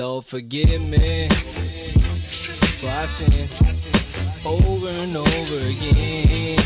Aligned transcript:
Lord, 0.00 0.24
forgive 0.24 0.80
me 0.80 1.28
for 1.28 2.88
I 2.88 3.04
sin 3.04 3.46
over 4.46 4.88
and 4.88 5.14
over 5.14 5.56
again 5.74 6.58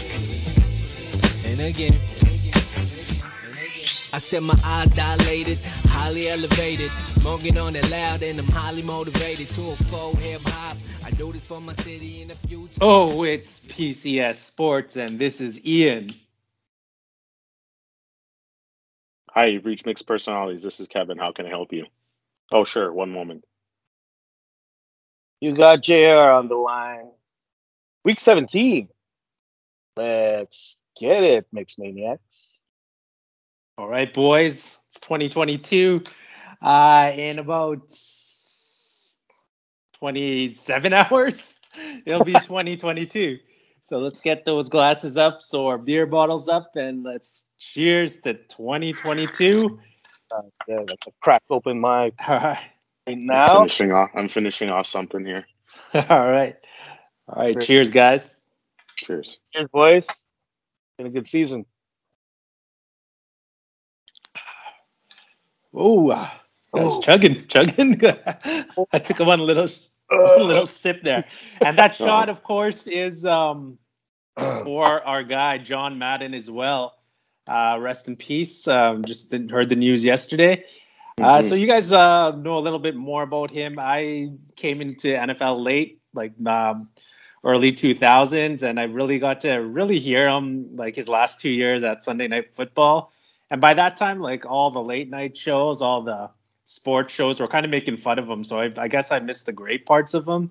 and 1.45 1.59
again. 1.59 1.99
I 4.13 4.21
said 4.21 4.45
my 4.45 4.55
eyes 4.65 4.89
dilated, 4.91 5.59
highly 5.87 6.29
elevated, 6.29 6.87
smoking 6.87 7.59
on 7.59 7.75
it 7.75 7.91
loud, 7.91 8.23
and 8.23 8.39
I'm 8.39 8.47
highly 8.47 8.83
motivated 8.83 9.49
to 9.49 9.63
a 9.63 9.75
full 9.91 10.15
hip 10.15 10.41
hop. 10.45 10.77
I 11.05 11.11
do 11.11 11.33
this 11.33 11.49
for 11.49 11.61
my 11.61 11.75
city 11.75 12.23
in 12.23 12.29
the 12.29 12.37
future. 12.37 12.79
Oh, 12.81 13.25
it's 13.25 13.59
PCS 13.67 14.37
Sports, 14.37 14.97
and 14.97 15.19
this 15.19 15.41
is 15.41 15.67
Ian. 15.67 16.11
Hi, 19.33 19.47
you've 19.47 19.67
reached 19.67 19.87
Mixed 19.87 20.07
Personalities. 20.07 20.63
This 20.63 20.79
is 20.79 20.87
Kevin. 20.87 21.19
How 21.19 21.33
can 21.33 21.47
I 21.47 21.49
help 21.49 21.73
you? 21.73 21.87
Oh, 22.53 22.65
sure. 22.65 22.93
One 22.93 23.11
moment. 23.11 23.45
You 25.41 25.55
got 25.55 25.83
JR 25.83 26.31
on 26.31 26.49
the 26.49 26.57
line. 26.57 27.11
Week 28.05 28.19
17. 28.19 28.89
Let's 29.97 30.79
get 30.99 31.23
it, 31.23 31.47
Mixed 31.53 31.79
Maniacs. 31.79 32.61
All 33.77 33.89
right, 33.89 34.13
boys. 34.13 34.79
It's 34.87 35.01
2022. 35.01 36.03
Uh, 36.63 37.13
in 37.15 37.39
about 37.39 37.93
27 39.99 40.93
hours, 40.95 41.59
it'll 42.07 42.25
be 42.25 42.33
2022. 42.35 43.39
So 43.83 43.99
let's 43.99 44.23
get 44.23 44.47
those 44.47 44.71
glasses 44.71 45.19
up, 45.19 45.43
so 45.43 45.67
our 45.67 45.77
beer 45.77 46.07
bottles 46.07 46.49
up, 46.49 46.71
and 46.75 47.03
let's 47.03 47.45
cheers 47.59 48.19
to 48.21 48.33
2022. 48.35 49.79
Uh, 50.31 50.43
yeah, 50.69 50.79
like 50.81 50.99
a 51.07 51.13
crack 51.23 51.43
open 51.51 51.81
my 51.81 52.13
All 52.29 52.39
right. 52.41 52.59
right 53.07 53.19
I'm 53.31 53.43
now. 53.43 53.47
finishing 53.47 53.93
off. 53.93 54.11
I'm 54.15 54.29
finishing 54.29 54.71
off 54.71 54.87
something 54.87 55.25
here. 55.25 55.47
All 55.95 56.31
right. 56.31 56.57
All 57.29 57.43
right. 57.43 57.59
Cheers. 57.59 57.61
Cheers, 57.61 57.91
guys. 57.91 58.47
Cheers. 58.97 59.39
Cheers, 59.55 59.69
boys. 59.73 60.25
Been 60.99 61.09
a 61.09 61.11
good 61.11 61.29
season. 61.29 61.67
Oh, 65.75 66.11
uh, 66.11 66.29
that 66.75 66.85
was 66.85 66.97
Oh. 66.97 67.01
chugging, 67.01 67.47
chugging. 67.49 68.01
I 68.93 68.99
took 69.01 69.21
one 69.21 69.41
little, 69.41 69.69
one 70.11 70.47
little 70.49 70.67
sip 70.67 71.03
there, 71.05 71.25
and 71.63 71.79
that 71.79 71.95
shot, 71.95 72.29
of 72.29 72.43
course, 72.43 72.87
is 72.87 73.25
um, 73.25 73.79
for 74.63 75.03
our 75.07 75.23
guy 75.25 75.59
John 75.59 75.99
Madden 75.99 76.35
as 76.35 76.51
well. 76.51 76.95
Uh, 77.47 77.77
rest 77.81 78.09
in 78.09 78.17
peace. 78.17 78.67
Um, 78.67 79.05
just 79.05 79.31
didn't, 79.31 79.51
heard 79.51 79.69
the 79.69 79.77
news 79.77 80.05
yesterday. 80.05 80.65
Uh, 81.21 81.39
Mhm. 81.39 81.45
so 81.45 81.55
you 81.55 81.67
guys 81.67 81.93
uh, 81.93 82.33
know 82.33 82.59
a 82.59 82.61
little 82.61 82.79
bit 82.79 82.97
more 82.97 83.23
about 83.23 83.51
him. 83.51 83.79
I 83.79 84.33
came 84.57 84.81
into 84.81 85.09
NFL 85.09 85.63
late, 85.63 86.01
like 86.15 86.33
um, 86.47 86.89
early 87.45 87.71
2000s, 87.73 88.63
and 88.63 88.81
I 88.81 88.85
really 88.85 89.19
got 89.19 89.41
to 89.41 89.57
really 89.57 89.99
hear 89.99 90.29
him 90.29 90.75
like 90.75 90.97
his 90.97 91.09
last 91.09 91.39
two 91.39 91.51
years 91.51 91.85
at 91.85 92.03
Sunday 92.03 92.27
Night 92.29 92.55
Football. 92.55 93.13
And 93.51 93.61
by 93.61 93.75
that 93.75 93.97
time, 93.97 94.21
like 94.21 94.47
all 94.47 94.71
the 94.71 94.83
late 94.83 95.11
night 95.11 95.37
shows, 95.37 95.83
all 95.83 96.03
the 96.03 96.31
sports 96.65 97.13
shows 97.13 97.39
were 97.39 97.47
kind 97.47 97.65
of 97.65 97.71
making 97.71 97.99
fun 97.99 98.19
of 98.19 98.29
him. 98.29 98.43
So 98.43 98.59
I, 98.61 98.73
I 98.79 98.89
guess 98.89 99.13
I 99.13 99.19
missed 99.19 99.47
the 99.47 99.53
great 99.53 99.87
parts 99.87 100.15
of 100.15 100.27
him. 100.27 100.51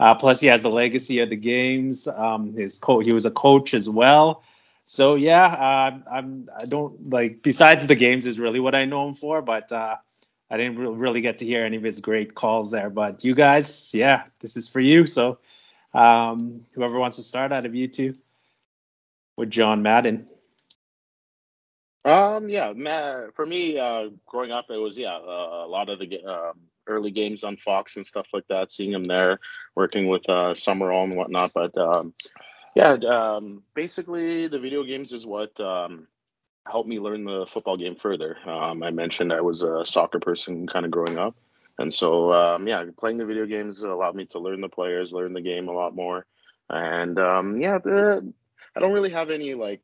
Uh, 0.00 0.14
plus, 0.14 0.40
he 0.40 0.48
has 0.48 0.62
the 0.62 0.70
legacy 0.70 1.20
of 1.20 1.30
the 1.30 1.36
games. 1.36 2.08
Um, 2.08 2.52
his 2.54 2.78
co- 2.78 2.98
he 2.98 3.12
was 3.12 3.24
a 3.24 3.30
coach 3.30 3.72
as 3.72 3.88
well. 3.88 4.42
So 4.84 5.14
yeah, 5.14 5.46
uh, 5.46 5.98
I'm 6.10 6.48
I 6.60 6.66
don't 6.66 7.10
like 7.10 7.42
besides 7.42 7.86
the 7.86 7.94
games 7.94 8.26
is 8.26 8.38
really 8.38 8.60
what 8.60 8.74
I 8.74 8.84
know 8.84 9.08
him 9.08 9.14
for, 9.14 9.40
but 9.40 9.72
uh, 9.72 9.96
I 10.50 10.56
didn't 10.56 10.78
re- 10.78 10.88
really 10.88 11.20
get 11.20 11.38
to 11.38 11.46
hear 11.46 11.64
any 11.64 11.76
of 11.76 11.82
his 11.82 12.00
great 12.00 12.34
calls 12.34 12.70
there. 12.70 12.90
But 12.90 13.24
you 13.24 13.34
guys, 13.34 13.94
yeah, 13.94 14.24
this 14.40 14.56
is 14.56 14.68
for 14.68 14.80
you. 14.80 15.06
So 15.06 15.38
um, 15.94 16.66
whoever 16.72 16.98
wants 16.98 17.16
to 17.16 17.22
start 17.22 17.50
out 17.52 17.64
of 17.64 17.74
you 17.74 17.88
two 17.88 18.14
with 19.36 19.50
John 19.50 19.82
Madden. 19.82 20.26
Um, 22.04 22.50
yeah, 22.50 22.74
ma- 22.76 23.30
for 23.34 23.46
me, 23.46 23.78
uh, 23.78 24.10
growing 24.26 24.52
up, 24.52 24.66
it 24.68 24.76
was 24.76 24.98
yeah, 24.98 25.16
uh, 25.16 25.64
a 25.64 25.68
lot 25.68 25.88
of 25.88 25.98
the 25.98 26.22
um, 26.24 26.60
early 26.86 27.10
games 27.10 27.44
on 27.44 27.56
Fox 27.56 27.96
and 27.96 28.06
stuff 28.06 28.28
like 28.34 28.46
that. 28.48 28.70
Seeing 28.70 28.92
him 28.92 29.04
there, 29.06 29.40
working 29.74 30.08
with 30.08 30.28
uh, 30.28 30.52
Summerall 30.54 31.04
and 31.04 31.16
whatnot. 31.16 31.52
But 31.54 31.76
um, 31.78 32.12
yeah, 32.74 32.92
um, 32.92 33.62
basically, 33.74 34.48
the 34.48 34.58
video 34.58 34.82
games 34.82 35.12
is 35.12 35.26
what 35.26 35.58
um, 35.60 36.08
helped 36.66 36.88
me 36.88 36.98
learn 36.98 37.24
the 37.24 37.46
football 37.46 37.76
game 37.76 37.96
further. 37.96 38.36
Um, 38.46 38.82
I 38.82 38.90
mentioned 38.90 39.32
I 39.32 39.40
was 39.40 39.62
a 39.62 39.84
soccer 39.84 40.18
person 40.18 40.66
kind 40.66 40.84
of 40.84 40.90
growing 40.90 41.18
up, 41.18 41.36
and 41.78 41.92
so 41.92 42.32
um, 42.32 42.66
yeah, 42.66 42.84
playing 42.98 43.18
the 43.18 43.26
video 43.26 43.46
games 43.46 43.82
allowed 43.82 44.16
me 44.16 44.26
to 44.26 44.38
learn 44.38 44.60
the 44.60 44.68
players, 44.68 45.12
learn 45.12 45.32
the 45.32 45.40
game 45.40 45.68
a 45.68 45.72
lot 45.72 45.94
more. 45.94 46.26
And 46.70 47.18
um, 47.18 47.60
yeah, 47.60 47.78
the, 47.78 48.32
I 48.74 48.80
don't 48.80 48.92
really 48.92 49.10
have 49.10 49.30
any 49.30 49.54
like 49.54 49.82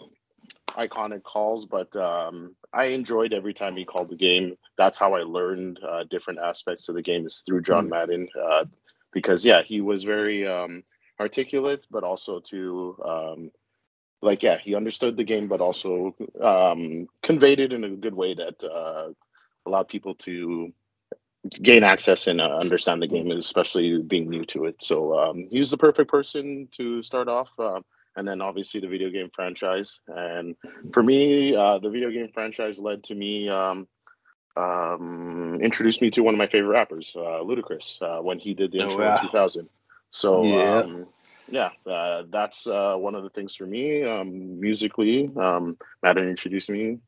iconic 0.69 1.23
calls, 1.23 1.67
but 1.67 1.95
um, 1.97 2.57
I 2.73 2.87
enjoyed 2.87 3.33
every 3.33 3.55
time 3.55 3.77
he 3.77 3.85
called 3.85 4.09
the 4.09 4.17
game. 4.17 4.57
That's 4.77 4.99
how 4.99 5.15
I 5.15 5.23
learned 5.23 5.79
uh, 5.87 6.05
different 6.05 6.41
aspects 6.41 6.89
of 6.89 6.95
the 6.95 7.03
game 7.03 7.27
is 7.27 7.43
through 7.47 7.63
John 7.63 7.89
Madden, 7.89 8.29
uh, 8.41 8.65
because 9.13 9.45
yeah, 9.45 9.63
he 9.63 9.81
was 9.81 10.03
very 10.03 10.47
um, 10.47 10.83
articulate, 11.21 11.87
but 11.91 12.05
also 12.05 12.41
to 12.41 12.97
um, 13.05 13.51
like 14.23 14.43
yeah, 14.43 14.59
he 14.59 14.75
understood 14.75 15.17
the 15.17 15.25
game, 15.25 15.49
but 15.49 15.61
also 15.61 16.15
um, 16.43 17.07
conveyed 17.23 17.61
it 17.61 17.73
in 17.73 17.85
a 17.85 17.91
good 17.91 18.15
way 18.15 18.35
that 18.35 18.63
uh, 18.65 19.09
allowed 19.67 19.89
people 19.89 20.15
to 20.17 20.73
gain 21.63 21.85
access 21.85 22.27
and 22.27 22.41
uh, 22.41 22.59
understand 22.61 23.03
the 23.03 23.07
game, 23.07 23.31
especially 23.33 24.03
being 24.03 24.29
new 24.29 24.45
to 24.47 24.67
it. 24.67 24.77
So 24.83 25.19
um, 25.19 25.49
he 25.51 25.59
was 25.59 25.71
the 25.71 25.79
perfect 25.79 26.11
person 26.11 26.69
to 26.73 27.03
start 27.03 27.29
off. 27.29 27.51
Uh, 27.59 27.81
and 28.17 28.27
then 28.27 28.41
obviously 28.41 28.81
the 28.81 28.89
video 28.89 29.09
game 29.11 29.31
franchise. 29.35 30.01
And 30.09 30.57
for 30.93 31.03
me, 31.03 31.55
uh, 31.55 31.79
the 31.79 31.91
video 31.91 32.11
game 32.11 32.31
franchise 32.35 32.79
led 32.79 33.05
to 33.05 33.15
me 33.15 33.49
um, 33.49 33.87
um, 34.57 35.59
introduced 35.63 36.03
me 36.03 36.11
to 36.11 36.23
one 36.23 36.35
of 36.35 36.39
my 36.39 36.47
favorite 36.49 36.73
rappers, 36.73 37.15
uh, 37.17 37.41
Ludacris, 37.43 38.03
uh, 38.03 38.23
when 38.23 38.39
he 38.39 38.55
did 38.55 38.73
the 38.73 38.83
Oh, 38.83 38.85
intro 38.85 39.05
wow. 39.05 39.15
in 39.15 39.21
2000. 39.29 39.69
So 40.11 40.55
Yeah. 40.55 40.83
um, 40.83 41.09
yeah, 41.49 41.71
uh, 41.87 42.25
that's 42.31 42.67
uh, 42.67 42.97
one 42.97 43.15
of 43.15 43.23
the 43.23 43.31
things 43.31 43.55
for 43.55 43.67
me 43.67 44.03
um, 44.03 44.61
musically. 44.61 45.31
Um, 45.37 45.77
Madden 46.03 46.29
introduced 46.29 46.71
me 46.71 46.99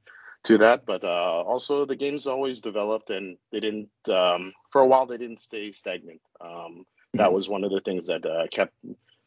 to 0.44 0.58
that, 0.58 0.84
but 0.86 1.04
uh, 1.04 1.42
also 1.42 1.84
the 1.84 1.96
games 1.96 2.26
always 2.26 2.60
developed, 2.60 3.10
and 3.10 3.36
they 3.50 3.60
didn't. 3.60 3.90
Um, 4.08 4.52
for 4.70 4.80
a 4.80 4.86
while, 4.86 5.06
they 5.06 5.16
didn't 5.18 5.40
stay 5.40 5.70
stagnant. 5.72 6.20
Um, 6.40 6.84
that 7.16 7.32
was 7.32 7.48
one 7.48 7.64
of 7.64 7.70
the 7.70 7.80
things 7.80 8.06
that 8.06 8.24
uh, 8.26 8.46
kept 8.50 8.74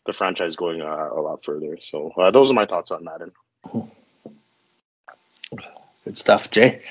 the 0.06 0.14
franchise 0.14 0.56
going 0.56 0.82
uh, 0.82 1.10
a 1.12 1.22
lot 1.22 1.44
further. 1.44 1.78
So 1.82 2.12
uh, 2.18 2.32
those 2.32 2.50
are 2.52 2.56
my 2.56 2.66
thoughts 2.66 2.92
on 2.92 3.04
Madden. 3.04 3.32
Good 6.04 6.18
stuff, 6.18 6.50
Jae. 6.52 6.82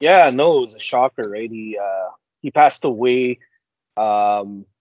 Yeah, 0.00 0.30
no, 0.30 0.58
it 0.58 0.60
was 0.62 0.74
a 0.74 0.80
shocker, 0.80 1.28
right? 1.28 1.50
He 1.50 1.78
uh, 1.82 2.10
he 2.42 2.50
passed 2.50 2.84
away 2.84 3.38
um, 3.96 4.64
s- 4.64 4.71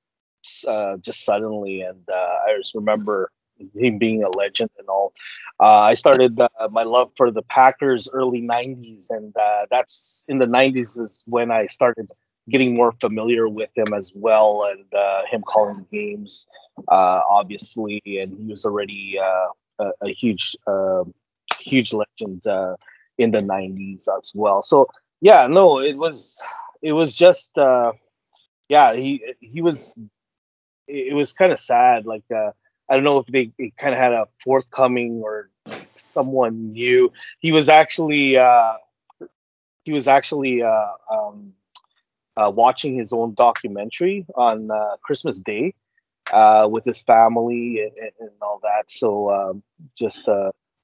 uh, 0.67 0.97
just 0.97 1.23
suddenly, 1.25 1.81
and 1.81 2.01
uh, 2.11 2.37
I 2.47 2.55
just 2.57 2.75
remember 2.75 3.31
him 3.75 3.97
being 3.97 4.23
a 4.23 4.29
legend 4.29 4.69
and 4.77 4.87
all. 4.87 5.13
Uh, 5.59 5.81
I 5.81 5.93
started 5.93 6.39
uh, 6.39 6.47
my 6.71 6.83
love 6.83 7.11
for 7.15 7.31
the 7.31 7.41
Packers 7.43 8.07
early 8.11 8.41
'90s, 8.41 9.09
and 9.09 9.33
uh, 9.39 9.65
that's 9.69 10.25
in 10.27 10.39
the 10.39 10.45
'90s 10.45 10.99
is 10.99 11.23
when 11.25 11.51
I 11.51 11.67
started 11.67 12.09
getting 12.49 12.75
more 12.75 12.91
familiar 12.99 13.47
with 13.47 13.69
him 13.75 13.93
as 13.93 14.11
well, 14.15 14.65
and 14.69 14.85
uh, 14.93 15.23
him 15.29 15.41
calling 15.43 15.85
games, 15.91 16.47
uh, 16.87 17.21
obviously, 17.29 18.01
and 18.05 18.33
he 18.37 18.45
was 18.47 18.65
already 18.65 19.19
uh, 19.19 19.47
a, 19.79 19.91
a 20.03 20.09
huge, 20.13 20.55
uh, 20.67 21.03
huge 21.59 21.93
legend 21.93 22.41
in 23.17 23.31
the 23.31 23.41
'90s 23.41 24.07
as 24.17 24.31
well. 24.33 24.61
So 24.63 24.87
yeah 25.21 25.45
no 25.47 25.79
it 25.79 25.95
was 25.97 26.41
it 26.81 26.93
was 26.93 27.15
just 27.15 27.51
yeah 28.69 28.93
he 28.93 29.23
he 29.39 29.61
was 29.61 29.93
it 30.91 31.15
was 31.15 31.33
kind 31.33 31.51
of 31.51 31.59
sad 31.59 32.05
like 32.05 32.23
uh 32.35 32.51
i 32.89 32.95
don't 32.95 33.03
know 33.03 33.19
if 33.19 33.27
they, 33.27 33.51
kind 33.77 33.93
of 33.93 33.99
had 33.99 34.13
a 34.13 34.27
forthcoming 34.43 35.21
or 35.23 35.49
someone 35.95 36.73
new. 36.73 37.11
He 37.39 37.51
was 37.51 37.69
actually 37.69 38.37
uh 38.37 38.73
he 39.83 39.91
was 39.93 40.07
actually 40.07 40.63
uh 40.63 40.87
um 41.11 41.53
uh 42.37 42.51
watching 42.53 42.95
his 42.95 43.13
own 43.13 43.33
documentary 43.35 44.25
on 44.35 44.71
uh 44.71 44.97
christmas 45.03 45.39
day 45.39 45.73
uh 46.33 46.67
with 46.71 46.85
his 46.85 47.03
family 47.03 47.81
and, 47.83 47.91
and, 47.97 48.11
and 48.19 48.31
all 48.41 48.59
that. 48.63 48.89
So 48.89 49.31
um 49.31 49.63
just 49.97 50.27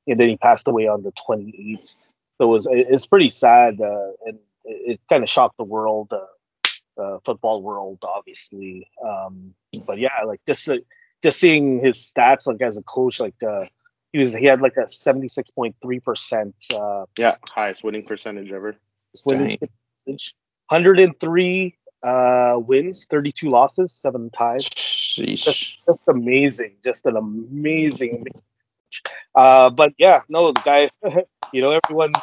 and 0.07 0.19
then 0.19 0.29
he 0.29 0.37
passed 0.37 0.67
away 0.67 0.87
on 0.87 1.03
the 1.03 1.11
28th 1.11 1.95
so 2.39 2.45
it 2.45 2.53
was 2.53 2.67
it- 2.67 2.87
it's 2.89 3.07
pretty 3.07 3.29
sad 3.29 3.79
and 3.79 4.39
it, 4.65 4.93
it 4.93 5.01
kind 5.09 5.23
of 5.23 5.29
shocked 5.29 5.57
the 5.57 5.63
world 5.63 6.13
uh, 6.99 7.19
football 7.25 7.61
world 7.61 7.99
obviously 8.03 8.87
um, 9.05 9.53
but 9.85 9.97
yeah 9.99 10.21
like 10.25 10.41
just 10.47 10.67
uh, 10.69 10.77
just 11.23 11.39
seeing 11.39 11.79
his 11.79 11.97
stats 11.97 12.47
like 12.47 12.61
as 12.61 12.77
a 12.77 12.83
coach 12.83 13.19
like 13.19 13.41
uh, 13.43 13.65
he 14.13 14.19
was 14.19 14.33
he 14.33 14.45
had 14.45 14.61
like 14.61 14.77
a 14.77 14.85
76.3 14.85 16.03
percent 16.03 16.55
uh 16.73 17.05
Yeah, 17.17 17.35
highest 17.53 17.83
winning 17.83 18.05
percentage 18.05 18.51
ever. 18.51 18.75
winning 19.25 19.57
percentage 19.57 20.35
103 20.69 21.77
uh, 22.03 22.55
wins, 22.59 23.05
32 23.09 23.49
losses, 23.49 23.93
seven 23.93 24.29
ties. 24.29 24.65
Sheesh. 24.69 25.43
Just, 25.43 25.77
just 25.85 25.99
amazing. 26.07 26.75
Just 26.83 27.05
an 27.05 27.15
amazing. 27.15 28.25
Uh, 29.35 29.69
but 29.69 29.93
yeah, 29.97 30.21
no, 30.29 30.51
the 30.51 30.61
guy, 30.61 30.89
you 31.53 31.61
know, 31.61 31.71
everyone 31.71 32.13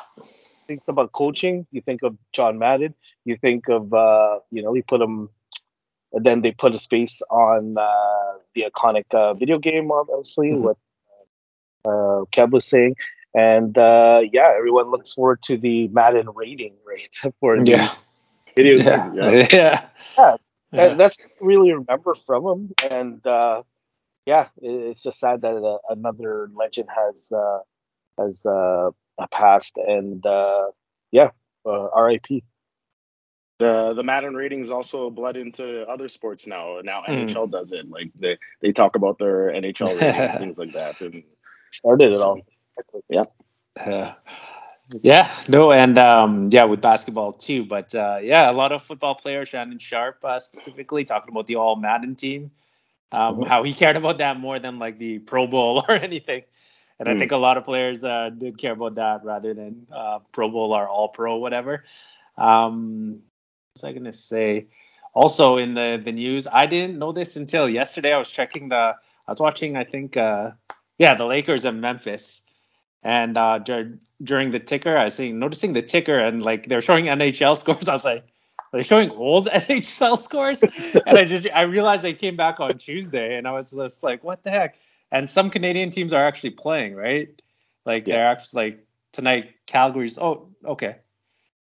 thinks 0.67 0.87
about 0.89 1.13
coaching. 1.13 1.67
You 1.71 1.81
think 1.81 2.03
of 2.03 2.17
John 2.33 2.59
Madden. 2.59 2.95
You 3.25 3.37
think 3.37 3.69
of, 3.69 3.93
uh, 3.93 4.41
you 4.51 4.63
know, 4.63 4.71
we 4.73 4.83
put 4.83 4.99
them, 4.99 5.31
then 6.13 6.43
they 6.43 6.53
put 6.53 6.75
a 6.75 6.79
space 6.79 7.23
on 7.31 7.77
uh, 7.79 8.33
the 8.55 8.63
iconic 8.71 9.05
uh, 9.15 9.35
video 9.35 9.59
game, 9.59 9.91
obviously, 9.91 10.51
Mhm. 10.51 10.61
what 10.61 10.77
uh, 11.85 12.25
Kev 12.33 12.51
was 12.51 12.65
saying. 12.65 12.97
And 13.35 13.77
uh, 13.77 14.23
yeah, 14.33 14.53
everyone 14.57 14.91
looks 14.91 15.13
forward 15.13 15.43
to 15.45 15.57
the 15.57 15.89
Madden 15.89 16.29
rating 16.35 16.75
rate 16.85 17.17
for 17.41 17.61
the 17.61 17.71
Yeah. 17.71 17.89
video 18.57 18.79
game. 18.79 19.15
Yeah. 19.15 19.31
Yeah. 19.31 19.47
Yeah. 19.53 19.89
Yeah. 20.19 20.37
Yeah. 20.73 20.93
And 20.93 21.01
that's 21.01 21.19
really 21.41 21.73
remember 21.73 22.15
from 22.15 22.47
him. 22.47 22.75
And 22.91 23.27
uh, 23.27 23.63
yeah, 24.27 24.49
it, 24.63 24.71
it's 24.91 25.03
just 25.03 25.19
sad 25.21 25.43
that 25.43 25.57
uh, 25.57 25.79
another 25.89 26.49
legend 26.55 26.89
has 26.95 27.31
uh, 27.33 27.61
has 28.19 28.45
uh, 28.47 28.91
passed. 29.31 29.77
And 29.77 30.25
uh, 30.27 30.69
yeah, 31.13 31.31
uh, 31.67 31.89
R.I.P. 31.95 32.43
The 33.59 33.95
the 33.95 34.03
Madden 34.03 34.35
ratings 34.35 34.71
also 34.71 35.11
bled 35.11 35.37
into 35.37 35.87
other 35.89 36.09
sports 36.09 36.47
now. 36.47 36.81
Now 36.83 37.03
Mm. 37.09 37.29
NHL 37.29 37.47
does 37.47 37.73
it. 37.73 37.89
Like 37.91 38.11
they 38.15 38.39
they 38.61 38.73
talk 38.73 38.97
about 38.97 39.19
their 39.19 39.51
NHL 39.51 39.95
ratings, 39.95 40.35
things 40.39 40.59
like 40.59 40.73
that. 40.73 41.01
And 41.01 41.23
Started 41.71 42.13
it 42.13 42.21
all. 42.21 42.41
Yeah. 43.09 43.25
Yeah, 45.03 45.31
no, 45.49 45.73
and 45.73 45.99
um, 45.99 46.49
yeah, 46.53 46.65
with 46.65 46.81
basketball 46.81 47.33
too. 47.33 47.65
But 47.65 47.95
uh, 47.95 48.19
yeah, 48.23 48.51
a 48.51 48.53
lot 48.53 48.73
of 48.73 48.83
football 48.83 49.15
players, 49.15 49.49
Shannon 49.49 49.79
Sharpe 49.79 50.25
uh, 50.25 50.39
specifically, 50.39 51.05
talking 51.05 51.31
about 51.33 51.47
the 51.47 51.57
All 51.57 51.77
Madden 51.77 52.15
team, 52.17 52.51
um, 53.13 53.41
Mhm. 53.41 53.47
how 53.47 53.63
he 53.65 53.73
cared 53.73 53.97
about 53.97 54.19
that 54.19 54.39
more 54.39 54.59
than 54.59 54.79
like 54.79 54.99
the 54.99 55.19
Pro 55.21 55.47
Bowl 55.47 55.85
or 55.89 55.95
anything. 55.95 56.43
And 56.99 57.09
I 57.09 57.15
Mm. 57.15 57.19
think 57.19 57.33
a 57.33 57.37
lot 57.37 57.57
of 57.57 57.65
players 57.65 58.05
uh, 58.05 58.31
did 58.37 58.59
care 58.59 58.73
about 58.73 58.95
that 58.97 59.25
rather 59.25 59.55
than 59.55 59.87
uh, 59.93 60.21
Pro 60.33 60.49
Bowl 60.51 60.73
or 60.75 60.89
All 60.89 61.09
Pro, 61.09 61.37
whatever. 61.37 61.85
Um, 62.37 63.21
was 63.75 63.85
I 63.85 63.93
gonna 63.93 64.13
say? 64.13 64.67
Also 65.15 65.57
in 65.59 65.75
the 65.75 66.01
the 66.05 66.13
news, 66.13 66.47
I 66.47 66.67
didn't 66.67 66.99
know 66.99 67.13
this 67.13 67.37
until 67.37 67.69
yesterday. 67.69 68.13
I 68.13 68.19
was 68.19 68.31
checking 68.31 68.69
the, 68.69 68.77
I 68.77 69.31
was 69.31 69.41
watching, 69.41 69.77
I 69.77 69.85
think, 69.85 70.17
uh, 70.17 70.53
yeah, 70.99 71.15
the 71.15 71.25
Lakers 71.25 71.65
and 71.65 71.81
Memphis, 71.81 72.43
and 73.03 73.37
uh, 73.37 73.59
dur- 73.59 73.99
during 74.23 74.51
the 74.51 74.61
ticker, 74.61 74.97
I 74.97 75.05
was 75.05 75.15
seeing 75.15 75.39
noticing 75.39 75.73
the 75.73 75.83
ticker 75.83 76.19
and 76.19 76.43
like 76.43 76.67
they're 76.69 76.81
showing 76.81 77.07
NHL 77.07 77.57
scores. 77.63 77.89
I 77.89 77.93
was 77.93 78.05
like, 78.05 78.23
are 78.73 78.79
they 78.79 78.83
showing 78.83 79.11
old 79.11 79.49
NHL 79.69 80.19
scores? 80.19 80.63
and 80.63 81.19
I 81.19 81.25
just 81.25 81.47
I 81.55 81.63
realized 81.63 82.03
they 82.03 82.15
came 82.15 82.37
back 82.37 82.61
on 82.61 82.79
Tuesday, 82.79 83.37
and 83.37 83.47
I 83.47 83.53
was 83.53 83.71
just 83.71 84.03
like, 84.03 84.23
what 84.25 84.43
the 84.45 84.51
heck? 84.51 84.79
And 85.13 85.29
some 85.29 85.51
Canadian 85.51 85.91
teams 85.91 86.13
are 86.13 86.25
actually 86.25 86.51
playing, 86.51 86.95
right? 86.95 87.29
Like 87.85 88.07
Yeah. 88.07 88.17
they're 88.17 88.27
actually 88.29 88.65
like 88.65 88.87
tonight. 89.13 89.51
Calgary's. 89.67 90.19
Oh, 90.19 90.49
okay, 90.65 90.97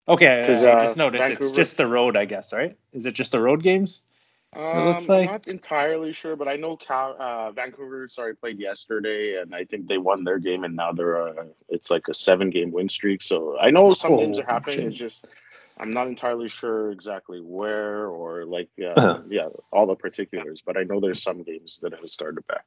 okay. 0.10 0.44
'Cause, 0.48 0.64
I 0.64 0.72
uh, 0.72 0.82
just 0.84 0.98
noticed 0.98 1.30
it's 1.32 1.52
just 1.52 1.78
the 1.78 1.88
road, 1.88 2.18
I 2.18 2.26
guess, 2.26 2.52
right? 2.54 2.76
Is 2.94 3.06
it 3.06 3.14
just 3.14 3.32
the 3.32 3.42
road 3.42 3.64
games? 3.64 4.06
um, 4.56 4.86
looks 4.88 5.08
like- 5.08 5.28
I'm 5.28 5.34
not 5.34 5.48
entirely 5.48 6.12
sure, 6.12 6.36
but 6.36 6.48
I 6.48 6.56
know 6.56 6.76
Cal, 6.76 7.16
uh, 7.20 7.52
Vancouver. 7.52 8.08
Sorry, 8.08 8.36
played 8.36 8.60
yesterday, 8.60 9.40
and 9.40 9.54
I 9.54 9.64
think 9.64 9.86
they 9.88 10.00
won 10.00 10.24
their 10.24 10.40
game, 10.40 10.64
and 10.64 10.76
now 10.76 10.92
they're 10.92 11.22
uh, 11.40 11.46
it's 11.70 11.92
like 11.92 12.08
a 12.08 12.14
seven 12.16 12.50
game 12.50 12.72
win 12.72 12.90
streak. 12.90 13.22
So 13.22 13.58
I 13.60 13.70
know 13.70 13.92
some 13.94 14.18
games 14.18 14.40
are 14.40 14.44
Oh, 14.50 14.54
happening. 14.54 14.78
shit. 14.78 14.88
It's 14.88 14.98
just 14.98 15.28
I'm 15.82 15.94
not 15.94 16.08
entirely 16.08 16.50
sure 16.50 16.92
exactly 16.92 17.42
where 17.42 18.08
or 18.08 18.44
like 18.46 18.70
uh, 18.82 18.88
Uh-huh. 18.88 19.22
yeah 19.30 19.50
all 19.72 19.86
the 19.86 19.96
particulars, 19.96 20.62
but 20.66 20.76
I 20.78 20.84
know 20.84 21.00
there's 21.00 21.22
some 21.22 21.44
games 21.44 21.80
that 21.82 21.94
have 21.94 22.10
started 22.10 22.46
back. 22.48 22.66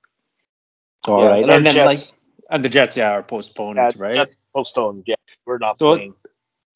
All 1.09 1.23
Yeah, 1.25 1.29
right, 1.31 1.43
and 1.43 1.51
and 1.51 1.67
then 1.67 1.75
Jets- 1.75 2.13
like 2.13 2.19
and 2.51 2.65
the 2.65 2.69
Jets, 2.69 2.97
yeah, 2.97 3.11
are 3.11 3.23
postponed, 3.25 3.77
Yeah, 3.79 3.91
right? 3.97 4.15
Jets 4.15 4.37
postponed. 4.55 5.03
Yeah, 5.07 5.17
we're 5.47 5.59
not 5.59 5.79
So- 5.79 5.97
playing. 5.97 6.15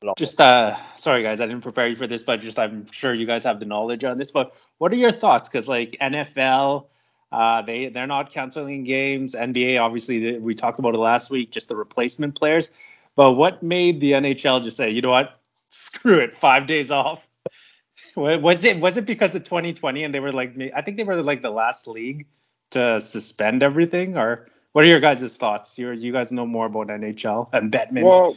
At 0.06 0.10
all. 0.10 0.14
Just 0.16 0.40
uh 0.40 0.76
sorry 0.96 1.22
guys, 1.22 1.40
I 1.40 1.46
didn't 1.46 1.62
prepare 1.62 1.86
you 1.86 1.96
for 1.96 2.06
this, 2.06 2.22
but 2.22 2.40
just 2.40 2.58
I'm 2.58 2.90
sure 2.90 3.14
you 3.14 3.26
guys 3.26 3.44
have 3.44 3.60
the 3.60 3.66
knowledge 3.66 4.04
on 4.04 4.18
this. 4.18 4.30
But 4.30 4.52
what 4.78 4.92
are 4.92 4.96
your 4.96 5.12
thoughts? 5.12 5.48
Because 5.48 5.68
like 5.68 5.96
NFL, 6.00 6.86
uh 7.32 7.62
they 7.62 7.88
they're 7.88 8.06
not 8.06 8.30
canceling 8.30 8.84
games. 8.84 9.34
NBA, 9.34 9.80
obviously 9.80 10.38
we 10.38 10.54
talked 10.54 10.78
about 10.78 10.94
it 10.94 10.98
last 10.98 11.30
week, 11.30 11.50
just 11.50 11.68
the 11.68 11.76
replacement 11.76 12.34
players. 12.34 12.70
But 13.14 13.32
what 13.32 13.62
made 13.62 14.00
the 14.00 14.12
NHL 14.12 14.62
just 14.62 14.76
say, 14.76 14.90
you 14.90 15.02
know 15.02 15.10
what, 15.10 15.40
screw 15.68 16.18
it, 16.18 16.34
five 16.34 16.66
days 16.66 16.90
off? 16.90 17.28
Was 18.16 18.64
it 18.64 18.80
was 18.80 18.96
it 18.96 19.04
because 19.04 19.34
of 19.34 19.44
2020 19.44 20.04
and 20.04 20.14
they 20.14 20.20
were 20.20 20.32
like 20.32 20.54
I 20.74 20.80
think 20.80 20.96
they 20.96 21.04
were 21.04 21.22
like 21.22 21.42
the 21.42 21.50
last 21.50 21.86
league 21.86 22.26
to 22.70 22.98
suspend 22.98 23.62
everything 23.62 24.16
or 24.16 24.48
what 24.72 24.84
are 24.84 24.88
your 24.88 25.00
guys' 25.00 25.36
thoughts? 25.36 25.78
You 25.78 25.92
you 25.92 26.12
guys 26.12 26.32
know 26.32 26.46
more 26.46 26.64
about 26.64 26.88
NHL 26.88 27.48
and 27.52 27.70
Batman. 27.70 28.04
Well, 28.04 28.36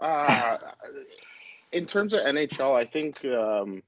uh, 0.00 0.56
in 1.72 1.86
terms 1.86 2.14
of 2.14 2.20
NHL, 2.20 2.74
I 2.74 2.84
think 2.84 3.24
um, 3.24 3.82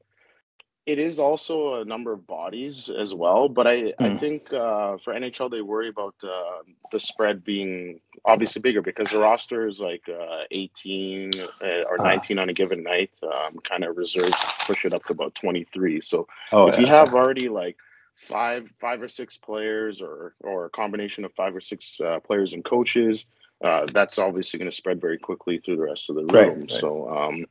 it 0.87 0.99
is 0.99 1.19
also 1.19 1.81
a 1.81 1.85
number 1.85 2.13
of 2.13 2.27
bodies 2.27 2.91
as 2.91 3.15
well. 3.15 3.49
But 3.49 3.67
I, 3.67 3.95
I 4.03 4.11
Mm. 4.11 4.21
think 4.21 4.53
uh, 4.53 4.99
for 4.99 5.15
NHL, 5.15 5.51
they 5.51 5.63
worry 5.63 5.89
about 5.89 6.15
uh, 6.23 6.63
the 6.93 7.01
spread 7.01 7.45
being 7.45 8.01
obviously 8.25 8.61
bigger 8.63 8.83
because 8.83 9.11
the 9.11 9.19
roster 9.19 9.67
is 9.67 9.81
like 9.81 10.09
uh, 10.09 10.45
18 10.51 11.31
uh, 11.41 11.83
or 11.91 11.99
Ah. 11.99 12.05
19 12.05 12.39
on 12.39 12.49
a 12.49 12.53
given 12.55 12.83
night. 12.83 13.19
Um, 13.23 13.59
kind 13.59 13.85
of 13.85 13.97
reserves 13.97 14.37
push 14.67 14.85
it 14.85 14.95
up 14.95 15.05
to 15.05 15.13
about 15.13 15.35
23. 15.35 16.01
So 16.01 16.27
oh, 16.53 16.69
if 16.69 16.79
you 16.79 16.87
have 16.87 17.15
already 17.15 17.49
like 17.49 17.77
five 18.17 18.71
five 18.79 19.03
or 19.03 19.09
six 19.09 19.37
players 19.39 20.01
or 20.03 20.35
or 20.43 20.67
a 20.67 20.71
combination 20.71 21.25
of 21.25 21.33
five 21.35 21.55
or 21.57 21.61
six 21.61 22.01
uh, 22.01 22.21
players 22.21 22.53
and 22.53 22.65
coaches 22.65 23.27
uh, 23.65 23.87
that's 23.95 24.19
obviously 24.19 24.59
going 24.61 24.71
to 24.71 24.77
spread 24.77 25.01
very 25.01 25.19
quickly 25.19 25.59
through 25.61 25.77
the 25.77 25.83
rest 25.85 26.11
of 26.11 26.17
the 26.17 26.27
room 26.27 26.69
right. 26.71 26.71
so 26.71 27.09
um, 27.11 27.47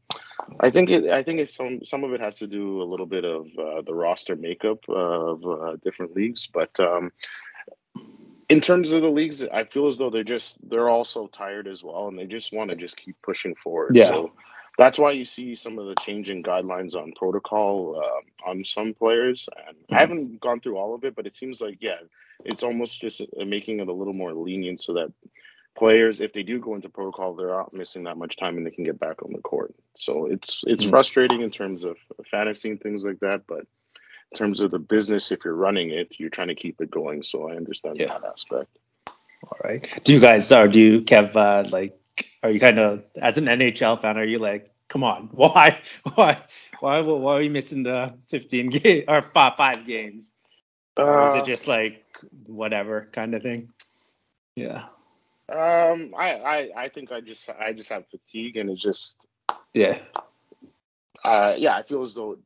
i 0.62 0.72
think 0.72 0.90
it 0.90 1.10
i 1.12 1.24
think 1.24 1.40
it's 1.40 1.56
some 1.56 1.82
some 1.86 2.06
of 2.06 2.14
it 2.14 2.22
has 2.22 2.38
to 2.40 2.48
do 2.48 2.82
a 2.84 2.86
little 2.86 3.08
bit 3.08 3.26
of 3.26 3.48
uh, 3.60 3.82
the 3.84 3.96
roster 3.96 4.38
makeup 4.38 4.80
of 4.90 5.46
uh, 5.46 5.78
different 5.84 6.16
leagues 6.16 6.48
but 6.54 6.72
um, 6.82 7.12
in 8.50 8.62
terms 8.62 8.94
of 8.94 9.02
the 9.04 9.10
leagues 9.10 9.46
i 9.54 9.64
feel 9.66 9.88
as 9.88 9.98
though 10.00 10.12
they're 10.12 10.24
just 10.24 10.60
they're 10.70 10.90
also 10.90 11.28
tired 11.28 11.68
as 11.68 11.84
well 11.84 12.10
and 12.10 12.20
they 12.20 12.28
just 12.28 12.54
want 12.54 12.70
to 12.72 12.78
just 12.78 12.98
keep 12.98 13.18
pushing 13.24 13.56
forward 13.56 13.96
Yeah. 13.98 14.08
so 14.08 14.32
that's 14.78 15.00
why 15.00 15.12
you 15.12 15.26
see 15.26 15.56
some 15.56 15.80
of 15.80 15.88
the 15.88 15.96
changing 15.96 16.44
guidelines 16.44 16.96
on 16.96 17.14
protocol 17.16 18.02
uh, 18.04 18.50
on 18.50 18.66
some 18.66 18.94
players. 18.96 19.48
And 19.68 19.78
Mhm. 19.92 19.96
I 19.98 20.00
haven't 20.02 20.42
gone 20.42 20.60
through 20.62 20.78
all 20.78 20.96
of 20.96 21.06
it, 21.06 21.16
but 21.16 21.28
it 21.28 21.36
seems 21.36 21.62
like 21.62 21.78
yeah, 21.82 22.00
it's 22.46 22.64
almost 22.64 23.02
just 23.02 23.22
uh, 23.22 23.46
making 23.46 23.82
it 23.82 23.88
a 23.90 23.94
little 23.94 24.14
more 24.14 24.34
lenient 24.34 24.82
so 24.82 24.94
that 24.96 25.14
players, 25.76 26.22
if 26.22 26.34
they 26.34 26.44
do 26.44 26.60
go 26.60 26.76
into 26.76 26.90
protocol, 26.90 27.36
they're 27.36 27.50
not 27.50 27.74
missing 27.74 28.04
that 28.04 28.18
much 28.18 28.38
time 28.38 28.58
and 28.58 28.66
they 28.66 28.72
can 28.72 28.84
get 28.84 29.00
back 29.00 29.24
on 29.24 29.34
the 29.34 29.42
court. 29.42 29.74
So 29.96 30.28
it's 30.28 30.64
it's 30.68 30.84
Mhm. 30.84 30.90
frustrating 30.90 31.42
in 31.42 31.52
terms 31.52 31.84
of 31.84 31.98
fantasy 32.30 32.70
and 32.72 32.82
things 32.82 33.06
like 33.06 33.20
that, 33.20 33.42
but 33.48 33.60
in 34.32 34.38
terms 34.38 34.62
of 34.62 34.72
the 34.72 34.80
business, 34.80 35.32
if 35.32 35.46
you're 35.46 35.56
running 35.56 35.92
it, 35.92 36.16
you're 36.20 36.30
trying 36.30 36.50
to 36.50 36.56
keep 36.56 36.82
it 36.82 36.92
going. 36.92 37.24
So 37.24 37.50
I 37.50 37.56
understand 37.56 38.00
Yeah. 38.00 38.08
that 38.08 38.24
aspect. 38.24 38.78
All 39.44 39.58
right. 39.64 39.88
Do 40.04 40.14
you 40.14 40.20
guys 40.20 40.52
are 40.52 40.68
do 40.68 40.80
you 40.80 41.02
Kev 41.02 41.36
uh, 41.36 41.68
like 41.70 41.98
are 42.44 42.50
you 42.52 42.60
kind 42.60 42.80
of 42.80 43.04
as 43.22 43.38
an 43.38 43.46
NHL 43.46 44.00
fan 44.00 44.18
are 44.18 44.26
you 44.26 44.40
like 44.40 44.70
come 44.90 45.04
on 45.04 45.30
why 45.32 45.80
why 46.16 46.38
why 46.80 47.02
why 47.02 47.36
are 47.36 47.40
we 47.40 47.50
missing 47.50 47.84
the 47.84 48.14
15 48.30 48.70
game 48.78 49.04
or 49.08 49.22
five, 49.22 49.56
five 49.58 49.86
games 49.86 50.34
or 50.98 51.22
is 51.22 51.36
Uh, 51.36 51.40
it 51.40 51.46
just 51.46 51.68
like 51.68 52.04
whatever 52.48 53.10
kind 53.12 53.34
of 53.36 53.42
thing? 53.42 53.70
Yeah. 54.56 54.86
Um, 55.52 56.14
I, 56.18 56.34
I 56.36 56.70
I 56.84 56.90
think 56.90 57.12
I 57.12 57.22
just 57.22 57.50
I 57.50 57.74
just 57.74 57.90
have 57.90 58.08
fatigue 58.08 58.58
and 58.58 58.70
it 58.70 58.78
just 58.78 59.28
Yeah. 59.74 60.00
uh, 61.24 61.54
yeah, 61.58 61.76
I 61.76 61.84
feel 61.84 62.02
as 62.02 62.14
though 62.16 62.38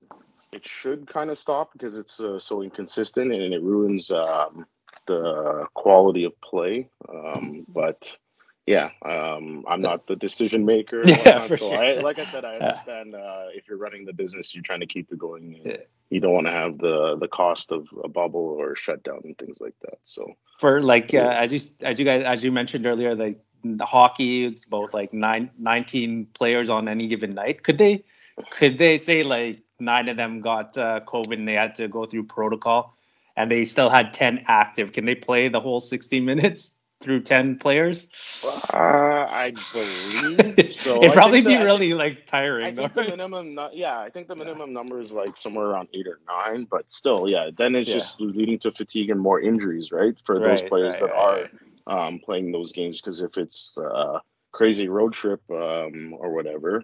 it 0.51 0.65
should 0.67 1.07
kind 1.07 1.29
of 1.29 1.37
stop 1.37 1.71
because 1.73 1.97
it's 1.97 2.19
uh, 2.19 2.39
so 2.39 2.61
inconsistent 2.63 3.31
and 3.31 3.53
it 3.53 3.61
ruins 3.61 4.11
um, 4.11 4.65
the 5.07 5.65
quality 5.73 6.23
of 6.25 6.39
play. 6.41 6.89
Um, 7.07 7.65
but 7.69 8.17
yeah, 8.65 8.89
um, 9.05 9.65
I'm 9.67 9.81
not 9.81 10.07
the 10.07 10.15
decision 10.15 10.65
maker. 10.65 11.13
Yeah, 11.25 11.39
whatnot, 11.39 11.41
for 11.41 11.57
so 11.57 11.71
sure. 11.71 11.77
I, 11.77 11.99
like 11.99 12.19
I 12.19 12.25
said, 12.25 12.45
I 12.45 12.55
understand 12.59 13.15
uh, 13.15 13.47
if 13.53 13.67
you're 13.67 13.77
running 13.77 14.05
the 14.05 14.13
business, 14.13 14.53
you're 14.55 14.63
trying 14.63 14.81
to 14.81 14.87
keep 14.87 15.11
it 15.11 15.19
going. 15.19 15.55
and 15.55 15.65
Yeah. 15.65 15.77
You 16.09 16.21
don't 16.21 16.33
want 16.33 16.47
to 16.47 16.53
have 16.53 16.77
the 16.77 17.17
the 17.17 17.27
cost 17.27 17.71
of 17.71 17.87
a 18.03 18.07
bubble 18.07 18.55
or 18.59 18.75
shutdown 18.75 19.21
and 19.23 19.37
things 19.37 19.57
like 19.59 19.75
that. 19.81 19.99
So 20.03 20.33
For 20.59 20.81
like 20.81 21.13
uh, 21.13 21.35
as 21.37 21.53
you 21.53 21.59
as 21.85 21.99
you 21.99 22.05
guys 22.05 22.23
as 22.25 22.43
you 22.43 22.51
mentioned 22.51 22.85
earlier 22.85 23.15
like 23.15 23.39
the 23.63 23.85
hockey 23.85 24.45
it's 24.45 24.65
about 24.65 24.93
like 24.93 25.13
nine, 25.13 25.49
19 25.57 26.27
players 26.33 26.69
on 26.69 26.87
any 26.87 27.07
given 27.07 27.33
night. 27.33 27.63
Could 27.63 27.77
they 27.77 28.03
could 28.51 28.77
they 28.77 28.97
say 28.97 29.23
like 29.23 29.61
nine 29.79 30.09
of 30.09 30.17
them 30.17 30.41
got 30.41 30.77
uh, 30.77 31.01
COVID 31.05 31.33
and 31.33 31.47
they 31.47 31.53
had 31.53 31.75
to 31.75 31.87
go 31.87 32.05
through 32.05 32.23
protocol 32.23 32.95
and 33.35 33.51
they 33.51 33.63
still 33.65 33.89
had 33.89 34.13
10 34.13 34.45
active? 34.47 34.93
Can 34.93 35.05
they 35.05 35.15
play 35.15 35.49
the 35.49 35.59
whole 35.59 35.79
60 35.79 36.19
minutes 36.21 36.79
through 37.01 37.21
ten 37.21 37.57
players? 37.57 38.09
Uh, 38.43 39.27
I 39.29 39.53
believe 39.73 40.65
so. 40.71 40.97
It'd 40.97 41.11
I 41.11 41.13
probably 41.13 41.41
be 41.41 41.55
the- 41.55 41.63
really 41.63 41.93
like 41.93 42.19
I 42.19 42.21
tiring. 42.25 42.75
think 42.75 42.93
though, 42.93 43.01
the 43.03 43.09
right? 43.09 43.17
minimum, 43.17 43.59
yeah, 43.73 43.99
I 43.99 44.09
think 44.09 44.27
the 44.27 44.35
minimum 44.35 44.73
number 44.73 44.99
is 44.99 45.11
like 45.11 45.37
somewhere 45.37 45.67
around 45.67 45.89
eight 45.93 46.07
or 46.07 46.19
nine, 46.27 46.65
but 46.69 46.89
still, 46.89 47.29
yeah, 47.29 47.49
then 47.57 47.75
it's 47.75 47.89
Yeah. 47.89 47.95
just 47.95 48.19
leading 48.19 48.57
to 48.59 48.71
fatigue 48.71 49.09
and 49.09 49.19
more 49.19 49.39
injuries, 49.41 49.91
right, 49.91 50.15
for 50.25 50.39
those 50.39 50.61
players 50.63 50.93
right, 50.93 51.01
that 51.01 51.13
right, 51.13 51.49
are 51.87 52.07
um, 52.07 52.19
playing 52.19 52.51
those 52.51 52.71
games. 52.71 52.99
Because 53.01 53.21
if 53.21 53.37
it's 53.37 53.77
uh, 53.77 54.19
crazy 54.51 54.87
road 54.89 55.13
trip 55.13 55.41
um, 55.51 56.15
or 56.19 56.33
whatever, 56.33 56.83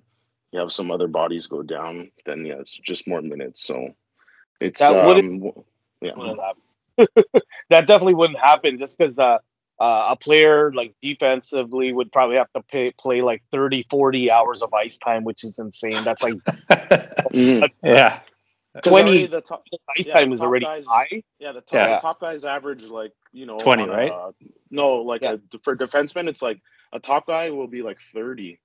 you 0.52 0.60
have 0.60 0.72
some 0.72 0.92
other 0.92 1.08
bodies 1.08 1.48
go 1.48 1.64
down, 1.64 2.12
then 2.26 2.46
yeah, 2.46 2.56
it's 2.60 2.78
just 2.78 3.08
more 3.08 3.22
minutes. 3.22 3.64
So 3.66 3.90
it's 4.62 4.80
That 4.80 5.06
wouldn't- 5.08 5.44
um, 5.56 5.64
yeah. 6.02 6.14
that 7.70 7.88
definitely 7.88 8.14
wouldn't 8.14 8.38
happen 8.38 8.78
just 8.78 8.98
because 8.98 9.18
uh, 9.18 9.40
uh, 9.80 10.08
a 10.12 10.16
player 10.16 10.72
like 10.74 10.94
defensively 11.02 11.92
would 11.94 12.12
probably 12.12 12.36
have 12.38 12.52
to 12.54 12.62
pay, 12.64 12.92
play 13.00 13.22
like 13.22 13.44
30 13.52 13.86
40 13.90 14.30
hours 14.32 14.62
of 14.62 14.74
ice 14.74 14.98
time 14.98 15.24
which 15.24 15.44
is 15.44 15.60
insane 15.60 16.04
that's 16.04 16.22
like 16.24 16.36
Mhm. 17.34 17.70
yeah. 17.84 18.20
'Cause 18.76 18.92
20 18.92 19.28
the 19.28 19.42
top, 19.42 19.64
ice 19.98 20.08
Yeah, 20.08 20.14
time 20.20 20.30
the 20.30 20.36
is 20.36 20.42
already 20.42 20.66
guys- 20.66 20.86
high 20.86 21.22
Yeah, 21.40 21.52
the 21.52 21.62
top, 21.62 21.74
Yeah. 21.74 21.96
the 21.96 22.02
top 22.02 22.20
guys 22.20 22.44
average 22.46 22.84
like 22.86 23.12
you 23.32 23.46
know 23.46 23.58
20, 23.58 23.84
on 23.84 23.90
a- 23.90 23.94
right? 23.94 24.34
no, 24.72 24.98
like 24.98 25.22
Yeah. 25.22 25.34
a, 25.34 25.58
for 25.64 25.76
defensemen, 25.76 26.28
it's 26.28 26.42
like 26.42 26.60
a 26.92 27.00
top 27.00 27.28
guy 27.28 27.50
will 27.52 27.68
be 27.68 27.82
like 27.84 28.00
thirty, 28.14 28.60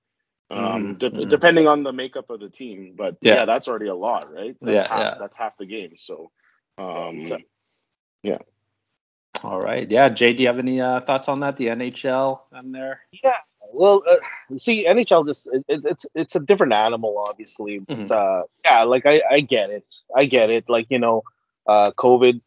um, 0.51 0.95
Mhm, 0.95 0.99
de- 0.99 1.11
mhm. 1.11 1.29
depending 1.29 1.67
on 1.69 1.83
the 1.83 1.93
makeup 1.93 2.31
of 2.31 2.41
the 2.41 2.49
team. 2.49 2.95
But 2.97 3.17
Yeah. 3.21 3.35
yeah, 3.35 3.45
that's 3.45 3.69
already 3.69 3.89
a 3.89 3.95
lot, 3.95 4.33
right? 4.33 4.57
That's 4.63 4.85
Yeah, 4.85 4.89
half, 4.89 5.01
yeah. 5.01 5.15
that's 5.19 5.37
half 5.37 5.57
the 5.59 5.67
game. 5.67 5.97
So, 5.97 6.31
um, 6.79 7.27
So- 7.27 7.39
All 9.45 9.61
right. 9.61 9.91
Yeah. 9.91 10.09
Jae, 10.09 10.37
do 10.37 10.43
you 10.43 10.49
have 10.49 10.59
any 10.59 10.81
uh, 10.81 11.01
thoughts 11.01 11.29
on 11.29 11.41
that? 11.41 11.57
The 11.57 11.67
NHL 11.69 12.41
on 12.53 12.73
there? 12.73 13.01
yeah 13.23 13.37
well 13.73 14.03
uh, 14.11 14.57
see 14.57 14.87
nhl 14.87 15.27
just 15.27 15.47
it, 15.53 15.63
it, 15.69 15.85
it's 15.85 16.07
it's 16.15 16.35
a 16.35 16.41
different 16.41 16.73
animal 16.73 17.23
obviously 17.29 17.81
Mhm. 17.81 18.01
It's, 18.01 18.11
uh 18.11 18.41
yeah 18.65 18.83
like 18.85 19.05
I, 19.05 19.23
I 19.31 19.41
get 19.41 19.69
it 19.71 19.93
i 20.17 20.25
get 20.25 20.51
it 20.51 20.65
like 20.69 20.87
you 20.89 20.99
know 20.99 21.23
uh 21.67 21.91
covid 21.93 22.41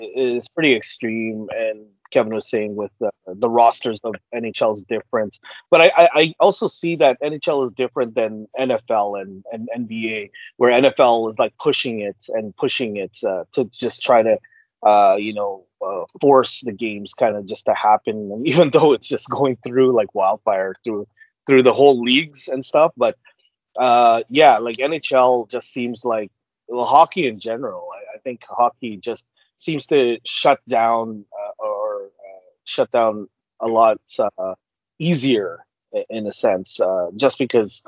is 0.00 0.48
pretty 0.48 0.74
extreme 0.76 1.48
and 1.56 1.86
kevin 2.12 2.32
was 2.34 2.48
saying 2.48 2.76
with 2.76 2.92
the, 3.00 3.10
the 3.26 3.50
rosters 3.50 3.98
of 4.04 4.14
nhl 4.34 4.74
is 4.74 4.84
different 4.84 5.38
but 5.70 5.80
I, 5.80 5.90
I 5.96 6.08
i 6.14 6.34
also 6.38 6.68
see 6.68 6.94
that 6.96 7.20
nhl 7.20 7.66
is 7.66 7.72
different 7.72 8.14
than 8.14 8.46
nfl 8.58 9.20
and, 9.20 9.44
and 9.50 9.68
nba 9.76 10.30
where 10.58 10.70
nfl 10.82 11.28
is 11.30 11.38
like 11.38 11.54
pushing 11.58 12.00
it 12.00 12.26
and 12.28 12.56
pushing 12.56 12.96
it 12.96 13.18
uh, 13.26 13.44
to 13.52 13.64
just 13.66 14.02
try 14.02 14.22
to 14.22 14.38
uh, 14.84 15.16
you 15.18 15.32
know, 15.32 15.64
uh, 15.84 16.04
force 16.20 16.60
the 16.60 16.72
games 16.72 17.14
kind 17.14 17.36
of 17.36 17.46
just 17.46 17.66
to 17.66 17.74
happen, 17.74 18.30
and 18.32 18.46
even 18.46 18.70
though 18.70 18.92
it's 18.92 19.08
just 19.08 19.28
going 19.28 19.56
through 19.64 19.94
like 19.94 20.14
wildfire 20.14 20.74
through 20.84 21.06
through 21.46 21.62
the 21.62 21.72
whole 21.72 22.00
leagues 22.00 22.48
and 22.48 22.64
stuff. 22.64 22.92
But 22.96 23.16
uh, 23.76 24.22
yeah, 24.28 24.58
like 24.58 24.76
NHL 24.76 25.48
just 25.50 25.72
seems 25.72 26.04
like 26.04 26.30
well, 26.68 26.84
hockey 26.84 27.26
in 27.26 27.40
general. 27.40 27.88
I, 27.94 28.16
I 28.16 28.18
think 28.18 28.44
hockey 28.48 28.96
just 28.96 29.26
seems 29.56 29.86
to 29.86 30.18
shut 30.24 30.60
down 30.68 31.24
uh, 31.42 31.50
or 31.58 32.04
uh, 32.04 32.40
shut 32.64 32.90
down 32.92 33.28
a 33.60 33.68
lot 33.68 34.00
uh, 34.38 34.54
easier 34.98 35.60
in 36.10 36.26
a 36.26 36.32
sense, 36.32 36.80
just 37.16 37.38
because 37.38 37.82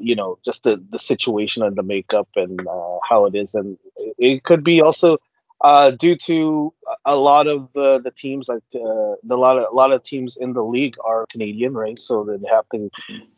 you 0.00 0.16
know 0.16 0.38
just 0.44 0.64
the 0.64 0.82
the 0.90 0.98
situation 0.98 1.62
and 1.62 1.76
the 1.76 1.82
makeup 1.82 2.28
and 2.34 2.60
how 3.08 3.26
it 3.26 3.34
is, 3.34 3.54
and 3.54 3.78
it 4.18 4.42
could 4.42 4.64
be 4.64 4.80
also 4.80 5.18
uh, 5.62 5.90
due 5.90 6.16
to 6.16 6.72
a- 7.04 7.16
lot 7.16 7.46
of 7.46 7.68
the, 7.74 8.00
the 8.02 8.10
teams, 8.10 8.48
like 8.48 8.62
uh, 8.74 9.14
the 9.22 9.36
lot 9.36 9.58
of 9.58 9.66
a 9.70 9.74
lot 9.74 9.92
of 9.92 10.02
teams 10.02 10.36
in 10.36 10.52
the 10.52 10.62
league 10.64 10.96
are 11.04 11.26
Canadian, 11.30 11.74
right? 11.74 11.98
So 11.98 12.24
they 12.24 12.48
have 12.48 12.64
to, 12.74 12.90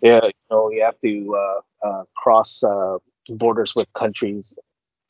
yeah, 0.02 0.20
you 0.24 0.32
know, 0.50 0.70
you 0.70 0.82
have 0.82 1.00
to 1.02 1.36
uh, 1.36 1.88
uh, 1.88 2.04
cross 2.16 2.62
uh, 2.62 2.98
borders 3.30 3.74
with 3.74 3.92
countries 3.94 4.54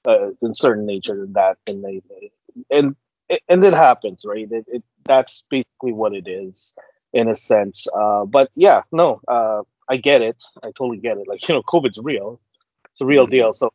uh, 0.07 0.31
in 0.43 0.55
certain 0.55 0.87
nature 0.87 1.25
and 1.25 1.35
that, 1.35 1.59
and 1.67 1.85
they, 1.85 2.03
and 2.71 2.97
and 3.49 3.65
it 3.65 3.75
happens, 3.75 4.25
right? 4.27 4.49
It, 4.51 4.65
it 4.69 4.83
that's 5.05 5.45
basically 5.51 5.93
what 5.93 6.15
it 6.15 6.29
is 6.29 6.75
in 7.13 7.29
a 7.29 7.35
sense. 7.37 7.87
Uh, 7.95 8.25
but 8.25 8.51
yeah, 8.55 8.83
no, 8.93 9.21
uh, 9.29 9.63
I 9.89 9.97
get 9.97 10.23
it. 10.23 10.43
I 10.63 10.69
totally 10.69 10.99
get 10.99 11.19
it. 11.19 11.29
Like 11.29 11.47
you 11.49 11.55
know, 11.55 11.63
COVID's 11.63 11.99
real. 12.03 12.41
It's 12.93 13.01
a 13.01 13.07
real 13.07 13.27
deal. 13.27 13.53
So, 13.53 13.71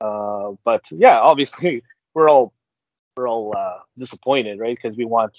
uh, 0.00 0.52
but 0.64 0.84
yeah, 0.90 1.20
obviously 1.20 1.82
we're 2.14 2.28
all 2.28 2.52
we're 3.16 3.28
all 3.28 3.54
uh, 3.56 3.78
disappointed, 3.98 4.58
right? 4.58 4.76
Because 4.76 4.96
we 4.96 5.04
want 5.04 5.38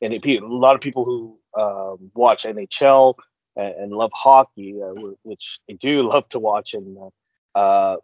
and 0.00 0.12
a 0.12 0.46
lot 0.46 0.74
of 0.74 0.80
people 0.80 1.04
who 1.04 1.38
um, 1.60 2.10
watch 2.14 2.44
NHL 2.44 3.14
and, 3.56 3.74
and 3.74 3.92
love 3.92 4.10
hockey, 4.14 4.80
uh, 4.82 4.92
which 5.22 5.60
I 5.70 5.74
do 5.74 6.02
love 6.08 6.28
to 6.30 6.38
watch, 6.38 6.74
and 6.74 6.96
uh, 6.98 7.58
uh, 7.58 7.96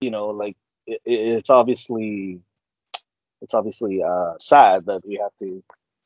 you 0.00 0.10
know, 0.10 0.28
like 0.28 0.56
it, 0.86 1.00
it's 1.04 1.50
obviously 1.50 2.40
it's 3.42 3.54
obviously 3.54 4.02
uh, 4.02 4.34
sad 4.40 4.86
that 4.86 5.06
we 5.06 5.16
have 5.22 5.32
to 5.46 5.62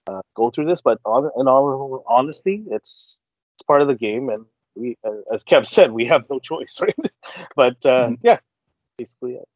uh, 0.09 0.21
go 0.35 0.50
through 0.50 0.67
this, 0.67 0.81
but 0.83 0.99
on, 1.05 1.31
in 1.38 1.49
all 1.49 2.05
honesty, 2.09 2.65
it's 2.71 3.19
it's 3.55 3.62
part 3.67 3.83
of 3.83 3.88
the 3.88 3.95
game, 3.95 4.29
and 4.29 4.45
we, 4.77 4.97
uh, 5.05 5.11
as 5.33 5.45
Kev 5.45 5.67
said, 5.67 5.93
we 5.93 6.07
have 6.07 6.29
no 6.31 6.38
choice, 6.41 6.81
right? 6.81 6.95
but 7.57 7.77
uh, 7.85 8.11
Mhm. 8.11 8.19
yeah, 8.23 8.38
basically, 8.99 9.35
it. 9.37 9.49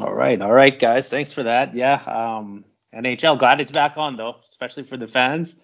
All 0.00 0.12
right, 0.14 0.40
all 0.40 0.52
right, 0.52 0.78
guys. 0.78 1.08
Thanks 1.08 1.32
for 1.32 1.42
that. 1.42 1.74
Yeah, 1.74 1.94
um, 2.06 2.64
NHL. 2.94 3.38
Glad 3.38 3.60
it's 3.60 3.70
back 3.70 3.98
on 3.98 4.16
though, 4.16 4.36
especially 4.48 4.84
for 4.84 4.96
the 4.96 5.06
fans. 5.08 5.56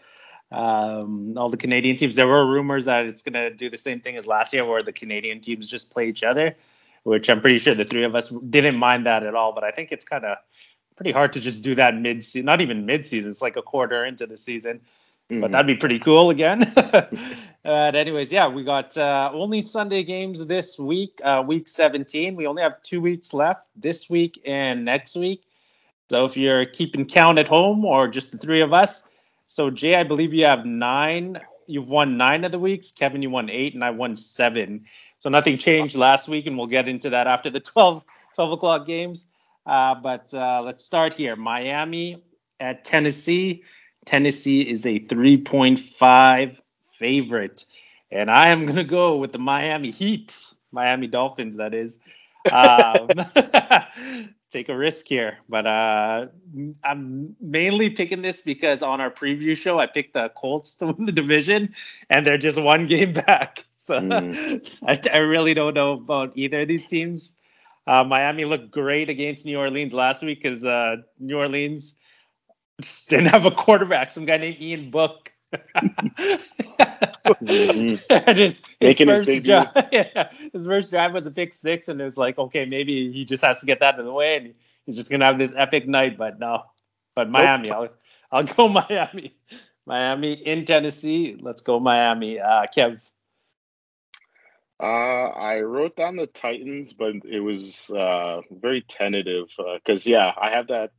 Um, 0.50 1.34
all 1.36 1.48
the 1.48 1.56
Canadian 1.56 1.96
teams. 1.96 2.16
There 2.16 2.26
were 2.26 2.46
rumors 2.46 2.84
that 2.86 3.06
it's 3.06 3.22
gonna 3.22 3.50
do 3.50 3.68
the 3.70 3.78
same 3.78 4.00
thing 4.00 4.16
as 4.16 4.26
last 4.26 4.52
year, 4.52 4.64
where 4.64 4.80
the 4.80 4.92
Canadian 4.92 5.40
teams 5.40 5.66
just 5.66 5.92
play 5.92 6.08
each 6.08 6.22
other, 6.22 6.56
which 7.04 7.28
I'm 7.30 7.40
pretty 7.40 7.58
sure 7.58 7.74
the 7.74 7.84
three 7.84 8.04
of 8.04 8.14
us 8.14 8.28
didn't 8.28 8.76
mind 8.76 9.06
that 9.06 9.22
at 9.22 9.34
all. 9.34 9.52
But 9.52 9.64
I 9.64 9.70
think 9.70 9.92
it's 9.92 10.04
kind 10.04 10.24
of 10.24 10.38
pretty 10.96 11.12
hard 11.12 11.32
to 11.32 11.40
just 11.40 11.62
do 11.62 11.74
that 11.76 11.94
mid 11.96 12.22
season. 12.22 12.46
Not 12.46 12.60
even 12.60 12.84
mid 12.86 13.06
season. 13.06 13.30
It's 13.30 13.42
like 13.42 13.56
a 13.56 13.62
quarter 13.62 14.04
into 14.04 14.26
the 14.26 14.36
season 14.36 14.80
but 15.30 15.36
Mhm. 15.36 15.52
that'd 15.52 15.66
be 15.66 15.74
pretty 15.76 15.98
cool 15.98 16.30
again. 16.30 16.60
but 17.68 17.94
anyways, 17.94 18.32
yeah, 18.32 18.48
we 18.48 18.64
got 18.64 18.96
uh, 18.96 19.30
only 19.34 19.60
Sunday 19.60 20.02
games 20.02 20.46
this 20.46 20.78
week, 20.78 21.20
uh, 21.22 21.44
week 21.46 21.68
17. 21.68 22.34
We 22.34 22.46
only 22.46 22.62
have 22.62 22.80
two 22.80 22.98
weeks 22.98 23.34
left 23.34 23.66
this 23.76 24.08
week 24.08 24.40
and 24.46 24.86
next 24.86 25.14
week. 25.14 25.42
So 26.08 26.24
if 26.24 26.34
you're 26.34 26.64
keeping 26.64 27.04
count 27.04 27.38
at 27.38 27.46
home 27.46 27.84
or 27.84 28.08
just 28.08 28.32
the 28.32 28.38
three 28.38 28.62
of 28.62 28.72
us, 28.72 29.22
so 29.44 29.70
Jae, 29.70 29.96
I 29.98 30.02
believe 30.02 30.32
you 30.32 30.46
have 30.46 30.64
nine. 30.64 31.38
You've 31.66 31.90
won 31.90 32.16
nine 32.16 32.42
of 32.44 32.52
the 32.52 32.58
weeks. 32.58 32.90
Kevin, 32.90 33.20
you 33.20 33.28
won 33.28 33.50
eight, 33.50 33.74
and 33.74 33.84
I 33.84 33.90
won 33.90 34.14
seven. 34.14 34.86
So 35.18 35.28
nothing 35.28 35.58
changed 35.58 35.94
last 35.94 36.26
week, 36.26 36.46
and 36.46 36.56
we'll 36.56 36.68
get 36.68 36.88
into 36.88 37.10
that 37.10 37.26
after 37.26 37.50
the 37.50 37.60
12, 37.74 38.02
12 38.34 38.52
o'clock 38.52 38.86
games. 38.86 39.28
Uh, 39.66 39.94
but 39.94 40.32
uh, 40.32 40.62
let's 40.62 40.82
start 40.82 41.12
here. 41.12 41.36
Miami 41.36 42.24
at 42.60 42.86
Tennessee. 42.86 43.62
Tennessee 44.06 44.62
is 44.62 44.86
a 44.86 45.00
3.5 45.00 46.62
favorite. 46.98 47.64
And 48.10 48.30
I 48.30 48.48
am 48.48 48.64
going 48.66 48.76
to 48.76 48.84
go 48.84 49.18
with 49.18 49.32
the 49.32 49.38
Miami 49.38 49.90
Heat, 49.90 50.36
Miami 50.72 51.06
Dolphins, 51.06 51.56
that 51.56 51.74
is. 51.74 51.98
Um, 52.50 53.08
take 54.50 54.68
a 54.68 54.76
risk 54.76 55.06
here. 55.08 55.38
But 55.48 55.66
uh, 55.66 56.26
I'm 56.84 57.36
mainly 57.40 57.90
picking 57.90 58.22
this 58.22 58.40
because 58.40 58.82
on 58.82 59.00
our 59.00 59.10
preview 59.10 59.56
show, 59.56 59.78
I 59.78 59.86
picked 59.86 60.14
the 60.14 60.30
Colts 60.36 60.74
to 60.76 60.86
win 60.86 61.06
the 61.06 61.12
division, 61.12 61.74
and 62.10 62.24
they're 62.24 62.38
just 62.38 62.60
one 62.60 62.86
game 62.86 63.12
back. 63.12 63.64
So 63.80 64.00
Mm. 64.00 64.60
I, 64.86 64.98
I 65.14 65.18
really 65.18 65.54
don't 65.54 65.74
know 65.74 65.92
about 65.92 66.32
either 66.36 66.62
of 66.62 66.68
these 66.68 66.86
teams. 66.86 67.36
Uh, 67.86 68.04
Miami 68.04 68.44
looked 68.44 68.70
great 68.70 69.08
against 69.08 69.46
New 69.46 69.58
Orleans 69.58 69.94
last 69.94 70.22
week 70.22 70.42
because 70.42 70.66
uh, 70.66 70.96
New 71.18 71.38
Orleans 71.38 71.96
just 72.82 73.08
didn't 73.08 73.26
have 73.26 73.46
a 73.46 73.50
quarterback. 73.50 74.10
Some 74.10 74.24
guy 74.26 74.36
named 74.36 74.60
Ian 74.60 74.90
Book. 74.90 75.32
Mhm. 77.42 78.02
and 78.26 78.38
his, 78.38 78.62
his 78.80 79.00
Making 79.00 79.08
his 79.08 79.22
first 79.22 79.24
debut. 79.24 79.44
drive, 79.44 79.68
yeah, 79.92 80.30
his 80.52 80.66
first 80.66 80.90
drive 80.90 81.12
was 81.12 81.26
a 81.26 81.30
pick 81.30 81.54
six, 81.54 81.88
and 81.88 82.00
it 82.00 82.04
was 82.04 82.18
like, 82.18 82.38
okay, 82.38 82.64
maybe 82.66 83.12
he 83.12 83.24
just 83.24 83.44
has 83.44 83.60
to 83.60 83.66
get 83.66 83.80
that 83.80 83.94
out 83.94 84.00
of 84.00 84.06
the 84.06 84.12
way, 84.12 84.36
and 84.36 84.54
he's 84.86 84.96
just 84.96 85.10
gonna 85.10 85.24
have 85.26 85.38
this 85.38 85.54
epic 85.56 85.86
night. 85.88 86.16
But 86.18 86.38
no, 86.38 86.64
but 87.14 87.30
Miami, 87.30 87.70
I'll 87.70 87.88
I'll 88.32 88.44
go 88.44 88.68
Miami, 88.68 89.36
Miami 89.86 90.32
in 90.34 90.64
Tennessee. 90.64 91.36
Let's 91.40 91.62
go 91.62 91.80
Miami. 91.80 92.40
Uh, 92.40 92.66
Kev, 92.76 93.10
Uh, 94.80 94.86
I 94.86 95.60
wrote 95.60 95.96
down 95.96 96.16
the 96.16 96.26
Titans, 96.26 96.92
but 96.92 97.14
it 97.24 97.40
was 97.40 97.90
uh, 97.90 98.42
very 98.50 98.82
tentative 98.82 99.48
because, 99.74 100.06
yeah, 100.06 100.32
I 100.40 100.50
have 100.50 100.68
that 100.68 100.92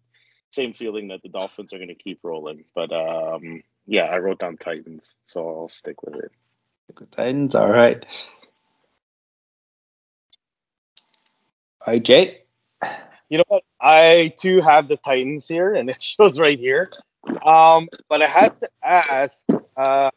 same 0.51 0.73
feeling 0.73 1.09
that 1.09 1.21
the 1.21 1.29
Dolphins 1.29 1.73
are 1.73 1.77
going 1.77 1.89
to 1.89 1.95
keep 1.95 2.19
rolling. 2.23 2.65
But 2.75 2.91
um, 2.91 3.61
yeah, 3.89 4.03
I 4.03 4.19
wrote 4.19 4.37
down 4.37 4.55
Titans, 4.55 5.17
so 5.23 5.49
I'll 5.49 5.67
stick 5.67 6.03
with 6.03 6.15
it. 6.15 6.31
Titans. 7.09 7.55
All 7.55 7.71
right. 7.71 8.05
All 11.81 11.93
right, 11.93 12.03
Jae. 12.03 12.37
You 13.29 13.39
know 13.39 13.43
what? 13.47 13.63
I 13.81 14.33
too 14.39 14.61
have 14.61 14.87
the 14.87 14.97
Titans 14.97 15.47
here, 15.47 15.73
and 15.73 15.89
it 15.89 16.01
shows 16.01 16.39
right 16.39 16.57
here. 16.59 16.87
Um, 17.43 17.87
but 18.07 18.21
I 18.21 18.27
had 18.27 18.59
to 18.61 18.69
ask. 18.83 19.45
Uh, 19.75 20.11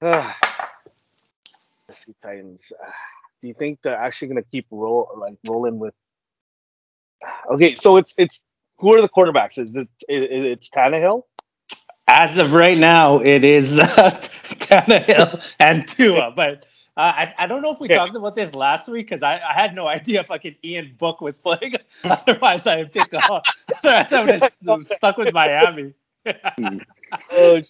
uh, 0.00 0.32
let's 1.88 2.04
see, 2.04 2.14
Titans. 2.22 2.72
Uh, 2.80 2.90
do 3.42 3.48
you 3.48 3.54
think 3.54 3.80
they're 3.82 3.98
actually 3.98 4.28
going 4.28 4.42
to 4.42 4.48
keep 4.50 4.66
roll 4.70 5.08
like 5.16 5.34
rolling 5.48 5.80
with? 5.80 5.94
Okay, 7.50 7.74
so 7.74 7.96
it's 7.96 8.14
it's 8.16 8.44
who 8.78 8.96
are 8.96 9.02
the 9.02 9.08
quarterbacks? 9.08 9.58
Is 9.58 9.74
it, 9.74 9.88
it 10.08 10.30
it's 10.30 10.70
Tannehill? 10.70 11.24
As 12.08 12.38
of 12.38 12.54
right 12.54 12.78
now, 12.78 13.18
it 13.18 13.44
is 13.44 13.78
uh, 13.78 13.84
Tannehill 14.20 15.42
and 15.58 15.86
Tua, 15.86 16.32
but. 16.34 16.64
Uh, 16.96 17.14
I, 17.14 17.34
I 17.38 17.46
don't 17.46 17.62
know 17.62 17.70
if 17.70 17.78
we 17.78 17.86
talked 17.86 18.16
about 18.16 18.34
this 18.34 18.56
last 18.56 18.88
week 18.88 19.06
because 19.06 19.22
I, 19.22 19.34
I 19.34 19.52
had 19.52 19.72
no 19.72 19.86
idea 19.86 20.24
fucking 20.24 20.56
Ian 20.64 20.96
Book 20.98 21.20
was 21.20 21.38
playing. 21.38 21.76
Otherwise, 22.04 22.66
I 22.66 22.78
would 22.78 22.92
pick 22.92 23.14
off. 23.14 23.44
Otherwise, 23.84 24.12
I 24.12 24.20
would 24.20 24.40
have 24.40 24.84
stuck 24.84 25.16
with 25.16 25.32
Miami. 25.32 25.94
oh, 27.30 27.62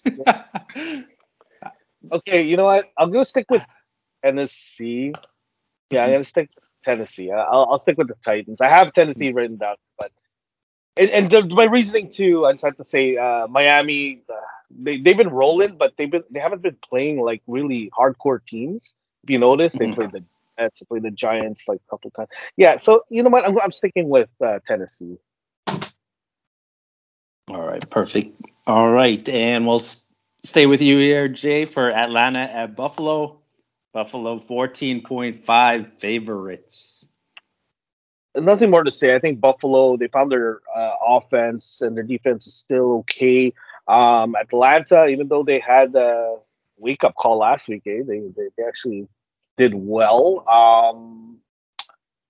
okay, 2.13 2.41
you 2.41 2.57
know 2.57 2.65
what? 2.65 2.91
I'm 2.97 3.11
gonna 3.11 3.27
stick 3.27 3.51
with 3.51 3.63
Tennessee. 4.25 5.13
Yeah, 5.91 6.05
I'm 6.05 6.13
gonna 6.13 6.25
stick 6.25 6.49
with 6.55 6.65
Tennessee. 6.83 7.31
I'll, 7.31 7.69
I'll 7.71 7.79
stick 7.79 7.99
with 7.99 8.09
the 8.09 8.17
Titans. 8.25 8.63
I 8.63 8.71
have 8.71 8.95
Tennessee 8.95 9.31
written 9.31 9.59
down, 9.59 9.77
but 9.99 10.11
and, 10.97 11.11
and 11.11 11.31
the, 11.31 11.45
my 11.55 11.65
reasoning 11.65 12.09
too. 12.09 12.47
I 12.47 12.53
just 12.53 12.65
have 12.65 12.77
to 12.77 12.85
say, 12.85 13.17
uh, 13.17 13.47
Miami. 13.49 14.23
Uh, 14.29 14.35
they 14.71 14.99
they've 14.99 15.17
been 15.17 15.31
rolling, 15.31 15.77
but 15.77 15.95
they've 15.97 16.11
been 16.11 16.25
they 16.31 16.41
haven't 16.41 16.63
been 16.63 16.77
playing 16.89 17.21
like 17.21 17.43
really 17.47 17.91
hardcore 17.99 18.45
teams. 18.45 18.95
If 19.25 19.31
you 19.31 19.39
notice, 19.39 19.73
they 19.73 19.87
mm-hmm. 19.87 19.95
played 19.95 20.13
the 20.13 20.25
Jets, 20.59 20.83
played 20.83 21.03
the 21.03 21.11
Giants 21.11 21.69
like 21.69 21.81
a 21.87 21.91
couple 21.91 22.11
times. 22.11 22.29
Yeah, 22.57 22.77
so 22.77 23.05
you 23.11 23.23
know 23.23 23.31
what? 23.31 23.47
I'm, 23.47 23.59
I'm 23.61 23.73
sticking 23.73 24.09
with 24.09 24.29
uh, 24.45 24.59
Tennessee. 24.67 25.17
All 27.51 27.67
right, 27.67 27.89
perfect. 27.89 28.37
All 28.67 28.91
right, 28.91 29.27
and 29.29 29.67
we'll 29.67 29.77
s- 29.77 30.07
stay 30.45 30.67
with 30.67 30.83
you 30.83 30.99
here, 30.99 31.29
Jae, 31.29 31.67
for 31.67 31.91
Atlanta 31.91 32.41
at 32.41 32.77
Buffalo. 32.77 33.41
Buffalo 33.95 34.39
14.5 34.39 35.93
favorites. 35.99 37.13
Nothing 38.35 38.71
more 38.71 38.85
to 38.85 38.91
say. 38.91 39.15
I 39.15 39.19
think 39.19 39.41
Buffalo, 39.41 39.97
they 39.97 40.09
found 40.09 40.31
their 40.31 40.61
uh, 40.75 40.95
offense 41.07 41.81
and 41.81 41.97
their 41.97 42.05
defense 42.05 42.47
is 42.47 42.55
still 42.55 42.99
okay. 42.99 43.53
Um, 43.89 44.37
Atlanta, 44.37 45.07
even 45.07 45.29
though 45.29 45.43
they 45.43 45.59
had 45.59 45.95
a 45.95 46.37
wake 46.77 47.05
up 47.05 47.15
call 47.15 47.39
last 47.39 47.69
week, 47.69 47.83
eh, 47.87 48.03
they, 48.07 48.21
they, 48.37 48.65
actually 48.65 49.09
did 49.57 49.75
well. 49.75 50.45
Um, 50.49 51.39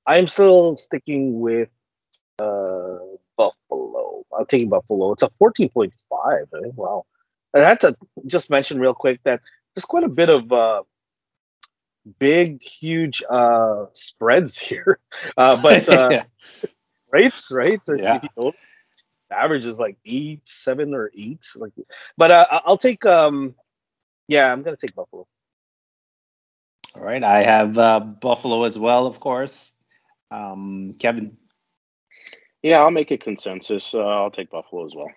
I'm 0.06 0.26
still 0.26 0.76
sticking 0.76 1.40
with 1.40 1.68
uh, 2.38 2.98
Buffalo. 3.36 4.24
I'm 4.38 4.46
taking 4.46 4.68
Buffalo. 4.68 5.12
It's 5.12 5.22
a 5.22 5.28
14.5. 5.28 5.92
Eh? 6.42 6.70
Wow. 6.76 7.04
I 7.54 7.60
had 7.60 7.80
to 7.80 7.96
just 8.26 8.50
mention 8.50 8.78
real 8.78 8.94
quick 8.94 9.20
that 9.24 9.40
there's 9.74 9.84
quite 9.84 10.04
a 10.04 10.08
bit 10.08 10.30
of 10.30 10.52
uh, 10.52 10.82
big, 12.18 12.62
huge 12.62 13.22
uh, 13.28 13.86
spreads 13.92 14.58
here. 14.58 14.98
Uh, 15.36 15.60
but 15.62 15.88
uh, 15.88 16.08
yeah. 16.12 16.24
rates, 17.12 17.50
right? 17.50 17.80
Yeah. 17.88 18.20
average 19.30 19.66
is 19.66 19.78
like 19.78 19.96
eight, 20.04 20.40
seven, 20.48 20.94
or 20.94 21.10
eight. 21.16 21.44
Like, 21.56 21.72
but 22.16 22.30
uh, 22.30 22.46
I'll 22.50 22.78
take. 22.78 23.04
Um, 23.06 23.54
yeah, 24.28 24.52
I'm 24.52 24.62
gonna 24.62 24.76
take 24.76 24.94
Buffalo. 24.94 25.26
All 26.94 27.02
right, 27.02 27.22
I 27.22 27.42
have 27.42 27.78
uh, 27.78 28.00
Buffalo 28.00 28.64
as 28.64 28.78
well, 28.78 29.06
of 29.06 29.20
course. 29.20 29.72
Um, 30.30 30.94
Kevin. 31.00 31.36
Yeah, 32.62 32.78
I'll 32.80 32.90
make 32.90 33.10
a 33.10 33.18
consensus. 33.18 33.94
Uh, 33.94 34.00
I'll 34.00 34.30
take 34.30 34.50
Buffalo 34.50 34.84
as 34.84 34.94
well. 34.94 35.10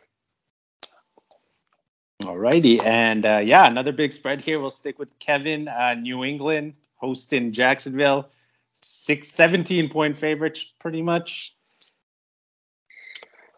All 2.25 2.37
righty. 2.37 2.79
And 2.81 3.25
uh, 3.25 3.41
yeah, 3.43 3.67
another 3.67 3.91
big 3.91 4.13
spread 4.13 4.41
here. 4.41 4.59
We'll 4.59 4.69
stick 4.69 4.99
with 4.99 5.17
Kevin. 5.19 5.67
Uh, 5.67 5.95
New 5.95 6.23
England 6.23 6.77
hosting 6.95 7.51
Jacksonville. 7.51 8.29
Six, 8.73 9.27
17 9.29 9.89
point 9.89 10.17
favorites, 10.17 10.63
pretty 10.79 11.01
much. 11.01 11.55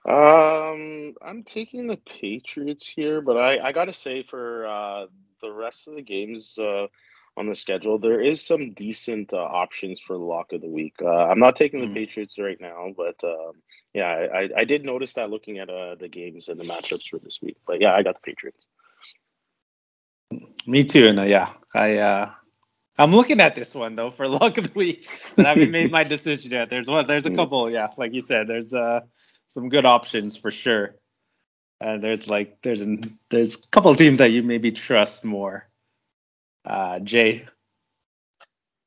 Um, 0.05 1.15
I'm 1.21 1.43
taking 1.45 1.87
the 1.87 1.97
Patriots 1.97 2.85
here, 2.85 3.21
but 3.21 3.37
I, 3.37 3.67
I 3.67 3.71
got 3.71 3.85
to 3.85 3.93
say 3.93 4.23
for 4.23 4.67
uh, 4.67 5.05
the 5.41 5.51
rest 5.51 5.87
of 5.87 5.95
the 5.95 6.01
games, 6.01 6.57
uh, 6.57 6.87
on 7.35 7.47
the 7.47 7.55
schedule. 7.55 7.97
There 7.97 8.21
is 8.21 8.41
some 8.45 8.73
decent 8.73 9.33
uh, 9.33 9.37
options 9.37 9.99
for 9.99 10.17
lock 10.17 10.53
of 10.53 10.61
the 10.61 10.67
week. 10.67 10.95
Uh, 11.01 11.25
I'm 11.25 11.39
not 11.39 11.55
taking 11.55 11.81
the 11.81 11.87
mm. 11.87 11.95
Patriots 11.95 12.37
right 12.37 12.59
now, 12.59 12.93
but 12.95 13.23
um, 13.23 13.53
yeah, 13.93 14.27
I, 14.33 14.49
I, 14.57 14.63
did 14.65 14.85
notice 14.85 15.13
that 15.13 15.29
looking 15.29 15.57
at 15.57 15.69
uh, 15.69 15.95
the 15.95 16.07
games 16.07 16.47
and 16.47 16.59
the 16.59 16.63
matchups 16.63 17.09
for 17.09 17.19
this 17.19 17.39
week. 17.41 17.57
But 17.65 17.81
yeah, 17.81 17.93
I 17.93 18.03
got 18.03 18.15
the 18.15 18.21
Patriots. 18.21 18.67
Me 20.67 20.83
too, 20.83 21.07
and 21.07 21.19
uh, 21.19 21.23
yeah, 21.23 21.53
I 21.73 21.97
uh, 21.97 22.31
I'm 22.97 23.15
looking 23.15 23.39
at 23.39 23.55
this 23.55 23.73
one 23.73 23.95
though 23.95 24.11
for 24.11 24.27
lock 24.39 24.57
of 24.57 24.65
the 24.65 24.79
week, 24.79 25.09
but 25.35 25.45
I 25.45 25.49
haven't 25.49 25.71
made 25.71 25.91
my 25.91 26.03
decision 26.03 26.51
yet. 26.51 26.69
There's 26.69 26.87
one, 26.87 27.07
there's 27.07 27.25
a 27.25 27.31
mm. 27.31 27.35
couple, 27.35 27.71
yeah, 27.71 27.87
like 27.97 28.13
you 28.13 28.21
said, 28.21 28.47
there's 28.47 28.73
uh 28.73 29.01
some 29.47 29.69
good 29.69 29.85
options 29.85 30.37
for 30.37 30.51
sure. 30.51 30.95
Uh, 31.81 31.97
there's 31.97 32.29
like 32.29 32.61
there's 32.61 32.81
an, 32.81 33.17
there's 33.29 33.65
a 33.65 33.67
couple 33.69 33.93
teams 33.95 34.19
that 34.19 34.31
you 34.31 34.43
maybe 34.43 34.71
trust 34.71 35.25
more. 35.25 35.67
Uh, 36.65 36.99
Jae. 36.99 37.47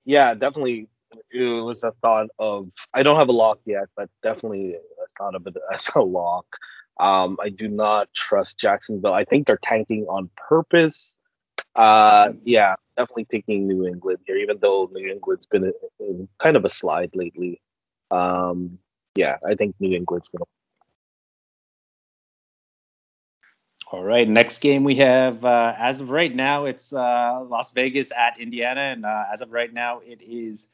Yeah, 0.05 0.35
definitely. 0.35 0.89
It 1.31 1.65
was 1.65 1.83
a 1.83 1.93
thought 2.03 2.29
of. 2.39 2.71
I 2.95 3.03
don't 3.03 3.17
have 3.17 3.29
a 3.29 3.33
lock 3.33 3.59
yet, 3.65 3.89
but 3.97 4.09
definitely 4.23 4.75
a 4.75 4.79
thought 5.19 5.35
of 5.35 5.47
it 5.47 5.57
as 5.73 5.89
a 5.95 6.03
lock. 6.03 6.47
Um, 6.99 7.37
I 7.43 7.51
do 7.51 7.69
not 7.69 8.13
trust 8.15 8.59
Jacksonville. 8.59 9.13
I 9.13 9.25
think 9.25 9.47
they're 9.47 9.59
tanking 9.63 10.05
on 10.05 10.31
purpose. 10.37 11.17
Uh, 11.75 12.33
yeah, 12.45 12.75
definitely 12.97 13.27
taking 13.31 13.67
New 13.67 13.87
England 13.87 14.19
here, 14.27 14.37
even 14.37 14.59
though 14.61 14.89
New 14.93 15.11
England's 15.11 15.47
been 15.47 15.73
in 16.01 16.29
kind 16.39 16.57
of 16.57 16.65
a 16.65 16.71
slide 16.71 17.11
lately. 17.15 17.61
Um, 18.11 18.79
yeah, 19.15 19.37
I 19.47 19.55
think 19.55 19.75
New 19.81 19.95
England's 19.95 20.29
going 20.29 20.41
to 20.41 20.47
All 23.93 24.03
right. 24.03 24.29
Next 24.29 24.59
game 24.59 24.83
we 24.83 24.97
have, 24.97 25.45
uh, 25.45 25.75
as 25.79 26.01
of 26.01 26.11
right 26.11 26.35
now, 26.35 26.65
it's 26.65 26.93
uh, 26.93 27.45
Las 27.49 27.73
Vegas 27.73 28.11
at 28.11 28.37
Indiana, 28.37 28.81
and 28.81 29.07
uh, 29.07 29.25
as 29.33 29.41
of 29.41 29.53
right 29.53 29.73
now, 29.73 30.01
it 30.05 30.21
is 30.23 30.69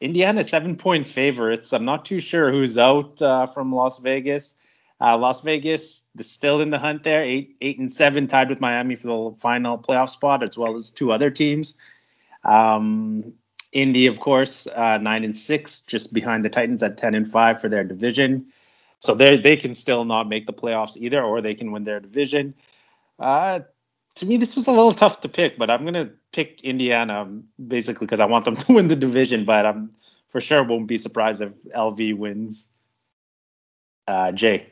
Indiana 0.00 0.42
seven 0.42 0.74
point 0.76 1.06
favorites. 1.06 1.72
I'm 1.72 1.84
not 1.84 2.04
too 2.04 2.18
sure 2.18 2.50
who's 2.50 2.76
out 2.76 3.22
uh, 3.22 3.46
from 3.46 3.72
Las 3.72 3.98
Vegas. 3.98 4.56
Uh, 5.00 5.16
Las 5.16 5.40
Vegas 5.42 6.02
is 6.18 6.28
still 6.28 6.60
in 6.60 6.70
the 6.70 6.78
hunt 6.80 7.04
there, 7.04 7.22
eight 7.22 7.56
eight 7.60 7.78
and 7.78 7.92
seven, 7.92 8.26
tied 8.26 8.48
with 8.48 8.60
Miami 8.60 8.96
for 8.96 9.30
the 9.30 9.36
final 9.38 9.78
playoff 9.78 10.10
spot, 10.10 10.42
as 10.42 10.58
well 10.58 10.74
as 10.74 10.90
two 10.90 11.12
other 11.12 11.30
teams. 11.30 11.78
Um, 12.42 13.32
Indy, 13.70 14.08
of 14.08 14.18
course, 14.18 14.66
uh, 14.66 14.98
nine 14.98 15.22
and 15.22 15.36
six, 15.36 15.82
just 15.82 16.12
behind 16.12 16.44
the 16.44 16.48
Titans 16.48 16.82
at 16.82 16.96
ten 16.96 17.14
and 17.14 17.30
five 17.30 17.60
for 17.60 17.68
their 17.68 17.84
division. 17.84 18.46
So 19.00 19.14
they 19.14 19.38
they 19.38 19.56
can 19.56 19.74
still 19.74 20.04
not 20.04 20.28
make 20.28 20.46
the 20.46 20.52
playoffs 20.52 20.96
either, 20.96 21.22
or 21.22 21.40
they 21.40 21.54
can 21.54 21.72
win 21.72 21.84
their 21.84 22.00
division. 22.00 22.54
Uh, 23.18 23.60
to 24.16 24.26
me, 24.26 24.36
this 24.36 24.56
was 24.56 24.66
a 24.66 24.72
little 24.72 24.92
tough 24.92 25.20
to 25.20 25.28
pick, 25.28 25.58
but 25.58 25.70
I'm 25.70 25.84
gonna 25.84 26.10
pick 26.32 26.62
Indiana 26.64 27.28
basically 27.68 28.06
because 28.06 28.20
I 28.20 28.26
want 28.26 28.44
them 28.44 28.56
to 28.64 28.72
win 28.72 28.88
the 28.88 28.96
division. 28.96 29.44
But 29.44 29.66
I'm 29.66 29.94
for 30.30 30.40
sure 30.40 30.64
won't 30.64 30.88
be 30.88 30.98
surprised 30.98 31.40
if 31.42 31.52
LV 31.74 32.16
wins. 32.16 32.70
Uh, 34.06 34.32
Jae. 34.32 34.64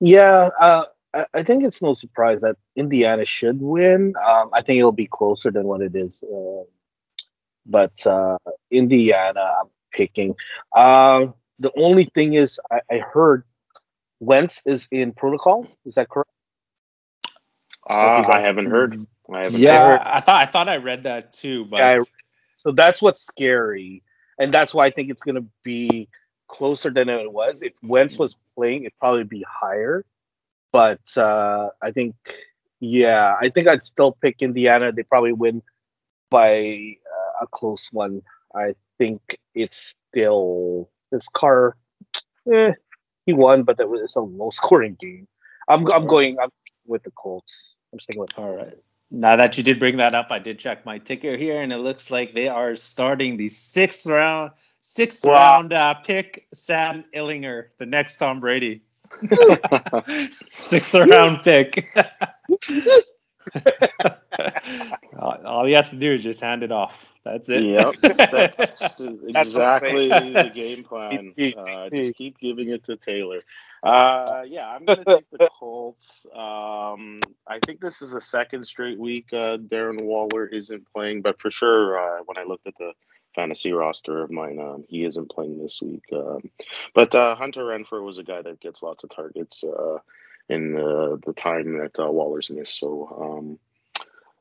Yeah, 0.00 0.50
uh, 0.60 0.84
I 1.34 1.42
think 1.42 1.64
it's 1.64 1.82
no 1.82 1.94
surprise 1.94 2.42
that 2.42 2.56
Indiana 2.76 3.24
should 3.24 3.60
win. 3.60 4.12
Um, 4.28 4.50
I 4.52 4.60
think 4.62 4.78
it'll 4.78 4.92
be 4.92 5.06
closer 5.06 5.50
than 5.50 5.66
what 5.66 5.80
it 5.80 5.96
is. 5.96 6.22
Uh, 6.22 6.64
but 7.66 8.06
uh, 8.06 8.38
Indiana, 8.70 9.40
I'm 9.60 9.68
picking. 9.92 10.36
Um, 10.76 11.34
the 11.58 11.72
only 11.76 12.04
thing 12.04 12.34
is, 12.34 12.60
I, 12.70 12.80
I 12.90 12.98
heard 12.98 13.44
Wentz 14.20 14.62
is 14.66 14.88
in 14.90 15.12
protocol. 15.12 15.66
Is 15.84 15.94
that 15.94 16.08
correct? 16.08 16.30
Uh, 17.88 18.24
I 18.28 18.40
haven't 18.40 18.66
heard. 18.66 19.06
I 19.32 19.44
haven't 19.44 19.60
yeah, 19.60 19.88
heard. 19.88 20.00
I 20.00 20.20
thought 20.20 20.42
I 20.42 20.46
thought 20.46 20.68
I 20.68 20.76
read 20.76 21.02
that 21.04 21.32
too. 21.32 21.64
But 21.66 21.78
yeah, 21.78 21.98
I, 22.00 22.04
so 22.56 22.72
that's 22.72 23.00
what's 23.00 23.20
scary, 23.20 24.02
and 24.38 24.52
that's 24.52 24.74
why 24.74 24.86
I 24.86 24.90
think 24.90 25.10
it's 25.10 25.22
going 25.22 25.36
to 25.36 25.46
be 25.62 26.08
closer 26.48 26.90
than 26.90 27.08
it 27.08 27.32
was. 27.32 27.62
If 27.62 27.72
Wentz 27.82 28.18
was 28.18 28.36
playing, 28.56 28.82
it'd 28.82 28.98
probably 28.98 29.24
be 29.24 29.44
higher. 29.48 30.04
But 30.72 31.00
uh, 31.16 31.70
I 31.80 31.92
think, 31.92 32.14
yeah, 32.80 33.36
I 33.40 33.48
think 33.48 33.68
I'd 33.68 33.82
still 33.82 34.12
pick 34.12 34.42
Indiana. 34.42 34.92
They 34.92 35.02
probably 35.02 35.32
win 35.32 35.62
by 36.30 36.96
uh, 37.06 37.44
a 37.44 37.46
close 37.46 37.90
one. 37.92 38.22
I 38.54 38.74
think 38.98 39.38
it's 39.54 39.94
still 40.10 40.90
this 41.10 41.28
car, 41.28 41.76
eh, 42.52 42.72
he 43.26 43.32
won, 43.32 43.62
but 43.62 43.76
that 43.78 43.88
was 43.88 44.16
a 44.16 44.20
low 44.20 44.50
scoring 44.50 44.96
game. 45.00 45.26
I'm 45.68 45.90
I'm 45.92 46.06
going. 46.06 46.38
I'm 46.40 46.50
with 46.86 47.02
the 47.02 47.10
Colts. 47.10 47.76
I'm 47.92 48.00
sticking 48.00 48.20
with. 48.20 48.38
All 48.38 48.56
right. 48.56 48.74
Now 49.10 49.36
that 49.36 49.56
you 49.56 49.64
did 49.64 49.78
bring 49.78 49.96
that 49.98 50.14
up, 50.14 50.28
I 50.30 50.38
did 50.38 50.58
check 50.58 50.84
my 50.84 50.98
ticker 50.98 51.36
here, 51.36 51.62
and 51.62 51.72
it 51.72 51.78
looks 51.78 52.10
like 52.10 52.34
they 52.34 52.48
are 52.48 52.76
starting 52.76 53.36
the 53.38 53.48
sixth 53.48 54.06
round, 54.06 54.52
sixth 54.80 55.24
Wow. 55.24 55.32
round 55.34 55.72
uh, 55.72 55.94
pick 55.94 56.46
Sam 56.52 57.04
Ehlinger, 57.14 57.68
the 57.78 57.86
next 57.86 58.18
Tom 58.18 58.40
Brady, 58.40 58.82
sixth 60.50 60.94
round 60.94 61.38
pick. 61.42 61.88
all, 65.18 65.64
he 65.64 65.72
has 65.72 65.90
to 65.90 65.96
do 65.96 66.12
is 66.12 66.22
just 66.22 66.40
hand 66.40 66.62
it 66.62 66.72
off. 66.72 67.12
That's 67.24 67.48
it. 67.48 67.64
Yep, 67.64 67.94
that's 68.30 69.00
exactly 69.00 70.08
the 70.08 70.50
game 70.54 70.84
plan. 70.84 71.34
Uh, 71.56 71.90
just 71.90 72.14
keep 72.14 72.38
giving 72.38 72.70
it 72.70 72.84
to 72.84 72.96
Taylor. 72.96 73.40
Uh, 73.82 74.42
yeah, 74.46 74.68
I'm 74.68 74.84
gonna 74.84 75.04
take 75.04 75.30
the 75.30 75.48
Colts. 75.58 76.26
Um, 76.32 77.20
I 77.46 77.58
think 77.66 77.80
this 77.80 78.02
is 78.02 78.12
the 78.12 78.20
second 78.20 78.64
straight 78.64 78.98
week 78.98 79.26
uh, 79.32 79.58
Darren 79.58 80.02
Waller 80.02 80.46
isn't 80.46 80.86
playing, 80.92 81.22
but 81.22 81.40
for 81.40 81.50
sure, 81.50 81.98
uh, 81.98 82.22
when 82.24 82.38
I 82.38 82.44
looked 82.44 82.66
at 82.66 82.76
the 82.78 82.92
fantasy 83.34 83.72
roster 83.72 84.22
of 84.22 84.30
mine, 84.30 84.58
um, 84.58 84.84
he 84.88 85.04
isn't 85.04 85.30
playing 85.30 85.58
this 85.58 85.82
week. 85.82 86.04
Um, 86.12 86.50
but 86.94 87.14
uh, 87.14 87.34
Hunter 87.34 87.64
Renfrow 87.64 88.04
was 88.04 88.18
a 88.18 88.24
guy 88.24 88.42
that 88.42 88.60
gets 88.60 88.82
lots 88.82 89.04
of 89.04 89.10
targets 89.10 89.62
uh, 89.64 89.98
in 90.48 90.72
the 90.74 91.20
the 91.26 91.34
time 91.34 91.78
that 91.78 91.98
uh, 91.98 92.10
Waller's 92.10 92.50
missed. 92.50 92.78
So. 92.78 93.38
Um, 93.38 93.58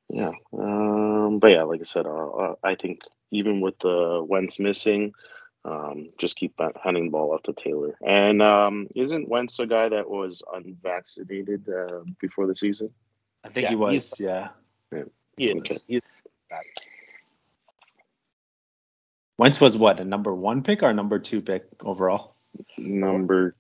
yeah, 0.09 0.31
um, 0.57 1.39
but 1.39 1.47
yeah, 1.51 1.63
like 1.63 1.81
I 1.81 1.83
said, 1.83 2.05
uh, 2.05 2.27
uh, 2.29 2.55
I 2.63 2.75
think 2.75 3.01
even 3.31 3.61
with 3.61 3.77
the 3.79 4.23
Wentz 4.27 4.59
missing, 4.59 5.13
um, 5.65 6.09
just 6.17 6.37
keep 6.37 6.55
ba- 6.55 6.71
handing 6.81 7.05
the 7.05 7.11
ball 7.11 7.33
off 7.33 7.43
to 7.43 7.53
Taylor. 7.53 7.97
And 8.05 8.41
um, 8.41 8.87
isn't 8.95 9.27
Wentz 9.27 9.59
a 9.59 9.67
guy 9.67 9.89
that 9.89 10.09
was 10.09 10.41
unvaccinated 10.53 11.67
uh, 11.67 12.01
before 12.21 12.47
the 12.47 12.55
season? 12.55 12.89
I 13.43 13.49
think 13.49 13.65
Yeah, 13.65 13.69
he 13.69 13.75
was. 13.75 13.91
he's- 13.91 14.19
Yeah. 14.19 14.49
He. 15.37 15.53
Okay. 15.53 15.75
He. 15.87 16.01
Wentz 19.37 19.61
was 19.61 19.77
what 19.77 19.99
a 19.99 20.05
number 20.05 20.33
one 20.33 20.63
pick 20.63 20.81
or 20.81 20.93
number 20.93 21.19
two 21.19 21.41
pick 21.41 21.65
overall? 21.83 22.35
Number, 22.77 23.55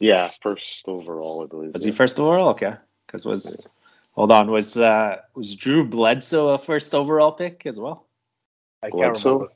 yeah, 0.00 0.30
first 0.42 0.82
overall, 0.88 1.44
I 1.44 1.46
believe. 1.46 1.72
Was 1.74 1.84
yeah. 1.84 1.92
he 1.92 1.96
first 1.96 2.18
overall? 2.18 2.48
Okay, 2.48 2.74
because 3.06 3.24
was 3.24 3.68
hold 4.16 4.30
on 4.32 4.50
was 4.50 4.76
uh 4.76 5.18
was 5.34 5.54
Drew 5.54 5.84
Bledsoe 5.84 6.48
a 6.50 6.58
first 6.58 6.94
overall 6.94 7.32
pick 7.32 7.66
as 7.66 7.78
well? 7.78 8.06
I 8.82 8.90
can't 8.90 9.14
Bledsoe? 9.14 9.32
remember. 9.32 9.52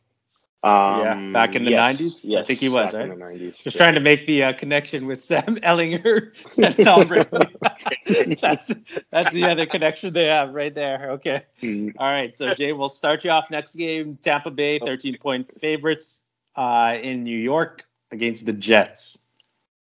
Um, 0.62 1.01
Yeah, 1.01 1.31
back 1.33 1.57
in 1.57 1.64
the 1.64 1.70
yes, 1.70 1.96
90s? 1.99 2.37
I 2.38 2.44
think 2.44 2.61
he 2.61 2.68
was, 2.68 2.92
back 2.92 3.03
in 3.03 3.18
right? 3.18 3.38
the 3.38 3.44
90s. 3.46 3.62
Just 3.62 3.77
yeah. 3.77 3.83
trying 3.83 3.94
to 3.94 4.01
make 4.01 4.27
the 4.27 4.42
uh, 4.44 4.53
connection 4.53 5.07
with 5.07 5.18
Sam 5.18 5.57
Ehlinger 5.62 6.33
and 6.62 6.77
Tom 6.85 7.09
Brady. 7.09 8.37
that's 8.40 8.70
that's 9.11 9.33
the 9.33 9.44
other 9.44 9.64
connection 9.66 10.12
they 10.12 10.27
have 10.27 10.55
right 10.55 10.75
there. 10.75 11.12
Okay. 11.12 11.42
Mm, 11.62 11.94
All 11.99 12.11
right. 12.11 12.37
So 12.37 12.51
Jae, 12.51 12.77
we'll 12.77 12.88
start 12.88 13.25
you 13.25 13.31
off 13.31 13.51
next 13.51 13.75
game. 13.77 14.18
Tampa 14.20 14.51
Bay, 14.51 14.79
13 14.79 15.16
point 15.16 15.51
favorites 15.61 16.23
uh, 16.57 16.96
in 17.03 17.25
New 17.25 17.38
York 17.38 17.87
against 18.12 18.44
the 18.44 18.53
Jets. 18.53 19.20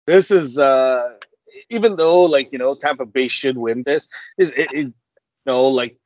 This 0.05 0.31
is 0.31 0.57
uh 0.57 1.15
even 1.69 1.95
though 1.95 2.23
like 2.23 2.49
you 2.51 2.59
know 2.59 2.75
Tampa 2.75 3.05
Bay 3.05 3.27
should 3.27 3.57
win 3.57 3.83
this, 3.85 4.07
is 4.37 4.51
it, 4.53 4.71
it 4.71 4.77
you 4.87 4.93
know 5.45 5.67
like 5.67 5.97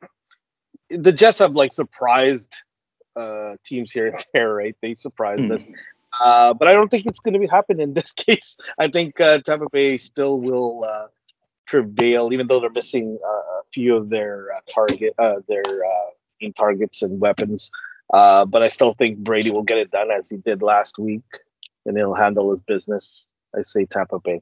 the 0.90 1.12
Jets 1.12 1.40
have 1.40 1.54
like 1.54 1.72
surprised 1.74 2.54
uh 3.16 3.58
teams 3.66 3.92
here 3.92 4.08
and 4.08 4.20
there, 4.34 4.54
right? 4.54 4.76
They 4.82 4.96
surprised 4.96 5.50
Hmm. 5.50 5.52
us. 5.52 5.68
Uh, 6.24 6.54
but 6.54 6.68
I 6.68 6.74
don't 6.74 6.90
think 6.90 7.06
it's 7.06 7.20
going 7.20 7.34
to 7.34 7.40
be 7.40 7.48
happen 7.48 7.80
in 7.82 7.94
this 7.94 8.12
case. 8.14 8.58
I 8.80 8.88
think 8.88 9.20
uh, 9.22 9.40
Tampa 9.40 9.68
Bay 9.72 9.98
still 9.98 10.40
will 10.42 10.84
uh, 10.88 11.08
prevail, 11.68 12.32
even 12.34 12.48
though 12.48 12.60
they're 12.62 12.72
missing 12.72 13.20
uh, 13.26 13.30
a 13.60 13.62
few 13.74 13.96
of 13.96 14.10
their 14.10 14.50
uh, 14.56 14.62
target, 14.70 15.14
uh, 15.20 15.38
their 15.48 15.64
uh, 15.66 16.10
main 16.42 16.54
targets 16.54 17.02
and 17.04 17.20
weapons. 17.22 17.72
Uh, 18.14 18.46
but 18.46 18.64
I 18.64 18.70
still 18.70 18.94
think 18.94 19.20
Brady 19.20 19.52
will 19.52 19.64
get 19.64 19.78
it 19.80 19.92
done 19.92 20.12
as 20.12 20.30
he 20.30 20.38
did 20.38 20.62
last 20.62 21.00
week, 21.00 21.24
and 21.86 21.98
he'll 21.98 22.16
handle 22.16 22.52
his 22.52 22.62
business. 22.62 23.28
I 23.58 23.62
say 23.64 23.86
Tampa 23.86 24.20
Bay. 24.20 24.42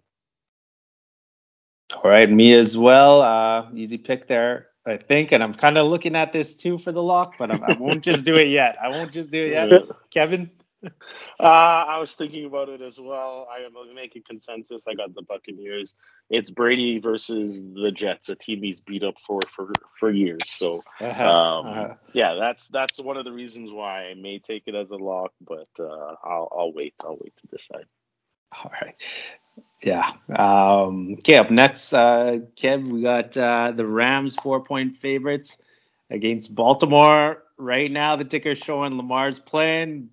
All 2.04 2.12
right, 2.12 2.30
me 2.30 2.54
as 2.54 2.78
well. 2.78 3.22
Uh, 3.22 3.70
easy 3.74 3.98
pick 3.98 4.28
there, 4.28 4.68
I 4.86 4.98
think. 4.98 5.32
And 5.32 5.42
I'm 5.42 5.54
kind 5.54 5.78
of 5.78 5.88
looking 5.88 6.18
at 6.18 6.34
this 6.34 6.54
too 6.54 6.78
for 6.78 6.92
the 6.92 7.02
lock, 7.02 7.38
but 7.40 7.50
I'm, 7.50 7.64
I 7.64 7.72
won't 7.72 8.04
just 8.04 8.26
do 8.26 8.36
it 8.36 8.50
yet. 8.50 8.78
I 8.84 8.90
won't 8.90 9.14
just 9.14 9.32
do 9.32 9.46
it 9.46 9.52
yet. 9.52 9.84
Kevin? 10.12 10.52
Uh, 11.40 11.86
I 11.88 11.98
was 12.00 12.14
thinking 12.14 12.44
about 12.46 12.68
it 12.68 12.82
as 12.82 13.00
well. 13.00 13.48
I 13.50 13.60
am 13.60 13.74
making 13.96 14.24
consensus. 14.28 14.86
I 14.86 14.96
got 14.96 15.16
the 15.16 15.22
Buccaneers. 15.22 15.96
It's 16.30 16.52
Brady 16.52 17.00
versus 17.00 17.66
the 17.74 17.90
Jets, 17.90 18.28
a 18.28 18.36
team 18.36 18.62
he's 18.62 18.82
beat 18.82 19.04
up 19.04 19.18
for 19.26 19.40
for, 19.48 19.72
for 19.98 20.12
years. 20.12 20.50
So 20.50 20.84
Uh-huh, 21.00 21.30
um, 21.30 21.66
uh-huh. 21.66 21.96
yeah, 22.12 22.36
that's 22.36 22.68
that's 22.68 23.00
one 23.00 23.16
of 23.16 23.24
the 23.24 23.32
reasons 23.32 23.72
why 23.72 24.08
I 24.08 24.14
may 24.16 24.40
take 24.40 24.64
it 24.68 24.76
as 24.76 24.92
a 24.92 24.98
lock, 24.98 25.32
but 25.40 25.70
uh, 25.80 26.16
I'll 26.24 26.50
I'll 26.52 26.74
wait. 26.74 26.96
I'll 27.06 27.18
wait 27.20 27.34
to 27.38 27.48
decide. 27.48 27.86
All 28.64 28.72
right. 28.82 28.96
Yeah. 29.82 30.12
Um, 30.36 31.14
okay, 31.16 31.38
up 31.38 31.52
next, 31.52 31.94
uh, 31.94 32.38
Kev, 32.56 32.88
we 32.88 33.02
got 33.02 33.36
uh, 33.36 33.72
the 33.72 33.86
Rams 33.86 34.36
four 34.36 34.64
point 34.64 34.98
favorites 34.98 35.62
against 36.10 36.56
Baltimore. 36.56 37.44
Right 37.58 37.92
now, 37.92 38.16
the 38.16 38.26
ticker's 38.26 38.58
showing 38.58 38.96
Lamar's 38.98 39.40
playing. 39.40 40.10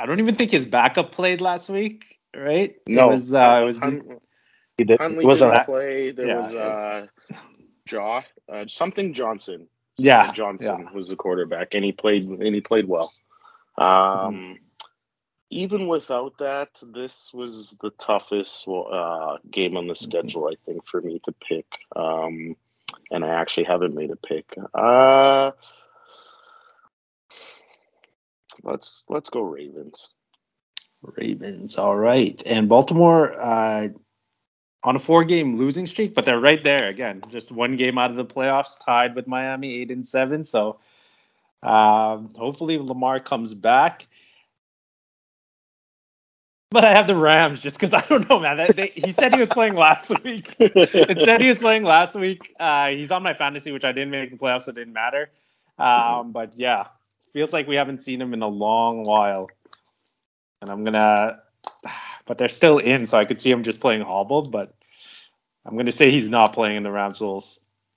I 0.00 0.06
don't 0.06 0.20
even 0.20 0.34
think 0.36 0.50
his 0.50 0.64
backup 0.64 1.12
played 1.12 1.40
last 1.40 1.68
week, 1.68 2.18
right? 2.36 2.76
No, 2.86 3.08
It 3.08 3.12
was, 3.14 3.34
uh, 3.34 3.58
it 3.62 3.64
was 3.64 3.78
Hun- 3.78 4.18
He 4.76 4.84
did. 4.84 5.00
Huntley 5.00 5.24
It 5.24 5.26
wasn't. 5.26 5.52
didn't 5.52 5.64
play. 5.66 6.10
There 6.12 6.26
Yeah, 6.26 6.38
was 6.40 6.54
it's- 6.54 6.82
uh, 6.82 7.06
Jaw, 7.86 8.22
uh, 8.52 8.64
something 8.68 9.14
Johnson. 9.14 9.68
Yeah, 9.96 10.26
Something 10.26 10.36
Johnson 10.36 10.88
was 10.94 11.08
the 11.08 11.16
quarterback, 11.16 11.74
and 11.74 11.84
he 11.84 11.90
played 11.90 12.28
and 12.28 12.54
he 12.54 12.60
played 12.60 12.86
well. 12.86 13.12
Um, 13.76 14.58
Even 15.50 15.88
without 15.88 16.36
that, 16.38 16.68
this 16.82 17.32
was 17.32 17.76
the 17.80 17.90
toughest 17.98 18.68
uh, 18.68 19.38
game 19.50 19.76
on 19.76 19.86
the 19.86 19.94
schedule, 19.94 20.46
I 20.46 20.56
think, 20.66 20.86
for 20.86 21.00
me 21.00 21.20
to 21.24 21.32
pick. 21.32 21.66
Um, 21.96 22.54
and 23.10 23.24
I 23.24 23.28
actually 23.28 23.64
haven't 23.64 23.94
made 23.94 24.10
a 24.10 24.16
pick. 24.16 24.54
Uh, 24.74 25.52
let's 28.62 29.04
let's 29.08 29.30
go 29.30 29.40
Ravens. 29.40 30.10
Ravens. 31.02 31.78
All 31.78 31.96
right. 31.96 32.42
And 32.44 32.68
Baltimore 32.68 33.40
uh, 33.40 33.88
on 34.84 34.96
a 34.96 34.98
four 34.98 35.24
game 35.24 35.56
losing 35.56 35.86
streak, 35.86 36.14
but 36.14 36.24
they're 36.24 36.40
right 36.40 36.62
there 36.62 36.88
again. 36.88 37.22
Just 37.30 37.52
one 37.52 37.76
game 37.76 37.98
out 37.98 38.10
of 38.10 38.16
the 38.16 38.24
playoffs, 38.24 38.84
tied 38.84 39.14
with 39.14 39.26
Miami, 39.26 39.80
eight 39.80 39.90
and 39.90 40.06
seven. 40.06 40.44
So 40.44 40.78
um, 41.62 42.30
hopefully 42.36 42.78
Lamar 42.78 43.20
comes 43.20 43.54
back. 43.54 44.06
But 46.70 46.84
I 46.84 46.94
have 46.94 47.06
the 47.06 47.14
Rams 47.14 47.60
just 47.60 47.78
because 47.80 47.94
I 47.94 48.02
don't 48.08 48.28
know, 48.28 48.38
man. 48.38 48.58
They, 48.58 48.66
they, 48.68 48.92
he 48.94 49.10
said 49.12 49.32
he 49.32 49.40
was 49.40 49.48
playing 49.48 49.74
last 49.74 50.10
week. 50.22 50.54
It 50.58 51.20
said 51.20 51.40
he 51.40 51.48
was 51.48 51.58
playing 51.58 51.84
last 51.84 52.14
week. 52.14 52.54
Uh, 52.60 52.88
he's 52.88 53.10
on 53.10 53.22
my 53.22 53.32
fantasy, 53.32 53.72
which 53.72 53.84
I 53.86 53.92
didn't 53.92 54.10
make 54.10 54.30
the 54.30 54.36
playoffs, 54.36 54.64
so 54.64 54.72
it 54.72 54.74
didn't 54.74 54.92
matter. 54.92 55.30
Um, 55.78 56.32
but 56.32 56.52
yeah, 56.58 56.88
feels 57.32 57.52
like 57.54 57.66
we 57.68 57.76
haven't 57.76 57.98
seen 57.98 58.20
him 58.20 58.34
in 58.34 58.42
a 58.42 58.48
long 58.48 59.04
while. 59.04 59.48
And 60.60 60.68
I'm 60.70 60.84
gonna, 60.84 61.38
but 62.26 62.36
they're 62.36 62.48
still 62.48 62.78
in, 62.78 63.06
so 63.06 63.16
I 63.18 63.24
could 63.24 63.40
see 63.40 63.50
him 63.50 63.62
just 63.62 63.80
playing 63.80 64.02
hobbled. 64.02 64.52
But 64.52 64.74
I'm 65.64 65.76
gonna 65.76 65.92
say 65.92 66.10
he's 66.10 66.28
not 66.28 66.52
playing 66.52 66.76
in 66.76 66.82
the 66.82 66.90
Rams. 66.90 67.20
Will 67.20 67.42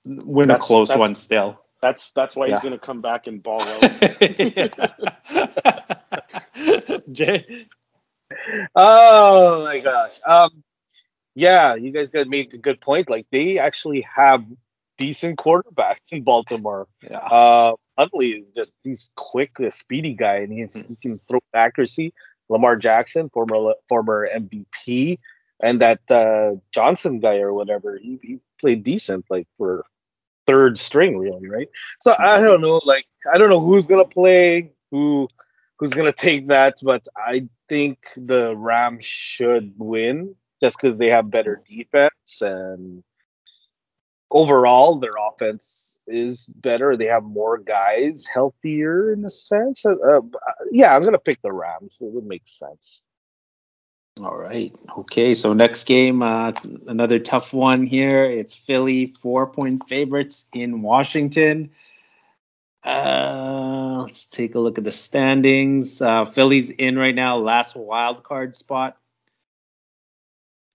win 0.04 0.48
That's- 0.48 0.64
a 0.64 0.66
close 0.66 0.88
that's- 0.88 0.98
one 1.00 1.14
still. 1.14 1.58
That's 1.82 2.12
that's 2.12 2.36
why 2.36 2.46
Yeah. 2.46 2.52
he's 2.54 2.62
going 2.62 2.74
to 2.74 2.78
come 2.78 3.00
back 3.00 3.26
and 3.26 3.42
ball 3.42 3.60
out. 3.60 3.80
Jae, 7.10 7.66
Oh 8.74 9.64
my 9.64 9.80
gosh. 9.80 10.18
Um, 10.26 10.62
yeah, 11.34 11.74
you 11.74 11.90
guys 11.92 12.08
got 12.08 12.28
made 12.28 12.52
a 12.54 12.58
good 12.58 12.80
point. 12.80 13.08
Like 13.08 13.26
they 13.30 13.58
actually 13.58 14.02
have 14.02 14.44
decent 14.98 15.38
quarterbacks 15.38 16.12
in 16.12 16.22
Baltimore. 16.22 16.86
yeah, 17.02 17.18
Uh, 17.18 17.74
Huntley 17.98 18.32
is 18.32 18.52
just 18.52 18.72
he's 18.84 19.10
quick, 19.16 19.58
a 19.60 19.70
speedy 19.70 20.14
guy, 20.14 20.36
and 20.36 20.52
he's 20.52 20.74
he 20.88 20.96
can 20.96 21.20
throw 21.28 21.40
accuracy. 21.54 22.12
Lamar 22.48 22.76
Jackson, 22.76 23.30
former 23.30 23.74
former 23.88 24.28
MVP, 24.28 25.18
and 25.62 25.80
that 25.80 26.00
uh, 26.10 26.56
Johnson 26.72 27.18
guy 27.20 27.38
or 27.38 27.52
whatever, 27.54 27.98
he, 27.98 28.18
he 28.22 28.38
played 28.60 28.82
decent, 28.84 29.24
like 29.30 29.46
for 29.56 29.84
third 30.46 30.76
string, 30.76 31.16
really, 31.18 31.48
right? 31.48 31.68
So 32.00 32.14
I 32.18 32.42
don't 32.42 32.60
know, 32.60 32.80
like 32.84 33.06
I 33.32 33.38
don't 33.38 33.48
know 33.48 33.60
who's 33.60 33.86
gonna 33.86 34.04
play, 34.04 34.70
who 34.90 35.28
who's 35.78 35.94
gonna 35.94 36.12
take 36.12 36.48
that, 36.48 36.76
but 36.82 37.06
I 37.16 37.48
think 37.72 37.96
the 38.18 38.54
Rams 38.54 39.02
should 39.02 39.72
win 39.78 40.34
just 40.62 40.76
because 40.76 40.98
they 40.98 41.08
have 41.08 41.30
better 41.30 41.62
defense 41.66 42.42
and 42.42 43.02
overall 44.30 44.98
their 44.98 45.14
offense 45.18 45.98
is 46.06 46.48
better. 46.56 46.98
They 46.98 47.06
have 47.06 47.24
more 47.24 47.56
guys, 47.56 48.26
healthier 48.26 49.10
in 49.14 49.24
a 49.24 49.30
sense. 49.30 49.86
Uh, 49.86 50.18
uh, 50.18 50.20
yeah, 50.70 50.94
I'm 50.94 51.02
gonna 51.02 51.18
pick 51.18 51.40
the 51.40 51.50
Rams. 51.50 51.96
It 52.02 52.12
would 52.12 52.26
make 52.26 52.42
sense. 52.44 53.02
All 54.22 54.36
right. 54.36 54.76
Okay. 54.98 55.32
So 55.32 55.54
next 55.54 55.84
game, 55.84 56.22
uh, 56.22 56.52
another 56.88 57.18
tough 57.18 57.54
one 57.54 57.86
here. 57.86 58.22
It's 58.24 58.54
Philly 58.54 59.14
four 59.18 59.46
point 59.46 59.88
favorites 59.88 60.50
in 60.52 60.82
Washington. 60.82 61.70
Uh, 62.84 63.98
let's 64.02 64.26
take 64.26 64.54
a 64.54 64.58
look 64.58 64.78
at 64.78 64.84
the 64.84 64.92
standings. 64.92 66.02
Uh, 66.02 66.24
Philly's 66.24 66.70
in 66.70 66.98
right 66.98 67.14
now, 67.14 67.36
last 67.36 67.76
wild 67.76 68.24
card 68.24 68.56
spot. 68.56 68.96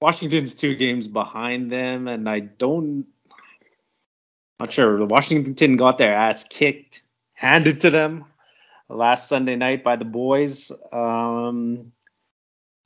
Washington's 0.01 0.55
two 0.55 0.75
games 0.75 1.07
behind 1.07 1.71
them, 1.71 2.07
and 2.07 2.29
I 2.29 2.39
don't. 2.39 3.05
Not 4.59 4.71
sure. 4.71 5.05
Washington 5.05 5.75
got 5.75 5.97
their 5.97 6.15
ass 6.15 6.43
kicked, 6.43 7.01
handed 7.33 7.81
to 7.81 7.89
them 7.89 8.25
last 8.89 9.27
Sunday 9.27 9.55
night 9.55 9.83
by 9.83 9.95
the 9.95 10.05
boys. 10.05 10.71
Um, 10.91 11.91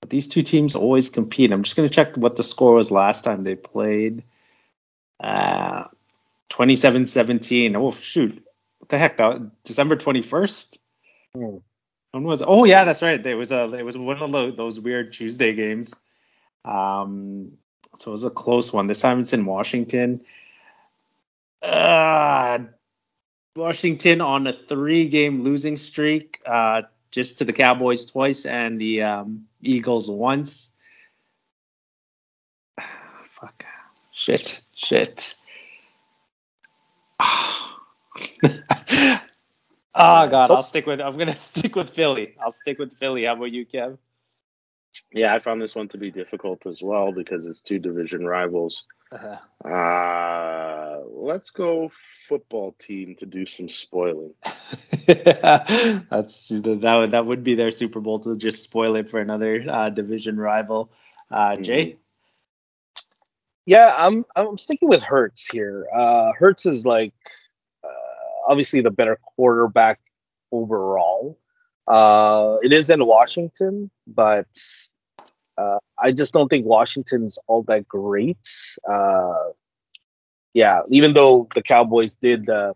but 0.02 0.10
these 0.10 0.28
two 0.28 0.42
teams 0.42 0.76
always 0.76 1.10
compete. 1.10 1.52
I'm 1.52 1.64
just 1.64 1.76
going 1.76 1.88
to 1.88 1.94
check 1.94 2.18
what 2.18 2.36
the 2.36 2.44
score 2.44 2.74
was 2.74 2.92
last 2.92 3.24
time 3.24 3.44
they 3.44 3.56
played. 3.56 4.24
Uh, 5.20 5.86
27-17. 6.50 7.76
Oh 7.76 7.92
shoot! 7.92 8.44
What 8.82 8.90
the 8.90 8.98
heck? 8.98 9.18
That 9.18 9.64
December 9.64 9.96
21st. 9.96 10.78
Hmm. 11.36 11.58
When 12.12 12.24
was? 12.24 12.44
Oh 12.46 12.66
yeah, 12.66 12.84
that's 12.84 13.04
right. 13.04 13.24
It 13.24 13.36
was 13.36 13.52
a. 13.52 13.72
It 13.74 13.84
was 13.84 13.96
one 13.98 14.22
of 14.22 14.58
those 14.58 14.80
weird 14.80 15.14
Tuesday 15.14 15.54
games. 15.54 15.96
Um, 16.66 17.54
so 17.96 18.10
it 18.10 18.12
was 18.12 18.26
a 18.26 18.32
close 18.32 18.74
one. 18.74 18.88
This 18.88 19.00
time 19.00 19.20
it's 19.20 19.34
in 19.34 19.46
Washington. 19.46 20.22
Uh, 21.62 22.60
Washington 23.56 24.20
on 24.20 24.48
a 24.48 24.54
three-game 24.54 25.44
losing 25.44 25.78
streak. 25.78 26.42
Uh, 26.46 26.82
just 27.12 27.38
to 27.38 27.46
the 27.46 27.54
Cowboys 27.54 28.06
twice 28.06 28.46
and 28.46 28.82
the 28.82 29.04
um, 29.04 29.46
Eagles 29.62 30.10
once. 30.10 30.76
Fuck. 33.24 33.66
Shit. 34.12 34.62
Shit. 34.76 35.36
God, 40.30 40.52
I'll 40.52 40.64
stick 40.64 40.86
with. 40.86 41.02
I'm 41.02 41.18
gonna 41.18 41.36
stick 41.52 41.76
with 41.76 41.90
Philly. 41.90 42.36
I'll 42.44 42.52
stick 42.52 42.80
with 42.80 42.94
Philly. 42.94 43.26
How 43.26 43.34
about 43.34 43.52
you, 43.52 43.66
Kev? 43.66 43.98
Yeah, 45.14 45.34
I 45.34 45.40
found 45.40 45.62
this 45.62 45.76
one 45.76 45.88
to 45.90 45.98
be 45.98 46.12
difficult 46.12 46.66
as 46.66 46.82
well 46.82 47.12
because 47.12 47.46
it's 47.46 47.62
two 47.62 47.80
division 47.80 48.26
rivals. 48.26 48.86
Uh-huh. 49.12 49.70
Uh, 49.70 51.02
let's 51.10 51.50
go 51.50 51.92
football 52.28 52.74
team 52.80 53.16
to 53.16 53.26
do 53.26 53.46
some 53.46 53.68
spoiling. 53.68 54.34
That's 55.06 56.48
that 56.50 56.96
would 57.00 57.12
that 57.12 57.26
would 57.26 57.44
be 57.44 57.56
their 57.56 57.72
Super 57.72 58.00
Bowl 58.00 58.20
to 58.20 58.38
just 58.38 58.64
spoil 58.64 58.96
it 58.96 59.10
for 59.10 59.20
another 59.20 59.66
uh, 59.70 59.90
division 59.90 60.38
rival. 60.38 60.92
Uh, 61.30 61.52
mm-hmm. 61.52 61.64
Jae. 61.64 61.98
Yeah, 63.66 63.94
I'm 63.98 64.26
I'm 64.36 64.58
sticking 64.58 64.90
with 64.90 65.04
Hurts 65.04 65.46
here. 65.46 65.88
Uh, 65.94 66.32
Hurts 66.38 66.66
is 66.66 66.86
like 66.86 67.14
obviously 68.48 68.82
the 68.82 68.92
better 68.92 69.18
quarterback 69.36 70.00
overall. 70.52 71.38
Uh, 71.88 72.58
it 72.64 72.72
is 72.74 72.90
in 72.90 73.06
Washington, 73.06 73.90
but 74.08 74.48
uh, 75.58 75.80
I 76.00 76.12
just 76.12 76.34
don't 76.34 76.48
think 76.48 76.66
Washington's 76.66 77.38
all 77.48 77.64
that 77.64 77.88
great. 77.88 78.48
Uh, 78.90 79.50
yeah, 80.54 80.82
even 80.90 81.14
though 81.14 81.48
the 81.56 81.62
Cowboys 81.62 82.16
did 82.16 82.50
uh, 82.50 82.74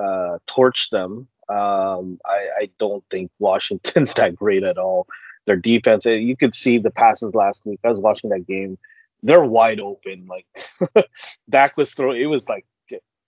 uh, 0.00 0.38
torch 0.46 0.90
them, 0.90 1.28
um, 1.48 2.18
I, 2.24 2.48
I, 2.60 2.70
don't 2.78 3.04
think 3.10 3.30
Washington's 3.38 4.14
that 4.14 4.34
great 4.34 4.64
at 4.64 4.78
all. 4.78 5.06
Their 5.46 5.56
defense, 5.56 6.06
eh, 6.06 6.14
you 6.14 6.36
could 6.36 6.54
see 6.54 6.78
the 6.78 6.90
passes 6.90 7.34
last 7.34 7.64
week. 7.64 7.78
I 7.84 7.90
was 7.90 8.00
watching 8.00 8.30
that 8.30 8.46
game. 8.46 8.78
They're 9.22 9.44
wide 9.44 9.78
open. 9.78 10.26
Like 10.26 10.46
Dak 11.48 11.76
was 11.76 11.94
throwing, 11.94 12.20
it 12.20 12.26
was 12.26 12.48
like 12.48 12.66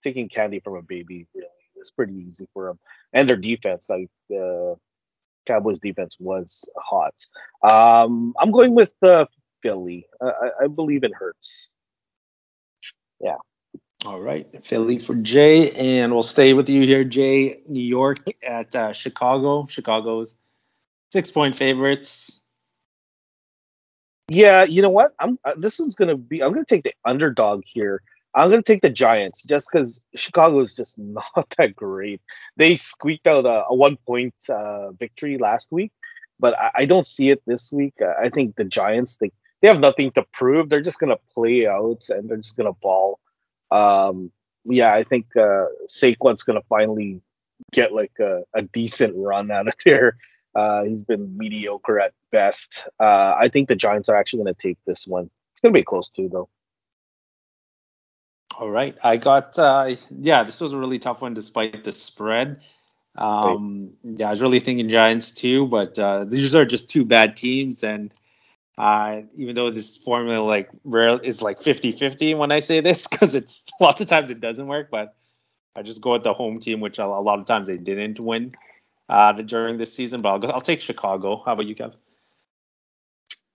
taking 0.03 0.29
candy 0.29 0.59
from 0.59 0.75
a 0.75 0.81
baby. 0.81 1.27
Really, 1.33 1.47
it 1.47 1.79
was 1.79 1.91
pretty 1.91 2.13
easy 2.13 2.47
for 2.53 2.67
them. 2.67 2.79
And 3.13 3.29
their 3.29 3.37
defense, 3.37 3.89
like 3.89 4.09
uh, 4.35 4.75
Cowboys 5.45 5.79
defense 5.79 6.17
was 6.19 6.67
hot. 6.77 7.15
Um, 7.63 8.33
I'm 8.39 8.51
going 8.51 8.75
with 8.75 8.91
uh, 9.01 9.25
Philly. 9.61 10.05
I, 10.21 10.49
I 10.63 10.67
believe 10.67 11.03
in 11.03 11.11
Hurts. 11.13 11.71
Yeah. 13.19 13.37
All 14.05 14.21
right, 14.21 14.47
Philly 14.65 14.97
for 14.97 15.13
Jae, 15.13 15.77
and 15.77 16.13
we'll 16.13 16.23
stay 16.23 16.53
with 16.53 16.69
you 16.69 16.81
here, 16.81 17.03
Jae. 17.03 17.59
New 17.67 17.81
York 17.83 18.19
at 18.47 18.73
uh, 18.73 18.93
Chicago. 18.93 19.65
Chicago's 19.67 20.35
six 21.11 21.29
point 21.31 21.57
favorites. 21.57 22.41
Yeah, 24.29 24.63
you 24.63 24.81
know 24.81 24.89
what? 24.89 25.11
I'm 25.19 25.37
uh, 25.43 25.55
this 25.57 25.79
one's 25.79 25.95
gonna 25.95 26.15
be. 26.15 26.41
I'm 26.41 26.53
gonna 26.53 26.63
take 26.63 26.83
the 26.83 26.93
underdog 27.03 27.63
here. 27.65 28.01
I'm 28.35 28.51
to 28.51 28.61
take 28.61 28.81
the 28.81 28.89
Giants 28.89 29.43
just 29.43 29.69
because 29.71 29.99
Chicago 30.15 30.59
is 30.59 30.75
just 30.75 30.97
not 30.97 31.53
that 31.57 31.75
great. 31.75 32.21
They 32.57 32.77
squeaked 32.77 33.27
out 33.27 33.45
a, 33.45 33.65
a 33.69 33.75
one 33.75 33.97
point 34.07 34.35
uh, 34.49 34.91
victory 34.91 35.37
last 35.37 35.71
week, 35.71 35.91
but 36.39 36.57
I, 36.59 36.71
I, 36.75 36.85
don't 36.85 37.07
see 37.07 37.29
it 37.29 37.41
this 37.47 37.71
week. 37.71 37.95
I 38.21 38.29
think 38.29 38.55
the 38.55 38.65
Giants 38.65 39.17
they 39.17 39.31
they 39.61 39.67
have 39.67 39.79
nothing 39.79 40.11
to 40.11 40.25
prove. 40.31 40.69
They're 40.69 40.81
just 40.81 40.99
to 41.13 41.19
play 41.33 41.67
out 41.67 42.05
and 42.09 42.29
they're 42.29 42.37
just 42.37 42.55
to 42.67 42.77
ball. 42.81 43.19
Um, 43.71 44.31
yeah, 44.65 44.93
I 44.93 45.03
think 45.03 45.25
uh, 45.35 45.65
Saquon's 45.87 46.43
to 46.59 46.65
finally 46.69 47.21
get 47.71 47.93
like 47.93 48.13
a, 48.19 48.43
a, 48.53 48.61
decent 48.61 49.13
run 49.15 49.51
out 49.51 49.67
of 49.67 49.75
there. 49.85 50.17
Uh, 50.55 50.83
he's 50.83 51.03
been 51.03 51.37
mediocre 51.37 51.99
at 51.99 52.13
best. 52.31 52.87
Uh, 52.99 53.35
I 53.39 53.49
think 53.49 53.67
the 53.67 53.75
Giants 53.75 54.09
are 54.09 54.15
actually 54.15 54.39
to 54.53 54.61
take 54.61 54.77
this 54.85 55.05
one. 55.05 55.29
It's 55.53 55.61
to 55.73 55.77
be 55.77 55.83
close 55.83 56.09
too, 56.09 56.29
though. 56.31 56.49
All 58.57 58.69
right. 58.69 58.97
I 59.03 59.17
got, 59.17 59.57
uh, 59.57 59.95
yeah, 60.19 60.43
this 60.43 60.59
was 60.59 60.73
a 60.73 60.77
really 60.77 60.97
tough 60.97 61.21
one 61.21 61.33
despite 61.33 61.83
the 61.83 61.91
spread. 61.91 62.61
Um, 63.15 63.91
yeah, 64.03 64.27
I 64.27 64.31
was 64.31 64.41
really 64.41 64.59
thinking 64.59 64.89
Giants 64.89 65.31
too, 65.31 65.67
but 65.67 65.97
uh, 65.99 66.25
these 66.25 66.55
are 66.55 66.65
just 66.65 66.89
two 66.89 67.05
bad 67.05 67.35
teams. 67.35 67.83
And 67.83 68.11
uh, 68.77 69.21
even 69.35 69.55
though 69.55 69.71
this 69.71 69.95
formula 69.97 70.43
like 70.43 70.69
rare 70.83 71.19
is 71.19 71.41
like 71.41 71.61
50 71.61 71.91
50 71.91 72.33
when 72.35 72.51
I 72.51 72.59
say 72.59 72.79
this, 72.79 73.07
because 73.11 73.35
it's 73.35 73.63
lots 73.79 74.01
of 74.01 74.07
times 74.07 74.31
it 74.31 74.39
doesn't 74.39 74.67
work, 74.67 74.89
but 74.89 75.15
I 75.75 75.81
just 75.81 76.01
go 76.01 76.13
with 76.13 76.23
the 76.23 76.33
home 76.33 76.57
team, 76.57 76.79
which 76.79 76.99
a, 76.99 77.05
lot 77.05 77.39
of 77.39 77.45
times 77.45 77.67
they 77.67 77.77
didn't 77.77 78.19
win 78.19 78.53
uh, 79.07 79.33
during 79.33 79.77
this 79.77 79.93
season. 79.93 80.21
But 80.21 80.29
I'll, 80.29 80.39
go, 80.39 80.47
I'll 80.49 80.61
take 80.61 80.81
Chicago. 80.81 81.41
How 81.45 81.53
about 81.53 81.65
you, 81.65 81.75
Kev? 81.75 81.93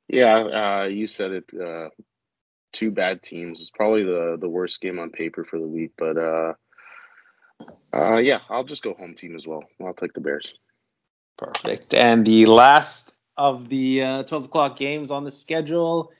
Yeah, 0.08 0.36
uh, 0.36 0.84
you 0.84 1.06
said 1.06 1.32
it 1.32 1.44
uh, 1.54 1.88
two 2.74 2.90
bad 2.90 3.22
teams. 3.22 3.60
It's 3.60 3.70
probably 3.70 4.04
the 4.04 4.36
the 4.38 4.48
worst 4.48 4.80
game 4.80 4.98
on 4.98 5.10
paper 5.10 5.44
for 5.44 5.58
the 5.58 5.66
week, 5.66 5.92
but 5.96 6.18
uh, 6.18 6.52
uh, 7.94 8.16
yeah, 8.16 8.40
I'll 8.50 8.64
just 8.64 8.82
go 8.82 8.92
home 8.94 9.14
team 9.14 9.34
as 9.34 9.46
well. 9.46 9.64
I'll 9.80 9.94
take 9.94 10.12
the 10.12 10.20
Bears. 10.20 10.54
Perfect. 11.38 11.94
And 11.94 12.26
the 12.26 12.46
last 12.46 13.14
of 13.36 13.68
the 13.68 14.02
uh, 14.02 14.22
twelve 14.24 14.44
o'clock 14.44 14.76
games 14.76 15.10
on 15.10 15.24
the 15.24 15.30
schedule 15.30 16.12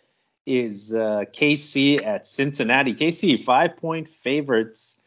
is 0.47 0.95
uh, 0.95 1.25
KC 1.33 2.05
at 2.05 2.27
Cincinnati. 2.27 2.95
KC 2.95 3.43
five 3.43 3.77
point 3.77 4.09
favorites. 4.09 5.01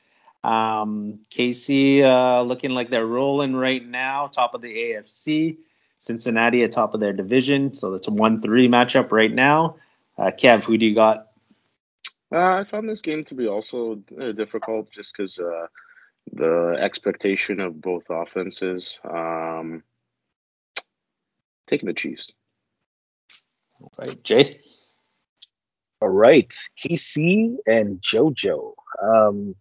Um, 0.44 1.20
KC 1.32 2.04
uh, 2.04 2.42
looking 2.44 2.72
like 2.72 2.90
they're 2.90 3.06
rolling 3.06 3.56
right 3.56 3.86
now, 3.86 4.28
top 4.28 4.54
of 4.54 4.62
the 4.62 4.74
AFC. 4.74 5.58
Cincinnati 5.98 6.64
at 6.64 6.72
top 6.72 6.94
of 6.94 7.00
their 7.00 7.12
division, 7.12 7.74
so 7.74 7.90
that's 7.90 8.08
a 8.08 8.12
one-three 8.12 8.68
matchup 8.68 9.12
right 9.12 9.34
now. 9.34 9.78
Uh, 10.18 10.32
Kev, 10.32 10.64
who 10.64 10.78
do 10.78 10.86
you 10.86 10.96
got? 10.96 11.27
Uh, 12.34 12.60
I 12.60 12.64
found 12.64 12.90
this 12.90 13.02
game 13.02 13.24
to 13.26 13.36
be 13.36 13.48
also 13.48 14.02
uh, 14.20 14.32
difficult 14.34 14.92
just 14.92 15.16
because 15.16 15.40
uh, 15.40 15.68
the 16.34 16.78
expectation 16.80 17.60
of 17.60 17.82
both 17.82 18.04
offenses. 18.10 19.00
Um, 19.10 19.84
taking 21.68 21.88
the 21.88 21.94
Chiefs. 21.94 22.34
All 23.80 23.92
right, 24.00 24.24
Jae. 24.24 24.60
All 26.02 26.10
right, 26.10 26.54
KC 26.78 27.56
and 27.66 28.02
JoJo. 28.02 28.74
Um, 29.02 29.56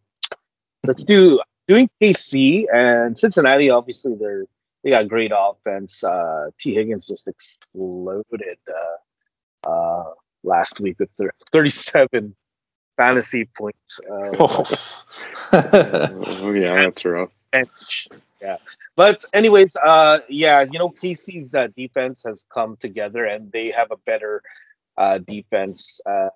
let's 0.85 1.05
do 1.05 1.41
doing 1.67 1.89
KC 2.03 2.65
and 2.73 3.17
Cincinnati. 3.17 3.71
Obviously, 3.71 4.15
they're 4.15 4.45
they 4.83 4.91
got 4.91 5.09
great 5.09 5.33
offense. 5.35 6.05
Uh, 6.05 6.51
Tee 6.59 6.75
Higgins 6.75 7.07
just 7.07 7.27
exploded 7.27 8.59
uh, 8.69 9.69
uh, 9.69 10.05
last 10.45 10.79
week 10.79 10.99
with 11.01 11.11
37 11.51 12.37
fantasy 12.97 13.49
points. 13.57 14.01
Uh, 14.11 14.31
oh. 14.41 14.65
yeah, 16.53 16.83
that's 16.83 17.05
rough. 17.05 17.31
Bench. 17.53 18.09
Yeah, 18.41 18.57
but 18.97 19.25
anyways, 19.33 19.77
uh, 19.77 20.21
yeah, 20.29 20.67
you 20.71 20.79
know, 20.79 20.91
KC's 20.91 21.55
uh, 21.55 21.69
defense 21.77 22.23
has 22.25 22.45
come 22.53 22.77
together, 22.77 23.25
and 23.25 23.51
they 23.53 23.71
have 23.71 23.91
a 23.91 23.97
better 23.97 24.43
uh, 24.99 25.19
defense 25.19 26.01
uh, 26.07 26.29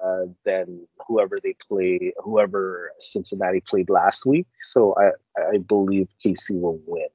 than 0.45 0.87
whoever 1.07 1.39
they 1.43 1.55
play, 1.67 2.13
whoever 2.23 2.93
Cincinnati 2.99 3.61
played 3.61 3.91
last 3.91 4.27
week. 4.27 4.47
So 4.63 4.95
I, 4.99 5.11
I 5.55 5.59
believe 5.59 6.09
KC 6.25 6.61
will 6.61 6.81
win. 6.87 7.07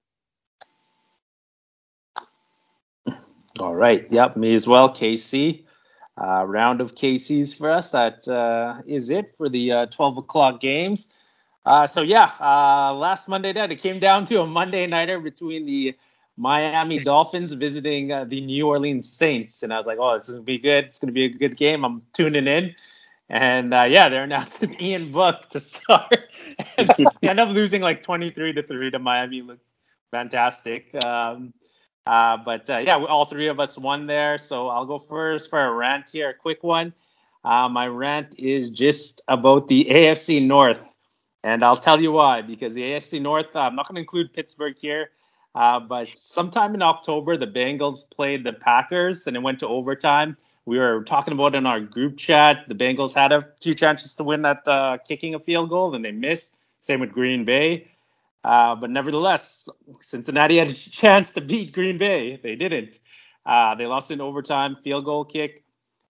All 3.60 3.76
right. 3.76 4.12
Yep. 4.12 4.38
Me 4.38 4.54
as 4.54 4.68
well. 4.68 4.90
KC. 4.90 5.65
Uh, 6.18 6.46
round 6.46 6.82
of 6.82 6.96
KCs 6.96 7.58
for 7.58 7.70
us. 7.70 7.92
That 7.92 8.28
uh, 8.28 8.82
is 8.86 9.10
it 9.10 9.36
for 9.36 9.50
the 9.50 9.72
uh, 9.72 9.86
12 9.88 10.18
o'clock 10.18 10.60
games. 10.60 11.14
Uh, 11.66 11.88
so 11.88 12.02
yeah, 12.02 12.32
uh, 12.40 12.94
last 12.94 13.28
Monday 13.28 13.52
night 13.52 13.72
it 13.72 13.78
came 13.78 14.00
down 14.00 14.26
to 14.26 14.42
a 14.42 14.46
Monday 14.46 14.86
nighter 14.86 15.20
between 15.20 15.66
the 15.66 15.96
Miami 16.38 17.00
Dolphins 17.00 17.54
visiting 17.54 18.12
uh, 18.12 18.26
the 18.26 18.42
New 18.42 18.68
Orleans 18.68 19.10
Saints, 19.10 19.64
and 19.64 19.74
I 19.74 19.78
was 19.78 19.88
like, 19.88 19.98
"Oh, 20.00 20.18
this 20.18 20.28
is 20.28 20.36
gonna 20.36 20.44
be 20.44 20.60
good. 20.60 20.86
It's 20.86 21.00
gonna 21.00 21.14
be 21.14 21.26
a 21.26 21.30
good 21.30 21.58
game. 21.58 21.84
I'm 21.84 22.02
tuning 22.14 22.46
in." 22.46 22.76
And 23.30 23.72
yeah, 23.72 24.10
they're 24.10 24.24
announcing 24.30 24.80
Ian 24.80 25.12
Book 25.12 25.50
to 25.50 25.60
start. 25.60 26.34
and 26.78 26.92
end 27.24 27.40
up 27.40 27.50
losing 27.50 27.82
like 27.82 28.04
23 28.04 28.54
to 28.54 28.64
three 28.64 28.92
to 28.92 29.00
Miami. 29.00 29.42
Look 29.42 29.60
fantastic. 30.12 30.94
Um, 31.04 31.54
uh, 32.08 32.38
but 32.38 32.70
uh, 32.70 32.78
yeah, 32.78 32.98
all 32.98 33.26
three 33.26 33.48
of 33.48 33.60
us 33.60 33.78
won 33.78 34.06
there. 34.06 34.38
So 34.38 34.68
I'll 34.70 34.86
go 34.86 34.98
first 34.98 35.50
for 35.50 35.60
a 35.60 35.74
rant 35.74 36.10
here, 36.10 36.30
a 36.30 36.34
quick 36.34 36.64
one. 36.64 36.94
Uh, 37.44 37.70
my 37.70 37.88
rant 37.88 38.36
is 38.40 38.70
just 38.70 39.22
about 39.28 39.68
the 39.68 39.86
AFC 39.90 40.46
North. 40.46 40.82
And 41.44 41.64
I'll 41.64 41.78
tell 41.78 42.02
you 42.02 42.12
why, 42.12 42.42
because 42.42 42.74
the 42.74 42.82
AFC 42.82 43.22
North, 43.22 43.56
uh, 43.56 43.60
I'm 43.60 43.76
not 43.76 43.88
going 43.88 43.96
to 43.96 44.02
include 44.02 44.34
Pittsburgh 44.34 44.76
here, 44.76 45.12
uh, 45.54 45.80
but 45.80 46.08
sometime 46.08 46.74
in 46.74 46.82
October, 46.82 47.38
the 47.38 47.46
Bengals 47.48 48.10
played 48.10 48.44
the 48.44 48.54
Packers 48.54 49.28
and 49.28 49.38
it 49.38 49.44
went 49.44 49.60
to 49.60 49.68
overtime. 49.68 50.36
We 50.66 50.80
were 50.80 51.04
talking 51.04 51.34
about 51.34 51.54
in 51.54 51.68
our 51.68 51.80
group 51.80 52.18
chat. 52.18 52.68
The 52.68 52.74
Bengals 52.74 53.14
had 53.14 53.32
a 53.32 53.48
few 53.62 53.76
chances 53.76 54.16
to 54.16 54.24
win 54.24 54.42
that 54.42 54.68
uh, 54.68 54.98
kicking 55.08 55.36
a 55.36 55.40
field 55.40 55.70
goal 55.70 55.94
and 55.94 56.04
they 56.04 56.12
missed. 56.12 56.58
Same 56.82 57.00
with 57.00 57.12
Green 57.12 57.46
Bay. 57.46 57.88
Uh, 58.46 58.76
but 58.76 58.92
nevertheless, 58.92 59.68
Cincinnati 60.02 60.58
had 60.58 60.70
a 60.70 60.74
chance 60.74 61.32
to 61.32 61.42
beat 61.42 61.74
Green 61.74 61.98
Bay. 61.98 62.40
They 62.42 62.56
didn't. 62.56 63.00
Uh, 63.44 63.74
they 63.74 63.88
lost 63.88 64.12
in 64.12 64.22
overtime, 64.22 64.76
field 64.76 65.06
goal 65.06 65.26
kick. 65.26 65.64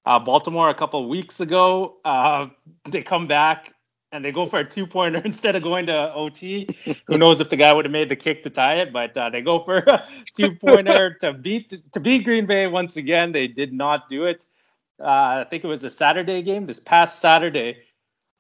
Uh, 0.06 0.20
Baltimore 0.20 0.70
a 0.70 0.74
couple 0.76 1.08
weeks 1.08 1.40
ago, 1.40 1.98
uh, 2.04 2.48
they 2.92 3.02
come 3.04 3.28
back 3.28 3.74
and 4.12 4.24
they 4.24 4.34
go 4.34 4.46
for 4.46 4.60
a 4.60 4.70
two 4.70 4.86
pointer 4.86 5.22
instead 5.26 5.56
of 5.56 5.64
going 5.64 5.86
to 5.86 6.14
OT. 6.14 6.68
Who 7.08 7.18
knows 7.18 7.40
if 7.40 7.50
the 7.50 7.56
guy 7.56 7.74
would 7.74 7.86
have 7.86 7.92
made 7.94 8.10
the 8.10 8.18
kick 8.18 8.44
to 8.44 8.50
tie 8.50 8.82
it? 8.82 8.92
But 8.92 9.18
uh, 9.18 9.30
they 9.30 9.42
go 9.42 9.60
for 9.60 9.78
a 9.78 10.06
two 10.38 10.56
pointer 10.56 11.16
to 11.22 11.34
beat 11.34 11.74
to 11.94 12.00
beat 12.02 12.26
Green 12.26 12.46
Bay 12.48 12.68
once 12.68 12.98
again. 12.98 13.32
They 13.32 13.48
did 13.48 13.72
not 13.72 14.10
do 14.10 14.26
it. 14.26 14.46
I 15.00 15.46
think 15.50 15.64
it 15.64 15.68
was 15.68 15.84
a 15.84 15.90
Saturday 15.90 16.42
game 16.42 16.68
this 16.68 16.80
past 16.82 17.20
Saturday. 17.20 17.78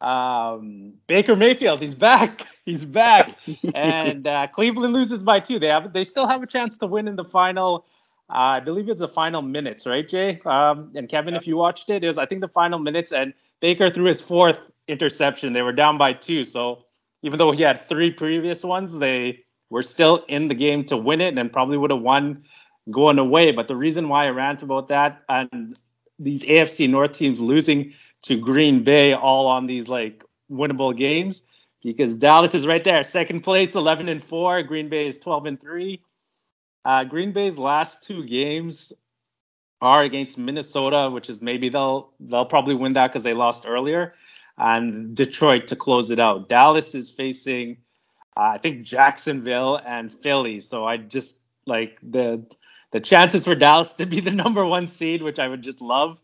Um, 0.01 0.93
Baker 1.07 1.35
Mayfield, 1.35 1.81
he's 1.81 1.95
back. 1.95 2.47
He's 2.65 2.83
back, 2.83 3.37
and 3.75 4.25
uh, 4.25 4.47
Cleveland 4.47 4.91
loses 4.91 5.21
by 5.21 5.39
two. 5.39 5.59
They 5.59 5.67
have, 5.67 5.93
they 5.93 6.03
still 6.03 6.25
have 6.27 6.41
a 6.41 6.47
chance 6.47 6.79
to 6.79 6.87
win 6.87 7.07
in 7.07 7.15
the 7.15 7.23
final. 7.23 7.85
Uh, 8.27 8.57
I 8.57 8.59
believe 8.59 8.89
it's 8.89 9.01
the 9.01 9.07
final 9.07 9.43
minutes, 9.43 9.85
right, 9.85 10.09
Jae? 10.09 10.43
Um, 10.47 10.91
and 10.95 11.07
Kevin, 11.07 11.35
if 11.35 11.45
you 11.45 11.57
watched 11.57 11.91
it, 11.91 12.03
it 12.03 12.07
was 12.07 12.17
I 12.17 12.25
think 12.25 12.41
the 12.41 12.47
final 12.47 12.79
minutes, 12.79 13.11
and 13.11 13.35
Baker 13.59 13.91
threw 13.91 14.05
his 14.05 14.19
fourth 14.19 14.57
interception. 14.87 15.53
They 15.53 15.61
were 15.61 15.73
down 15.73 15.99
by 15.99 16.13
two, 16.13 16.43
so 16.43 16.85
even 17.21 17.37
though 17.37 17.51
he 17.51 17.61
had 17.61 17.87
three 17.87 18.09
previous 18.09 18.63
ones, 18.63 18.97
they 18.97 19.43
were 19.69 19.83
still 19.83 20.25
in 20.27 20.47
the 20.47 20.55
game 20.55 20.83
to 20.85 20.97
win 20.97 21.21
it, 21.21 21.37
and 21.37 21.53
probably 21.53 21.77
would 21.77 21.91
have 21.91 22.01
won 22.01 22.43
going 22.89 23.19
away. 23.19 23.51
But 23.51 23.67
the 23.67 23.75
reason 23.75 24.09
why 24.09 24.25
I 24.25 24.29
rant 24.29 24.63
about 24.63 24.87
that 24.87 25.21
and 25.29 25.77
these 26.17 26.43
AFC 26.45 26.89
North 26.89 27.13
teams 27.13 27.41
losing 27.41 27.93
to 28.25 28.37
Green 28.37 28.83
Bay 28.83 29.13
all 29.13 29.47
on 29.47 29.67
these 29.67 29.87
like 29.87 30.23
winnable 30.51 30.95
games 30.95 31.47
because 31.83 32.17
Dallas 32.17 32.55
is 32.55 32.65
right 32.65 32.83
there, 32.83 33.03
second 33.03 33.41
place, 33.41 33.75
11 33.75 34.09
and 34.09 34.23
4. 34.23 34.63
Green 34.63 34.89
Bay 34.89 35.07
is 35.07 35.19
12 35.19 35.45
and 35.45 35.59
3. 35.61 36.01
Uh, 36.83 37.03
Green 37.03 37.31
Bay's 37.31 37.57
last 37.57 38.03
two 38.03 38.25
games 38.25 38.93
are 39.81 40.03
against 40.03 40.37
Minnesota, 40.37 41.09
which 41.11 41.29
is 41.29 41.41
maybe 41.41 41.69
they'll 41.69 42.11
they'll 42.19 42.45
probably 42.45 42.75
win 42.75 42.93
that 42.93 43.07
because 43.07 43.23
they 43.23 43.33
lost 43.33 43.65
earlier, 43.67 44.13
and 44.57 45.15
Detroit 45.15 45.67
to 45.67 45.75
close 45.75 46.11
it 46.11 46.19
out. 46.19 46.47
Dallas 46.47 46.95
is 46.95 47.09
facing, 47.09 47.77
uh, 48.37 48.51
I 48.53 48.57
think 48.57 48.83
Jacksonville 48.83 49.81
and 49.85 50.11
Philly. 50.11 50.59
So 50.59 50.85
I 50.85 50.97
just 50.97 51.39
like 51.65 51.97
the 52.01 52.45
the 52.91 52.99
chances 52.99 53.45
for 53.45 53.55
Dallas 53.55 53.93
to 53.93 54.05
be 54.05 54.19
the 54.19 54.31
number 54.43 54.65
one 54.65 54.87
seed, 54.87 55.21
which 55.21 55.39
I 55.39 55.47
would 55.47 55.61
just 55.61 55.81
love. 55.81 56.19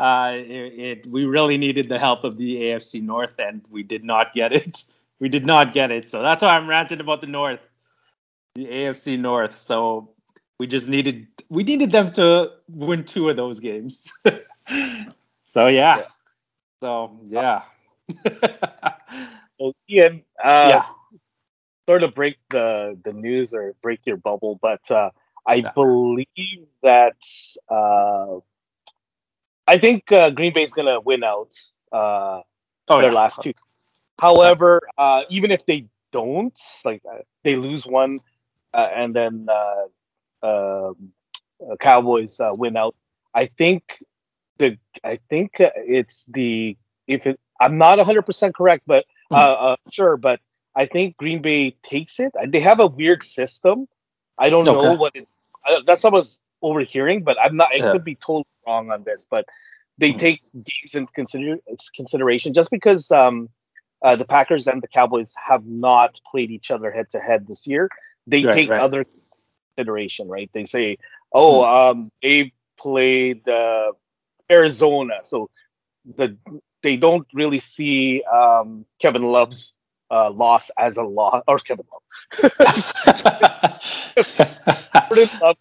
Uh, 0.00 0.32
it, 0.32 0.72
it 0.80 1.06
we 1.06 1.26
really 1.26 1.58
needed 1.58 1.90
the 1.90 1.98
help 1.98 2.24
of 2.24 2.38
the 2.38 2.56
AFC 2.56 3.02
North, 3.02 3.38
and 3.38 3.60
we 3.68 3.82
did 3.82 4.02
not 4.02 4.32
get 4.34 4.52
it. 4.52 4.84
We 5.20 5.28
did 5.28 5.44
not 5.44 5.74
get 5.74 5.90
it. 5.90 6.08
So 6.08 6.22
that's 6.22 6.42
why 6.42 6.56
I'm 6.56 6.66
ranting 6.66 6.98
about 6.98 7.20
the 7.20 7.26
North, 7.26 7.68
the 8.54 8.64
AFC 8.64 9.18
North. 9.18 9.52
So 9.52 10.08
we 10.58 10.66
just 10.66 10.88
needed 10.88 11.26
we 11.50 11.62
needed 11.62 11.90
them 11.90 12.10
to 12.12 12.52
win 12.70 13.04
two 13.04 13.28
of 13.28 13.36
those 13.36 13.60
games. 13.60 14.14
so 15.44 15.66
yeah. 15.66 15.98
yeah. 15.98 16.02
So 16.80 17.20
yeah. 17.26 17.62
well, 19.60 19.74
Ian, 19.90 20.22
uh, 20.42 20.68
yeah. 20.70 20.86
sort 21.86 22.02
of 22.02 22.14
break 22.14 22.38
the 22.48 22.98
the 23.04 23.12
news 23.12 23.52
or 23.52 23.74
break 23.82 24.06
your 24.06 24.16
bubble, 24.16 24.58
but 24.62 24.90
uh, 24.90 25.10
I 25.46 25.56
yeah. 25.56 25.72
believe 25.74 26.66
that 26.82 27.20
uh, 27.68 28.40
I 29.70 29.78
think 29.78 30.10
uh, 30.10 30.30
Green 30.30 30.52
Bay's 30.52 30.72
gonna 30.72 30.98
win 31.00 31.22
out 31.22 31.54
uh, 31.92 32.40
oh, 32.88 33.00
their 33.00 33.12
last 33.12 33.40
two 33.40 33.52
However, 34.20 34.80
uh, 34.98 35.22
even 35.30 35.52
if 35.52 35.64
they 35.64 35.86
don't, 36.10 36.58
like 36.84 37.02
uh, 37.08 37.18
they 37.44 37.54
lose 37.54 37.86
one, 37.86 38.18
uh, 38.74 38.88
and 38.92 39.14
then 39.14 39.46
uh, 39.48 39.84
um, 40.42 41.12
uh, 41.62 41.76
Cowboys 41.78 42.40
uh, 42.40 42.50
win 42.52 42.76
out, 42.76 42.96
I 43.32 43.46
think 43.46 44.02
the 44.58 44.76
I 45.04 45.20
think 45.30 45.52
it's 45.60 46.24
the 46.24 46.76
if 47.06 47.28
it 47.28 47.38
I'm 47.60 47.78
not 47.78 47.98
100 47.98 48.22
percent 48.22 48.56
correct, 48.56 48.82
but 48.88 49.06
mm-hmm. 49.30 49.90
sure, 49.92 50.16
but 50.16 50.40
I 50.74 50.86
think 50.86 51.16
Green 51.16 51.42
Bay 51.42 51.76
takes 51.84 52.18
it. 52.18 52.32
They 52.48 52.60
have 52.60 52.80
a 52.80 52.88
weird 52.88 53.22
system. 53.22 53.86
I 54.36 54.50
don't 54.50 54.68
okay. 54.68 54.82
know 54.82 54.94
what 54.94 55.14
it. 55.14 55.28
That's 55.86 56.04
I 56.04 56.08
was 56.08 56.40
overhearing, 56.62 57.22
but 57.22 57.36
I'm 57.40 57.56
not. 57.56 57.68
I 57.72 57.76
yeah. 57.76 57.92
could 57.92 58.04
be 58.04 58.16
totally 58.16 58.46
wrong 58.66 58.90
on 58.90 59.04
this, 59.04 59.26
but 59.28 59.46
they 59.98 60.10
mm-hmm. 60.10 60.18
take 60.18 60.42
games 60.54 60.94
into 60.94 61.12
consider, 61.12 61.56
consideration 61.94 62.54
just 62.54 62.70
because 62.70 63.10
um, 63.10 63.48
uh, 64.02 64.16
the 64.16 64.24
Packers 64.24 64.66
and 64.66 64.82
the 64.82 64.88
Cowboys 64.88 65.34
have 65.46 65.66
not 65.66 66.20
played 66.30 66.50
each 66.50 66.70
other 66.70 66.90
head 66.90 67.10
to 67.10 67.20
head 67.20 67.46
this 67.46 67.66
year. 67.66 67.88
They 68.26 68.44
right, 68.44 68.54
take 68.54 68.70
right. 68.70 68.80
other 68.80 69.04
consideration, 69.76 70.28
right? 70.28 70.50
They 70.52 70.64
say, 70.64 70.98
"Oh, 71.32 71.62
hmm. 71.62 71.68
um, 71.68 72.12
they 72.22 72.52
played 72.78 73.48
uh, 73.48 73.92
Arizona," 74.50 75.20
so 75.22 75.50
the 76.16 76.36
they 76.82 76.96
don't 76.96 77.26
really 77.34 77.58
see 77.58 78.22
um, 78.24 78.86
Kevin 79.00 79.22
Love's 79.22 79.74
uh, 80.10 80.30
loss 80.30 80.70
as 80.78 80.96
a 80.96 81.02
loss, 81.02 81.42
or 81.46 81.58
Kevin 81.58 81.84
Love. 81.92 82.52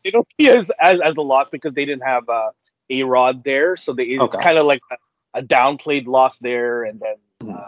they 0.03 0.11
don't 0.11 0.27
see 0.27 0.47
it 0.47 0.57
as, 0.57 0.71
as, 0.79 0.99
as 1.01 1.15
a 1.17 1.21
loss 1.21 1.49
because 1.49 1.73
they 1.73 1.85
didn't 1.85 2.05
have 2.05 2.27
uh, 2.29 2.49
A-Rod 2.89 3.43
there, 3.43 3.77
so 3.77 3.93
they, 3.93 4.03
it's 4.03 4.21
okay. 4.21 4.43
kind 4.43 4.57
of 4.57 4.65
like 4.65 4.81
a, 4.91 5.39
a, 5.39 5.43
downplayed 5.43 6.07
loss 6.07 6.39
there, 6.39 6.83
and 6.83 6.99
then. 6.99 7.15
Hmm. 7.41 7.55
Uh, 7.55 7.65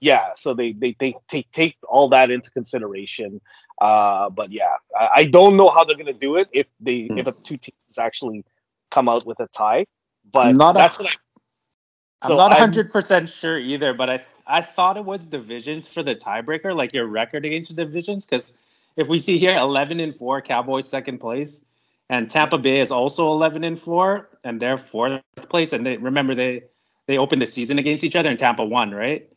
yeah, 0.00 0.34
so 0.36 0.52
they 0.52 0.72
they 0.72 0.94
they 0.98 1.14
take 1.30 1.50
take 1.52 1.78
all 1.88 2.08
that 2.08 2.30
into 2.30 2.50
consideration. 2.50 3.40
Uh, 3.80 4.28
but 4.28 4.52
yeah, 4.52 4.74
I, 4.94 5.10
I 5.16 5.24
don't 5.24 5.56
know 5.56 5.70
how 5.70 5.84
they're 5.84 5.96
gonna 5.96 6.12
do 6.12 6.36
it 6.36 6.48
if 6.52 6.66
they 6.78 7.06
hmm. 7.06 7.16
if 7.16 7.24
the 7.24 7.32
two 7.32 7.56
teams 7.56 7.98
actually 7.98 8.44
come 8.90 9.08
out 9.08 9.24
with 9.24 9.40
a 9.40 9.48
tie. 9.48 9.86
But 10.30 10.56
not 10.56 10.74
that's 10.74 10.98
a, 10.98 11.04
what 11.04 11.14
I. 11.14 12.28
So 12.28 12.32
I'm 12.34 12.36
not 12.36 12.50
100 12.50 12.90
percent 12.90 13.30
sure 13.30 13.58
either, 13.58 13.94
but 13.94 14.10
I 14.10 14.24
I 14.46 14.60
thought 14.60 14.96
it 14.96 15.04
was 15.04 15.26
divisions 15.26 15.92
for 15.92 16.02
the 16.02 16.14
tiebreaker, 16.14 16.76
like 16.76 16.92
your 16.92 17.06
record 17.06 17.46
against 17.46 17.74
the 17.74 17.84
divisions, 17.84 18.26
because 18.26 18.52
if 18.96 19.08
we 19.08 19.18
see 19.18 19.38
here 19.38 19.56
11 19.56 20.00
and 20.00 20.14
four, 20.14 20.40
Cowboys 20.40 20.88
second 20.88 21.18
place, 21.18 21.64
and 22.08 22.30
Tampa 22.30 22.58
Bay 22.58 22.80
is 22.80 22.90
also 22.90 23.32
11 23.32 23.64
and 23.64 23.78
four, 23.78 24.28
and 24.44 24.60
they're 24.60 24.76
fourth 24.76 25.22
place. 25.48 25.72
And 25.72 25.84
they 25.86 25.96
remember 25.96 26.34
they 26.34 26.64
they 27.06 27.18
opened 27.18 27.42
the 27.42 27.46
season 27.46 27.78
against 27.78 28.04
each 28.04 28.16
other, 28.16 28.30
and 28.30 28.38
Tampa 28.38 28.64
won, 28.64 28.90
right? 28.92 29.28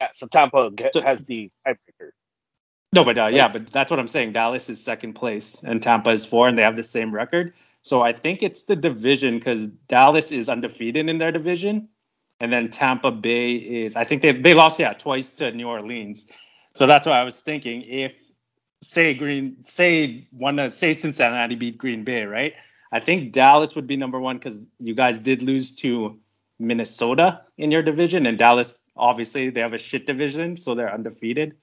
yeah, 0.00 0.08
so 0.14 0.26
Tampa 0.26 0.70
so, 0.92 1.00
has 1.00 1.24
the 1.24 1.50
tiebreaker. 1.66 2.10
No, 2.92 3.04
but 3.04 3.18
uh, 3.18 3.26
yeah, 3.26 3.48
but 3.48 3.66
that's 3.68 3.90
what 3.90 3.98
I'm 3.98 4.08
saying. 4.08 4.32
Dallas 4.32 4.68
is 4.68 4.82
second 4.82 5.14
place 5.14 5.62
and 5.64 5.82
Tampa 5.82 6.10
is 6.10 6.24
four, 6.24 6.48
and 6.48 6.56
they 6.56 6.62
have 6.62 6.76
the 6.76 6.82
same 6.82 7.12
record. 7.12 7.52
So 7.82 8.02
I 8.02 8.12
think 8.12 8.42
it's 8.42 8.64
the 8.64 8.76
division 8.76 9.38
because 9.38 9.68
Dallas 9.88 10.32
is 10.32 10.48
undefeated 10.48 11.08
in 11.08 11.18
their 11.18 11.32
division, 11.32 11.88
and 12.40 12.52
then 12.52 12.70
Tampa 12.70 13.10
Bay 13.10 13.54
is. 13.54 13.96
I 13.96 14.04
think 14.04 14.22
they 14.22 14.32
they 14.32 14.54
lost 14.54 14.78
yeah 14.78 14.92
twice 14.92 15.32
to 15.32 15.50
New 15.52 15.68
Orleans. 15.68 16.30
So 16.74 16.86
that's 16.86 17.06
why 17.06 17.18
I 17.20 17.24
was 17.24 17.40
thinking 17.40 17.82
if 17.82 18.23
say 18.84 19.14
Green 19.14 19.64
say 19.64 20.28
one 20.32 20.58
uh, 20.58 20.68
say 20.68 20.94
Cincinnati 20.94 21.56
beat 21.56 21.78
Green 21.78 22.04
Bay, 22.04 22.24
right? 22.24 22.54
I 22.92 23.00
think 23.00 23.32
Dallas 23.32 23.74
would 23.76 23.86
be 23.88 23.96
number 23.96 24.20
one 24.20 24.38
because 24.38 24.68
you 24.80 24.94
guys 24.94 25.18
did 25.18 25.42
lose 25.42 25.72
to 25.76 26.18
Minnesota 26.60 27.42
in 27.58 27.70
your 27.72 27.82
division, 27.82 28.26
and 28.26 28.38
Dallas 28.38 28.88
obviously 28.96 29.50
they 29.50 29.60
have 29.60 29.74
a 29.74 29.78
shit 29.78 30.06
division, 30.06 30.56
so 30.56 30.74
they're 30.74 30.92
undefeated. 30.94 31.56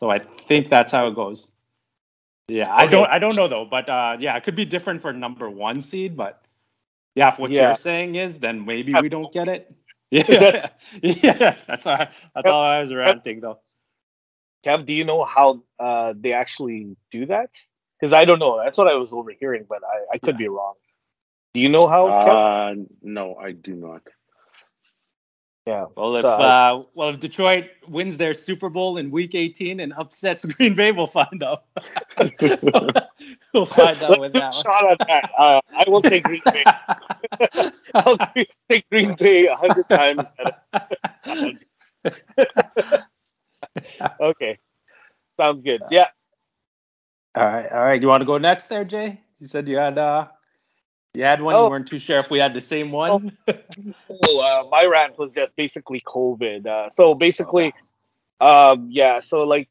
So 0.00 0.10
I 0.10 0.18
think 0.20 0.70
that's 0.70 0.92
how 0.92 1.08
it 1.08 1.14
goes. 1.16 1.52
Yeah, 2.48 2.74
okay. 2.74 2.84
I 2.84 2.86
don't 2.88 3.10
I 3.10 3.18
don't 3.18 3.36
know 3.36 3.48
though, 3.48 3.64
but 3.66 3.88
uh, 3.88 4.16
yeah, 4.20 4.36
it 4.36 4.44
could 4.44 4.56
be 4.56 4.64
different 4.66 5.02
for 5.02 5.12
number 5.12 5.48
one 5.50 5.80
seed, 5.80 6.16
but 6.16 6.42
Yeah, 7.16 7.28
if 7.28 7.38
what 7.38 7.50
Yeah. 7.50 7.68
you're 7.68 7.74
saying 7.76 8.16
is, 8.16 8.40
then 8.40 8.66
maybe 8.66 8.94
we 8.94 9.08
don't 9.08 9.32
get 9.32 9.48
it. 9.48 9.74
Yeah, 10.12 10.66
yeah. 11.02 11.56
That's 11.68 11.86
all. 11.88 11.98
That's 12.34 12.48
all 12.48 12.62
I 12.62 12.80
was 12.80 12.92
ranting 12.92 13.40
though. 13.40 13.60
Kev, 14.64 14.86
do 14.86 14.92
you 14.92 15.04
know 15.04 15.24
how 15.24 15.62
uh, 15.78 16.14
they 16.16 16.32
actually 16.32 16.96
do 17.10 17.26
that? 17.26 17.50
Because 17.98 18.12
I 18.12 18.24
don't 18.24 18.38
know. 18.38 18.60
That's 18.62 18.78
what 18.78 18.88
I 18.88 18.94
was 18.94 19.12
overhearing, 19.12 19.66
but 19.68 19.82
I, 19.84 20.14
I 20.14 20.18
could 20.18 20.36
be 20.36 20.48
wrong. 20.48 20.74
Do 21.54 21.60
you 21.60 21.68
know 21.68 21.88
how? 21.88 22.06
Kev? 22.08 22.80
Uh, 22.80 22.84
no, 23.02 23.36
I 23.36 23.52
do 23.52 23.74
not. 23.74 24.02
Yeah. 25.66 25.86
Well, 25.96 26.16
if 26.16 26.22
So, 26.22 26.28
uh, 26.28 26.82
well 26.94 27.10
if 27.10 27.20
Detroit 27.20 27.66
wins 27.86 28.16
their 28.16 28.34
Super 28.34 28.70
Bowl 28.70 28.96
in 28.96 29.10
Week 29.10 29.34
18 29.34 29.80
and 29.80 29.92
upsets 29.92 30.44
Green 30.56 30.74
Bay, 30.74 30.90
we'll 30.90 31.06
find 31.06 31.42
out. 31.42 31.64
we'll 33.54 33.66
find 33.66 34.02
out 34.02 34.18
with 34.18 34.32
that 34.32 34.54
Shot 34.54 34.84
on 34.84 34.96
that. 35.06 35.30
Uh, 35.36 35.60
I 35.76 35.84
will 35.86 36.02
take 36.02 36.24
Green 36.24 36.42
Bay. 36.46 36.64
I'll 37.94 38.18
take 38.68 38.88
Green 38.90 39.14
Bay 39.14 39.46
a 39.46 39.56
hundred 39.56 39.88
times. 39.88 40.30
okay, 44.20 44.58
sounds 45.38 45.62
good. 45.62 45.82
Yeah. 45.90 46.08
all 47.34 47.44
right, 47.44 47.70
all 47.70 47.84
right. 47.84 48.00
You 48.00 48.08
want 48.08 48.20
to 48.20 48.26
go 48.26 48.38
next, 48.38 48.68
there, 48.68 48.84
Jae? 48.84 49.18
You 49.38 49.46
said 49.46 49.68
you 49.68 49.76
had 49.76 49.98
uh, 49.98 50.28
you 51.14 51.24
had 51.24 51.42
one. 51.42 51.54
Oh. 51.54 51.64
You 51.64 51.70
weren't 51.70 51.88
too 51.88 51.98
sure 51.98 52.18
if 52.18 52.30
we 52.30 52.38
had 52.38 52.54
the 52.54 52.60
same 52.60 52.92
one. 52.92 53.36
Well, 54.08 54.40
uh, 54.40 54.64
my 54.70 54.84
rant 54.84 55.18
was 55.18 55.32
just 55.32 55.56
basically 55.56 56.02
COVID. 56.02 56.66
Uh, 56.66 56.90
so 56.90 57.14
basically, 57.14 57.74
um, 58.40 58.88
yeah. 58.90 59.20
So 59.20 59.42
like, 59.42 59.68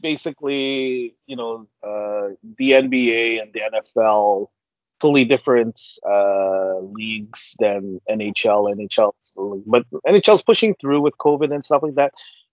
basically, 0.00 1.14
you 1.26 1.36
know, 1.36 1.66
uh, 1.82 2.34
the 2.56 2.70
NBA 2.72 3.42
and 3.42 3.52
the 3.52 3.60
NFL 3.60 4.48
fully 5.00 5.24
different 5.24 5.80
uh, 6.08 6.78
leagues 6.78 7.56
than 7.58 8.00
NHL. 8.08 8.74
NHL, 8.74 9.12
but 9.66 9.84
NHL's 10.06 10.42
pushing 10.42 10.74
through 10.74 11.00
with 11.00 11.16
COVID 11.18 11.52
and 11.52 11.64
stuff 11.64 11.82
like 11.82 11.94
that. 11.96 12.12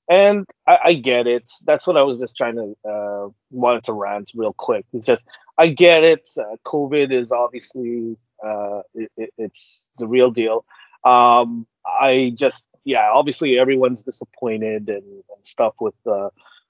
And 0.10 0.46
I, 0.66 0.80
I 0.86 0.94
get 0.94 1.28
it. 1.28 1.50
That's 1.66 1.86
what 1.86 1.98
I 1.98 2.04
was 2.04 2.20
just 2.20 2.38
trying 2.38 2.56
to 2.56 2.90
uh, 2.90 3.30
wanted 3.52 3.84
to 3.86 3.94
rant 3.94 4.32
real 4.36 4.54
quick. 4.54 4.86
It's 4.94 5.04
just 5.04 5.28
I 5.58 5.68
get 5.68 6.04
it. 6.04 6.30
Uh, 6.38 6.56
COVID 6.66 7.12
is 7.12 7.32
obviously 7.32 8.18
uh, 8.44 8.82
it, 8.94 9.12
it, 9.18 9.34
it's 9.38 9.90
the 9.98 10.08
real 10.08 10.32
deal. 10.32 10.66
Um, 11.04 11.68
I 11.86 12.32
just 12.36 12.66
yeah, 12.86 13.10
obviously 13.12 13.60
everyone's 13.60 14.04
disappointed 14.04 14.88
and, 14.88 15.04
and 15.04 15.46
stuff 15.46 15.74
with 15.82 15.96
uh, 16.06 16.30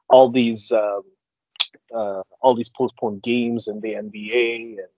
all 0.09 0.29
these 0.29 0.71
um, 0.71 1.03
uh, 1.93 2.23
all 2.41 2.55
these 2.55 2.69
postponed 2.69 3.21
games 3.21 3.67
in 3.67 3.81
the 3.81 3.93
NBA 3.93 4.77
and 4.79 4.89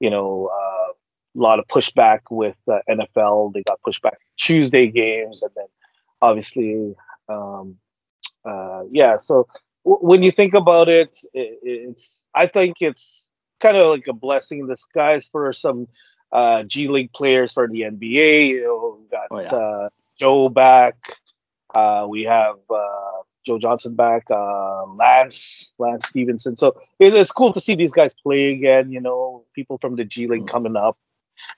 you 0.00 0.08
know 0.08 0.50
uh, 0.50 0.92
a 0.92 1.40
lot 1.40 1.58
of 1.58 1.66
pushback 1.68 2.20
with 2.30 2.56
uh, 2.70 2.78
NFL. 2.88 3.52
They 3.52 3.62
got 3.62 3.82
pushed 3.82 4.02
back 4.02 4.18
Tuesday 4.38 4.86
games 4.86 5.42
and 5.42 5.52
then 5.54 5.66
obviously 6.22 6.94
um, 7.28 7.76
uh, 8.44 8.82
yeah. 8.90 9.16
So 9.16 9.46
w- 9.84 10.04
when 10.06 10.22
you 10.22 10.32
think 10.32 10.54
about 10.54 10.88
it, 10.88 11.16
it, 11.34 11.58
it's 11.62 12.24
I 12.34 12.46
think 12.46 12.76
it's 12.80 13.28
kind 13.60 13.76
of 13.76 13.86
like 13.88 14.06
a 14.08 14.12
blessing 14.12 14.60
in 14.60 14.66
disguise 14.68 15.28
for 15.30 15.52
some 15.52 15.88
uh, 16.32 16.64
G 16.64 16.88
League 16.88 17.12
players 17.12 17.52
for 17.52 17.68
the 17.68 17.82
NBA. 17.82 18.48
You 18.48 18.62
know, 18.64 18.98
got 19.10 19.28
Oh, 19.30 19.40
yeah. 19.40 19.56
uh, 19.56 19.88
Joe 20.18 20.48
back. 20.48 20.96
Uh, 21.74 22.06
we 22.08 22.24
have 22.24 22.56
uh, 22.70 23.22
Joe 23.46 23.58
Johnson 23.58 23.94
back. 23.94 24.24
Uh, 24.30 24.84
Lance 24.86 25.72
Lance 25.78 26.06
Stephenson. 26.08 26.56
So 26.56 26.76
it, 26.98 27.14
it's 27.14 27.32
cool 27.32 27.52
to 27.52 27.60
see 27.60 27.74
these 27.74 27.92
guys 27.92 28.14
play 28.14 28.50
again. 28.52 28.90
You 28.92 29.00
know, 29.00 29.44
people 29.54 29.78
from 29.78 29.96
the 29.96 30.04
G 30.04 30.26
League 30.26 30.46
coming 30.46 30.76
up 30.76 30.98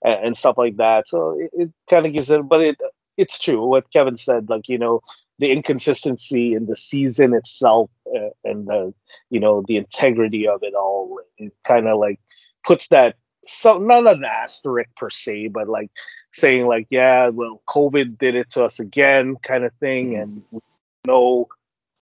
and, 0.04 0.26
and 0.26 0.36
stuff 0.36 0.56
like 0.58 0.76
that. 0.76 1.08
So 1.08 1.38
it, 1.38 1.50
it 1.54 1.70
kind 1.90 2.06
of 2.06 2.12
gives 2.12 2.30
it, 2.30 2.48
but 2.48 2.60
it 2.60 2.76
it's 3.16 3.38
true 3.38 3.64
what 3.64 3.92
Kevin 3.92 4.16
said. 4.16 4.48
Like 4.48 4.68
you 4.68 4.78
know, 4.78 5.00
the 5.38 5.50
inconsistency 5.50 6.54
in 6.54 6.66
the 6.66 6.76
season 6.76 7.34
itself 7.34 7.90
uh, 8.14 8.30
and 8.44 8.66
the 8.66 8.94
you 9.30 9.40
know 9.40 9.62
the 9.66 9.76
integrity 9.76 10.46
of 10.46 10.62
it 10.62 10.74
all. 10.74 11.20
It 11.38 11.52
kind 11.64 11.88
of 11.88 11.98
like 11.98 12.20
puts 12.64 12.88
that 12.88 13.16
so 13.46 13.78
not 13.78 14.06
an 14.06 14.24
asterisk 14.24 14.90
per 14.96 15.10
se, 15.10 15.48
but 15.48 15.68
like 15.68 15.90
saying 16.32 16.66
like, 16.66 16.86
yeah, 16.90 17.28
well, 17.28 17.62
COVID 17.68 18.18
did 18.18 18.34
it 18.34 18.50
to 18.50 18.64
us 18.64 18.80
again, 18.80 19.36
kind 19.42 19.64
of 19.64 19.72
thing, 19.74 20.16
and 20.16 20.42
we 20.50 20.60
know 21.06 21.48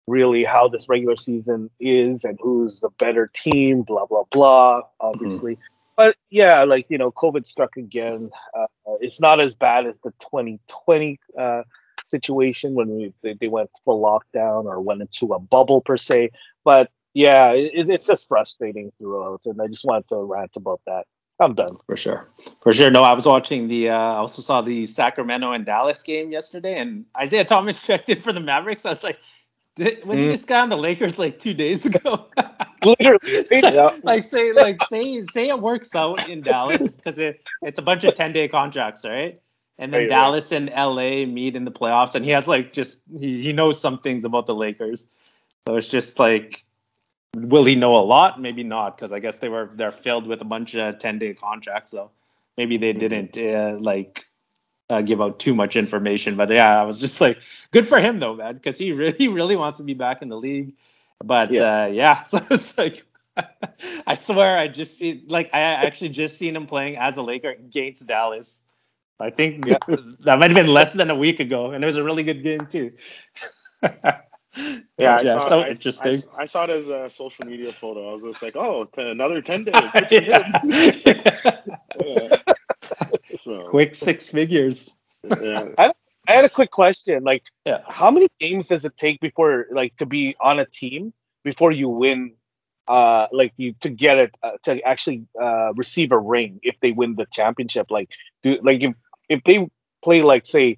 really 0.08 0.44
how 0.44 0.68
this 0.68 0.88
regular 0.88 1.18
season 1.18 1.70
is 1.80 2.24
and 2.24 2.40
who's 2.42 2.80
the 2.80 2.90
better 2.98 3.30
team, 3.34 3.84
blah 3.84 4.06
blah 4.06 4.24
blah. 4.32 4.82
Obviously, 5.00 5.58
but 5.96 6.16
yeah, 6.30 6.64
like 6.64 6.86
you 6.90 6.98
know, 6.98 7.12
COVID 7.12 7.46
struck 7.46 7.78
again. 7.78 8.30
Uh, 8.58 8.68
it's 9.02 9.20
not 9.20 9.40
as 9.40 9.56
bad 9.56 9.86
as 9.86 10.00
the 10.00 10.12
2020 10.20 11.20
uh, 11.38 11.64
situation 12.08 12.74
when 12.74 12.90
we 12.90 13.14
they, 13.22 13.34
they 13.34 13.48
went 13.48 13.70
full 13.86 14.02
lockdown 14.02 14.66
or 14.66 14.80
went 14.82 15.02
into 15.02 15.34
a 15.34 15.40
bubble 15.40 15.82
per 15.82 15.98
se, 15.98 16.32
but. 16.64 16.90
Yeah, 17.14 17.54
it, 17.54 17.90
it's 17.90 18.06
just 18.06 18.28
frustrating 18.28 18.92
throughout, 19.00 19.42
and 19.46 19.60
I 19.60 19.66
just 19.66 19.84
wanted 19.84 20.08
to 20.10 20.18
rant 20.18 20.52
about 20.56 20.82
that. 20.86 21.08
I'm 21.40 21.56
done. 21.56 21.78
For 21.88 21.98
sure. 21.98 22.30
For 22.62 22.72
sure. 22.72 22.92
No, 22.92 23.02
I 23.02 23.14
was 23.14 23.26
watching 23.26 23.68
the 23.68 23.90
uh 23.90 23.98
I 23.98 24.18
also 24.18 24.44
saw 24.44 24.62
the 24.62 24.86
Sacramento 24.86 25.52
and 25.52 25.66
Dallas 25.66 26.04
game 26.04 26.32
yesterday 26.32 26.78
and 26.78 27.06
Isaiah 27.18 27.46
Thomas 27.46 27.84
checked 27.88 28.10
in 28.10 28.20
for 28.22 28.34
the 28.34 28.40
Mavericks. 28.40 28.86
I 28.86 28.90
was 28.92 29.04
like, 29.04 29.20
wasn't 29.78 30.28
Mm. 30.28 30.32
this 30.32 30.46
guy 30.46 30.60
on 30.60 30.70
the 30.70 30.78
Lakers 30.78 31.18
like 31.18 31.40
two 31.40 31.56
days 31.56 31.88
ago? 31.88 32.28
Literally, 32.86 33.46
like 34.04 34.24
say 34.24 34.52
like 34.52 34.80
say 34.88 35.22
say 35.24 35.50
it 35.50 35.60
works 35.60 35.96
out 35.96 36.30
in 36.30 36.42
Dallas 36.42 36.96
because 36.96 37.18
it, 37.18 37.42
it's 37.64 37.80
a 37.80 37.82
bunch 37.82 38.04
of 38.04 38.14
10 38.14 38.34
day 38.34 38.48
contracts, 38.48 39.04
right? 39.06 39.40
And 39.80 39.94
then. 39.94 40.10
Dallas 40.10 40.52
and 40.52 40.70
LA 40.70 41.26
meet 41.26 41.56
in 41.56 41.66
the 41.66 41.72
playoffs 41.72 42.16
and 42.16 42.26
he 42.26 42.32
has 42.32 42.48
like 42.48 42.74
just 42.74 43.04
he, 43.20 43.42
he 43.44 43.54
knows 43.54 43.80
some 43.80 44.00
things 44.00 44.26
about 44.26 44.48
the 44.48 44.56
Lakers. 44.56 45.08
So 45.68 45.76
it's 45.76 45.88
just 45.88 46.18
like 46.18 46.66
will 47.36 47.66
he 47.66 47.76
know 47.76 47.96
a 47.96 48.02
lot? 48.02 48.42
Maybe 48.42 48.64
not, 48.64 48.98
because 48.98 49.12
I 49.14 49.20
guess 49.20 49.40
they 49.40 49.50
were 49.50 49.70
they're 49.74 49.92
filled 49.92 50.28
with 50.28 50.42
a 50.42 50.46
bunch 50.46 50.76
of 50.76 50.98
10 51.00 51.20
day 51.20 51.34
contracts, 51.34 51.92
so 51.92 52.12
maybe 52.58 52.78
they 52.78 52.94
didn't 52.94 53.38
uh, 53.38 53.78
like 53.80 54.28
uh, 54.90 55.02
give 55.02 55.22
out 55.22 55.40
too 55.40 55.54
much 55.54 55.76
information. 55.76 56.36
But 56.36 56.50
yeah, 56.50 56.82
I 56.82 56.84
was 56.84 57.00
just 57.00 57.22
like, 57.22 57.40
good 57.72 57.88
for 57.88 58.00
him 58.00 58.20
though, 58.20 58.36
man, 58.36 58.56
because 58.56 58.78
he 58.78 58.92
really 59.04 59.28
really 59.28 59.56
wants 59.56 59.78
to 59.80 59.86
be 59.86 59.94
back 59.94 60.22
in 60.22 60.30
the 60.30 60.38
league. 60.38 60.74
But 61.24 61.52
Yeah. 61.52 61.84
uh, 61.84 61.88
yeah, 61.88 62.24
so 62.24 62.40
it's 62.50 62.78
like 62.78 63.06
I 64.08 64.16
swear 64.16 64.58
I 64.58 64.68
just 64.68 64.98
see 64.98 65.24
like 65.28 65.50
I 65.54 65.60
actually 65.60 66.10
just 66.10 66.38
seen 66.38 66.56
him 66.56 66.66
playing 66.66 66.98
as 66.98 67.18
a 67.18 67.22
Laker 67.22 67.52
against 67.52 68.08
Dallas. 68.08 68.64
I 69.20 69.30
think 69.32 69.66
Yeah. 69.66 69.78
that 70.22 70.40
might 70.40 70.52
have 70.52 70.56
been 70.56 70.68
less 70.68 70.94
than 70.94 71.10
a 71.10 71.16
week 71.16 71.40
ago, 71.40 71.72
and 71.72 71.84
it 71.84 71.88
was 71.88 71.96
a 71.98 72.04
really 72.04 72.24
good 72.24 72.44
game 72.44 72.62
too. 72.68 72.94
Yeah, 74.98 75.18
I 75.18 75.22
yeah, 75.22 75.38
saw, 75.38 75.50
so 75.50 75.60
I, 75.62 75.70
interesting. 75.70 76.24
I, 76.36 76.42
I 76.42 76.46
saw 76.46 76.64
it 76.64 76.72
as 76.72 76.90
a 76.90 77.08
social 77.12 77.46
media 77.46 77.72
photo. 77.72 78.10
I 78.10 78.14
was 78.16 78.24
just 78.24 78.42
like, 78.42 78.56
oh, 78.56 78.86
t- 78.86 79.04
another 79.08 79.40
10 79.40 79.66
days. 79.66 79.76
Yeah. 80.10 81.60
Yeah. 82.04 82.38
So, 83.44 83.68
Quick 83.70 83.94
six 83.94 84.30
figures. 84.30 85.00
yeah. 85.24 85.70
I 85.78 85.94
had 86.28 86.44
a 86.46 86.50
quick 86.50 86.72
question. 86.72 87.24
Like, 87.24 87.44
Yeah. 87.66 87.82
how 87.88 88.10
many 88.10 88.28
games 88.40 88.68
does 88.68 88.84
it 88.84 88.98
take 88.98 89.20
before, 89.20 89.68
like, 89.72 89.96
to 89.98 90.08
be 90.08 90.36
on 90.42 90.58
a 90.58 90.66
team 90.66 91.14
before 91.44 91.72
you 91.72 91.90
win? 91.90 92.34
Uh, 92.88 93.28
like 93.34 93.52
you 93.58 93.74
to 93.82 93.90
get 93.90 94.18
it 94.18 94.34
uh, 94.44 94.52
to 94.64 94.82
actually 94.84 95.22
uh, 95.42 95.74
receive 95.76 96.14
a 96.14 96.18
ring 96.18 96.58
if 96.64 96.80
they 96.80 96.94
win 96.94 97.16
the 97.16 97.26
championship. 97.34 97.92
Like, 97.92 98.10
do 98.44 98.58
like 98.64 98.82
if 98.82 98.96
if 99.30 99.44
they 99.44 99.68
play 100.04 100.22
like 100.22 100.46
say 100.46 100.78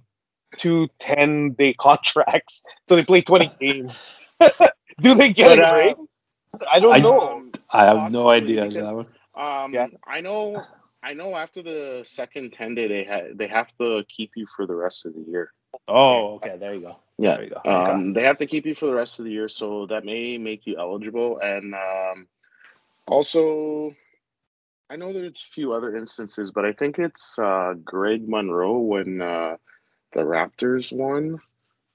two 0.57 0.87
10 0.99 1.53
day 1.53 1.73
contracts, 1.73 2.63
so 2.87 2.95
they 2.95 3.03
play 3.03 3.21
twenty 3.21 3.51
games, 3.59 4.09
do 5.01 5.15
they 5.15 5.31
get 5.33 5.57
But, 5.57 5.59
right? 5.59 5.95
uh. 5.97 6.65
I 6.71 6.79
don't 6.79 6.95
I- 6.95 6.99
know. 6.99 7.49
I 7.71 7.85
have 7.85 8.11
no 8.11 8.31
idea. 8.31 8.65
because- 8.65 8.87
that 8.87 8.95
one. 8.95 9.07
Um, 9.35 9.73
Yeah. 9.73 9.87
I 10.07 10.21
know. 10.21 10.65
I 11.03 11.13
know. 11.13 11.35
After 11.35 11.61
the 11.61 12.03
second 12.05 12.51
ten 12.53 12.75
day, 12.75 12.87
they 12.87 13.03
had 13.03 13.37
they 13.37 13.47
have 13.47 13.75
to 13.77 14.03
keep 14.09 14.31
you 14.35 14.45
for 14.55 14.65
the 14.65 14.75
rest 14.75 15.05
of 15.05 15.13
the 15.13 15.21
year. 15.21 15.51
Oh, 15.87 16.35
okay. 16.35 16.57
There 16.57 16.73
you 16.73 16.81
go. 16.81 16.95
Yeah. 17.17 17.35
There 17.37 17.43
you 17.45 17.51
go. 17.51 17.61
Um, 17.69 18.13
they 18.13 18.23
have 18.23 18.37
to 18.39 18.47
keep 18.47 18.65
you 18.65 18.73
for 18.75 18.87
the 18.87 18.93
rest 18.95 19.19
of 19.19 19.25
the 19.25 19.31
year, 19.31 19.47
so 19.47 19.85
that 19.87 20.03
may 20.03 20.37
make 20.37 20.65
you 20.65 20.77
eligible. 20.77 21.39
And 21.39 21.73
um, 21.75 22.27
also, 23.07 23.91
I 24.89 24.95
know 24.95 25.13
there's 25.13 25.39
a 25.39 25.53
few 25.53 25.73
other 25.73 25.95
instances, 25.95 26.51
but 26.51 26.65
I 26.65 26.73
think 26.73 26.97
it's 26.97 27.37
uh, 27.37 27.73
Greg 27.83 28.27
Monroe 28.27 28.79
when 28.79 29.21
uh, 29.21 29.57
the 30.13 30.21
Raptors 30.21 30.91
won. 30.91 31.39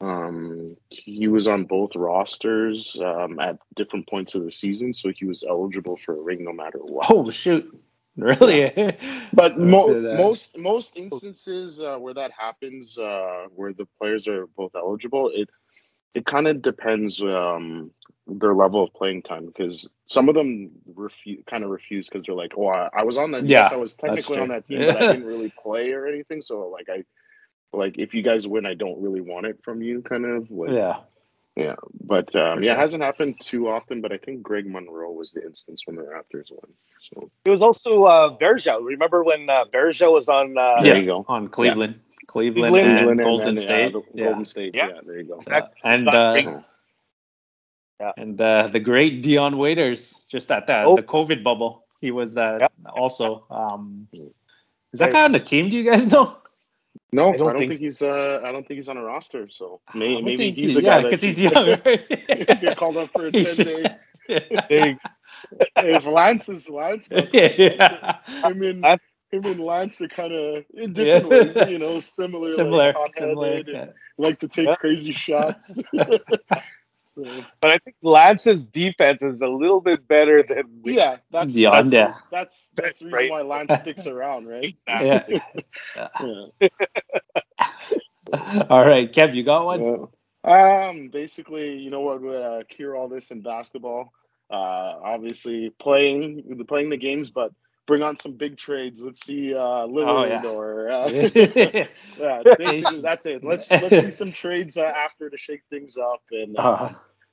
Um, 0.00 0.76
he 0.90 1.28
was 1.28 1.48
on 1.48 1.64
both 1.64 1.96
rosters 1.96 2.98
um, 3.00 3.38
at 3.40 3.58
different 3.74 4.08
points 4.08 4.34
of 4.34 4.44
the 4.44 4.50
season, 4.50 4.92
so 4.92 5.10
he 5.10 5.24
was 5.24 5.42
eligible 5.48 5.96
for 5.96 6.12
a 6.16 6.20
ring 6.20 6.44
no 6.44 6.52
matter 6.52 6.78
what. 6.78 7.10
oh 7.10 7.30
shoot! 7.30 7.80
Really? 8.16 8.70
But 9.32 9.58
mo- 9.58 10.00
most 10.12 10.56
most 10.56 10.96
instances 10.96 11.80
uh, 11.80 11.96
where 11.96 12.14
that 12.14 12.30
happens, 12.30 12.96
uh, 12.96 13.46
where 13.56 13.72
the 13.72 13.86
players 13.98 14.28
are 14.28 14.46
both 14.46 14.76
eligible, 14.76 15.32
it 15.34 15.50
it 16.14 16.24
kind 16.24 16.46
of 16.46 16.62
depends 16.62 17.20
um, 17.20 17.90
their 18.26 18.54
level 18.54 18.82
of 18.82 18.92
playing 18.94 19.22
time 19.22 19.46
because 19.46 19.90
some 20.06 20.28
of 20.28 20.34
them 20.34 20.70
refuse 20.94 21.42
kind 21.46 21.62
of 21.64 21.70
refuse 21.70 22.08
because 22.08 22.24
they're 22.24 22.34
like, 22.34 22.52
"Oh, 22.56 22.68
I, 22.68 22.88
I 22.96 23.02
was 23.02 23.18
on 23.18 23.30
that. 23.32 23.46
Yeah, 23.46 23.62
yes, 23.62 23.72
I 23.72 23.76
was 23.76 23.94
technically 23.94 24.38
on 24.38 24.48
that 24.48 24.66
team, 24.66 24.80
but 24.80 24.96
I 24.96 25.12
didn't 25.12 25.26
really 25.26 25.52
play 25.62 25.92
or 25.92 26.06
anything. 26.06 26.40
So 26.40 26.68
like, 26.68 26.88
I 26.88 27.04
like 27.72 27.98
if 27.98 28.14
you 28.14 28.22
guys 28.22 28.46
win, 28.48 28.64
I 28.66 28.74
don't 28.74 29.00
really 29.02 29.20
want 29.20 29.46
it 29.46 29.58
from 29.62 29.82
you, 29.82 30.00
kind 30.02 30.24
of. 30.24 30.50
Like, 30.50 30.70
Yeah. 30.70 31.00
yeah. 31.56 31.74
But 32.02 32.34
um, 32.34 32.62
yeah, 32.62 32.70
sure. 32.70 32.72
it 32.74 32.78
hasn't 32.78 33.02
happened 33.02 33.40
too 33.40 33.68
often. 33.68 34.00
But 34.00 34.12
I 34.12 34.16
think 34.16 34.42
Greg 34.42 34.66
Monroe 34.66 35.12
was 35.12 35.32
the 35.32 35.42
instance 35.44 35.82
when 35.86 35.96
the 35.96 36.02
Raptors 36.02 36.50
won. 36.50 36.72
So 37.00 37.30
It 37.44 37.50
was 37.50 37.62
also 37.62 38.04
uh, 38.04 38.36
Varejao. 38.38 38.82
Remember 38.84 39.22
when 39.22 39.50
uh, 39.50 39.64
Varejao 39.72 40.12
was 40.12 40.28
on? 40.30 40.56
Uh, 40.56 40.80
there 40.80 40.94
Yeah. 40.94 41.00
you 41.00 41.06
go. 41.06 41.24
On 41.28 41.48
Cleveland. 41.48 42.00
Cleveland, 42.26 42.72
Cleveland 42.72 42.86
and 42.86 42.96
Cleveland 42.96 43.20
and 43.20 43.26
Golden 43.28 43.54
then, 43.54 43.56
State. 43.58 43.92
the 43.92 44.02
yeah. 44.14 44.24
Golden 44.24 44.44
State. 44.46 44.74
Yeah. 44.74 44.88
Yeah. 44.88 45.00
there 45.04 45.18
you 45.18 45.24
go. 45.24 45.38
Uh, 45.50 45.60
and 45.84 46.08
uh, 46.08 46.62
So, 48.00 48.12
and 48.16 48.40
uh, 48.40 48.68
the 48.68 48.80
great 48.80 49.22
Dion 49.22 49.56
Waiters 49.56 50.24
just 50.28 50.50
at 50.50 50.66
the, 50.66 50.82
Oh. 50.84 50.96
the 50.96 51.02
COVID 51.02 51.42
bubble. 51.44 51.84
He 52.00 52.10
was 52.10 52.36
uh, 52.36 52.58
Yep. 52.60 52.72
also. 52.96 53.46
Um, 53.50 54.08
is 54.92 54.98
that 55.00 55.06
Right. 55.06 55.12
guy 55.12 55.24
on 55.24 55.32
the 55.32 55.40
team? 55.40 55.68
Do 55.68 55.76
you 55.78 55.84
guys 55.90 56.06
know? 56.06 56.36
no, 57.12 57.26
I 57.26 57.28
I 57.28 57.36
don't 57.36 57.46
don't, 57.46 57.58
think 57.58 57.70
think, 57.76 57.78
so. 57.78 57.84
he's. 57.84 58.02
Uh, 58.02 58.40
I 58.44 58.52
don't 58.52 58.66
think 58.66 58.78
he's 58.78 58.88
on 58.88 58.96
a 58.96 59.02
roster. 59.04 59.48
So 59.48 59.80
I 59.88 59.96
may, 59.98 60.14
would 60.16 60.24
maybe 60.24 60.36
think 60.36 60.56
he's 60.56 60.72
he- 60.74 60.78
a 60.80 60.82
guy 60.82 60.96
yeah, 60.98 61.02
because 61.02 61.20
he's 61.22 61.40
young. 61.40 61.54
right? 61.84 62.60
get 62.60 62.76
called 62.76 62.96
up 62.96 63.10
for 63.12 63.26
a 63.28 63.32
ten 63.32 63.44
should- 63.44 63.66
day. 63.66 63.96
there 64.68 64.88
you 64.88 64.98
If 65.76 66.06
Lance 66.06 66.48
is 66.48 66.68
Lance, 66.70 67.08
yeah. 67.32 68.18
him 68.26 68.62
and 68.62 68.80
Lance- 68.80 69.02
him 69.30 69.44
and 69.44 69.60
Lance 69.60 70.00
are 70.00 70.08
kind 70.08 70.32
of 70.32 70.64
in 70.74 70.92
different 70.94 71.54
Yeah. 71.56 71.62
ways, 71.62 71.70
you 71.70 71.78
know, 71.78 71.98
similar, 72.00 72.52
Similar, 72.56 72.92
like, 72.92 73.12
similar. 73.12 73.62
yeah. 73.66 73.86
like 74.18 74.40
to 74.40 74.48
take 74.48 74.66
Yeah. 74.68 74.76
crazy 74.76 75.12
shots. 75.12 75.80
so 77.14 77.46
But 77.60 77.72
I 77.72 77.78
think 77.78 77.96
Lance's 78.02 78.66
defense 78.66 79.22
is 79.22 79.40
a 79.40 79.48
little 79.48 79.80
bit 79.80 80.06
better 80.08 80.42
than 80.42 80.64
yeah, 80.84 81.18
that's 81.30 81.54
Dion, 81.54 81.90
that's, 81.90 81.92
yeah. 81.92 82.14
that's 82.30 82.70
that's 82.76 82.98
the 82.98 83.02
That's 83.02 83.06
reason 83.06 83.28
right. 83.28 83.28
why 83.28 83.42
Lance 83.42 83.74
sticks 83.76 84.06
around, 84.06 84.46
right? 84.48 84.74
Exactly. 84.86 85.42
Yeah. 85.96 86.06
Yeah. 86.20 86.46
All 88.70 88.86
right, 88.86 89.12
Kev, 89.12 89.34
you 89.34 89.44
got 89.44 89.66
one? 89.66 89.82
Yeah. 89.82 90.06
Um, 90.44 91.10
basically, 91.10 91.76
you 91.78 91.90
know 91.90 92.00
what 92.00 92.22
would 92.22 92.36
uh, 92.42 92.62
cure 92.68 92.96
all 92.96 93.08
this 93.08 93.30
in 93.30 93.42
basketball? 93.42 94.12
Uh, 94.50 94.98
obviously 95.02 95.70
playing 95.78 96.64
playing 96.68 96.90
the 96.90 96.96
games, 96.96 97.30
but 97.30 97.52
bring 97.86 98.02
on 98.02 98.16
some 98.16 98.32
big 98.32 98.56
trades. 98.56 99.02
Let's 99.02 99.24
see, 99.24 99.54
uh, 99.54 99.86
Lillard 99.86 100.42
yeah. 100.42 100.50
or 100.50 100.90
uh, 100.90 101.08
yeah. 101.08 101.28
yeah, 102.18 103.00
that's 103.02 103.26
it. 103.26 103.44
Let's 103.44 103.70
let's 103.70 104.00
see 104.00 104.10
some 104.10 104.32
trades 104.32 104.76
uh, 104.76 104.82
after 104.82 105.30
to 105.30 105.36
shake 105.36 105.62
things 105.70 105.96
up 105.98 106.22
and 106.30 106.56
uh, 106.58 106.62
Uh, 106.62 106.92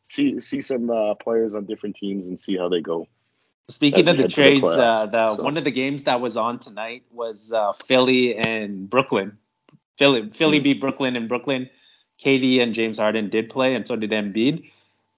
see 0.10 0.40
see 0.40 0.62
some 0.62 0.90
uh, 0.90 1.16
players 1.16 1.56
on 1.56 1.66
different 1.66 1.96
teams 1.96 2.28
and 2.28 2.40
see 2.40 2.58
how 2.58 2.70
they 2.70 2.82
go. 2.82 3.08
Speaking 3.70 4.08
As 4.08 4.08
of 4.10 4.18
the 4.18 4.24
head 4.24 4.32
to 4.32 4.44
the 4.44 4.52
trades, 4.52 4.78
uh, 4.78 5.08
playoffs, 5.08 5.12
the 5.12 5.30
so. 5.30 5.44
one 5.44 5.58
of 5.58 5.64
the 5.64 5.72
games 5.72 6.04
that 6.06 6.22
was 6.22 6.38
on 6.38 6.60
tonight 6.60 7.04
was 7.12 7.52
uh, 7.54 7.74
Philly 7.74 8.36
and 8.36 8.90
Brooklyn. 8.90 9.38
Philly, 9.98 10.30
Philly 10.34 10.60
Hmm. 10.60 10.64
beat 10.64 10.82
Brooklyn, 10.82 11.16
and 11.16 11.30
Brooklyn. 11.30 11.70
KD 12.24 12.62
and 12.62 12.74
James 12.74 12.98
Harden 13.00 13.30
did 13.30 13.50
play, 13.50 13.76
and 13.76 13.86
so 13.88 13.96
did 13.96 14.12
Embiid. 14.12 14.70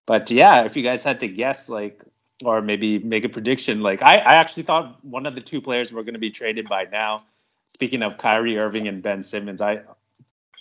But 0.06 0.32
yeah, 0.32 0.66
if 0.66 0.76
you 0.78 0.84
guys 0.84 1.04
had 1.04 1.20
to 1.22 1.28
guess, 1.28 1.70
like, 1.70 2.04
or 2.44 2.62
maybe 2.62 3.00
make 3.00 3.26
a 3.26 3.30
prediction, 3.30 3.82
like, 3.82 4.02
I, 4.02 4.16
I 4.16 4.36
actually 4.36 4.64
thought 4.64 5.04
one 5.04 5.26
of 5.26 5.36
the 5.36 5.42
two 5.42 5.62
players 5.62 5.92
were 5.92 6.04
going 6.04 6.14
to 6.14 6.20
be 6.20 6.32
traded 6.32 6.68
by 6.68 6.86
now. 6.86 7.22
Speaking 7.68 8.02
of 8.02 8.18
Kyrie 8.18 8.58
Irving 8.58 8.88
and 8.88 9.02
Ben 9.02 9.24
Simmons, 9.24 9.62
I, 9.62 9.82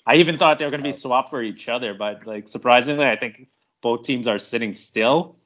I 0.07 0.17
even 0.17 0.37
thought 0.37 0.59
they 0.59 0.65
were 0.65 0.71
going 0.71 0.81
to 0.81 0.89
be 0.89 0.93
swapped 0.93 1.31
for 1.31 1.43
each 1.43 1.69
other, 1.69 1.95
but 1.95 2.27
like 2.27 2.49
surprisingly, 2.49 3.07
I 3.07 3.17
think 3.17 3.49
both 3.81 4.03
teams 4.03 4.27
are 4.29 4.39
sitting 4.39 4.73
still. 4.73 5.37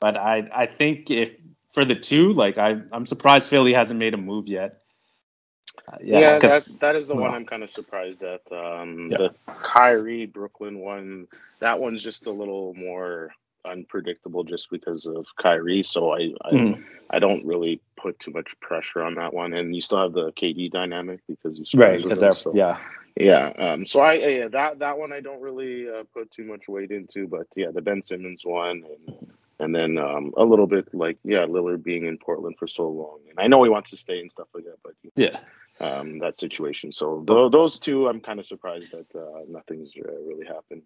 But 0.00 0.16
I, 0.16 0.48
I 0.54 0.66
think 0.66 1.10
if 1.10 1.32
for 1.70 1.84
the 1.84 1.94
two, 1.94 2.32
like 2.32 2.58
I, 2.58 2.76
I'm 2.92 3.06
surprised 3.06 3.48
Philly 3.48 3.72
hasn't 3.72 3.98
made 3.98 4.14
a 4.14 4.18
move 4.18 4.46
yet. 4.48 4.82
Uh, 5.88 5.96
Yeah, 6.02 6.20
yeah, 6.20 6.38
that, 6.38 6.64
that 6.80 6.96
is 6.96 7.08
the 7.08 7.14
one. 7.14 7.34
I'm 7.34 7.44
kind 7.44 7.62
of 7.62 7.70
surprised 7.70 8.22
at. 8.22 8.42
Um, 8.52 9.08
Yeah. 9.10 9.18
The 9.18 9.34
Kyrie 9.46 10.26
Brooklyn 10.26 10.78
one, 10.78 11.26
that 11.58 11.78
one's 11.80 12.02
just 12.02 12.26
a 12.26 12.30
little 12.30 12.74
more 12.74 13.34
unpredictable 13.64 14.44
just 14.44 14.70
because 14.70 15.06
of 15.06 15.26
Kyrie. 15.40 15.82
So 15.82 16.12
I, 16.12 16.32
I, 16.42 16.52
Mhm. 16.52 16.84
I 17.10 17.18
don't 17.18 17.44
really 17.46 17.80
put 17.96 18.18
too 18.18 18.30
much 18.30 18.48
pressure 18.60 19.02
on 19.02 19.14
that 19.16 19.32
one. 19.32 19.52
And 19.54 19.74
you 19.74 19.80
still 19.80 19.98
have 19.98 20.12
the 20.12 20.32
KD 20.32 20.70
dynamic 20.70 21.20
because 21.28 21.58
you 21.58 21.80
right 21.80 22.02
because 22.02 22.20
so- 22.38 22.52
yeah 22.54 22.78
yeah. 23.16 23.52
Um, 23.58 23.86
so 23.86 24.00
I 24.00 24.14
yeah, 24.14 24.48
that 24.48 24.80
that 24.80 24.98
one 24.98 25.12
I 25.12 25.20
don't 25.20 25.40
really 25.40 25.88
uh, 25.88 26.04
put 26.12 26.30
too 26.30 26.44
much 26.44 26.66
weight 26.68 26.90
into, 26.90 27.28
but 27.28 27.46
yeah, 27.54 27.70
the 27.72 27.80
Ben 27.82 28.02
Simmons 28.02 28.44
one, 28.44 28.84
and 28.84 29.28
and 29.60 29.74
then 29.74 29.98
um, 29.98 30.32
a 30.36 30.44
little 30.44 30.66
bit 30.66 30.92
like 30.92 31.18
yeah, 31.22 31.46
Lillard 31.46 31.84
being 31.84 32.06
in 32.06 32.18
Portland 32.18 32.56
for 32.58 32.66
so 32.66 32.88
long, 32.88 33.20
and 33.30 33.38
I 33.38 33.46
know 33.46 33.62
he 33.62 33.70
wants 33.70 33.90
to 33.90 33.96
stay 33.96 34.18
and 34.20 34.30
stuff 34.32 34.48
like 34.54 34.64
that, 34.64 34.78
but 34.82 34.94
yeah 35.14 35.38
um, 35.80 36.18
that 36.18 36.36
situation. 36.36 36.92
So 36.92 37.24
th- 37.26 37.52
those 37.52 37.78
two, 37.78 38.08
I'm 38.08 38.20
kind 38.20 38.38
of 38.38 38.46
surprised 38.46 38.92
that 38.92 39.06
uh, 39.18 39.40
nothing's 39.48 39.92
uh, 39.96 40.10
really 40.22 40.46
happened. 40.46 40.82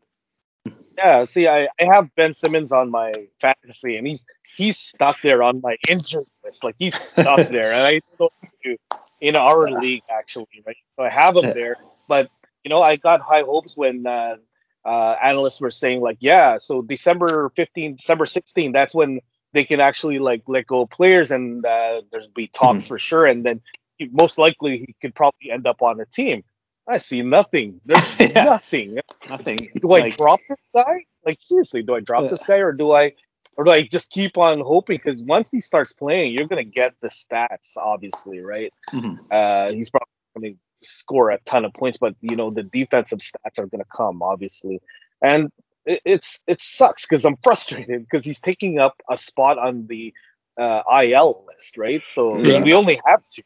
Yeah, 0.96 1.24
see, 1.24 1.46
I, 1.46 1.68
I 1.80 1.84
have 1.92 2.14
Ben 2.16 2.34
Simmons 2.34 2.72
on 2.72 2.90
my 2.90 3.12
fantasy, 3.40 3.96
and 3.96 4.06
he's 4.06 4.24
he's 4.56 4.76
stuck 4.76 5.16
there 5.22 5.42
on 5.42 5.60
my 5.60 5.76
injured 5.90 6.26
list. 6.44 6.64
Like 6.64 6.74
he's 6.78 6.98
stuck 6.98 7.48
there, 7.50 7.72
and 7.72 7.86
I 7.86 7.92
don't 7.92 8.20
know 8.20 8.30
what 8.40 8.50
to 8.50 8.70
do 8.70 8.76
in 9.20 9.36
our 9.36 9.70
league 9.70 10.02
actually, 10.10 10.62
right? 10.66 10.76
So 10.96 11.04
I 11.04 11.10
have 11.10 11.36
him 11.36 11.54
there, 11.54 11.76
but 12.08 12.30
you 12.64 12.68
know, 12.68 12.82
I 12.82 12.96
got 12.96 13.20
high 13.20 13.42
hopes 13.42 13.76
when 13.76 14.06
uh, 14.06 14.36
uh, 14.84 15.16
analysts 15.22 15.60
were 15.60 15.70
saying 15.70 16.00
like, 16.00 16.18
yeah, 16.20 16.58
so 16.60 16.82
December 16.82 17.50
15, 17.56 17.96
December 17.96 18.26
16, 18.26 18.72
that's 18.72 18.94
when 18.94 19.20
they 19.52 19.64
can 19.64 19.80
actually 19.80 20.18
like 20.18 20.42
let 20.46 20.66
go 20.66 20.82
of 20.82 20.90
players, 20.90 21.30
and 21.30 21.64
uh, 21.64 22.02
there's 22.10 22.26
be 22.28 22.48
talks 22.48 22.86
for 22.86 22.98
sure, 22.98 23.26
and 23.26 23.44
then 23.44 23.60
he, 23.96 24.08
most 24.12 24.38
likely 24.38 24.78
he 24.78 24.94
could 25.00 25.14
probably 25.14 25.50
end 25.50 25.66
up 25.66 25.82
on 25.82 26.00
a 26.00 26.06
team. 26.06 26.42
I 26.89 26.99
see 26.99 27.22
nothing. 27.22 27.80
There's 27.84 28.18
Yeah. 28.20 28.45
nothing. 28.45 28.99
nothing. 29.28 29.59
Do 29.80 29.93
I 29.93 30.01
like, 30.01 30.16
drop 30.16 30.41
this 30.49 30.68
guy? 30.74 31.05
Like 31.26 31.41
seriously, 31.41 31.82
do 31.82 31.95
I 31.95 32.01
drop 32.01 32.22
Yeah. 32.24 32.30
this 32.30 32.43
guy 32.43 32.57
or 32.57 32.72
do 32.72 32.93
I 32.93 33.12
or 33.57 33.64
do 33.64 33.70
I 33.70 33.82
just 33.82 34.11
keep 34.11 34.39
on 34.39 34.61
hoping? 34.61 35.01
Because 35.03 35.20
once 35.22 35.51
he 35.51 35.61
starts 35.61 35.93
playing, 35.93 36.32
you're 36.32 36.47
gonna 36.47 36.64
get 36.64 36.95
the 37.01 37.09
stats, 37.09 37.76
obviously, 37.76 38.41
right? 38.41 38.72
Mhm. 38.91 39.18
Uh, 39.30 39.72
he's 39.72 39.91
probably 39.91 40.07
gonna 40.36 40.55
score 40.80 41.30
a 41.30 41.39
ton 41.45 41.64
of 41.64 41.74
points, 41.74 41.99
but 41.99 42.14
you 42.20 42.36
know 42.36 42.51
the 42.51 42.62
defensive 42.62 43.18
stats 43.18 43.59
are 43.59 43.66
gonna 43.66 43.84
come, 43.95 44.22
obviously, 44.22 44.80
and 45.22 45.51
it, 45.84 46.01
it's 46.05 46.41
it 46.47 46.61
sucks 46.62 47.05
because 47.07 47.24
I'm 47.24 47.36
frustrated 47.43 48.03
because 48.03 48.24
he's 48.24 48.41
taking 48.41 48.78
up 48.78 48.95
a 49.11 49.18
spot 49.18 49.59
on 49.59 49.86
the 49.89 50.14
uh, 50.57 50.82
IL 51.05 51.45
list, 51.49 51.76
right? 51.76 52.03
So 52.09 52.39
Yeah. 52.43 52.62
we 52.62 52.72
only 52.72 53.01
have 53.07 53.22
two. 53.28 53.43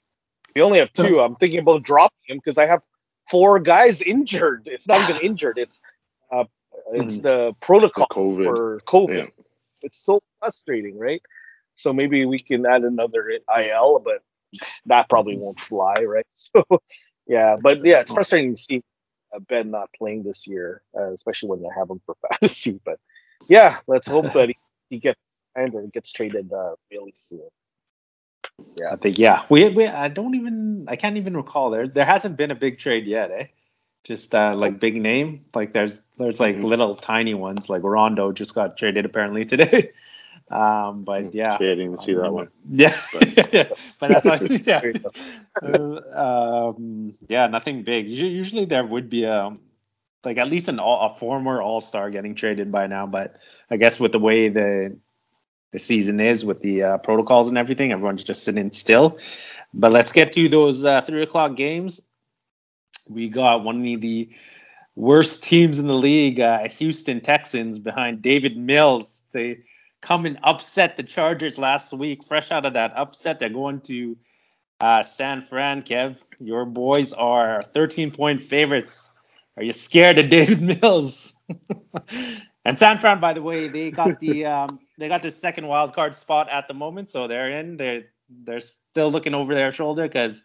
We 0.55 0.63
only 0.63 0.79
have 0.79 0.93
two. 0.93 1.21
I'm 1.21 1.37
thinking 1.37 1.61
about 1.61 1.83
dropping 1.83 2.19
him 2.27 2.37
because 2.39 2.59
I 2.59 2.67
have 2.67 2.83
four 3.31 3.59
guys 3.61 4.03
injured. 4.03 4.63
It's 4.67 4.87
not 4.89 5.09
even 5.09 5.23
injured. 5.23 5.59
It's 5.59 5.81
uh, 6.31 6.45
it's 6.93 7.15
Mhm. 7.15 7.23
the 7.23 7.37
The 7.49 7.55
protocol 7.61 8.07
COVID. 8.11 8.45
for 8.45 8.81
COVID. 8.87 9.17
Yeah. 9.27 9.45
It's 9.83 9.97
so 9.99 10.21
frustrating, 10.39 10.99
right? 10.99 11.23
So 11.75 11.93
maybe 11.93 12.25
we 12.27 12.39
can 12.39 12.65
add 12.67 12.83
another 12.85 13.31
IL, 13.57 13.99
but 14.05 14.23
that 14.87 15.09
probably 15.09 15.37
won't 15.37 15.59
fly, 15.61 16.05
right? 16.05 16.27
So 16.35 16.65
yeah, 17.27 17.57
but 17.61 17.85
yeah, 17.85 18.01
it's 18.01 18.13
frustrating 18.13 18.55
to 18.55 18.61
see 18.61 18.83
uh, 19.33 19.39
Ben 19.41 19.71
not 19.71 19.89
playing 19.97 20.23
this 20.25 20.47
year, 20.47 20.83
uh, 20.99 21.13
especially 21.13 21.49
when 21.51 21.65
I 21.65 21.79
have 21.79 21.89
him 21.91 22.01
for 22.05 22.17
fantasy. 22.31 22.81
But 22.85 22.99
yeah, 23.49 23.79
let's 23.87 24.09
hope 24.09 24.33
that 24.35 24.49
he, 24.51 24.57
he 24.91 24.99
gets 24.99 25.43
and 25.55 25.93
gets 25.93 26.11
traded 26.13 26.53
uh, 26.53 26.75
really 26.91 27.13
soon. 27.15 27.49
I 28.91 28.97
think 28.97 29.19
yeah. 29.19 29.45
We, 29.49 29.69
we 29.71 29.87
I 29.87 30.09
don't 30.09 30.35
even 30.35 30.87
I 30.89 30.97
can't 30.97 31.17
even 31.17 31.37
recall 31.37 31.71
there 31.71 31.87
there 31.89 32.05
hasn't 32.05 32.37
been 32.37 32.51
a 32.51 32.55
big 32.57 32.79
trade 32.79 33.07
yet, 33.07 33.31
eh? 33.31 33.47
Just 34.05 34.35
uh, 34.35 34.55
like 34.57 34.81
big 34.81 34.97
name. 35.01 35.45
Like 35.55 35.73
there's 35.73 36.03
there's 36.19 36.41
like 36.41 36.57
Mhm. 36.57 36.65
little 36.65 36.95
tiny 36.97 37.35
ones. 37.35 37.71
Like 37.71 37.83
Rondo 37.85 38.33
just 38.33 38.55
got 38.55 38.77
traded 38.77 39.05
apparently 39.05 39.45
today. 39.45 39.93
Um, 40.51 41.05
but 41.05 41.35
yeah, 41.35 41.57
See, 41.57 41.65
I 41.65 41.69
didn't 41.71 41.85
even 41.87 41.99
see 41.99 42.13
that 42.15 42.31
one. 42.31 42.49
Yeah, 42.71 42.99
but 43.99 44.09
that's 44.09 44.27
not 44.27 44.43
yeah. 44.67 44.81
There 44.81 44.91
you 44.93 44.99
go. 44.99 45.13
Uh, 45.63 46.71
um, 46.75 47.15
yeah, 47.29 47.47
nothing 47.47 47.85
big. 47.85 48.07
Usually, 48.09 48.33
usually 48.33 48.65
there 48.67 48.85
would 48.85 49.09
be 49.09 49.25
a 49.25 49.57
like 50.25 50.37
at 50.37 50.49
least 50.49 50.69
an 50.69 50.79
all, 50.79 51.07
a 51.07 51.15
former 51.15 51.63
All 51.63 51.81
Star 51.81 52.11
getting 52.11 52.35
traded 52.35 52.71
by 52.71 52.87
now, 52.87 53.07
but 53.07 53.37
I 53.71 53.77
guess 53.77 53.99
with 53.99 54.13
the 54.13 54.19
way 54.19 54.49
the 54.49 54.97
the 55.73 55.79
season 55.79 56.21
is 56.21 56.45
with 56.45 56.61
the 56.61 56.83
uh, 56.83 56.99
protocols 56.99 57.49
and 57.49 57.59
everything, 57.59 57.93
everyone's 57.93 58.23
just 58.23 58.45
sitting 58.45 58.71
still. 58.71 59.19
But 59.75 59.91
let's 59.91 60.13
get 60.13 60.33
to 60.35 60.49
those 60.49 60.85
uh, 60.85 61.01
three 61.01 61.23
o'clock 61.23 61.57
games. 61.57 62.01
We 63.09 63.29
got 63.29 63.65
one 63.65 63.87
of 63.95 64.01
the 64.01 64.29
worst 64.95 65.43
teams 65.43 65.79
in 65.79 65.87
the 65.87 65.95
league, 65.95 66.41
uh, 66.41 66.69
Houston 66.69 67.21
Texans, 67.21 67.79
behind 67.79 68.23
Davis 68.23 68.53
Mills. 68.55 69.23
They 69.33 69.61
come 70.03 70.27
and 70.27 70.39
upset 70.43 70.97
the 70.97 71.03
Chargers 71.03 71.59
last 71.59 71.93
week. 71.93 72.23
Fresh 72.23 72.51
out 72.53 72.67
of 72.67 72.75
that 72.75 72.93
upset, 72.97 73.41
they're 73.41 73.49
going 73.49 73.81
to 73.83 74.17
uh, 74.81 75.03
San 75.03 75.41
Fran. 75.41 75.83
Kev, 75.83 76.19
your 76.39 76.67
boys 76.67 77.13
are 77.15 77.63
13 77.63 78.11
point 78.11 78.41
favorites. 78.41 79.11
Are 79.57 79.63
you 79.63 79.73
scared 79.73 80.19
of 80.19 80.29
Davis 80.29 80.61
Mills? 80.83 81.35
And 82.65 82.79
San 82.79 82.99
Fran, 82.99 83.21
by 83.21 83.33
the 83.33 83.43
way, 83.43 83.69
they 83.69 83.91
got 83.91 84.21
the 84.21 84.47
um, 84.55 84.79
they 84.99 85.09
got 85.09 85.23
the 85.23 85.31
second 85.31 85.67
wild 85.67 85.95
card 85.95 86.15
spot 86.15 86.49
at 86.51 86.69
the 86.69 86.75
moment, 86.75 87.11
so 87.11 87.27
they're 87.27 87.51
in. 87.51 87.77
They're 87.77 88.05
they're 88.45 88.61
still 88.61 89.11
looking 89.11 89.35
over 89.35 89.55
their 89.55 89.73
shoulder 89.73 90.05
because 90.05 90.43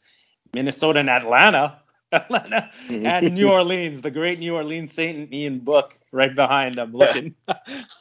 Minnesota 0.53 0.99
and 0.99 1.09
Atlanta, 1.09 1.79
Atlanta 2.11 2.71
and 2.89 3.33
New 3.35 3.49
Orleans, 3.49 4.01
the 4.01 4.11
great 4.11 4.39
New 4.39 4.55
Orleans 4.55 4.91
Saint 4.91 5.31
Ian 5.31 5.59
Book, 5.59 5.99
right 6.11 6.33
behind 6.33 6.75
them, 6.75 6.93
looking 6.93 7.35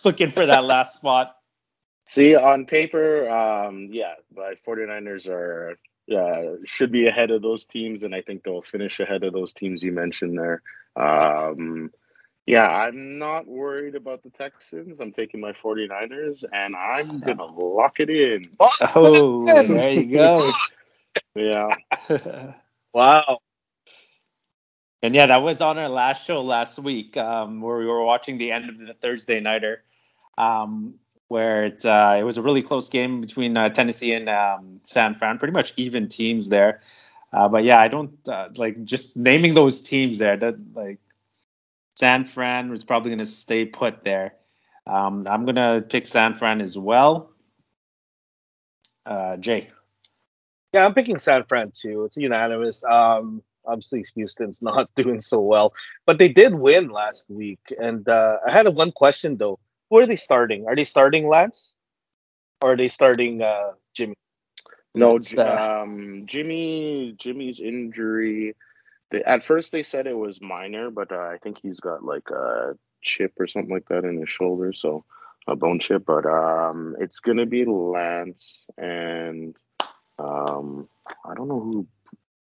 looking 0.05 0.31
for 0.31 0.47
that 0.47 0.65
last 0.65 0.97
spot. 0.97 1.37
See, 2.09 2.37
on 2.37 2.67
paper, 2.67 3.29
um, 3.29 3.89
yeah, 3.91 4.15
but 4.35 4.65
49ers 4.65 5.29
are 5.29 5.79
yeah 6.07 6.55
should 6.65 6.93
be 6.93 7.07
ahead 7.07 7.31
of 7.31 7.43
those 7.43 7.67
teams, 7.67 8.05
and 8.05 8.15
I 8.15 8.23
think 8.23 8.45
they'll 8.45 8.63
finish 8.63 9.01
ahead 9.01 9.25
of 9.25 9.33
those 9.35 9.53
teams 9.53 9.83
you 9.83 9.93
mentioned 9.93 10.39
there. 10.39 10.63
Um, 10.95 11.91
yeah, 12.47 12.69
I'm 12.69 13.19
not 13.19 13.47
worried 13.47 13.97
about 13.97 14.23
the 14.23 14.31
Texans. 14.31 15.01
I'm 15.01 15.13
taking 15.13 15.41
my 15.41 15.53
49ers, 15.53 16.45
and 16.53 16.77
I'm 16.77 17.21
gonna 17.21 17.47
lock 17.47 18.01
it 18.01 18.11
in. 18.11 18.43
Oh, 18.95 19.45
there 19.67 19.93
you 19.93 20.13
go. 20.13 20.51
Yeah. 21.35 21.75
Wow. 22.95 23.41
And 25.03 25.15
yeah, 25.15 25.27
that 25.27 25.43
was 25.43 25.61
on 25.61 25.77
our 25.77 25.91
last 25.91 26.27
show 26.27 26.43
last 26.43 26.79
week, 26.79 27.15
um, 27.19 27.61
where 27.61 27.77
we 27.77 27.85
were 27.85 28.03
watching 28.03 28.39
the 28.39 28.51
end 28.53 28.71
of 28.71 28.79
the 28.79 28.95
Thursday 28.95 29.39
nighter, 29.39 29.85
um, 30.39 30.95
where 31.29 31.67
it 31.67 31.85
uh, 31.85 32.17
it 32.19 32.23
was 32.23 32.39
a 32.39 32.43
really 32.43 32.63
close 32.63 32.89
game 32.89 33.21
between 33.21 33.55
uh, 33.57 33.69
Tennessee 33.69 34.15
and 34.15 34.31
um, 34.31 34.81
San 34.83 35.15
Fran, 35.15 35.37
pretty 35.37 35.53
much 35.53 35.75
even 35.77 36.09
teams 36.09 36.49
there. 36.49 36.81
Uh, 37.35 37.49
but 37.49 37.65
yeah, 37.65 37.79
I 37.79 37.89
don't 37.89 38.17
uh, 38.29 38.49
like 38.57 38.83
just 38.85 39.15
naming 39.15 39.53
those 39.53 39.83
teams 39.83 40.17
there. 40.17 40.39
That 40.39 40.57
like 40.75 40.99
San 41.97 42.25
Fran 42.25 42.71
was 42.71 42.85
probably 42.85 43.11
going 43.11 43.19
to 43.19 43.27
stay 43.27 43.65
put 43.65 44.05
there. 44.05 44.35
Um, 44.87 45.27
I'm 45.29 45.45
gonna 45.45 45.83
pick 45.83 46.07
San 46.07 46.33
Fran 46.35 46.61
as 46.61 46.79
well. 46.79 47.31
Uh, 49.05 49.37
Jae. 49.37 49.67
Yeah, 50.73 50.85
I'm 50.85 50.95
picking 50.95 51.19
San 51.19 51.45
Fran 51.45 51.73
too. 51.73 52.05
It's 52.05 52.17
unanimous. 52.17 52.85
Um, 52.85 53.43
obviously, 53.67 54.05
Houston's 54.15 54.63
not 54.63 54.89
doing 54.95 55.21
so 55.21 55.41
well, 55.41 55.75
but 56.07 56.19
they 56.19 56.29
did 56.29 56.55
win 56.55 56.89
last 56.89 57.29
week. 57.29 57.75
And 57.81 58.09
uh, 58.09 58.39
I 58.47 58.53
had 58.53 58.69
one 58.75 58.93
question 58.93 59.37
though: 59.39 59.59
Who 59.91 59.99
are 59.99 60.07
they 60.07 60.17
starting? 60.17 60.67
Are 60.69 60.77
they 60.77 60.85
starting 60.85 61.27
Lance, 61.27 61.77
or 62.63 62.73
are 62.73 62.77
they 62.77 62.89
starting 62.89 63.43
uh, 63.43 63.73
Jimmy? 63.93 64.15
No, 64.95 65.17
It's, 65.17 65.37
uh, 65.37 65.81
um, 65.83 66.23
Jimmy. 66.27 67.17
Jimmy's 67.19 67.59
injury. 67.59 68.55
At 69.25 69.45
first, 69.45 69.73
they 69.73 69.83
said 69.83 70.07
it 70.07 70.17
was 70.17 70.41
minor, 70.43 70.91
but 70.91 71.13
uh, 71.13 71.17
I 71.17 71.39
think 71.43 71.59
he's 71.63 71.81
got 71.81 72.03
like 72.05 72.29
a 72.31 72.77
chip 73.03 73.33
or 73.39 73.47
something 73.47 73.73
like 73.73 73.89
that 73.89 74.05
in 74.05 74.19
his 74.21 74.29
shoulder, 74.31 74.73
so 74.73 75.05
a 75.47 75.57
bone 75.57 75.79
chip. 75.79 76.05
But 76.07 76.27
um, 76.27 76.97
it's 76.99 77.21
gonna 77.21 77.47
be 77.47 77.65
Lance 77.65 78.67
and 78.79 79.57
um, 80.19 80.89
I 81.25 81.35
don't 81.35 81.49
know 81.49 81.61
who 81.61 81.87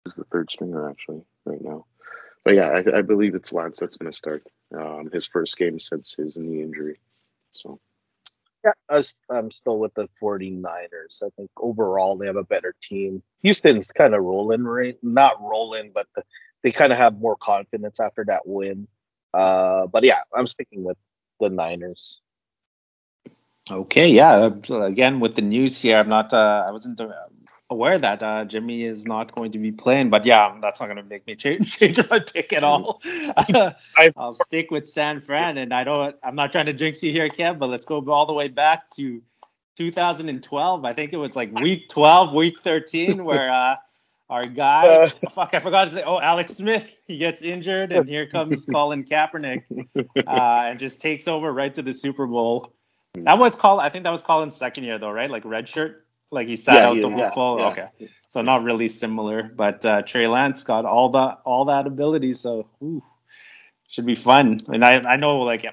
is 0.06 0.14
the 0.16 0.24
third 0.24 0.50
stringer 0.50 0.88
actually 0.90 1.22
right 1.44 1.62
now. 1.62 1.86
But 2.44 2.54
yeah, 2.54 2.68
I, 2.68 2.98
I 2.98 3.02
believe 3.02 3.34
it's 3.34 3.52
Lance 3.52 3.78
that's 3.80 3.96
gonna 3.96 4.12
start 4.12 4.44
um, 4.76 5.10
his 5.12 5.26
first 5.26 5.56
game 5.58 5.78
since 5.78 6.14
his 6.16 6.36
knee 6.36 6.62
injury. 6.62 7.00
So 7.50 7.80
Yeah, 8.64 8.72
I'm 9.30 9.50
still 9.50 9.78
with 9.78 9.94
the 9.94 10.08
49ers. 10.20 11.22
I 11.22 11.28
think 11.36 11.50
overall 11.58 12.16
they 12.16 12.26
have 12.26 12.36
a 12.36 12.44
better 12.44 12.74
team. 12.82 13.22
Houston's 13.42 13.92
kind 13.92 14.14
of 14.14 14.22
rolling, 14.24 14.64
right? 14.64 14.98
Not 15.02 15.40
rolling, 15.40 15.92
but 15.94 16.06
the, 16.16 16.22
they 16.62 16.72
kind 16.72 16.92
of 16.92 16.98
have 16.98 17.18
more 17.18 17.36
confidence 17.36 18.00
after 18.00 18.24
that 18.26 18.46
win. 18.46 18.88
Uh, 19.34 19.86
but 19.86 20.04
yeah, 20.04 20.20
I'm 20.34 20.46
sticking 20.46 20.84
with 20.84 20.96
the 21.40 21.50
Niners. 21.50 22.20
Okay, 23.70 24.08
yeah. 24.08 24.50
uh, 24.70 24.80
Again, 24.82 25.20
with 25.20 25.34
the 25.34 25.42
news 25.42 25.80
here, 25.80 25.98
I'm 25.98 26.08
not. 26.08 26.32
Uh, 26.32 26.64
I 26.68 26.70
wasn't 26.70 27.00
uh, 27.00 27.12
aware 27.70 27.98
that 27.98 28.22
uh, 28.22 28.44
Jimmy 28.44 28.84
is 28.84 29.06
not 29.06 29.34
going 29.34 29.50
to 29.52 29.58
be 29.58 29.72
playing. 29.72 30.10
But 30.10 30.24
yeah, 30.24 30.56
that's 30.62 30.80
not 30.80 30.86
going 30.86 30.98
to 30.98 31.02
make 31.02 31.26
me 31.26 31.34
change, 31.36 31.76
change 31.78 31.98
my 32.08 32.20
pick 32.20 32.52
at 32.52 32.62
all. 32.62 33.02
I'll 34.16 34.32
stick 34.32 34.70
with 34.70 34.86
San 34.86 35.20
Fran, 35.20 35.58
and 35.58 35.74
I 35.74 35.84
don't. 35.84 36.16
I'm 36.22 36.36
not 36.36 36.52
trying 36.52 36.66
to 36.66 36.72
jinx 36.72 37.02
you 37.02 37.12
here, 37.12 37.28
Kev, 37.28 37.58
but 37.58 37.68
let's 37.68 37.84
go 37.84 38.04
all 38.08 38.26
the 38.26 38.32
way 38.32 38.48
back 38.48 38.88
to 38.90 39.20
2012. 39.76 40.84
I 40.84 40.92
think 40.92 41.12
it 41.12 41.18
was 41.18 41.36
like 41.36 41.52
week 41.52 41.88
12, 41.88 42.34
week 42.34 42.60
13, 42.60 43.24
where 43.24 43.50
uh, 43.52 43.76
our 44.28 44.44
guy, 44.44 45.12
fuck, 45.34 45.54
I 45.54 45.60
forgot 45.60 45.86
to 45.86 45.90
say. 45.92 46.02
Oh, 46.04 46.18
Alex 46.20 46.52
Smith, 46.54 46.84
he 47.06 47.18
gets 47.18 47.42
injured, 47.42 47.92
and 47.92 48.08
here 48.08 48.26
comes 48.26 48.66
Colin 48.72 49.04
Kaepernick, 49.04 49.62
uh, 50.26 50.30
and 50.70 50.78
just 50.78 51.00
takes 51.00 51.28
over 51.28 51.52
right 51.52 51.74
to 51.74 51.82
the 51.82 51.92
Super 51.92 52.26
Bowl. 52.26 52.72
That 53.14 53.38
was 53.38 53.54
Colin. 53.56 53.84
I 53.84 53.88
think 53.88 54.04
that 54.04 54.10
was 54.10 54.22
Colin's 54.22 54.56
second 54.56 54.84
year, 54.84 54.98
though, 54.98 55.10
right? 55.10 55.30
Like 55.30 55.44
red 55.44 55.68
shirt. 55.68 56.04
Like 56.32 56.48
he 56.48 56.56
sat 56.56 56.74
Yeah, 56.82 56.88
out 56.88 56.94
he- 56.96 57.00
the 57.02 57.08
yeah, 57.10 57.30
full. 57.30 57.58
yeah. 57.60 57.66
Okay, 57.68 57.86
so 58.28 58.42
not 58.42 58.64
really 58.64 58.88
similar, 58.88 59.44
but 59.44 59.86
uh, 59.86 60.02
Trey 60.02 60.26
Lance 60.26 60.64
got 60.64 60.84
all 60.84 61.10
that 61.10 61.38
all 61.44 61.66
that 61.66 61.86
ability, 61.86 62.32
so 62.32 62.68
ooh, 62.82 63.02
should 63.88 64.06
be 64.06 64.16
fun. 64.16 64.58
And 64.66 64.84
I 64.84 64.98
I 65.12 65.16
know 65.16 65.38
like 65.42 65.64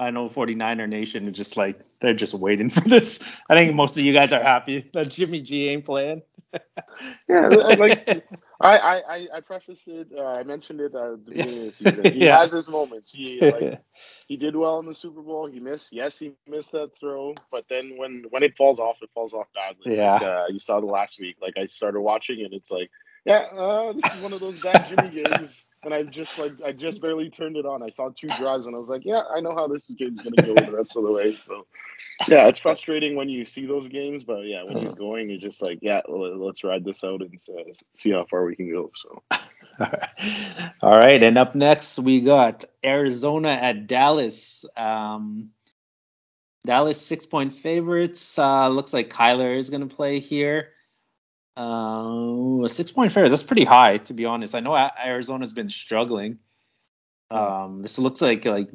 I 0.00 0.10
know 0.10 0.24
49er 0.26 0.88
Nation 0.88 1.28
is 1.28 1.36
just 1.36 1.56
like 1.56 1.78
they're 2.00 2.12
just 2.14 2.34
waiting 2.34 2.70
for 2.70 2.80
this. 2.80 3.22
I 3.48 3.56
think 3.56 3.74
most 3.74 3.96
of 3.96 4.02
you 4.04 4.12
guys 4.12 4.32
are 4.32 4.42
happy 4.42 4.90
that 4.94 5.10
Jimmy 5.10 5.40
G 5.42 5.68
ain't 5.68 5.84
playing. 5.84 6.22
Yeah, 7.28 7.48
like 7.48 8.00
I, 8.60 8.78
I, 8.78 9.26
I- 9.36 9.40
prefaced 9.40 9.88
it. 9.88 10.08
Uh, 10.16 10.24
I 10.38 10.42
mentioned 10.42 10.80
it 10.80 10.94
at 10.94 11.10
the 11.10 11.20
beginning 11.26 11.58
of 11.58 11.64
the 11.66 11.70
season. 11.72 12.10
He 12.12 12.24
Yeah. 12.24 12.38
has 12.38 12.52
his 12.52 12.68
moments. 12.68 13.10
He 13.12 13.42
like 13.42 13.70
he 14.26 14.36
did 14.36 14.56
well 14.56 14.78
in 14.80 14.86
the 14.86 14.94
Super 14.94 15.22
Bowl. 15.22 15.46
He 15.46 15.60
missed. 15.60 15.92
Yes, 15.92 16.18
he 16.18 16.32
missed 16.32 16.72
that 16.72 16.96
throw, 16.98 17.22
but 17.50 17.50
then 17.68 17.94
when 17.96 18.24
when 18.30 18.42
it 18.42 18.56
falls 18.56 18.78
off, 18.80 19.02
it 19.02 19.10
falls 19.14 19.32
off 19.32 19.46
badly. 19.54 19.88
Yeah. 19.96 20.12
Like, 20.14 20.22
uh, 20.22 20.44
you 20.50 20.58
saw 20.58 20.80
the 20.80 20.86
last 20.86 21.18
week. 21.20 21.36
Like 21.40 21.54
I 21.56 21.66
started 21.66 22.00
watching 22.00 22.44
and 22.44 22.52
it's 22.54 22.70
like, 22.70 22.90
yeah, 23.24 23.46
uh, 23.52 23.92
this 23.92 24.14
is 24.14 24.22
one 24.22 24.32
of 24.32 24.40
those 24.40 24.60
bad 24.62 24.88
Jimmy 24.88 25.10
games. 25.10 25.66
And 25.82 25.94
I 25.94 26.02
just 26.02 26.38
like 26.38 26.52
I 26.64 26.72
just 26.72 27.00
barely 27.00 27.30
turned 27.30 27.56
it 27.56 27.64
on. 27.64 27.82
I 27.82 27.88
saw 27.88 28.10
two 28.10 28.28
drives 28.38 28.66
and 28.66 28.76
I 28.76 28.78
was 28.78 28.88
like, 28.88 29.02
yeah, 29.04 29.22
I 29.34 29.40
know 29.40 29.54
how 29.54 29.66
this 29.66 29.88
game's 29.88 30.22
gonna 30.22 30.54
go 30.54 30.54
the 30.54 30.76
rest 30.76 30.96
of 30.96 31.04
the 31.04 31.12
way. 31.12 31.36
So 31.36 31.66
yeah, 32.28 32.48
it's 32.48 32.58
frustrating 32.58 33.16
when 33.16 33.30
you 33.30 33.46
see 33.46 33.64
those 33.64 33.88
games, 33.88 34.22
but 34.22 34.40
yeah, 34.44 34.62
when 34.62 34.76
he's 34.76 34.92
going, 34.92 35.30
you're 35.30 35.38
just 35.38 35.62
like, 35.62 35.78
yeah, 35.80 36.02
let's 36.06 36.64
ride 36.64 36.84
this 36.84 37.02
out 37.02 37.22
and 37.22 37.34
uh, 37.34 37.72
see 37.94 38.10
how 38.10 38.26
far 38.26 38.44
we 38.44 38.56
can 38.56 38.70
go. 38.70 38.90
So 38.94 39.22
All 40.82 40.96
right, 40.96 41.22
and 41.22 41.38
up 41.38 41.54
next 41.54 41.98
we 41.98 42.20
got 42.20 42.64
Arizona 42.84 43.50
at 43.50 43.86
Dallas. 43.86 44.64
Um, 44.76 45.50
Dallas 46.66 47.00
six 47.00 47.24
point 47.24 47.54
favorites. 47.54 48.38
Uh, 48.38 48.68
looks 48.68 48.92
like 48.92 49.08
Kyler 49.08 49.56
is 49.56 49.70
going 49.70 49.86
to 49.86 49.94
play 49.94 50.20
here. 50.20 50.72
Uh, 51.56 52.64
a 52.64 52.68
six 52.68 52.92
point 52.92 53.12
fair. 53.12 53.28
That's 53.28 53.42
pretty 53.42 53.64
high, 53.64 53.98
to 53.98 54.14
be 54.14 54.24
honest. 54.24 54.54
I 54.54 54.60
know 54.60 54.74
Arizona's 54.76 55.52
been 55.52 55.68
struggling. 55.68 56.38
Um, 57.30 57.82
this 57.82 57.98
looks 57.98 58.20
like 58.20 58.44
like 58.44 58.70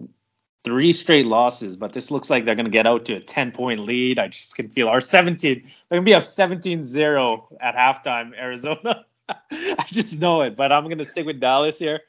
three 0.66 0.92
straight 0.92 1.26
losses, 1.26 1.78
but 1.78 1.94
this 1.94 2.10
looks 2.10 2.30
like 2.30 2.44
they're 2.44 2.56
going 2.56 2.66
to 2.66 2.72
get 2.72 2.88
out 2.88 3.06
to 3.06 3.14
a 3.14 3.20
10 3.20 3.52
point 3.52 3.80
lead. 3.80 4.20
I 4.20 4.28
just 4.28 4.56
can 4.56 4.68
feel, 4.68 4.90
our 4.90 5.00
17. 5.00 5.62
They're 5.62 5.98
going 5.98 6.02
to 6.04 6.10
be 6.10 6.16
up 6.16 6.26
17 6.26 6.84
0 6.84 7.58
at 7.62 7.76
halftime, 7.76 8.38
Arizona. 8.38 9.06
I 9.30 9.86
just 9.92 10.20
know 10.20 10.42
it, 10.42 10.56
but 10.56 10.72
I'm 10.72 10.86
going 10.86 10.98
to 10.98 11.06
stick 11.06 11.26
with 11.26 11.40
Dallas 11.40 11.78
here. 11.78 12.02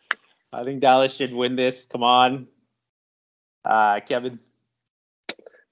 I 0.53 0.65
think 0.65 0.81
Dallas 0.81 1.15
should 1.15 1.35
win 1.35 1.55
this. 1.57 1.85
Come 1.85 2.03
on. 2.03 2.47
Uh, 3.65 4.01
Kevin. 4.01 4.41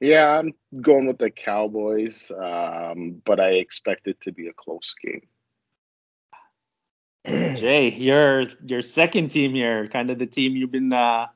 Yeah, 0.05 0.38
I'm 0.38 0.52
going 0.82 1.07
with 1.07 1.16
the 1.16 1.30
Cowboys, 1.30 2.30
um, 2.38 3.22
but 3.24 3.40
I 3.40 3.52
expect 3.52 4.07
it 4.07 4.20
to 4.20 4.32
be 4.32 4.48
a 4.48 4.52
close 4.52 4.94
game. 5.02 5.22
Jae, 7.26 7.98
your 7.98 8.42
your 8.66 8.82
second 8.82 9.30
team 9.30 9.55
here, 9.55 9.86
kind 9.86 10.11
of 10.11 10.18
the 10.18 10.26
team 10.26 10.57
you've 10.57 10.70
been 10.70 10.92
uh, 10.92 11.28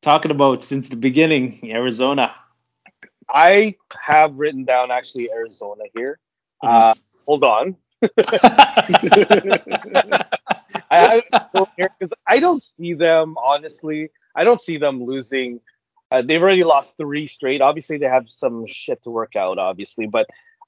talking 0.00 0.30
about 0.30 0.62
since 0.62 0.88
the 0.88 0.96
beginning, 0.96 1.58
Arizona. 1.64 2.34
I 3.28 3.74
have 4.00 4.32
written 4.32 4.64
down 4.64 4.90
actually 4.90 5.30
Arizona 5.30 5.84
here. 5.94 6.18
Uh, 6.62 6.94
hold 7.26 7.44
on. 7.44 7.76
I 10.90 11.22
because 11.76 12.14
I 12.26 12.40
don't 12.40 12.62
see 12.62 12.94
them 12.94 13.36
honestly. 13.36 14.08
I 14.34 14.44
don't 14.44 14.62
see 14.62 14.78
them 14.78 15.04
losing. 15.04 15.60
Uh, 16.10 16.22
they've 16.22 16.42
already 16.42 16.64
lost 16.64 16.94
three 16.96 17.26
straight. 17.26 17.60
Obviously, 17.60 17.98
they 17.98 18.06
have 18.06 18.28
some 18.28 18.66
shit 18.66 19.02
to 19.02 19.10
work 19.10 19.36
out. 19.36 19.58
Obviously, 19.58 20.06
but 20.06 20.26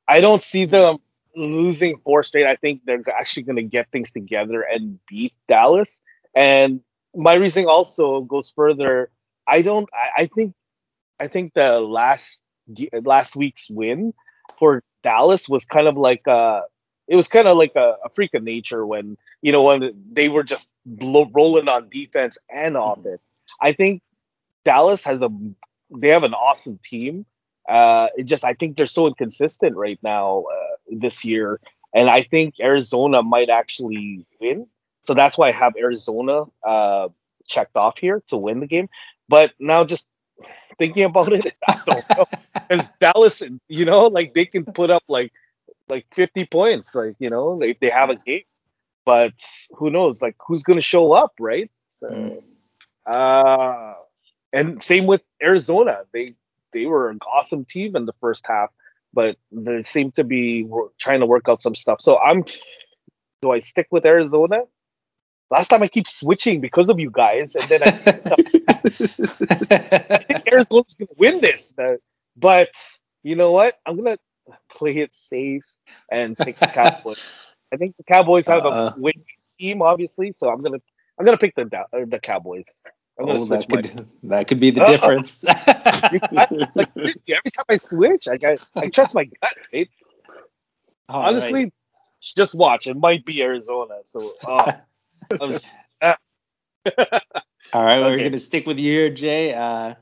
I 0.08 0.20
don't 0.20 0.42
see 0.42 0.64
them 0.64 0.98
losing 1.36 1.98
four 1.98 2.22
straight. 2.22 2.46
I 2.46 2.56
think 2.56 2.82
they're 2.84 3.02
actually 3.08 3.44
going 3.44 3.56
to 3.56 3.62
get 3.62 3.90
things 3.90 4.10
together 4.10 4.62
and 4.62 4.98
beat 5.06 5.34
Dallas. 5.46 6.00
And 6.34 6.80
my 7.14 7.34
reasoning 7.34 7.68
also 7.68 8.22
goes 8.22 8.50
further. 8.50 9.10
I 9.46 9.62
don't. 9.62 9.88
I, 9.92 10.22
I 10.22 10.26
think. 10.26 10.54
I 11.20 11.26
think 11.26 11.54
the 11.54 11.80
last 11.80 12.42
last 13.02 13.34
week's 13.34 13.68
win 13.70 14.14
for 14.58 14.82
Dallas 15.02 15.48
was 15.48 15.64
kind 15.64 15.88
of 15.88 15.96
like 15.96 16.26
a 16.26 16.62
it 17.08 17.16
was 17.16 17.26
kind 17.26 17.48
of 17.48 17.56
like 17.56 17.72
a, 17.74 17.96
a 18.04 18.08
freak 18.10 18.34
of 18.34 18.42
nature 18.42 18.86
when 18.86 19.16
you 19.42 19.52
know 19.52 19.62
when 19.62 19.92
they 20.12 20.28
were 20.28 20.42
just 20.42 20.70
blow, 20.84 21.28
rolling 21.32 21.68
on 21.68 21.88
defense 21.88 22.38
and 22.52 22.76
offense. 22.76 23.20
I 23.60 23.72
think 23.72 24.02
Dallas 24.68 25.04
has 25.04 25.22
a 25.22 25.30
they 25.90 26.08
have 26.08 26.24
an 26.24 26.34
awesome 26.34 26.78
team. 26.84 27.26
Uh, 27.68 28.08
it 28.16 28.24
just 28.24 28.44
I 28.44 28.54
think 28.54 28.76
they're 28.76 28.86
so 28.86 29.06
inconsistent 29.08 29.76
right 29.76 30.00
now 30.02 30.44
uh, 30.52 30.76
this 30.90 31.24
year, 31.24 31.60
and 31.94 32.10
I 32.10 32.22
think 32.24 32.56
Arizona 32.60 33.22
might 33.22 33.50
actually 33.50 34.26
win. 34.40 34.66
So 35.02 35.14
that's 35.14 35.38
why 35.38 35.48
I 35.48 35.52
have 35.52 35.74
Arizona 35.78 36.44
uh, 36.64 37.08
checked 37.46 37.76
off 37.76 37.98
here 37.98 38.22
to 38.28 38.36
win 38.38 38.60
the 38.60 38.66
game. 38.68 38.88
But 39.28 39.54
now 39.60 39.84
just 39.84 40.06
thinking 40.78 41.04
about 41.04 41.32
it, 41.32 41.56
I 41.68 41.76
don't 41.86 42.06
know 42.16 42.26
because 42.68 42.90
Dallas, 43.00 43.42
you 43.68 43.86
know, 43.86 44.06
like 44.08 44.34
they 44.34 44.46
can 44.46 44.66
put 44.66 44.90
up 44.90 45.04
like 45.08 45.32
like 45.88 46.06
50 46.14 46.46
points, 46.46 46.94
like 46.94 47.14
you 47.20 47.30
know, 47.30 47.60
if 47.62 47.80
they 47.80 47.90
have 47.90 48.10
a 48.10 48.16
game. 48.16 48.42
But 49.06 49.34
who 49.72 49.90
knows? 49.90 50.22
Like 50.22 50.36
who's 50.46 50.64
going 50.64 50.78
to 50.78 50.82
show 50.84 51.12
up, 51.12 51.32
right? 51.40 51.70
So, 51.88 52.08
Mm. 52.10 52.42
uh, 53.06 53.94
and 54.52 54.82
same 54.82 55.06
with 55.06 55.22
Arizona. 55.42 56.00
They 56.12 56.34
they 56.72 56.86
were 56.86 57.10
an 57.10 57.18
awesome 57.30 57.64
team 57.64 57.96
in 57.96 58.06
the 58.06 58.12
first 58.20 58.44
half, 58.46 58.70
but 59.14 59.36
they 59.52 59.82
seem 59.82 60.10
to 60.12 60.24
be 60.24 60.66
trying 60.98 61.20
to 61.20 61.26
work 61.26 61.48
out 61.48 61.62
some 61.62 61.74
stuff. 61.74 62.00
So 62.00 62.18
I'm. 62.18 62.44
Do 63.40 63.52
I 63.52 63.60
stick 63.60 63.86
with 63.92 64.04
Arizona? 64.04 64.62
Last 65.50 65.68
time 65.68 65.82
I 65.82 65.88
keep 65.88 66.08
switching 66.08 66.60
because 66.60 66.88
of 66.88 66.98
you 66.98 67.10
guys, 67.10 67.54
and 67.54 67.64
then 67.68 67.82
I 67.84 67.86
I 67.86 67.90
think 70.28 70.52
Arizona's 70.52 70.94
going 70.94 71.08
to 71.08 71.14
win 71.16 71.40
this. 71.40 71.72
uh, 71.78 71.96
But 72.36 72.70
you 73.22 73.36
know 73.36 73.52
what? 73.52 73.74
I'm 73.86 73.96
going 73.96 74.16
to 74.16 74.54
play 74.70 74.96
it 74.96 75.14
safe 75.14 75.64
and 76.10 76.36
pick 76.36 76.58
the 76.58 76.66
Cowboys. 76.66 77.20
I 77.72 77.76
think 77.76 77.96
the 77.96 78.04
Cowboys 78.04 78.46
have 78.48 78.64
Uh-uh. 78.64 78.94
a 78.96 79.00
winning 79.00 79.24
team, 79.58 79.82
obviously. 79.82 80.32
So 80.32 80.48
I'm 80.48 80.62
gonna 80.62 80.78
I'm 81.18 81.24
gonna 81.24 81.38
pick 81.38 81.54
the 81.54 81.62
uh, 81.62 82.04
the 82.06 82.18
Cowboys. 82.18 82.66
Gonna 83.18 83.38
Oh, 83.40 83.44
that 83.46 83.68
my. 83.68 83.82
could 83.82 84.06
that 84.24 84.46
could 84.48 84.60
be 84.60 84.70
the 84.70 84.80
Uh-uh. 84.86 84.86
difference. 84.86 85.44
like 85.44 86.92
seriously, 86.92 87.34
every 87.34 87.50
time 87.50 87.64
I 87.68 87.76
switch, 87.76 88.28
I 88.28 88.36
got 88.36 88.66
I 88.76 88.88
trust 88.88 89.14
my 89.14 89.24
gut. 89.24 89.52
Right? 89.72 89.88
All 91.08 91.22
Honestly, 91.24 91.64
right. 91.64 91.72
just 92.34 92.54
watch. 92.54 92.86
It 92.86 92.96
might 92.96 93.24
be 93.24 93.42
Arizona. 93.42 93.98
So 94.04 94.34
s- 95.40 95.76
uh, 96.00 96.14
All 97.72 97.84
right, 97.84 98.00
we're 98.00 98.16
going 98.18 98.32
to 98.32 98.38
stick 98.38 98.66
with 98.66 98.78
you 98.78 98.90
here, 98.92 99.10
Jae. 99.10 99.54
Uh, 99.56 99.94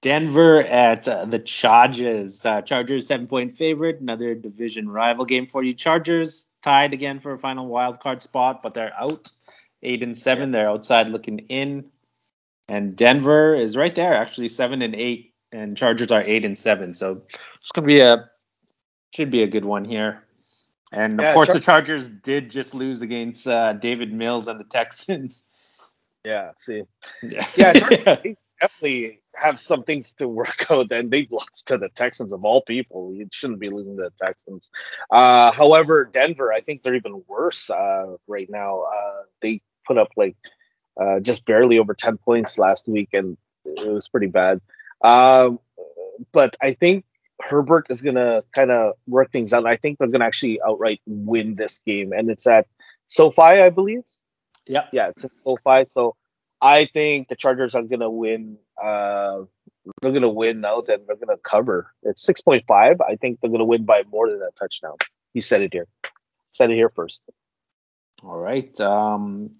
Denver 0.00 0.62
at 0.62 1.08
uh, 1.08 1.24
the 1.24 1.38
Chargers. 1.40 2.46
Uh, 2.46 2.62
Chargers 2.62 3.06
seven 3.06 3.26
point 3.26 3.52
favorite. 3.52 4.00
Another 4.00 4.34
division 4.34 4.88
rival 4.88 5.24
game 5.24 5.46
for 5.46 5.62
you. 5.62 5.74
Chargers 5.74 6.54
tied 6.62 6.92
again 6.92 7.18
for 7.18 7.32
a 7.32 7.38
final 7.38 7.66
wild 7.66 8.00
card 8.00 8.22
spot, 8.22 8.62
but 8.62 8.74
they're 8.74 8.94
out 8.98 9.30
eight 9.82 10.02
and 10.02 10.16
seven. 10.16 10.50
They're 10.50 10.68
outside 10.68 11.08
looking 11.08 11.40
in, 11.48 11.84
and 12.68 12.96
Denver 12.96 13.54
is 13.54 13.76
right 13.76 13.94
there, 13.94 14.14
actually 14.14 14.48
seven 14.48 14.82
and 14.82 14.94
eight, 14.94 15.32
and 15.52 15.76
Chargers 15.76 16.10
are 16.12 16.22
eight 16.22 16.44
and 16.44 16.56
seven. 16.58 16.94
So 16.94 17.22
it's 17.60 17.72
gonna 17.72 17.86
be 17.86 18.00
a 18.00 18.28
should 19.14 19.30
be 19.30 19.42
a 19.42 19.46
good 19.48 19.64
one 19.64 19.84
here. 19.84 20.24
And 20.92 21.18
of 21.20 21.24
Yeah, 21.24 21.34
course, 21.34 21.46
Char- 21.48 21.54
the 21.56 21.60
Chargers 21.60 22.08
did 22.08 22.50
just 22.50 22.74
lose 22.74 23.02
against 23.02 23.46
uh, 23.46 23.74
Davis 23.74 24.08
Mills 24.10 24.48
and 24.48 24.58
the 24.58 24.64
Texans. 24.64 25.46
yeah. 26.24 26.52
See, 26.56 26.82
Yeah, 27.22 27.46
Yeah, 27.56 27.72
Chargers- 27.74 28.04
they 28.22 28.36
definitely 28.60 29.20
have 29.36 29.60
some 29.60 29.84
things 29.84 30.12
to 30.14 30.26
work 30.28 30.66
out, 30.70 30.90
and 30.90 31.10
they've 31.10 31.30
lost 31.30 31.68
to 31.68 31.78
the 31.78 31.90
Texans 31.90 32.32
of 32.32 32.44
all 32.44 32.62
people. 32.62 33.14
You 33.14 33.28
shouldn't 33.32 33.60
be 33.60 33.68
losing 33.68 33.96
to 33.98 34.04
the 34.04 34.10
Texans. 34.10 34.70
Uh, 35.10 35.52
however, 35.52 36.04
Denver, 36.10 36.52
I 36.52 36.60
think 36.60 36.82
they're 36.82 36.94
even 36.94 37.22
worse 37.28 37.70
uh, 37.70 38.16
right 38.26 38.48
now. 38.50 38.82
Uh, 38.82 39.22
they 39.42 39.60
put 39.88 39.98
up 39.98 40.10
like 40.16 40.36
uh, 41.00 41.20
just 41.20 41.44
barely 41.46 41.78
over 41.78 41.94
ten 41.94 42.18
points 42.18 42.58
last 42.58 42.86
week, 42.88 43.10
and 43.14 43.36
it 43.64 43.90
was 43.90 44.08
pretty 44.08 44.28
bad. 44.28 44.60
Um, 45.02 45.58
but 46.32 46.56
I 46.62 46.72
think 46.74 47.04
Herbert 47.40 47.86
is 47.90 48.02
gonna 48.02 48.42
kind 48.52 48.70
of 48.70 48.94
work 49.06 49.32
things 49.32 49.52
out. 49.52 49.66
I 49.66 49.76
think 49.76 49.98
they're 49.98 50.08
gonna 50.08 50.24
actually 50.24 50.60
outright 50.66 51.00
win 51.06 51.56
this 51.56 51.80
game, 51.86 52.12
and 52.12 52.30
it's 52.30 52.46
at 52.46 52.66
SoFi, 53.06 53.42
I 53.42 53.70
believe 53.70 54.04
Yeah, 54.66 54.86
yeah, 54.92 55.08
it's 55.08 55.24
a 55.24 55.30
SoFi. 55.46 55.84
So 55.86 56.14
I 56.60 56.86
think 56.92 57.28
the 57.28 57.36
Chargers 57.36 57.74
are 57.74 57.82
gonna 57.82 58.10
win. 58.10 58.58
Uh, 58.80 59.44
they're 60.02 60.12
gonna 60.12 60.28
win 60.28 60.64
out 60.64 60.88
and 60.88 61.06
they're 61.06 61.16
gonna 61.16 61.38
cover. 61.38 61.92
It's 62.02 62.22
six 62.22 62.40
point 62.42 62.64
five. 62.66 63.00
I 63.00 63.16
think 63.16 63.40
they're 63.40 63.50
gonna 63.50 63.64
win 63.64 63.84
by 63.84 64.04
more 64.10 64.28
than 64.28 64.42
a 64.42 64.50
touchdown. 64.58 64.96
You 65.34 65.40
said 65.40 65.62
it 65.62 65.72
here. 65.72 65.86
Said 66.50 66.70
it 66.70 66.74
here 66.74 66.90
first. 66.90 67.22
All 68.24 68.38
right. 68.38 68.78
Um, 68.80 69.50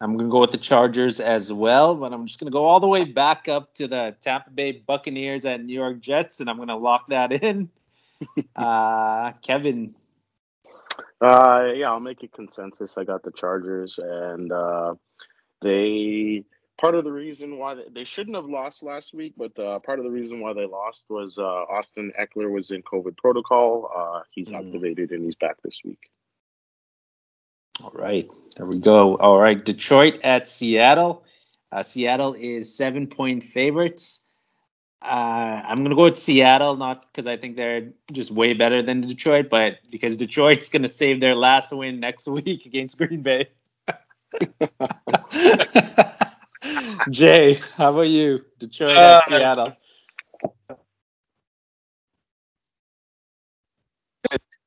I'm 0.00 0.16
going 0.16 0.28
to 0.28 0.32
go 0.32 0.40
with 0.40 0.52
the 0.52 0.58
Chargers 0.58 1.18
as 1.18 1.52
well, 1.52 1.94
but 1.96 2.12
I'm 2.12 2.26
just 2.26 2.38
going 2.38 2.50
to 2.50 2.56
go 2.56 2.64
all 2.64 2.78
the 2.78 2.86
way 2.86 3.04
back 3.04 3.48
up 3.48 3.74
to 3.74 3.88
the 3.88 4.16
Tampa 4.20 4.50
Bay 4.50 4.72
Buccaneers 4.72 5.44
and 5.44 5.66
New 5.66 5.74
York 5.74 5.98
Jets, 6.00 6.40
and 6.40 6.48
I'm 6.48 6.56
going 6.56 6.68
to 6.68 6.76
lock 6.76 7.08
that 7.08 7.32
in. 7.32 7.68
uh, 8.56 9.32
Kevin. 9.42 9.94
Uh, 11.20 11.72
yeah, 11.74 11.90
I'll 11.90 11.98
make 12.00 12.22
a 12.22 12.28
consensus. 12.28 12.96
I 12.96 13.02
got 13.04 13.24
the 13.24 13.32
Chargers, 13.32 13.98
and 13.98 14.52
uh, 14.52 14.94
they 15.62 16.44
part 16.78 16.94
of 16.94 17.02
the 17.04 17.12
reason 17.12 17.58
why 17.58 17.74
they, 17.74 17.84
they 17.92 18.04
shouldn't 18.04 18.36
have 18.36 18.44
lost 18.46 18.84
last 18.84 19.12
week, 19.12 19.34
but 19.36 19.58
uh, 19.58 19.80
part 19.80 19.98
of 19.98 20.04
the 20.04 20.10
reason 20.12 20.40
why 20.40 20.52
they 20.52 20.64
lost 20.64 21.06
was 21.10 21.36
uh, 21.38 21.42
Austin 21.42 22.12
Ekeler 22.18 22.50
was 22.52 22.70
in 22.70 22.82
COVID 22.82 23.16
protocol. 23.16 23.90
Uh, 23.94 24.20
he's 24.30 24.50
Mm. 24.50 24.60
activated 24.60 25.10
and 25.10 25.24
he's 25.24 25.34
back 25.34 25.56
this 25.62 25.80
week. 25.84 26.08
All 27.82 27.92
right. 27.94 28.28
There 28.56 28.66
we 28.66 28.78
go. 28.78 29.16
All 29.16 29.38
right. 29.38 29.64
Detroit 29.64 30.18
at 30.24 30.48
Seattle. 30.48 31.24
Uh, 31.70 31.82
Seattle 31.82 32.34
is 32.34 32.74
seven 32.74 33.06
point 33.06 33.42
favorites. 33.42 34.20
Uh, 35.00 35.62
I'm 35.64 35.76
going 35.78 35.90
to 35.90 35.96
go 35.96 36.04
with 36.04 36.18
Seattle, 36.18 36.76
not 36.76 37.02
because 37.02 37.26
I 37.28 37.36
think 37.36 37.56
they're 37.56 37.90
just 38.12 38.32
way 38.32 38.52
better 38.52 38.82
than 38.82 39.02
Detroit, 39.02 39.48
but 39.48 39.78
because 39.92 40.16
Detroit's 40.16 40.68
going 40.68 40.82
to 40.82 40.88
save 40.88 41.20
their 41.20 41.36
last 41.36 41.72
win 41.72 42.00
next 42.00 42.26
week 42.28 42.66
against 42.66 42.98
Green 42.98 43.22
Bay. 43.22 43.48
Jae, 47.10 47.62
how 47.76 47.90
about 47.92 48.08
you? 48.08 48.44
Detroit 48.58 48.90
Uh, 48.90 49.20
at 49.24 49.28
Seattle. 49.28 49.72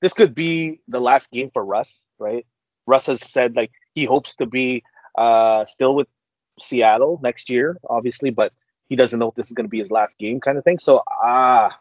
This 0.01 0.13
could 0.13 0.33
be 0.33 0.79
the 0.87 0.99
last 0.99 1.29
game 1.29 1.51
for 1.51 1.63
Russ, 1.63 2.07
right? 2.17 2.45
Russ 2.87 3.05
has 3.07 3.21
said 3.21 3.55
like 3.55 3.71
he 3.95 4.05
hopes 4.05 4.35
to 4.37 4.45
be 4.45 4.83
uh, 5.17 5.65
still 5.65 5.95
with 5.95 6.07
Seattle 6.59 7.19
next 7.23 7.49
year, 7.49 7.77
obviously, 7.89 8.29
but 8.29 8.53
he 8.89 8.95
doesn't 8.95 9.19
know 9.19 9.29
if 9.29 9.35
this 9.35 9.47
is 9.47 9.53
going 9.53 9.65
to 9.65 9.69
be 9.69 9.79
his 9.79 9.91
last 9.91 10.17
game, 10.19 10.39
kind 10.39 10.57
of 10.57 10.63
thing. 10.63 10.77
So, 10.77 11.03
ah, 11.23 11.79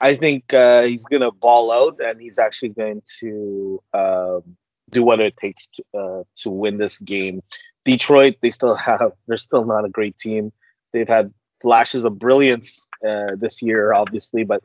I 0.00 0.14
think 0.16 0.52
uh, 0.52 0.82
he's 0.82 1.04
going 1.04 1.22
to 1.22 1.30
ball 1.30 1.72
out, 1.72 2.00
and 2.00 2.20
he's 2.20 2.38
actually 2.38 2.70
going 2.70 3.02
to 3.20 3.82
um, 3.94 4.42
do 4.90 5.02
what 5.02 5.20
it 5.20 5.36
takes 5.36 5.66
to 5.68 5.84
uh, 5.98 6.22
to 6.36 6.50
win 6.50 6.78
this 6.78 6.98
game. 6.98 7.42
Detroit, 7.84 8.36
they 8.40 8.50
still 8.50 8.74
have, 8.74 9.12
they're 9.26 9.36
still 9.36 9.64
not 9.64 9.84
a 9.84 9.88
great 9.88 10.16
team. 10.16 10.52
They've 10.92 11.08
had 11.08 11.32
flashes 11.60 12.04
of 12.04 12.18
brilliance 12.18 12.86
uh, 13.06 13.36
this 13.36 13.62
year, 13.62 13.92
obviously, 13.92 14.44
but 14.44 14.62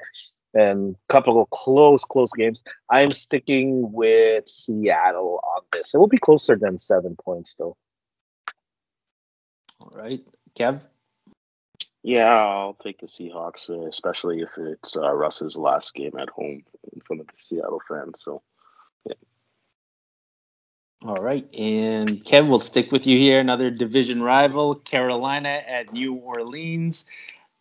and 0.53 0.95
a 0.95 1.13
couple 1.13 1.41
of 1.41 1.49
close, 1.51 2.03
close 2.03 2.31
games. 2.33 2.63
I'm 2.89 3.11
sticking 3.11 3.91
with 3.91 4.47
Seattle 4.47 5.39
on 5.43 5.61
this. 5.71 5.93
It 5.93 5.97
will 5.97 6.07
be 6.07 6.17
closer 6.17 6.55
than 6.55 6.77
seven 6.77 7.15
points, 7.15 7.55
though. 7.57 7.77
All 9.81 9.91
right. 9.93 10.21
Kev? 10.57 10.85
Yeah, 12.01 12.33
I'll 12.33 12.77
take 12.81 12.99
the 12.99 13.07
Seahawks, 13.07 13.69
uh, 13.69 13.87
especially 13.87 14.41
if 14.41 14.57
it's 14.57 14.95
uh, 14.95 15.13
Russ's 15.13 15.57
last 15.57 15.93
game 15.93 16.13
at 16.17 16.29
home 16.29 16.63
in 16.93 17.01
front 17.01 17.21
of 17.21 17.27
the 17.27 17.35
Seattle 17.35 17.81
fans. 17.87 18.13
So, 18.17 18.41
yeah. 19.05 19.15
All 21.03 21.15
right. 21.15 21.47
And 21.53 22.23
Kev, 22.23 22.47
we'll 22.47 22.59
stick 22.59 22.91
with 22.91 23.05
you 23.05 23.17
here. 23.17 23.39
Another 23.39 23.69
division 23.69 24.23
rival, 24.23 24.75
Carolina 24.75 25.61
at 25.67 25.91
New 25.91 26.15
Orleans. 26.15 27.05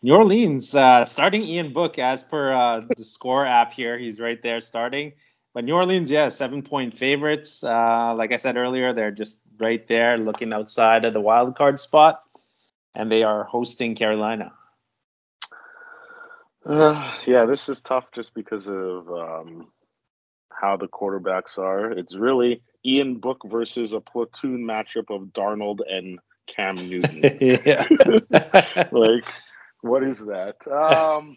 New 0.02 0.14
Orleans 0.14 0.74
uh, 0.74 1.04
starting 1.04 1.42
Ian 1.42 1.72
Book 1.72 1.98
as 1.98 2.22
per 2.22 2.52
uh, 2.52 2.82
the 2.96 3.04
score 3.04 3.44
app 3.44 3.72
here. 3.72 3.98
He's 3.98 4.20
right 4.20 4.40
there 4.42 4.60
starting. 4.60 5.12
But 5.54 5.64
New 5.64 5.74
Orleans, 5.74 6.10
yeah, 6.10 6.28
seven 6.28 6.62
point 6.62 6.94
favorites. 6.94 7.64
Uh, 7.64 8.14
like 8.14 8.32
I 8.32 8.36
said 8.36 8.56
earlier, 8.56 8.92
they're 8.92 9.10
just 9.10 9.40
right 9.58 9.86
there 9.88 10.16
looking 10.16 10.52
outside 10.52 11.04
of 11.04 11.14
the 11.14 11.20
wild 11.20 11.56
card 11.56 11.80
spot. 11.80 12.22
And 12.94 13.10
they 13.10 13.22
are 13.22 13.44
hosting 13.44 13.94
Carolina. 13.94 14.52
uh, 16.64 17.14
yeah, 17.26 17.44
this 17.44 17.68
is 17.68 17.80
tough 17.82 18.12
just 18.12 18.34
because 18.34 18.68
of 18.68 19.10
um, 19.10 19.68
how 20.52 20.76
the 20.76 20.88
quarterbacks 20.88 21.58
are. 21.58 21.90
It's 21.90 22.14
really 22.14 22.62
Ian 22.84 23.16
Book 23.16 23.42
versus 23.44 23.92
a 23.92 24.00
platoon 24.00 24.64
matchup 24.64 25.14
of 25.14 25.32
Darnold 25.32 25.80
and 25.88 26.20
Cam 26.46 26.76
Newton. 26.76 27.38
yeah. 27.40 27.86
like, 28.92 29.24
what 29.82 30.02
is 30.02 30.24
that? 30.26 30.56
Um, 30.66 31.36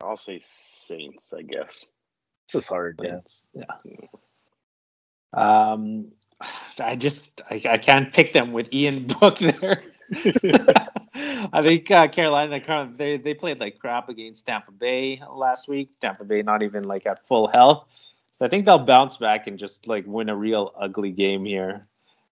I'll 0.00 0.16
say 0.16 0.40
Saints, 0.42 1.32
I 1.36 1.42
guess. 1.42 1.84
This 2.52 2.62
is 2.62 2.68
hard. 2.68 3.00
Yeah. 3.02 3.20
yeah. 3.52 3.96
Um, 5.32 6.12
I 6.80 6.96
just 6.96 7.42
I, 7.50 7.60
I 7.68 7.78
can't 7.78 8.12
pick 8.12 8.32
them 8.32 8.52
with 8.52 8.72
Ian 8.72 9.06
Book 9.20 9.38
there. 9.38 9.82
I 11.52 11.62
think 11.62 11.90
uh, 11.90 12.08
Carolina 12.08 12.92
they 12.96 13.18
they 13.18 13.34
played 13.34 13.60
like 13.60 13.78
crap 13.78 14.08
against 14.08 14.46
Tampa 14.46 14.72
Bay 14.72 15.20
last 15.30 15.68
week. 15.68 15.90
Tampa 16.00 16.24
Bay 16.24 16.42
not 16.42 16.62
even 16.62 16.84
like 16.84 17.06
at 17.06 17.26
full 17.26 17.48
health. 17.48 17.86
So 18.38 18.46
I 18.46 18.48
think 18.48 18.66
they'll 18.66 18.78
bounce 18.78 19.16
back 19.16 19.46
and 19.46 19.58
just 19.58 19.88
like 19.88 20.04
win 20.06 20.28
a 20.28 20.36
real 20.36 20.72
ugly 20.78 21.10
game 21.10 21.44
here. 21.44 21.86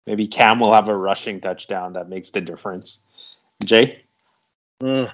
Maybe 0.07 0.27
Cam 0.27 0.59
will 0.59 0.73
have 0.73 0.89
a 0.89 0.97
rushing 0.97 1.41
touchdown 1.41 1.93
that 1.93 2.09
makes 2.09 2.31
the 2.31 2.41
difference. 2.41 3.05
Jae? 3.65 3.99
Mm. 4.83 5.13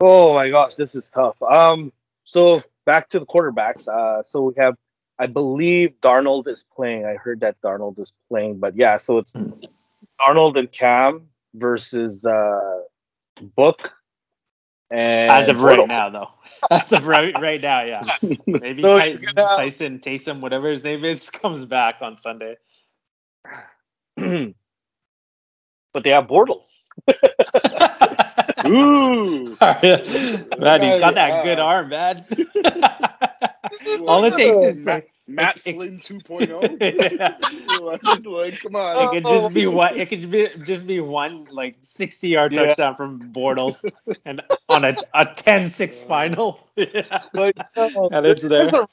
Oh 0.00 0.34
my 0.34 0.50
gosh, 0.50 0.74
this 0.74 0.94
is 0.94 1.08
tough. 1.08 1.42
Um, 1.42 1.92
so 2.24 2.62
back 2.84 3.08
to 3.10 3.18
the 3.18 3.26
quarterbacks. 3.26 3.88
Uh, 3.88 4.22
so 4.22 4.42
we 4.42 4.54
have, 4.58 4.76
I 5.18 5.26
believe 5.26 5.94
Darnold 6.02 6.46
is 6.46 6.64
playing. 6.74 7.06
I 7.06 7.14
heard 7.14 7.40
that 7.40 7.60
Darnold 7.62 7.98
is 7.98 8.12
playing, 8.28 8.58
but 8.58 8.76
yeah, 8.76 8.98
so 8.98 9.16
it's 9.16 9.32
mm. 9.32 9.64
Darnold 10.20 10.56
and 10.56 10.70
Cam 10.70 11.26
versus 11.54 12.26
uh, 12.26 12.80
Book. 13.56 13.94
And 14.90 15.30
As 15.30 15.48
of 15.48 15.62
right 15.62 15.86
now, 15.86 16.10
though. 16.10 16.30
As 16.70 16.92
of 16.92 17.06
right, 17.06 17.38
right 17.38 17.60
now, 17.60 17.82
yeah. 17.82 18.04
Maybe 18.60 18.82
so 18.82 18.94
Ty- 18.94 19.18
Tyson 19.54 20.00
Taysom, 20.00 20.40
whatever 20.40 20.70
his 20.70 20.84
name 20.84 21.04
is, 21.04 21.30
comes 21.32 21.64
back 21.64 21.96
on 22.02 22.16
Sunday. 22.16 22.56
but 24.16 24.54
they 26.04 26.10
have 26.10 26.26
Bortles. 26.26 26.88
Ooh, 28.66 29.58
man, 30.58 30.82
he's 30.82 30.98
got 30.98 31.14
that 31.14 31.42
good 31.42 31.58
arm, 31.60 31.90
man. 31.90 32.26
All 34.06 34.24
it 34.24 34.36
takes 34.36 34.62
is 34.62 34.88
Matt, 35.30 35.64
Matt 35.64 35.74
Flynn 35.76 35.98
2.0. 35.98 37.80
like, 37.80 38.26
like, 38.26 38.60
come 38.60 38.76
on. 38.76 39.04
It 39.04 39.22
could 39.22 39.30
just 39.30 39.54
be 39.54 39.66
one. 39.66 39.98
It 39.98 40.08
could 40.08 40.30
be 40.30 40.48
just 40.64 40.86
be 40.86 41.00
one 41.00 41.46
like 41.50 41.76
60 41.80 42.28
yard 42.28 42.52
yeah. 42.52 42.66
touchdown 42.66 42.96
from 42.96 43.32
Bortles, 43.32 43.84
and 44.26 44.42
on 44.68 44.84
a 44.84 44.96
a 45.14 45.26
10-6 45.26 46.06
final. 46.06 46.66
yeah. 46.76 47.22
Like, 47.32 47.56
and 47.76 48.26
it's 48.26 48.42
there. 48.42 48.62
There's 48.62 48.74
a, 48.74 48.88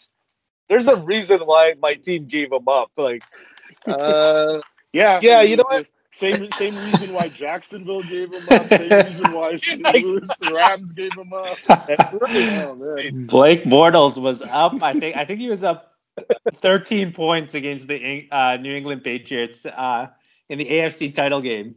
there's 0.70 0.88
a 0.88 0.96
reason 0.96 1.40
why 1.40 1.74
my 1.82 1.96
team 1.96 2.26
gave 2.26 2.52
him 2.52 2.68
up. 2.68 2.92
Like, 2.98 3.24
uh, 3.88 4.60
yeah, 4.94 5.20
yeah, 5.22 5.42
you 5.42 5.56
know 5.56 5.66
what? 5.68 5.90
Same 6.12 6.52
same 6.54 6.76
reason 6.76 7.14
why 7.14 7.30
Jacksonville 7.30 8.02
gave 8.02 8.34
him 8.34 8.42
up. 8.50 8.68
Same 8.68 8.90
reason 8.90 9.32
why 9.34 9.56
St. 9.56 10.52
Rams 10.52 10.92
gave 10.92 11.12
him 11.14 11.32
up. 11.32 11.58
oh, 11.70 12.76
Blake 13.28 13.64
Bortles 13.66 14.18
was 14.20 14.42
up. 14.42 14.82
I 14.82 14.94
think 14.94 15.16
I 15.16 15.26
think 15.26 15.40
he 15.40 15.50
was 15.50 15.64
up 15.64 15.97
13 16.56 17.12
points 17.12 17.56
against 17.56 17.88
the 17.88 18.28
uh, 18.32 18.58
New 18.58 18.76
England 18.76 19.04
Patriots 19.04 19.66
uh, 19.66 20.08
in 20.50 20.58
the 20.58 20.66
AFC 20.66 21.14
title 21.14 21.42
game. 21.42 21.76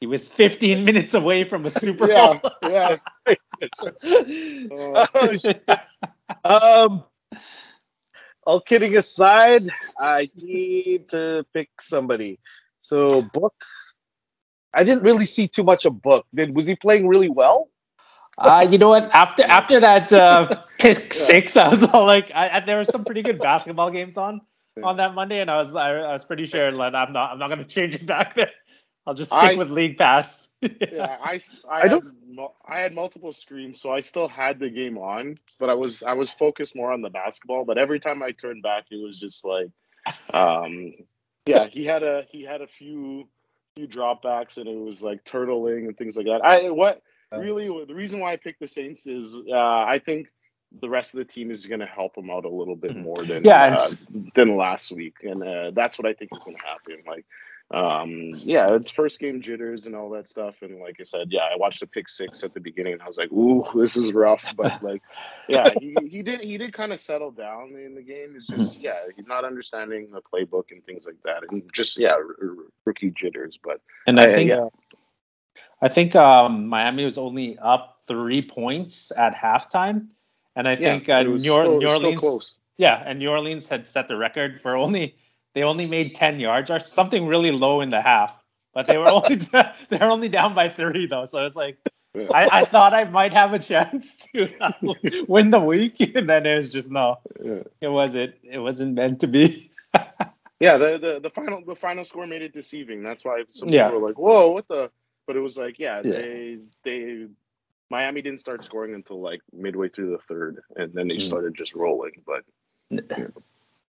He 0.00 0.06
was 0.06 0.28
15 0.28 0.84
minutes 0.84 1.14
away 1.14 1.44
from 1.44 1.64
a 1.64 1.70
Super 1.70 2.06
Bowl. 2.06 2.40
Yeah, 2.62 2.96
yeah. 5.42 5.80
um, 6.44 7.04
all 8.46 8.60
kidding 8.60 8.96
aside, 8.96 9.70
I 9.98 10.30
need 10.36 11.08
to 11.10 11.46
pick 11.54 11.70
somebody. 11.80 12.38
So 12.82 13.22
book, 13.22 13.54
I 14.74 14.84
didn't 14.84 15.02
really 15.02 15.26
see 15.26 15.48
too 15.48 15.64
much 15.64 15.86
of 15.86 16.02
book. 16.02 16.26
Did 16.34 16.54
was 16.54 16.66
he 16.66 16.76
playing 16.76 17.08
really 17.08 17.30
well? 17.30 17.70
Uh, 18.38 18.66
you 18.70 18.78
know 18.78 18.88
what? 18.88 19.10
After 19.14 19.44
after 19.44 19.80
that 19.80 20.12
uh, 20.12 20.62
pick 20.78 20.96
six, 21.12 21.56
I 21.56 21.68
was 21.68 21.84
all 21.88 22.04
like, 22.04 22.30
I, 22.34 22.48
I, 22.50 22.60
there 22.60 22.76
were 22.76 22.84
some 22.84 23.04
pretty 23.04 23.22
good 23.22 23.38
basketball 23.38 23.90
games 23.90 24.18
on 24.18 24.40
on 24.82 24.98
that 24.98 25.14
Monday, 25.14 25.40
and 25.40 25.50
I 25.50 25.56
was 25.56 25.74
I, 25.74 25.92
I 25.92 26.12
was 26.12 26.24
pretty 26.24 26.44
sure 26.46 26.70
like 26.72 26.94
I'm 26.94 27.12
not 27.12 27.30
I'm 27.30 27.38
not 27.38 27.48
going 27.48 27.60
to 27.60 27.64
change 27.64 27.94
it 27.94 28.06
back 28.06 28.34
there. 28.34 28.50
I'll 29.06 29.14
just 29.14 29.30
stick 29.30 29.42
I, 29.42 29.54
with 29.54 29.70
League 29.70 29.96
Pass. 29.96 30.48
yeah, 30.60 31.16
I 31.24 31.40
I, 31.70 31.82
I, 31.82 31.88
don't, 31.88 32.04
had, 32.04 32.48
I 32.68 32.78
had 32.78 32.92
multiple 32.92 33.32
screens, 33.32 33.80
so 33.80 33.92
I 33.92 34.00
still 34.00 34.28
had 34.28 34.58
the 34.58 34.68
game 34.68 34.98
on, 34.98 35.36
but 35.58 35.70
I 35.70 35.74
was 35.74 36.02
I 36.02 36.12
was 36.12 36.30
focused 36.32 36.76
more 36.76 36.92
on 36.92 37.00
the 37.00 37.10
basketball. 37.10 37.64
But 37.64 37.78
every 37.78 38.00
time 38.00 38.22
I 38.22 38.32
turned 38.32 38.62
back, 38.62 38.86
it 38.90 39.02
was 39.02 39.18
just 39.18 39.44
like, 39.44 39.70
um, 40.34 40.92
yeah, 41.46 41.68
he 41.68 41.86
had 41.86 42.02
a 42.02 42.26
he 42.30 42.42
had 42.42 42.60
a 42.60 42.66
few 42.66 43.28
few 43.76 43.86
dropbacks 43.86 44.56
and 44.56 44.66
it 44.66 44.76
was 44.76 45.02
like 45.02 45.24
turtling 45.24 45.86
and 45.86 45.96
things 45.96 46.16
like 46.16 46.26
that. 46.26 46.44
I 46.44 46.70
what 46.70 47.02
really 47.32 47.66
the 47.86 47.94
reason 47.94 48.20
why 48.20 48.32
I 48.32 48.36
picked 48.36 48.60
the 48.60 48.68
Saints 48.68 49.06
is 49.06 49.40
uh, 49.50 49.54
I 49.54 50.00
think 50.04 50.28
the 50.80 50.88
rest 50.88 51.14
of 51.14 51.18
the 51.18 51.24
team 51.24 51.50
is 51.50 51.66
going 51.66 51.80
to 51.80 51.86
help 51.86 52.14
them 52.14 52.30
out 52.30 52.44
a 52.44 52.48
little 52.48 52.76
bit 52.76 52.92
mm-hmm. 52.92 53.02
more 53.02 53.22
than 53.24 53.44
yeah 53.44 53.76
uh, 53.78 54.18
than 54.34 54.56
last 54.56 54.92
week, 54.92 55.16
and 55.22 55.42
uh, 55.42 55.70
that's 55.72 55.98
what 55.98 56.06
I 56.06 56.12
think 56.12 56.30
is 56.36 56.44
going 56.44 56.56
to 56.56 56.66
happen. 56.66 57.02
Like 57.06 57.24
um 57.72 58.30
yeah 58.36 58.68
it's 58.70 58.90
first 58.90 59.18
game 59.18 59.42
jitters 59.42 59.86
and 59.86 59.96
all 59.96 60.08
that 60.08 60.28
stuff 60.28 60.62
and 60.62 60.78
like 60.78 60.96
i 61.00 61.02
said 61.02 61.26
yeah 61.30 61.48
i 61.52 61.56
watched 61.56 61.80
the 61.80 61.86
pick 61.86 62.08
six 62.08 62.44
at 62.44 62.54
the 62.54 62.60
beginning 62.60 62.92
and 62.92 63.02
i 63.02 63.06
was 63.06 63.18
like 63.18 63.30
ooh 63.32 63.64
this 63.74 63.96
is 63.96 64.12
rough 64.12 64.54
but 64.56 64.80
like 64.84 65.02
yeah 65.48 65.68
he, 65.80 65.96
he 66.08 66.22
did 66.22 66.40
he 66.40 66.56
did 66.56 66.72
kind 66.72 66.92
of 66.92 67.00
settle 67.00 67.32
down 67.32 67.74
in 67.74 67.96
the 67.96 68.02
game 68.02 68.34
it's 68.36 68.46
just 68.46 68.78
yeah 68.78 69.00
he's 69.16 69.26
not 69.26 69.44
understanding 69.44 70.08
the 70.12 70.22
playbook 70.22 70.70
and 70.70 70.84
things 70.84 71.06
like 71.06 71.20
that 71.24 71.42
and 71.50 71.68
just 71.72 71.98
yeah 71.98 72.12
r- 72.12 72.36
r- 72.40 72.54
rookie 72.84 73.10
jitters 73.10 73.58
but 73.64 73.80
and 74.06 74.20
i, 74.20 74.26
I 74.26 74.32
think 74.32 74.50
yeah. 74.50 74.68
I 75.82 75.88
think 75.88 76.14
um 76.16 76.66
miami 76.66 77.04
was 77.04 77.18
only 77.18 77.58
up 77.58 77.98
three 78.06 78.42
points 78.42 79.12
at 79.16 79.34
halftime 79.34 80.06
and 80.54 80.68
i 80.68 80.76
think 80.76 81.08
uh, 81.08 81.22
new, 81.22 81.40
still, 81.40 81.78
new 81.78 81.88
orleans 81.88 82.58
yeah 82.76 83.02
and 83.06 83.18
new 83.18 83.28
orleans 83.28 83.68
had 83.68 83.86
set 83.86 84.08
the 84.08 84.16
record 84.16 84.60
for 84.60 84.76
only 84.76 85.16
they 85.56 85.62
only 85.62 85.86
made 85.86 86.14
10 86.14 86.38
yards 86.38 86.70
or 86.70 86.78
something 86.78 87.26
really 87.26 87.50
low 87.50 87.80
in 87.80 87.88
the 87.88 88.02
half. 88.02 88.38
But 88.74 88.86
they 88.86 88.98
were 88.98 89.08
only 89.08 89.36
they're 89.88 90.10
only 90.10 90.28
down 90.28 90.54
by 90.54 90.68
three 90.68 91.06
though. 91.06 91.24
So 91.24 91.46
it's 91.46 91.56
like 91.56 91.78
I, 92.14 92.60
I 92.60 92.64
thought 92.66 92.92
I 92.92 93.04
might 93.04 93.32
have 93.32 93.54
a 93.54 93.58
chance 93.58 94.16
to 94.34 94.50
win 95.26 95.50
the 95.50 95.58
week, 95.58 95.98
and 96.14 96.28
then 96.28 96.44
it 96.44 96.58
was 96.58 96.68
just 96.68 96.90
no. 96.90 97.16
It 97.80 97.88
wasn't. 97.88 98.34
It 98.42 98.58
wasn't 98.58 98.94
meant 98.94 99.20
to 99.20 99.26
be. 99.26 99.70
yeah, 100.60 100.76
the, 100.76 100.98
the 100.98 101.20
the 101.22 101.30
final 101.30 101.62
the 101.64 101.74
final 101.74 102.04
score 102.04 102.26
made 102.26 102.42
it 102.42 102.52
deceiving. 102.52 103.02
That's 103.02 103.24
why 103.24 103.44
some 103.48 103.68
people 103.68 103.76
yeah. 103.76 103.90
were 103.90 104.06
like, 104.06 104.18
"Whoa, 104.18 104.52
what 104.52 104.68
the?" 104.68 104.90
But 105.26 105.36
it 105.36 105.40
was 105.40 105.56
like, 105.56 105.78
yeah, 105.78 106.02
yeah, 106.04 106.12
they 106.12 106.58
they 106.84 107.26
Miami 107.90 108.22
didn't 108.22 108.40
start 108.40 108.64
scoring 108.64 108.94
until 108.94 109.20
like 109.20 109.40
midway 109.52 109.88
through 109.88 110.10
the 110.10 110.18
third, 110.28 110.62
and 110.76 110.92
then 110.92 111.08
they 111.08 111.16
mm. 111.16 111.22
started 111.22 111.54
just 111.54 111.74
rolling. 111.74 112.22
But 112.26 112.42
you 112.90 113.02
know. 113.08 113.30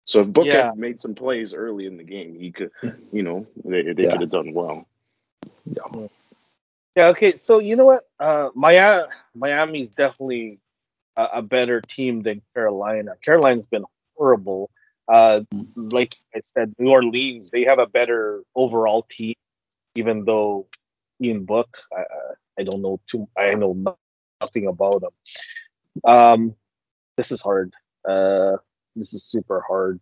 So 0.08 0.22
if 0.22 0.28
Book 0.28 0.46
yeah. 0.46 0.66
had 0.66 0.78
made 0.78 1.02
some 1.02 1.14
plays 1.14 1.52
early 1.52 1.84
in 1.84 1.98
the 1.98 2.02
game, 2.02 2.34
he 2.34 2.50
could, 2.50 2.70
you 3.12 3.22
know, 3.22 3.46
they, 3.62 3.82
they 3.92 4.04
yeah. 4.04 4.12
could 4.12 4.22
have 4.22 4.30
done 4.30 4.54
well. 4.54 4.88
Yeah. 5.66 6.06
Yeah. 6.96 7.08
Okay. 7.08 7.32
So 7.32 7.58
you 7.58 7.76
know 7.76 7.84
what? 7.84 8.08
Uh, 8.18 8.48
Miami, 8.54 9.06
Miami's 9.34 9.90
definitely 9.90 10.60
a, 11.16 11.28
a 11.34 11.42
better 11.42 11.82
team 11.82 12.22
than 12.22 12.40
Carolina. 12.54 13.16
Carolina's 13.22 13.66
been 13.66 13.84
horrible. 14.16 14.70
Uh, 15.08 15.42
like 15.76 16.14
I 16.34 16.40
said, 16.42 16.74
New 16.78 16.88
Orleans, 16.88 17.50
they 17.50 17.64
have 17.64 17.78
a 17.78 17.86
better 17.86 18.42
overall 18.54 19.02
team, 19.10 19.34
even 19.94 20.24
though 20.24 20.68
Ian 21.22 21.44
Book, 21.44 21.78
I, 21.96 22.02
I 22.60 22.64
don't 22.64 22.82
know 22.82 23.00
too, 23.08 23.28
I 23.36 23.54
know 23.54 23.76
nothing 24.40 24.66
about 24.66 25.00
them. 25.00 25.10
Um, 26.04 26.54
this 27.16 27.32
is 27.32 27.40
hard. 27.40 27.72
Uh, 28.08 28.56
this 28.96 29.12
is 29.14 29.24
super 29.24 29.62
hard. 29.66 30.00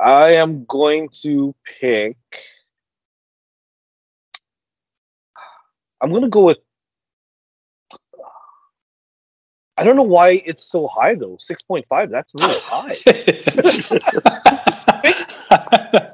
I 0.00 0.34
am 0.34 0.64
going 0.64 1.08
to 1.22 1.54
pick. 1.80 2.16
I'm 6.00 6.10
to 6.12 6.28
go 6.28 6.44
with. 6.44 6.58
I 9.76 9.82
don't 9.82 9.96
know 9.96 10.02
why 10.02 10.42
it's 10.44 10.64
so 10.64 10.86
high 10.86 11.14
though. 11.14 11.36
Six 11.40 11.62
point 11.62 11.86
five. 11.86 12.10
That's 12.10 12.32
really 12.34 12.54
high. 12.62 12.96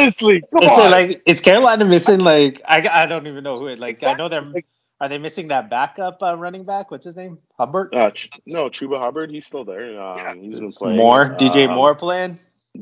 Honestly, 0.00 0.42
come 0.50 0.64
on. 0.64 0.90
Like, 0.90 1.22
is 1.26 1.40
Carolina 1.40 1.84
missing 1.84 2.20
like 2.20 2.60
I, 2.66 2.86
I 3.02 3.06
don't 3.06 3.26
even 3.26 3.44
know 3.44 3.56
who 3.56 3.68
it 3.68 3.78
like. 3.78 3.92
Exactly. 3.92 4.14
I 4.14 4.18
know 4.18 4.28
they're 4.28 4.62
are 5.00 5.08
they 5.08 5.16
missing 5.16 5.48
that 5.48 5.70
backup 5.70 6.22
uh, 6.22 6.36
running 6.36 6.64
back? 6.64 6.90
What's 6.90 7.06
his 7.06 7.16
name? 7.16 7.38
Hubbard? 7.58 7.94
Uh, 7.94 8.10
Ch- 8.10 8.30
no, 8.44 8.68
Chuba 8.68 8.98
Hubbard. 8.98 9.30
He's 9.30 9.46
still 9.46 9.64
there. 9.64 9.98
Um, 10.00 10.18
yeah, 10.18 10.34
he's 10.34 10.60
been 10.60 10.70
playing. 10.70 10.98
Moore 10.98 11.34
DJ 11.38 11.66
um, 11.66 11.74
Moore 11.74 11.94
playing. 11.94 12.38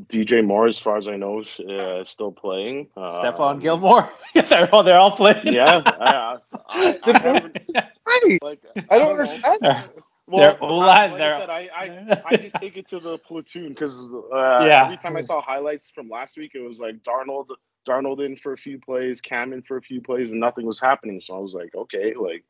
DJ 0.07 0.45
Moore, 0.45 0.67
as 0.67 0.77
far 0.77 0.97
as 0.97 1.07
I 1.07 1.15
know, 1.15 1.39
uh, 1.39 2.03
still 2.03 2.31
playing. 2.31 2.89
Uh, 2.95 3.19
Stephon 3.19 3.61
Gilmore. 3.61 4.07
they're 4.33 4.73
all 4.75 4.83
they're 4.83 4.99
all 4.99 5.11
playing. 5.11 5.47
Yeah, 5.47 5.81
I, 5.85 6.39
I, 6.69 6.95
I, 7.05 8.39
like, 8.41 8.59
I 8.89 8.99
don't 8.99 9.11
understand. 9.11 9.89
Well, 10.29 10.57
they're 10.59 10.77
like 10.85 11.17
they're, 11.17 11.35
I 11.35 11.39
said, 11.39 11.51
I, 11.51 11.69
I, 11.75 11.91
I 12.25 12.35
just 12.37 12.59
take 12.59 12.77
it 12.77 12.89
to 12.89 12.99
the 12.99 13.19
platoon 13.19 13.69
because 13.69 14.03
uh, 14.33 14.67
yeah. 14.67 14.81
every 14.81 14.97
time 14.97 15.17
I 15.17 15.21
saw 15.21 15.41
highlights 15.41 15.89
from 15.91 16.09
last 16.09 16.37
week, 16.37 16.53
it 16.55 16.61
was 16.61 16.79
like 16.79 17.03
Darnold 17.03 17.47
Darnold 17.87 18.25
in 18.25 18.37
for 18.37 18.53
a 18.53 18.57
few 18.57 18.79
plays, 18.79 19.21
Cam 19.21 19.53
in 19.53 19.63
for 19.63 19.77
a 19.77 19.83
few 19.83 20.01
plays, 20.01 20.31
and 20.31 20.41
nothing 20.41 20.65
was 20.67 20.79
happening. 20.79 21.21
So 21.21 21.35
I 21.35 21.39
was 21.39 21.55
like, 21.55 21.75
okay, 21.75 22.15
like 22.15 22.41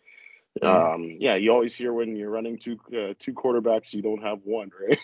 Um, 0.62 1.18
yeah, 1.20 1.36
you 1.36 1.52
always 1.54 1.76
hear 1.76 1.94
when 1.94 2.18
you're 2.18 2.32
running 2.32 2.60
two 2.60 2.80
uh, 2.98 3.16
two 3.20 3.34
quarterbacks, 3.34 3.94
you 3.94 4.04
don't 4.04 4.24
have 4.24 4.40
one, 4.46 4.72
right? 4.82 5.00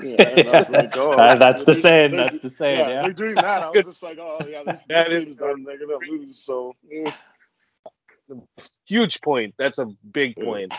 yeah, 0.00 0.52
was 0.52 0.70
like, 0.70 0.96
oh, 0.96 1.12
Uh, 1.18 1.36
that's 1.36 1.64
the 1.64 1.74
saying. 1.74 2.16
That's 2.16 2.40
the 2.40 2.50
saying. 2.50 2.88
yeah, 2.88 2.88
Yeah. 2.88 3.02
they're 3.02 3.12
doing 3.14 3.40
that. 3.40 3.62
I 3.62 3.70
was 3.70 3.84
just 3.86 4.02
like, 4.02 4.18
oh 4.20 4.46
yeah, 4.48 4.64
this, 4.64 4.88
That 4.88 5.12
this 5.12 5.30
is 5.30 5.36
done. 5.36 5.64
They're 5.64 5.78
gonna 5.78 5.98
lose. 5.98 6.38
So 6.38 6.74
mm. 6.92 7.14
Huge 8.86 9.20
point. 9.20 9.54
That's 9.58 9.78
a 9.78 9.86
big 10.12 10.36
point. 10.36 10.72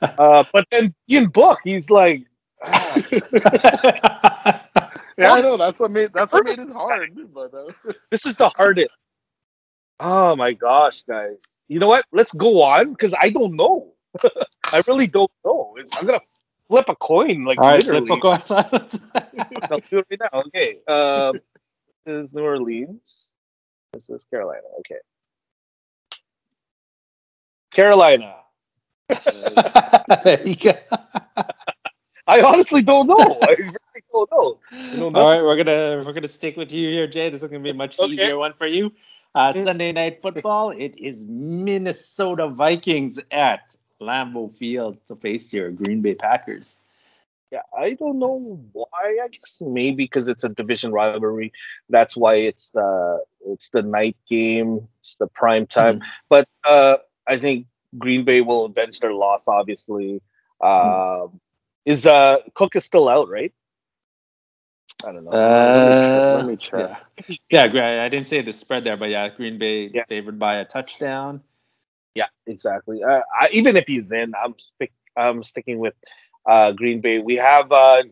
Uh, 0.00 0.44
but 0.52 0.66
then 0.70 0.94
in 1.08 1.28
Book, 1.28 1.58
he's 1.64 1.90
like, 1.90 2.24
ah, 2.62 2.96
yeah, 5.18 5.32
I 5.32 5.40
know 5.40 5.56
that's 5.56 5.78
what 5.80 5.90
made 5.90 6.12
that's 6.12 6.32
what 6.32 6.44
made 6.44 6.58
it 6.58 6.72
hard. 6.72 7.10
But 7.32 7.54
uh, 7.86 7.92
this 8.10 8.26
is 8.26 8.36
the 8.36 8.48
hardest. 8.48 8.90
Oh 10.00 10.34
my 10.34 10.52
gosh, 10.52 11.02
guys! 11.02 11.58
You 11.68 11.78
know 11.78 11.88
what? 11.88 12.04
Let's 12.12 12.32
go 12.32 12.62
on 12.62 12.90
because 12.90 13.14
I 13.20 13.30
don't 13.30 13.54
know. 13.54 13.92
I 14.72 14.82
really 14.86 15.06
don't 15.06 15.30
know. 15.44 15.74
It's, 15.78 15.94
I'm 15.94 16.06
gonna 16.06 16.20
flip 16.68 16.88
a 16.88 16.96
coin, 16.96 17.44
like 17.44 17.58
All 17.60 17.68
right, 17.68 17.84
literally. 17.84 18.06
flip 18.06 18.42
a 18.50 18.66
coin. 18.66 19.00
I'll 19.70 19.78
do 19.78 19.98
it 19.98 20.06
right 20.10 20.20
now. 20.20 20.40
Okay. 20.46 20.78
Um, 20.88 21.40
this 22.04 22.26
is 22.26 22.34
New 22.34 22.42
Orleans. 22.42 23.36
This 23.92 24.10
is 24.10 24.24
Carolina. 24.24 24.62
Okay. 24.80 24.98
Carolina. 27.72 28.36
There 30.24 30.46
you 30.46 30.56
go. 30.56 30.72
I 32.26 32.40
honestly 32.42 32.82
don't 32.82 33.06
know. 33.08 33.40
I 33.46 33.50
really 33.58 34.02
don't 34.12 34.30
know. 34.30 34.58
You 34.90 34.98
know, 34.98 35.10
All 35.14 35.30
right, 35.30 35.42
we're 35.42 35.56
gonna 35.56 36.02
we're 36.04 36.12
gonna 36.12 36.28
stick 36.28 36.56
with 36.56 36.72
you 36.72 36.88
here, 36.90 37.06
Jae. 37.08 37.30
This 37.30 37.42
is 37.42 37.48
gonna 37.48 37.62
be 37.62 37.70
a 37.70 37.74
much 37.74 38.00
Okay. 38.00 38.12
easier 38.12 38.36
one 38.38 38.52
for 38.54 38.66
you. 38.66 38.92
Uh, 39.34 39.52
Mm. 39.52 39.64
Sunday 39.64 39.92
night 39.92 40.22
football. 40.22 40.70
It 40.70 40.96
is 40.98 41.24
Minnesota 41.26 42.48
Vikings 42.48 43.18
at 43.30 43.76
Lambeau 44.00 44.50
Field 44.52 44.98
to 45.06 45.16
face 45.16 45.52
your 45.52 45.70
Green 45.70 46.00
Bay 46.02 46.14
Packers. 46.14 46.80
Yeah, 47.50 47.62
I 47.76 47.94
don't 47.94 48.18
know 48.18 48.60
why. 48.72 49.18
I 49.22 49.28
guess 49.28 49.60
maybe 49.64 50.04
because 50.04 50.28
it's 50.28 50.44
a 50.44 50.48
division 50.48 50.92
rivalry. 50.92 51.52
That's 51.88 52.16
why 52.16 52.36
it's 52.36 52.74
uh 52.76 53.18
it's 53.46 53.70
the 53.70 53.82
night 53.82 54.16
game. 54.28 54.88
It's 54.98 55.14
the 55.16 55.26
prime 55.26 55.66
time. 55.66 56.00
But 56.28 56.48
uh 56.64 56.96
I 57.26 57.38
think 57.38 57.66
Green 57.98 58.24
Bay 58.24 58.40
will 58.40 58.66
avenge 58.66 59.00
their 59.00 59.12
loss. 59.12 59.48
Obviously, 59.48 60.20
um, 60.60 61.40
is 61.84 62.06
uh 62.06 62.38
Cook 62.54 62.76
is 62.76 62.84
still 62.84 63.08
out, 63.08 63.28
right? 63.28 63.52
I 65.04 65.12
don't 65.12 65.24
know. 65.24 65.30
Uh, 65.32 66.36
let 66.36 66.46
me 66.46 66.56
check. 66.56 67.02
yeah. 67.28 67.36
Yeah, 67.50 67.68
great. 67.68 68.00
I 68.04 68.08
didn't 68.08 68.28
say 68.28 68.40
the 68.40 68.52
spread 68.52 68.84
there, 68.84 68.96
but 68.96 69.08
yeah, 69.10 69.28
Green 69.28 69.58
Bay 69.58 69.90
Yeah. 69.92 70.04
favored 70.08 70.38
by 70.38 70.56
a 70.56 70.64
touchdown. 70.64 71.42
Yeah, 72.14 72.26
exactly. 72.46 73.02
Uh, 73.02 73.20
I, 73.40 73.48
even 73.52 73.76
if 73.76 73.84
he's 73.86 74.12
in, 74.12 74.32
I'm 74.42 74.54
stick, 74.58 74.92
I'm 75.16 75.42
sticking 75.42 75.78
with 75.78 75.94
uh, 76.46 76.72
Green 76.72 77.00
Bay. 77.00 77.18
We 77.20 77.36
have 77.36 77.72
uh, 77.72 78.04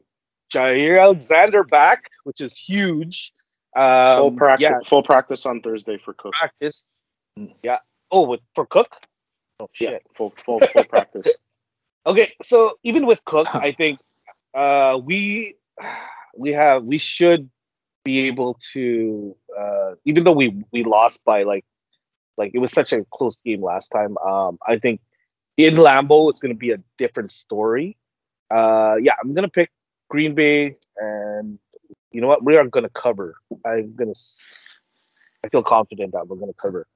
Jaire 0.52 1.00
Alexander 1.00 1.62
back, 1.64 2.10
which 2.24 2.40
is 2.40 2.56
huge. 2.56 3.32
Um, 3.76 4.18
full 4.18 4.32
practice, 4.32 4.62
Yeah, 4.62 4.78
full 4.84 5.02
practice 5.02 5.46
on 5.46 5.60
Thursday 5.60 5.98
for 5.98 6.14
Cook. 6.14 6.32
practice. 6.32 7.04
Yeah. 7.62 7.78
Oh, 8.10 8.22
with 8.28 8.40
for 8.54 8.66
Cook. 8.66 8.88
Oh 9.60 9.68
Yeah, 9.78 9.90
shit. 9.90 10.02
full 10.16 10.32
full 10.44 10.60
full 10.60 10.84
practice. 10.84 11.26
Okay, 12.06 12.32
so 12.40 12.78
even 12.82 13.04
with 13.04 13.22
Cook, 13.26 13.54
I 13.54 13.72
think 13.72 14.00
uh, 14.54 14.98
we 15.04 15.54
we 16.34 16.50
have 16.52 16.82
we 16.84 16.96
should 16.96 17.50
be 18.04 18.20
able 18.20 18.58
to 18.72 19.36
uh, 19.58 19.94
even 20.06 20.24
though 20.24 20.32
we 20.32 20.64
we 20.72 20.82
lost 20.82 21.22
by 21.26 21.42
like 21.42 21.64
like 22.38 22.52
it 22.54 22.58
was 22.58 22.72
such 22.72 22.94
a 22.94 23.04
close 23.12 23.38
game 23.44 23.62
last 23.62 23.88
time. 23.88 24.16
Um, 24.18 24.58
I 24.66 24.78
think 24.78 25.02
in 25.58 25.74
Lambeau 25.74 26.30
it's 26.30 26.40
going 26.40 26.54
to 26.54 26.58
be 26.58 26.70
a 26.70 26.78
different 26.96 27.30
story. 27.30 27.98
Uh, 28.50 28.96
yeah, 29.02 29.12
I'm 29.22 29.34
gonna 29.34 29.48
pick 29.48 29.70
Green 30.08 30.34
Bay, 30.34 30.76
and 30.96 31.58
you 32.12 32.22
know 32.22 32.28
what? 32.28 32.42
We 32.42 32.56
are 32.56 32.66
going 32.66 32.84
to 32.84 32.90
cover. 32.90 33.34
I'm 33.66 33.94
gonna. 33.94 34.14
I 35.44 35.48
feel 35.50 35.62
confident 35.62 36.12
that 36.12 36.26
we're 36.28 36.36
going 36.36 36.50
to 36.52 36.58
cover. 36.58 36.86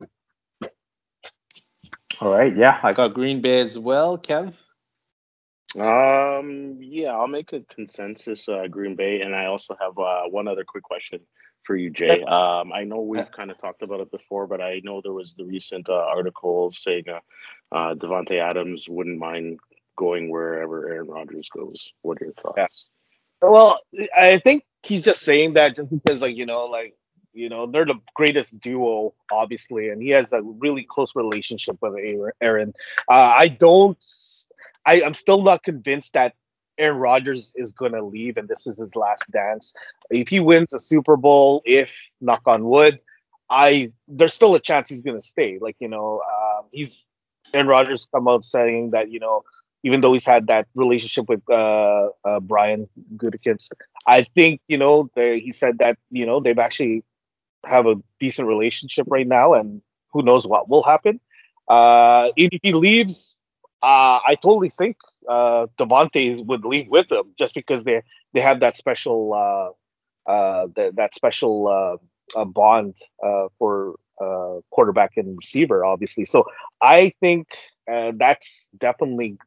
All 2.24 2.30
right, 2.30 2.56
yeah, 2.56 2.80
I 2.82 2.94
got 2.94 3.12
Green 3.12 3.42
Bay 3.42 3.60
as 3.60 3.78
well. 3.78 4.16
Kev. 4.16 4.54
Um, 5.78 6.78
yeah, 6.80 7.10
I'll 7.10 7.28
make 7.28 7.52
a 7.52 7.60
consensus 7.68 8.48
uh, 8.48 8.66
Green 8.66 8.96
Bay, 8.96 9.20
and 9.20 9.36
I 9.36 9.44
also 9.44 9.76
have 9.78 9.98
uh, 9.98 10.22
one 10.30 10.48
other 10.48 10.64
quick 10.64 10.84
question 10.84 11.20
for 11.64 11.76
you, 11.76 11.90
Jae. 11.90 12.26
Um, 12.26 12.72
I 12.72 12.84
know 12.84 13.02
we've 13.02 13.30
kind 13.30 13.50
of 13.50 13.58
talked 13.58 13.82
about 13.82 14.00
it 14.00 14.10
before, 14.10 14.46
but 14.46 14.62
I 14.62 14.80
know 14.82 15.02
there 15.02 15.12
was 15.12 15.34
the 15.34 15.44
recent 15.44 15.90
uh, 15.90 15.92
article 15.92 16.70
saying 16.70 17.04
uh, 17.10 17.20
uh, 17.76 17.94
Davante 17.94 18.40
Adams 18.40 18.88
wouldn't 18.88 19.18
mind 19.18 19.60
going 19.94 20.30
wherever 20.30 20.88
Aaron 20.88 21.08
Rodgers 21.08 21.50
goes. 21.50 21.92
What 22.00 22.22
are 22.22 22.24
your 22.24 22.34
thoughts? 22.42 22.88
Well, 23.42 23.78
I 24.16 24.38
think 24.38 24.64
he's 24.82 25.02
just 25.02 25.20
saying 25.20 25.52
that 25.54 25.74
just 25.74 25.90
because, 25.90 26.22
like, 26.22 26.36
you 26.36 26.46
know, 26.46 26.64
like, 26.64 26.94
you 27.34 27.48
know, 27.48 27.66
they're 27.66 27.84
the 27.84 28.00
greatest 28.14 28.60
duo, 28.60 29.12
obviously, 29.30 29.88
and 29.90 30.00
he 30.00 30.10
has 30.10 30.32
a 30.32 30.42
really 30.42 30.84
close 30.84 31.14
relationship 31.16 31.76
with 31.80 31.94
Aaron. 32.40 32.72
Uh, 33.10 33.34
I 33.36 33.48
don't, 33.48 33.98
I, 34.86 35.02
I'm 35.02 35.14
still 35.14 35.42
not 35.42 35.62
convinced 35.62 36.12
that 36.14 36.34
Aaron 36.78 36.98
Rodgers 36.98 37.52
is 37.56 37.72
going 37.72 37.92
to 37.92 38.02
leave 38.02 38.36
and 38.36 38.48
this 38.48 38.66
is 38.66 38.78
his 38.78 38.96
last 38.96 39.24
dance. 39.30 39.74
If 40.10 40.28
he 40.28 40.40
wins 40.40 40.72
a 40.72 40.80
Super 40.80 41.16
Bowl, 41.16 41.62
if 41.64 41.96
knock 42.20 42.42
on 42.46 42.64
wood, 42.64 43.00
I 43.50 43.92
there's 44.08 44.32
still 44.32 44.54
a 44.54 44.60
chance 44.60 44.88
he's 44.88 45.02
going 45.02 45.20
to 45.20 45.26
stay. 45.26 45.58
Like, 45.60 45.76
you 45.78 45.88
know, 45.88 46.20
um, 46.20 46.64
he's 46.72 47.06
Aaron 47.52 47.66
Rodgers 47.66 48.08
come 48.12 48.26
out 48.26 48.44
saying 48.44 48.90
that, 48.90 49.10
you 49.10 49.20
know, 49.20 49.44
even 49.84 50.00
though 50.00 50.12
he's 50.12 50.24
had 50.24 50.46
that 50.46 50.66
relationship 50.74 51.28
with 51.28 51.42
uh, 51.50 52.08
uh, 52.24 52.40
Brian 52.40 52.88
Gutekunst, 53.16 53.70
I 54.06 54.22
think 54.34 54.60
you 54.66 54.78
know 54.78 55.10
they, 55.14 55.40
he 55.40 55.52
said 55.52 55.78
that 55.78 55.98
you 56.10 56.24
know 56.26 56.40
they've 56.40 56.58
actually 56.58 57.04
have 57.66 57.86
a 57.86 57.96
decent 58.20 58.48
relationship 58.48 59.06
right 59.08 59.26
now, 59.26 59.54
and 59.54 59.82
who 60.12 60.22
knows 60.22 60.46
what 60.46 60.68
will 60.68 60.82
happen. 60.82 61.20
Uh, 61.68 62.30
if 62.36 62.50
he 62.62 62.72
leaves, 62.72 63.36
uh, 63.82 64.18
I 64.26 64.36
totally 64.40 64.70
think 64.70 64.96
uh, 65.28 65.66
Davante 65.78 66.44
would 66.44 66.64
leave 66.64 66.88
with 66.88 67.10
him 67.10 67.34
just 67.38 67.54
because 67.54 67.84
they 67.84 68.02
they 68.32 68.40
have 68.40 68.60
that 68.60 68.76
special 68.76 69.32
uh, 69.34 70.30
uh, 70.30 70.68
that 70.76 71.14
special 71.14 71.68
uh, 71.68 72.40
uh, 72.40 72.44
bond 72.44 72.94
uh, 73.22 73.48
for 73.58 73.96
uh, 74.20 74.60
quarterback 74.70 75.12
and 75.16 75.36
receiver, 75.36 75.84
obviously. 75.84 76.24
So 76.24 76.44
I 76.80 77.12
think 77.20 77.48
that's 77.86 78.68
definitely 78.78 79.38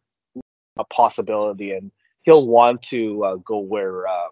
a 0.77 0.85
possibility, 0.85 1.71
and 1.71 1.91
he'll 2.23 2.47
want 2.47 2.81
to 2.83 3.41
go 3.45 3.59
where 3.59 4.07
uh, 4.07 4.27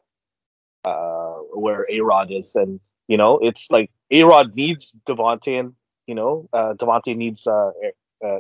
uh, 0.86 1.38
where 1.53 1.86
A 1.89 1.99
Rod 2.01 2.31
is, 2.31 2.55
and 2.55 2.79
you 3.07 3.17
know 3.17 3.39
it's 3.39 3.69
like 3.71 3.91
A 4.11 4.23
Rod 4.23 4.55
needs 4.55 4.95
Davante, 5.07 5.59
and 5.59 5.73
you 6.07 6.15
know 6.15 6.47
uh, 6.53 6.73
Davante 6.73 7.15
needs 7.15 7.47
uh, 7.47 7.71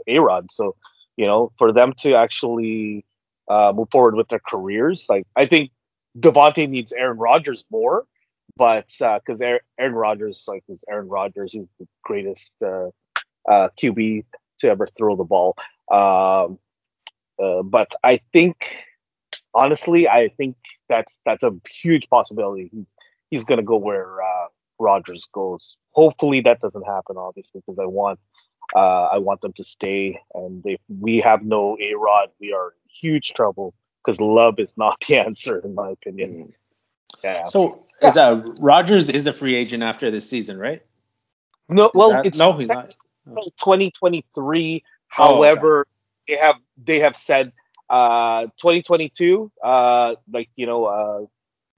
A 0.07 0.19
Rod. 0.19 0.51
So 0.51 0.75
you 1.17 1.25
know 1.25 1.51
for 1.57 1.71
them 1.71 1.93
to 1.99 2.15
actually 2.15 3.05
uh, 3.47 3.73
move 3.75 3.89
forward 3.91 4.15
with 4.15 4.29
their 4.29 4.41
careers, 4.47 5.05
like 5.09 5.25
I 5.35 5.45
think 5.45 5.71
Davante 6.17 6.67
needs 6.69 6.91
Aaron 6.93 7.17
Rodgers 7.17 7.63
more, 7.69 8.05
but 8.55 8.87
because 8.99 9.41
Aaron, 9.41 9.59
Aaron 9.79 9.95
Rodgers 9.95 10.45
like 10.47 10.63
is 10.69 10.83
Aaron 10.89 11.09
Rodgers, 11.09 11.53
he's 11.53 11.67
the 11.79 11.87
greatest 12.03 12.53
uh, 12.63 12.89
uh, 13.49 13.69
QB 13.81 14.25
to 14.59 14.69
ever 14.69 14.87
throw 14.97 15.15
the 15.15 15.23
ball. 15.23 15.55
Um, 15.91 16.59
uh, 17.41 17.63
but 17.63 17.93
I 18.03 18.21
think, 18.31 18.85
honestly, 19.53 20.07
I 20.07 20.29
think 20.29 20.55
that's 20.87 21.19
that's 21.25 21.43
a 21.43 21.53
huge 21.81 22.09
possibility. 22.09 22.69
He's 22.73 22.95
he's 23.29 23.43
going 23.43 23.57
to 23.57 23.63
go 23.63 23.77
where 23.77 24.21
uh, 24.21 24.47
Rodgers 24.79 25.27
goes. 25.33 25.77
Hopefully, 25.91 26.41
that 26.41 26.59
doesn't 26.61 26.85
happen. 26.85 27.17
Obviously, 27.17 27.61
because 27.61 27.79
I 27.79 27.85
want 27.85 28.19
uh, 28.75 29.05
I 29.11 29.17
want 29.17 29.41
them 29.41 29.53
to 29.53 29.63
stay. 29.63 30.19
And 30.33 30.61
if 30.65 30.79
we 30.99 31.19
have 31.19 31.43
no 31.43 31.77
A 31.81 31.93
Rod, 31.95 32.29
we 32.39 32.53
are 32.53 32.67
in 32.67 32.89
huge 33.09 33.33
trouble 33.33 33.73
because 34.03 34.19
love 34.19 34.59
is 34.59 34.77
not 34.77 34.99
the 35.07 35.17
answer, 35.17 35.59
in 35.59 35.75
my 35.75 35.91
opinion. 35.91 36.31
Mm. 36.31 36.53
Yeah. 37.23 37.45
So 37.45 37.83
is 38.01 38.17
uh 38.17 38.43
Rodgers 38.59 39.09
is 39.09 39.25
a 39.27 39.33
free 39.33 39.55
agent 39.55 39.83
after 39.83 40.11
this 40.11 40.29
season, 40.29 40.57
right? 40.59 40.81
No, 41.69 41.85
Is 41.85 41.91
well, 41.93 42.09
that- 42.11 42.25
it's 42.25 42.37
no, 42.37 42.53
he's 42.53 42.69
not. 42.69 42.93
2023. 43.27 44.83
Oh, 45.17 45.23
okay. 45.23 45.33
However, 45.33 45.87
they 46.27 46.35
have 46.35 46.57
they 46.83 46.99
have 46.99 47.15
said 47.15 47.51
uh 47.89 48.43
2022 48.57 49.51
uh 49.63 50.15
like 50.31 50.49
you 50.55 50.65
know 50.65 50.85
uh 50.85 51.25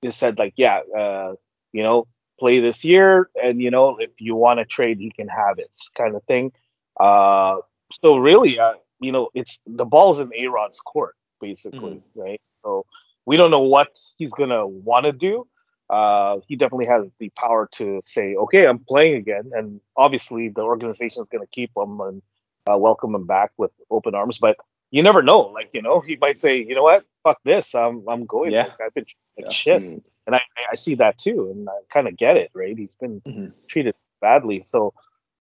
they 0.02 0.12
said 0.12 0.40
like 0.40 0.54
yeah 0.56 0.80
uh 0.98 1.34
you 1.74 1.84
know 1.84 2.08
play 2.40 2.60
this 2.60 2.84
year 2.84 3.30
and 3.42 3.62
you 3.62 3.72
know 3.72 3.98
if 3.98 4.12
you 4.20 4.36
want 4.36 4.60
to 4.60 4.66
trade 4.66 5.00
you 5.00 5.12
can 5.12 5.28
have 5.28 5.60
it 5.60 5.72
kind 5.96 6.16
of 6.16 6.24
thing 6.24 6.52
uh 7.00 7.58
so 7.92 8.18
really 8.18 8.60
uh 8.60 8.74
you 9.00 9.12
know 9.12 9.30
it's 9.34 9.60
the 9.66 9.86
ball's 9.86 10.20
in 10.20 10.32
A-Rod's 10.36 10.80
court 10.80 11.16
basically 11.42 12.02
right 12.16 12.42
so 12.64 12.86
we 13.26 13.38
don't 13.38 13.52
know 13.52 13.62
what 13.62 13.98
he's 14.18 14.32
gonna 14.34 14.66
want 14.68 15.06
to 15.06 15.12
do 15.12 15.48
uh 15.90 16.38
he 16.48 16.56
definitely 16.56 16.88
has 16.88 17.10
the 17.20 17.30
power 17.30 17.70
to 17.72 18.02
say 18.06 18.36
okay 18.36 18.68
i'm 18.68 18.80
playing 18.80 19.16
again 19.16 19.52
and 19.54 19.80
obviously 19.96 20.50
the 20.50 20.62
organization 20.62 21.22
is 21.22 21.30
to 21.30 21.40
keep 21.52 21.72
him 21.78 22.00
and 22.02 22.22
uh, 22.68 22.78
welcome 22.78 23.16
him 23.16 23.26
back 23.26 23.52
with 23.58 23.72
open 23.90 24.16
arms. 24.16 24.38
But 24.40 24.58
you 24.92 25.04
never 25.04 25.22
know. 25.22 25.40
Like 25.40 25.70
you 25.74 25.82
know, 25.82 26.00
he 26.02 26.18
might 26.18 26.38
say, 26.38 26.58
you 26.58 26.76
know 26.76 26.84
what, 26.84 27.06
fuck 27.24 27.40
this, 27.44 27.74
I'm 27.76 28.04
I'm 28.08 28.26
going. 28.26 28.52
Yeah. 28.52 28.64
Like, 28.64 28.82
I've 28.86 28.94
been 28.94 29.06
like 29.38 29.46
Yeah. 29.46 29.52
shit, 29.52 29.84
Mm. 29.84 30.04
And 30.28 30.36
I 30.36 30.42
I 30.72 30.76
see 30.76 30.96
that 30.96 31.18
too, 31.18 31.50
and 31.52 31.68
I 31.68 31.80
kind 31.92 32.08
of 32.08 32.16
get 32.18 32.38
it. 32.38 32.52
Right? 32.54 32.78
He's 32.78 32.94
been 32.94 33.22
Mhm. 33.22 33.54
treated 33.68 33.96
badly, 34.22 34.62
so 34.62 34.94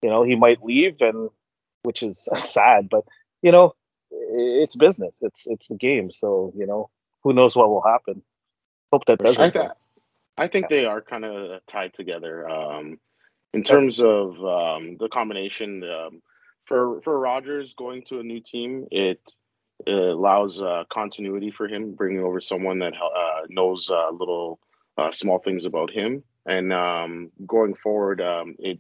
you 0.02 0.10
know 0.10 0.24
he 0.24 0.36
might 0.36 0.64
leave, 0.64 1.02
and 1.02 1.30
which 1.84 2.04
is 2.04 2.30
sad. 2.36 2.90
But 2.90 3.06
you 3.42 3.52
know, 3.52 3.74
it's 4.12 4.76
business. 4.76 5.22
It's 5.22 5.48
it's 5.48 5.68
the 5.68 5.76
game. 5.76 6.12
So 6.12 6.54
you 6.56 6.68
know, 6.68 6.90
who 7.24 7.34
knows 7.34 7.56
what 7.56 7.70
will 7.70 7.82
happen. 7.82 8.22
Hope 8.92 9.06
that 9.06 9.20
doesn't. 9.20 9.44
I, 9.44 9.50
th- 9.50 9.72
I 10.38 10.48
think 10.48 10.70
they 10.70 10.86
are 10.86 11.02
kind 11.02 11.26
of 11.26 11.66
tied 11.66 11.94
together. 11.94 12.48
Um, 12.48 13.00
in 13.54 13.64
terms 13.64 14.02
of 14.02 14.44
um, 14.44 14.98
the 15.00 15.08
combination 15.10 15.84
um, 15.84 16.22
for 16.66 17.02
for 17.02 17.18
Rodgers 17.20 17.74
going 17.74 18.04
to 18.10 18.20
a 18.20 18.24
new 18.24 18.42
team, 18.42 18.88
it, 18.92 19.22
it 19.86 19.94
allows 19.94 20.62
uh, 20.62 20.84
continuity 20.92 21.52
for 21.52 21.68
him, 21.68 21.94
bringing 21.94 22.24
over 22.24 22.42
someone 22.42 22.80
that 22.80 22.94
uh, 22.94 23.42
knows 23.50 23.90
uh, 23.90 24.10
little 24.12 24.60
uh, 24.98 25.12
small 25.12 25.40
things 25.40 25.66
about 25.66 25.92
him, 25.92 26.24
and 26.46 26.74
um, 26.74 27.32
going 27.46 27.76
forward, 27.76 28.22
um, 28.22 28.56
it. 28.60 28.80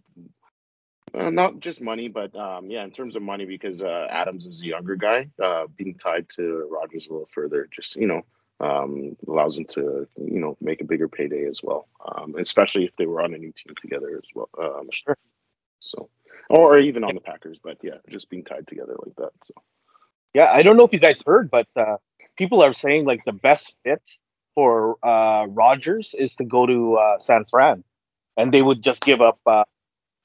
Uh, 1.13 1.29
not 1.29 1.59
just 1.59 1.81
money, 1.81 2.09
but 2.09 2.35
um, 2.35 2.69
yeah, 2.71 2.83
in 2.83 2.91
terms 2.91 3.15
of 3.15 3.21
money, 3.21 3.45
because 3.45 3.83
uh, 3.83 4.07
Adams 4.09 4.45
is 4.47 4.61
a 4.61 4.65
younger 4.65 4.95
guy, 4.95 5.29
uh, 5.43 5.67
being 5.77 5.95
tied 5.95 6.27
to 6.29 6.67
Rodgers 6.71 7.07
a 7.07 7.13
little 7.13 7.29
further, 7.33 7.67
just 7.71 7.95
you 7.95 8.07
know, 8.07 8.23
um, 8.59 9.15
allows 9.27 9.55
them 9.55 9.65
to 9.65 10.07
you 10.17 10.39
know 10.39 10.57
make 10.61 10.81
a 10.81 10.85
bigger 10.85 11.07
payday 11.07 11.45
as 11.45 11.61
well, 11.63 11.87
um, 12.15 12.35
especially 12.37 12.85
if 12.85 12.95
they 12.97 13.05
were 13.05 13.21
on 13.21 13.33
a 13.33 13.37
new 13.37 13.51
team 13.51 13.75
together 13.79 14.17
as 14.17 14.29
well. 14.35 14.49
Um, 14.59 14.89
Sure. 14.91 15.17
So, 15.81 16.09
or 16.49 16.79
even 16.79 17.03
on 17.03 17.15
the 17.15 17.21
Packers, 17.21 17.59
but 17.63 17.77
yeah, 17.83 17.97
just 18.09 18.29
being 18.29 18.43
tied 18.43 18.67
together 18.67 18.95
like 19.05 19.15
that. 19.17 19.31
So 19.43 19.53
Yeah, 20.33 20.51
I 20.51 20.63
don't 20.63 20.77
know 20.77 20.85
if 20.85 20.93
you 20.93 20.99
guys 20.99 21.23
heard, 21.25 21.51
but 21.51 21.67
uh, 21.75 21.97
people 22.37 22.63
are 22.63 22.73
saying 22.73 23.05
like 23.05 23.25
the 23.25 23.33
best 23.33 23.75
fit 23.83 24.17
for 24.55 24.97
uh, 25.03 25.47
Rodgers 25.49 26.13
is 26.17 26.35
to 26.37 26.43
go 26.43 26.65
to 26.65 26.95
uh, 26.95 27.19
San 27.19 27.45
Fran, 27.45 27.83
and 28.37 28.53
they 28.53 28.61
would 28.61 28.81
just 28.81 29.03
give 29.03 29.21
up. 29.21 29.39
Uh, 29.45 29.63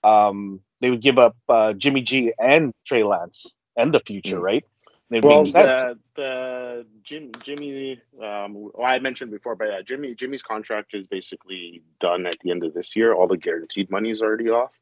um, 0.05 0.61
they 0.81 0.91
would 0.91 1.03
give 1.03 1.18
up 1.18 1.37
uh, 1.49 1.72
Jimmy 1.74 2.03
G 2.03 2.33
and 2.39 2.72
Trey 2.87 3.03
Lance 3.03 3.55
and 3.76 3.93
the 3.93 4.01
future, 4.01 4.39
Mm. 4.39 4.43
right? 4.43 4.64
It 5.11 5.24
well, 5.24 5.43
the 5.45 5.99
the 6.16 6.87
Jim, 7.03 7.33
Jimmy, 7.43 7.99
um, 8.22 8.55
well, 8.55 8.85
I 8.85 8.99
mentioned 8.99 9.31
before, 9.31 9.57
but 9.57 9.68
yeah, 9.68 9.81
Jimmy 9.81 10.14
Jimmy's 10.14 10.43
contract 10.43 10.93
is 10.93 11.07
basically 11.07 11.83
done 11.99 12.26
at 12.26 12.39
the 12.41 12.51
end 12.51 12.62
of 12.62 12.74
this 12.74 12.95
year. 12.95 13.14
All 13.14 13.26
the 13.26 13.39
guaranteed 13.39 13.91
money 13.91 14.11
is 14.11 14.20
already 14.20 14.51
off, 14.51 14.72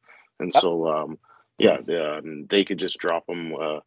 and 0.41 0.51
Yep. 0.53 0.61
so 0.61 0.87
um, 0.87 1.17
yeah, 1.57 1.77
the, 1.79 2.17
um, 2.17 2.45
they 2.49 2.65
could 2.65 2.77
just 2.77 2.97
drop 2.99 3.23
him 3.29 3.55
uh, 3.55 3.79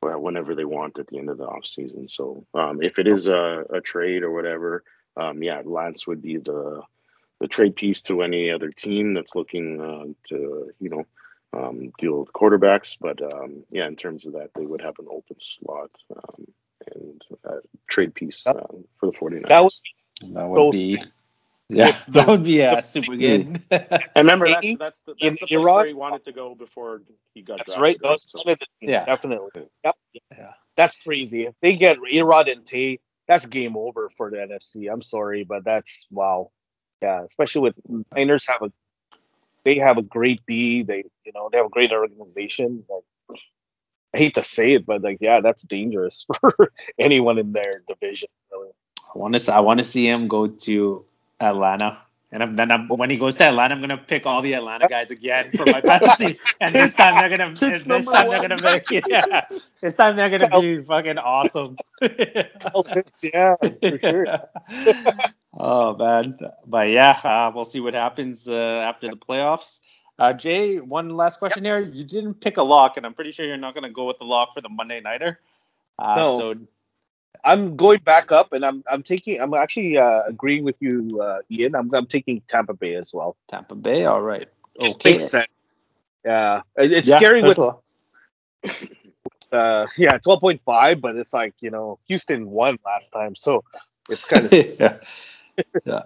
whenever 0.00 0.54
they 0.54 0.64
want 0.64 0.98
at 0.98 1.08
the 1.08 1.18
end 1.18 1.28
of 1.28 1.36
the 1.36 1.44
off 1.44 1.66
season. 1.66 2.08
So 2.08 2.46
um, 2.54 2.82
if 2.82 2.98
it 2.98 3.06
is 3.06 3.26
a, 3.28 3.64
a 3.70 3.80
trade 3.82 4.22
or 4.22 4.32
whatever, 4.32 4.84
um, 5.16 5.42
yeah, 5.42 5.62
Lance 5.64 6.06
would 6.06 6.22
be 6.22 6.36
the 6.38 6.82
the 7.40 7.48
trade 7.48 7.74
piece 7.74 8.02
to 8.02 8.22
any 8.22 8.50
other 8.50 8.70
team 8.70 9.14
that's 9.14 9.34
looking 9.34 9.80
uh, 9.80 10.04
to 10.28 10.72
you 10.80 10.88
know 10.90 11.04
um, 11.54 11.92
deal 11.98 12.20
with 12.20 12.32
quarterbacks. 12.32 12.96
But 13.00 13.20
um, 13.32 13.64
yeah, 13.70 13.86
in 13.86 13.96
terms 13.96 14.26
of 14.26 14.34
that, 14.34 14.50
they 14.54 14.64
would 14.66 14.80
have 14.82 14.98
an 14.98 15.06
open 15.10 15.36
slot 15.40 15.90
um, 16.14 16.46
and 16.94 17.22
uh, 17.44 17.56
trade 17.88 18.14
piece 18.14 18.42
Yep. 18.46 18.56
um, 18.56 18.84
for 18.98 19.06
the 19.06 19.12
49ers. 19.12 19.48
that 19.48 19.62
would 19.64 19.72
That 20.22 20.34
So- 20.56 20.64
would 20.66 20.72
be. 20.72 21.02
Yeah, 21.68 21.96
that 22.08 22.26
would 22.28 22.42
be 22.44 22.62
uh, 22.62 22.82
super 22.82 23.16
good. 23.16 23.58
and 23.70 24.00
remember, 24.14 24.46
that's, 24.46 24.66
that's 24.78 25.00
the, 25.06 25.12
in 25.20 25.28
that's 25.30 25.40
the 25.40 25.46
place 25.46 25.52
Iraq- 25.52 25.76
where 25.76 25.86
he 25.86 25.94
wanted 25.94 26.22
to 26.26 26.32
go 26.32 26.54
before 26.54 27.00
he 27.32 27.40
got 27.40 27.58
That's 27.58 27.74
drafted. 27.76 27.82
right. 27.82 27.96
That's 28.02 28.30
So, 28.30 28.42
one 28.44 28.52
of 28.52 28.58
the 28.58 28.66
teams, 28.78 28.90
Yeah. 28.90 29.04
definitely. 29.06 29.48
Yep. 29.82 29.96
Yeah. 30.36 30.52
That's 30.76 30.98
crazy. 31.00 31.46
If 31.46 31.54
they 31.62 31.76
get 31.76 31.96
A-Rod 32.12 32.48
and 32.48 32.66
Tay, 32.66 32.98
that's 33.32 33.46
game 33.46 33.76
over 33.78 34.10
for 34.10 34.30
the 34.30 34.36
NFC. 34.36 34.92
I'm 34.92 35.00
sorry, 35.00 35.44
but 35.44 35.64
that's 35.64 36.06
wow. 36.10 36.50
Yeah, 37.00 37.24
especially 37.24 37.62
with 37.62 38.04
Niners 38.14 38.46
have 38.46 38.62
a 38.62 38.70
they 39.64 39.78
have 39.78 39.96
a 39.96 40.02
great 40.02 40.42
D. 40.46 40.82
They 40.82 41.04
you 41.24 41.32
know 41.34 41.48
they 41.50 41.56
have 41.56 41.66
a 41.66 41.70
great 41.70 41.92
organization. 41.92 42.84
Like 42.90 43.40
I 44.14 44.18
hate 44.18 44.34
to 44.34 44.42
say 44.42 44.72
it, 44.72 44.84
but 44.84 45.02
like 45.02 45.18
yeah, 45.20 45.40
that's 45.40 45.62
dangerous 45.62 46.26
for 46.40 46.72
anyone 46.98 47.38
in 47.38 47.52
their 47.52 47.82
division. 47.88 48.28
Really. 48.52 48.70
I 49.14 49.18
want 49.18 49.34
to. 49.34 49.54
I 49.54 49.60
want 49.60 49.78
to 49.78 49.84
see 49.84 50.06
him 50.06 50.28
go 50.28 50.46
to 50.46 51.04
Atlanta, 51.40 51.98
and 52.32 52.42
I'm, 52.42 52.54
then 52.54 52.72
I'm, 52.72 52.88
when 52.88 53.10
he 53.10 53.16
goes 53.18 53.36
to 53.36 53.44
Atlanta, 53.44 53.74
I'm 53.74 53.80
gonna 53.80 53.98
pick 53.98 54.26
all 54.26 54.40
the 54.40 54.54
Atlanta 54.54 54.88
guys 54.88 55.10
again 55.10 55.52
for 55.52 55.66
my 55.66 55.80
fantasy, 55.82 56.38
and 56.60 56.74
this 56.74 56.94
time 56.94 57.14
they're 57.14 57.36
gonna. 57.36 57.54
This, 57.54 57.82
Pick 57.82 57.88
this 57.88 58.06
time 58.06 58.28
they're 58.28 58.48
gonna 58.48 58.62
make 58.62 58.90
it. 58.90 59.04
Yeah, 59.12 59.42
this 59.82 59.94
time 59.96 60.16
they're 60.16 60.30
gonna 60.30 60.60
be 60.60 60.82
fucking 60.82 61.18
awesome. 61.18 61.76
Oh, 62.02 62.84
yeah, 63.22 63.56
for 63.56 63.98
sure. 64.02 64.26
oh 65.58 65.96
man, 65.96 66.38
but 66.66 66.88
yeah, 66.88 67.20
uh, 67.22 67.52
we'll 67.54 67.66
see 67.66 67.80
what 67.80 67.94
happens 67.94 68.48
uh, 68.48 68.54
after 68.88 69.08
the 69.08 69.16
playoffs. 69.16 69.80
Uh, 70.18 70.32
Jae, 70.32 70.80
one 70.80 71.10
last 71.10 71.38
question 71.38 71.64
here. 71.64 71.80
You 71.80 72.04
didn't 72.04 72.34
pick 72.34 72.56
a 72.56 72.62
lock, 72.62 72.96
and 72.96 73.04
I'm 73.04 73.14
pretty 73.14 73.30
sure 73.30 73.44
you're 73.44 73.56
not 73.56 73.74
going 73.74 73.84
to 73.84 73.90
go 73.90 74.06
with 74.06 74.18
the 74.18 74.24
lock 74.24 74.52
for 74.54 74.60
the 74.60 74.68
Monday 74.68 75.00
nighter. 75.00 75.40
Uh, 75.98 76.14
No. 76.16 76.38
So 76.38 76.54
I'm 77.44 77.76
going 77.76 78.00
back 78.00 78.32
up, 78.32 78.52
and 78.52 78.64
I'm 78.64 78.84
I'm 78.90 79.02
taking. 79.02 79.40
I'm 79.40 79.54
actually 79.54 79.98
uh, 79.98 80.22
agreeing 80.28 80.64
with 80.64 80.76
you, 80.80 81.20
uh, 81.22 81.38
Ian. 81.50 81.74
I'm 81.76 81.94
I'm 81.94 82.06
taking 82.06 82.42
Tampa 82.48 82.74
Bay 82.74 82.96
as 82.96 83.12
well. 83.14 83.36
Tampa 83.48 83.74
Bay, 83.76 84.04
all 84.06 84.22
right. 84.22 84.48
Just 84.80 85.02
Okay. 85.02 85.04
makes 85.04 85.30
sense. 85.30 85.48
Yeah, 86.24 86.62
It- 86.76 86.92
it's 86.92 87.10
Yeah, 87.10 87.10
scary 87.10 87.42
with 87.42 87.58
uh 89.52 89.86
yeah 89.96 90.18
12.5 90.18 91.00
but 91.00 91.16
it's 91.16 91.32
like 91.32 91.54
you 91.60 91.70
know 91.70 91.98
houston 92.08 92.48
won 92.50 92.78
last 92.84 93.10
time 93.10 93.34
so 93.34 93.64
it's 94.08 94.24
kind 94.24 94.46
of 94.46 94.52
yeah. 94.80 94.98
yeah. 95.84 96.02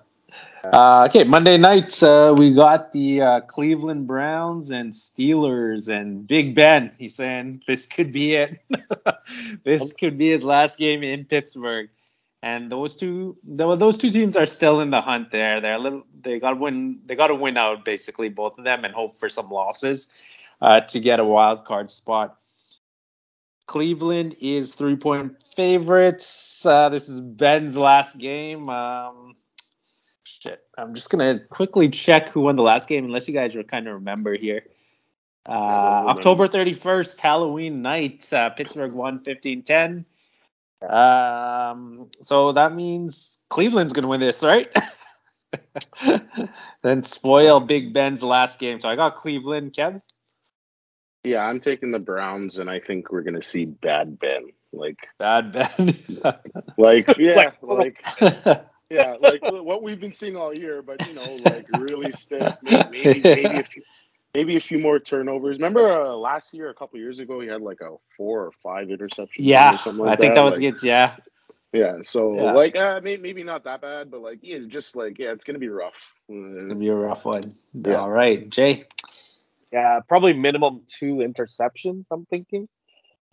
Uh, 0.73 1.07
okay, 1.09 1.23
Monday 1.23 1.57
night 1.57 2.03
uh, 2.03 2.35
we 2.37 2.53
got 2.53 2.93
the 2.93 3.21
uh, 3.21 3.41
Cleveland 3.43 4.07
Browns 4.07 4.71
and 4.71 4.93
Steelers 4.93 5.89
and 5.89 6.27
Big 6.27 6.55
Ben. 6.55 6.91
He's 6.99 7.15
saying 7.15 7.63
this 7.67 7.87
could 7.87 8.13
be 8.13 8.35
it. 8.35 8.59
this 9.65 9.93
could 9.93 10.19
be 10.19 10.31
his 10.31 10.43
last 10.43 10.79
game 10.79 11.03
in 11.03 11.25
Pittsburgh. 11.25 11.89
And 12.43 12.71
those 12.71 12.97
two, 12.97 13.37
those 13.45 13.99
two 13.99 14.11
teams 14.11 14.37
are 14.37 14.47
still 14.47 14.81
in 14.81 14.91
the 14.91 15.01
hunt. 15.01 15.31
There, 15.31 15.61
they're 15.61 15.75
a 15.75 15.79
little. 15.79 16.05
They 16.21 16.39
got 16.39 16.59
win. 16.59 17.01
They 17.07 17.15
got 17.15 17.29
to 17.29 17.35
win 17.35 17.57
out 17.57 17.85
basically 17.85 18.29
both 18.29 18.59
of 18.59 18.65
them 18.65 18.85
and 18.85 18.95
hope 18.95 19.19
for 19.19 19.29
some 19.29 19.51
losses 19.51 20.09
uh, 20.61 20.81
to 20.81 21.01
get 21.01 21.19
a 21.19 21.25
wild 21.25 21.65
card 21.65 21.91
spot. 21.91 22.39
Cleveland 23.67 24.37
is 24.41 24.75
three 24.75 24.97
point 24.97 25.33
favorites. 25.55 26.65
Uh, 26.65 26.89
this 26.89 27.09
is 27.09 27.21
Ben's 27.21 27.77
last 27.77 28.19
game. 28.19 28.69
Um, 28.69 29.35
shit, 30.27 30.61
I'm 30.77 30.95
just 30.95 31.11
gonna 31.11 31.39
quickly 31.51 31.89
check 31.89 32.29
who 32.31 32.43
won 32.43 32.57
the 32.57 32.63
last 32.63 32.89
game, 32.89 33.05
unless 33.05 33.29
you 33.29 33.35
guys 33.35 33.55
are 33.57 33.63
kind 33.63 33.87
of 33.89 33.95
remember 33.95 34.35
here. 34.37 34.63
Uh, 35.49 35.53
remember. 35.53 36.11
October 36.11 36.49
31st, 36.49 37.21
Halloween 37.21 37.81
night, 37.83 38.33
uh, 38.33 38.51
Pittsburgh 38.51 38.93
won 38.93 39.21
15-10. 39.21 40.05
Um, 40.89 42.11
so 42.23 42.53
that 42.53 42.75
means 42.75 43.39
Cleveland's 43.49 43.93
gonna 43.93 44.09
win 44.09 44.21
this, 44.21 44.43
right? 44.43 44.69
then 46.83 47.03
spoil 47.03 47.61
Big 47.61 47.95
Ben's 47.95 48.23
last 48.23 48.59
game. 48.59 48.81
So 48.81 48.89
I 48.89 48.97
got 48.97 49.17
Cleveland, 49.17 49.73
Kev. 49.73 50.03
yeah, 51.25 51.45
I'm 51.47 51.61
taking 51.61 51.93
the 51.93 51.99
Browns, 51.99 52.59
and 52.59 52.69
I 52.69 52.81
think 52.81 53.11
we're 53.11 53.23
gonna 53.23 53.43
see 53.43 53.65
bad 53.65 54.19
Ben. 54.19 54.51
Like, 54.73 54.99
Bad 55.19 55.53
Ben. 55.53 55.95
like, 56.77 57.17
yeah, 57.19 57.53
Like- 57.63 58.03
like, 58.21 58.65
yeah, 58.91 59.17
like 59.21 59.43
what 59.45 59.83
we've 59.83 60.01
been 60.01 60.13
seeing 60.13 60.37
all 60.37 60.55
year. 60.55 60.83
But 60.83 61.05
you 61.05 61.15
know, 61.15 61.37
like 61.37 61.67
really 61.71 62.13
stiff. 62.13 62.55
Maybe, 62.63 62.87
maybe, 62.91 63.23
maybe 63.35 63.61
a 63.61 63.65
few, 63.65 63.83
maybe 64.35 64.57
a 64.57 64.61
few 64.61 64.79
more 64.79 64.99
turnovers. 64.99 65.57
Remember 65.59 65.93
uh, 66.03 66.15
last 66.15 66.55
year, 66.55 66.71
a 66.71 66.75
couple 66.75 66.99
years 66.99 67.19
ago, 67.19 67.41
he 67.41 67.49
had 67.49 67.63
like 67.63 67.81
a 67.81 67.97
four 68.17 68.45
or 68.47 68.53
five 68.63 68.89
interceptions. 68.89 69.29
yeah, 69.39 69.75
or 69.75 69.79
something 69.79 70.05
like 70.05 70.19
I 70.19 70.21
think 70.21 70.35
that 70.35 70.43
was 70.45 70.55
Like, 70.55 70.59
against 70.59 70.85
yeah. 70.85 71.17
Yeah, 71.73 71.97
so 72.01 72.35
Yeah. 72.35 72.53
like 72.53 72.77
uh, 72.77 73.01
maybe 73.03 73.21
maybe 73.23 73.43
not 73.43 73.65
that 73.65 73.83
bad, 73.83 74.11
but 74.11 74.21
like 74.23 74.39
yeah, 74.43 74.61
just 74.69 74.97
like 74.97 75.19
yeah, 75.19 75.33
it's 75.33 75.45
gonna 75.45 75.59
be 75.59 75.69
rough. 75.69 76.15
It's 76.29 76.65
gonna 76.65 76.79
be 76.79 76.89
a 76.89 76.97
rough 76.97 77.25
one. 77.25 77.55
Yeah. 77.75 77.97
All 77.97 78.11
right, 78.11 78.49
Jae. 78.49 78.85
yeah 79.73 80.01
probably 80.09 80.33
minimum 80.33 80.83
two 80.87 81.17
interceptions 81.17 82.07
i'm 82.11 82.25
thinking 82.27 82.69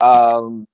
um 0.02 0.68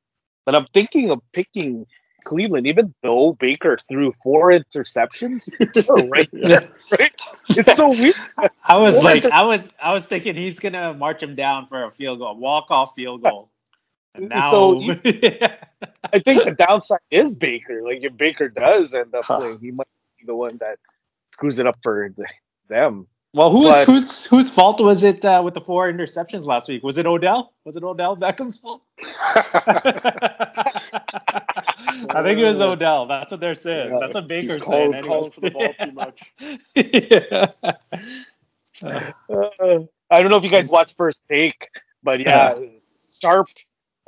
but 0.46 0.56
i'm 0.56 0.66
thinking 0.74 1.12
of 1.12 1.20
picking 1.34 1.86
cleveland 2.26 2.66
even 2.68 2.94
though 3.04 3.34
baker 3.34 3.78
threw 3.90 4.12
four 4.24 4.52
interceptions 4.52 5.50
right 6.12 6.30
Yeah. 6.34 6.66
right 7.00 7.12
it's 7.50 7.76
so 7.76 7.90
weird 7.90 8.16
I 8.64 8.78
was 8.78 9.04
like, 9.04 9.26
I 9.26 9.44
was, 9.44 9.74
I 9.82 9.94
was 9.94 10.08
thinking 10.08 10.36
he's 10.36 10.60
gonna 10.60 10.94
march 10.94 11.22
him 11.24 11.36
down 11.36 11.66
for 11.66 11.84
a 11.86 11.92
field 11.92 12.20
goal, 12.20 12.36
walk 12.38 12.70
off 12.70 12.94
field 12.96 13.24
goal. 13.24 13.50
And 14.16 14.30
now, 14.36 14.52
So 14.52 14.80
you- 14.80 14.94
i 16.14 16.20
think 16.20 16.44
the 16.46 16.56
downside 16.58 17.00
is 17.12 17.34
baker 17.36 17.82
like 17.84 18.04
if 18.04 18.16
baker 18.18 18.50
does 18.50 18.94
end 18.94 19.14
up 19.16 19.26
Huh. 19.26 19.38
playing 19.38 19.60
he 19.60 19.72
might 19.72 19.88
be 20.20 20.26
the 20.26 20.36
one 20.36 20.58
that 20.60 20.78
screws 21.34 21.58
it 21.60 21.66
up 21.68 21.78
for 21.82 22.14
them 22.68 23.08
Well, 23.34 23.52
who's 23.52 23.68
But- 23.70 23.86
whose 23.86 24.26
whose 24.26 24.50
fault 24.50 24.80
was 24.82 25.04
it 25.04 25.24
uh, 25.24 25.42
with 25.46 25.54
the 25.54 25.62
four 25.62 25.86
interceptions 25.92 26.46
last 26.46 26.68
week? 26.68 26.82
Was 26.84 26.98
it 26.98 27.06
Odell? 27.06 27.54
Was 27.64 27.78
it 27.78 27.84
Odell 27.84 28.18
Beckham's 28.18 28.58
fault? 28.58 28.82
I 32.10 32.24
think 32.24 32.40
it 32.40 32.46
was 32.46 32.62
Odell. 32.62 33.06
That's 33.06 33.32
what 33.32 33.40
they're 33.42 33.54
saying. 33.56 33.92
Yeah. 33.94 34.00
That's 34.00 34.16
what 34.16 34.24
He's 34.24 34.30
Baker's 34.30 34.62
calling, 34.64 34.92
saying. 34.94 35.04
calling 35.06 35.32
for 35.32 35.42
the 35.42 35.52
ball 35.52 35.74
too 35.74 35.92
much. 35.92 36.34
much. 38.82 38.82
Uh, 38.82 39.12
I 40.12 40.22
don't 40.22 40.32
know 40.32 40.38
if 40.38 40.44
you 40.44 40.50
guys 40.50 40.70
watched 40.70 40.96
First 40.98 41.26
Take, 41.30 41.68
but 42.02 42.20
yeah, 42.20 42.56
Sharpe, 43.22 43.48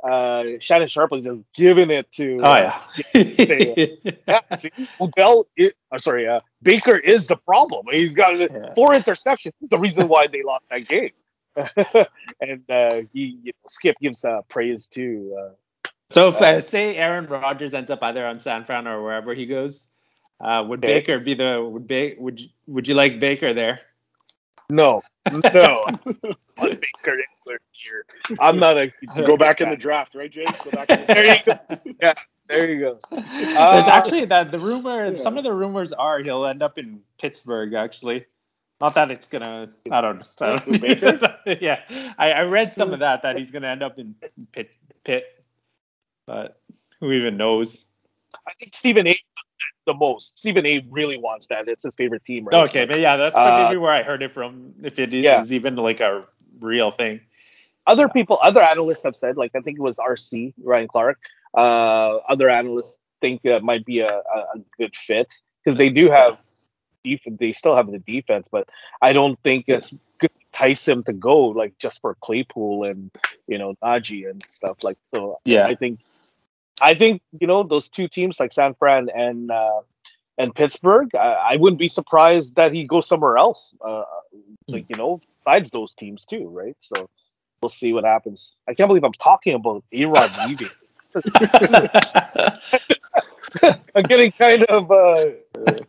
uh, 0.02 0.44
Shannon 0.58 0.88
Sharpe 0.88 1.12
was 1.12 1.22
just 1.24 1.44
giving 1.54 1.90
it 1.90 2.10
to. 2.12 2.40
Oh, 2.42 2.50
uh, 2.50 2.72
yeah. 3.14 3.86
yeah, 4.26 4.40
see, 4.56 4.70
Odell, 5.00 5.46
i- 5.60 5.70
I'm 5.92 5.98
sorry, 6.00 6.26
uh, 6.26 6.40
Baker 6.62 6.96
is 6.96 7.26
the 7.28 7.36
problem. 7.36 7.86
He's 7.90 8.14
got 8.14 8.38
Yeah. 8.40 8.74
four 8.74 8.90
interceptions. 8.90 9.52
He's 9.60 9.68
the 9.68 9.78
reason 9.78 10.08
why 10.08 10.26
they 10.26 10.42
lost 10.42 10.64
that 10.70 10.88
game. 10.88 11.10
and 12.40 12.68
uh, 12.70 13.02
he, 13.12 13.38
you 13.42 13.52
know, 13.52 13.68
Skip 13.68 13.96
gives 14.00 14.24
uh, 14.24 14.40
praise 14.48 14.86
to. 14.88 15.32
Uh, 15.38 15.50
So 16.12 16.28
if 16.28 16.40
uh, 16.42 16.60
say 16.60 16.96
Aaron 16.96 17.26
Rodgers 17.26 17.74
ends 17.74 17.90
up 17.90 18.02
either 18.02 18.26
on 18.26 18.38
San 18.38 18.64
Fran 18.64 18.86
or 18.86 19.02
wherever 19.02 19.34
he 19.34 19.46
goes, 19.46 19.88
uh, 20.40 20.64
would 20.68 20.84
Okay. 20.84 20.94
Baker 20.94 21.18
be 21.18 21.34
the 21.34 21.62
would 21.68 21.86
ba- 21.86 22.12
would 22.18 22.40
you, 22.40 22.48
would 22.66 22.86
you 22.88 22.94
like 22.94 23.18
Baker 23.20 23.54
there? 23.54 23.80
no, 24.70 25.02
no, 25.54 25.84
Baker 26.58 27.16
year. 27.84 28.04
I'm 28.40 28.58
not 28.58 28.76
a 28.78 28.92
Go 29.16 29.36
back 29.36 29.60
in 29.60 29.70
the 29.70 29.76
draft, 29.76 30.14
right, 30.14 30.30
Jae? 30.30 30.46
Go 30.64 30.70
back 30.70 30.90
in 30.90 31.00
the 31.00 31.06
There 31.06 31.24
you 31.24 31.42
go. 31.44 32.12
There 32.48 32.68
you 32.70 32.80
go. 32.80 32.98
There's 33.10 33.56
Uh, 33.56 33.84
actually 33.90 34.24
that 34.26 34.50
the 34.50 34.58
rumor. 34.58 35.06
yeah. 35.06 35.12
Some 35.14 35.38
of 35.38 35.44
the 35.44 35.52
rumors 35.52 35.92
are 35.94 36.18
he'll 36.18 36.44
end 36.44 36.62
up 36.62 36.76
in 36.76 37.00
Pittsburgh. 37.18 37.72
Actually, 37.72 38.26
not 38.80 38.94
that 38.94 39.10
it's 39.10 39.28
gonna. 39.28 39.70
I 39.90 40.00
don't. 40.02 40.22
I 40.40 40.56
don't 40.56 41.62
yeah, 41.62 41.80
I, 42.18 42.32
I 42.32 42.42
read 42.42 42.74
some 42.74 42.92
of 42.92 42.98
that 42.98 43.22
that 43.22 43.38
he's 43.38 43.52
gonna 43.52 43.68
end 43.68 43.82
up 43.82 43.98
in 43.98 44.16
Pitt. 44.50 44.76
Pitt, 45.04 45.41
but 46.26 46.60
who 47.00 47.12
even 47.12 47.36
knows? 47.36 47.86
I 48.46 48.52
think 48.58 48.74
Stephen 48.74 49.06
A. 49.06 49.10
wants 49.10 49.54
that 49.58 49.92
the 49.92 49.94
most. 49.94 50.38
Stephen 50.38 50.66
A. 50.66 50.84
really 50.90 51.18
wants 51.18 51.46
that. 51.48 51.68
It's 51.68 51.82
his 51.82 51.94
favorite 51.96 52.24
team, 52.24 52.44
right? 52.44 52.68
Okay, 52.68 52.84
but 52.84 52.98
yeah, 52.98 53.16
that's 53.16 53.36
Uh, 53.36 53.64
maybe 53.68 53.78
where 53.78 53.92
I 53.92 54.02
heard 54.02 54.22
it 54.22 54.32
from. 54.32 54.74
If 54.82 54.98
it 54.98 55.12
is 55.12 55.24
Yeah. 55.24 55.44
even 55.50 55.76
like 55.76 56.00
a 56.00 56.26
real 56.60 56.90
thing. 56.90 57.20
Other 57.86 58.08
people, 58.08 58.38
other 58.42 58.62
analysts 58.62 59.02
have 59.02 59.16
said, 59.16 59.36
like 59.36 59.52
I 59.56 59.60
think 59.60 59.78
it 59.78 59.82
was 59.82 59.98
RC 59.98 60.54
Ryan 60.62 60.88
Clark. 60.88 61.18
Uh, 61.54 62.18
other 62.28 62.48
analysts 62.48 62.98
think 63.20 63.42
that 63.42 63.62
might 63.62 63.84
be 63.84 64.00
a, 64.00 64.18
a, 64.18 64.44
good 64.78 64.94
fit 64.96 65.32
because 65.62 65.76
they 65.76 65.90
do 65.90 66.08
have, 66.08 66.38
they 67.04 67.52
still 67.52 67.76
have 67.76 67.90
the 67.90 67.98
defense, 67.98 68.48
but 68.50 68.68
I 69.00 69.12
don't 69.12 69.38
think 69.42 69.64
it's 69.68 69.90
good 70.18 70.30
to 70.30 70.40
entice 70.46 70.86
him 70.86 71.02
to 71.04 71.12
go 71.12 71.46
like 71.48 71.76
just 71.78 72.00
for 72.00 72.14
Claypool 72.20 72.84
and 72.84 73.10
you 73.48 73.58
know 73.58 73.74
Najee 73.82 74.30
and 74.30 74.42
stuff 74.46 74.78
like 74.82 74.98
so. 75.12 75.38
Yeah. 75.44 75.66
I 75.66 75.74
think, 75.74 76.00
I 76.80 76.94
think 76.94 77.22
you 77.38 77.46
know 77.46 77.62
those 77.62 77.88
two 77.88 78.08
teams 78.08 78.40
like 78.40 78.52
San 78.52 78.74
Fran 78.74 79.08
and 79.14 79.50
uh, 79.50 79.80
and 80.38 80.54
Pittsburgh. 80.54 81.14
I, 81.14 81.52
I 81.52 81.56
wouldn't 81.56 81.78
be 81.78 81.88
surprised 81.88 82.56
that 82.56 82.72
he 82.72 82.84
goes 82.84 83.06
somewhere 83.06 83.36
else. 83.36 83.74
Uh, 83.84 84.04
like 84.68 84.88
you 84.88 84.96
know, 84.96 85.20
besides 85.44 85.70
those 85.70 85.94
teams 85.94 86.24
too, 86.24 86.48
right? 86.48 86.76
So 86.78 87.08
we'll 87.62 87.68
see 87.68 87.92
what 87.92 88.04
happens. 88.04 88.56
I 88.68 88.74
can't 88.74 88.88
believe 88.88 89.04
I'm 89.04 89.12
talking 89.12 89.54
about 89.54 89.84
A 89.92 90.04
Rod 90.06 90.30
leaving. 90.46 90.68
I'm 93.94 94.04
getting 94.04 94.32
kind 94.32 94.64
of 94.64 94.90
uh, 94.90 95.26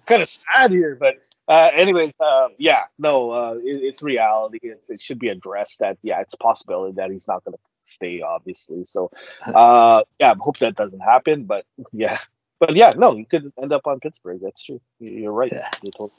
kind 0.06 0.22
of 0.22 0.30
sad 0.30 0.72
here, 0.72 0.98
but 1.00 1.16
uh, 1.48 1.70
anyways, 1.74 2.14
uh, 2.20 2.50
yeah, 2.58 2.84
no, 3.00 3.32
uh, 3.32 3.58
it, 3.64 3.84
it's 3.84 4.04
reality. 4.04 4.60
It, 4.62 4.84
it 4.90 5.02
should 5.02 5.20
be 5.20 5.30
addressed 5.30 5.80
that 5.80 5.98
yeah, 6.02 6.20
it's 6.20 6.34
a 6.34 6.38
possibility 6.38 6.94
that 6.96 7.10
he's 7.10 7.28
not 7.28 7.44
going 7.44 7.54
to 7.54 7.60
stay, 7.84 8.22
obviously. 8.22 8.84
So 8.86 9.12
uh, 9.46 10.04
yeah, 10.20 10.32
I 10.32 10.36
hope 10.40 10.58
that 10.60 10.76
doesn't 10.76 11.00
happen. 11.02 11.46
But 11.46 11.66
yeah, 11.92 12.18
but 12.60 12.76
yeah, 12.76 12.94
no, 12.98 13.16
you 13.16 13.26
could 13.26 13.52
end 13.62 13.74
up 13.74 13.86
on 13.88 14.00
Pittsburgh. 14.00 14.40
That's 14.42 14.64
true. 14.64 14.82
You- 15.00 15.12
You're 15.12 15.32
right. 15.32 15.52
Yeah. 15.52 15.70
You're 15.82 15.92
totally- 15.92 16.12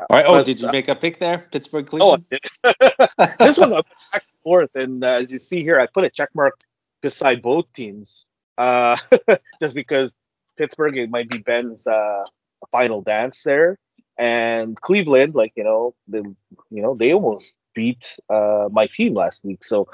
All 0.00 0.06
right. 0.10 0.24
Oh, 0.26 0.32
But, 0.32 0.46
did 0.46 0.60
you 0.60 0.68
uh, 0.68 0.72
make 0.72 0.88
a 0.88 0.94
pick 0.94 1.18
there, 1.18 1.46
Pittsburgh, 1.50 1.86
Oh, 1.86 1.90
Cleveland? 1.90 2.24
it's- 2.30 3.36
this 3.38 3.58
one 3.58 3.72
I'm 3.72 3.82
back 4.12 4.24
and 4.24 4.42
forth, 4.42 4.70
and 4.74 5.04
uh, 5.04 5.12
as 5.22 5.30
you 5.32 5.38
see 5.38 5.62
here, 5.62 5.80
I 5.80 5.86
put 5.86 6.04
a 6.04 6.10
check 6.10 6.30
mark 6.34 6.58
beside 7.00 7.42
both 7.42 7.72
teams, 7.74 8.26
uh, 8.58 8.96
just 9.62 9.74
because 9.74 10.20
Pittsburgh 10.58 10.96
it 10.96 11.10
might 11.10 11.28
be 11.30 11.38
Ben's 11.38 11.86
uh, 11.86 12.24
final 12.72 13.02
dance 13.02 13.42
there, 13.44 13.78
and 14.18 14.80
Cleveland, 14.80 15.34
like 15.34 15.52
you 15.56 15.64
know, 15.64 15.94
they 16.08 16.18
you 16.18 16.82
know 16.82 16.94
they 16.94 17.12
almost 17.12 17.56
beat 17.74 18.16
uh, 18.30 18.68
my 18.70 18.86
team 18.86 19.14
last 19.14 19.44
week, 19.44 19.64
so 19.64 19.88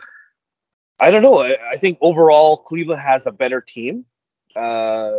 I 0.98 1.10
don't 1.10 1.22
know. 1.22 1.38
I, 1.40 1.56
I 1.72 1.78
think 1.78 1.98
overall 2.00 2.58
Cleveland 2.58 3.00
has 3.00 3.26
a 3.26 3.32
better 3.32 3.60
team. 3.60 4.04
Uh, 4.54 5.12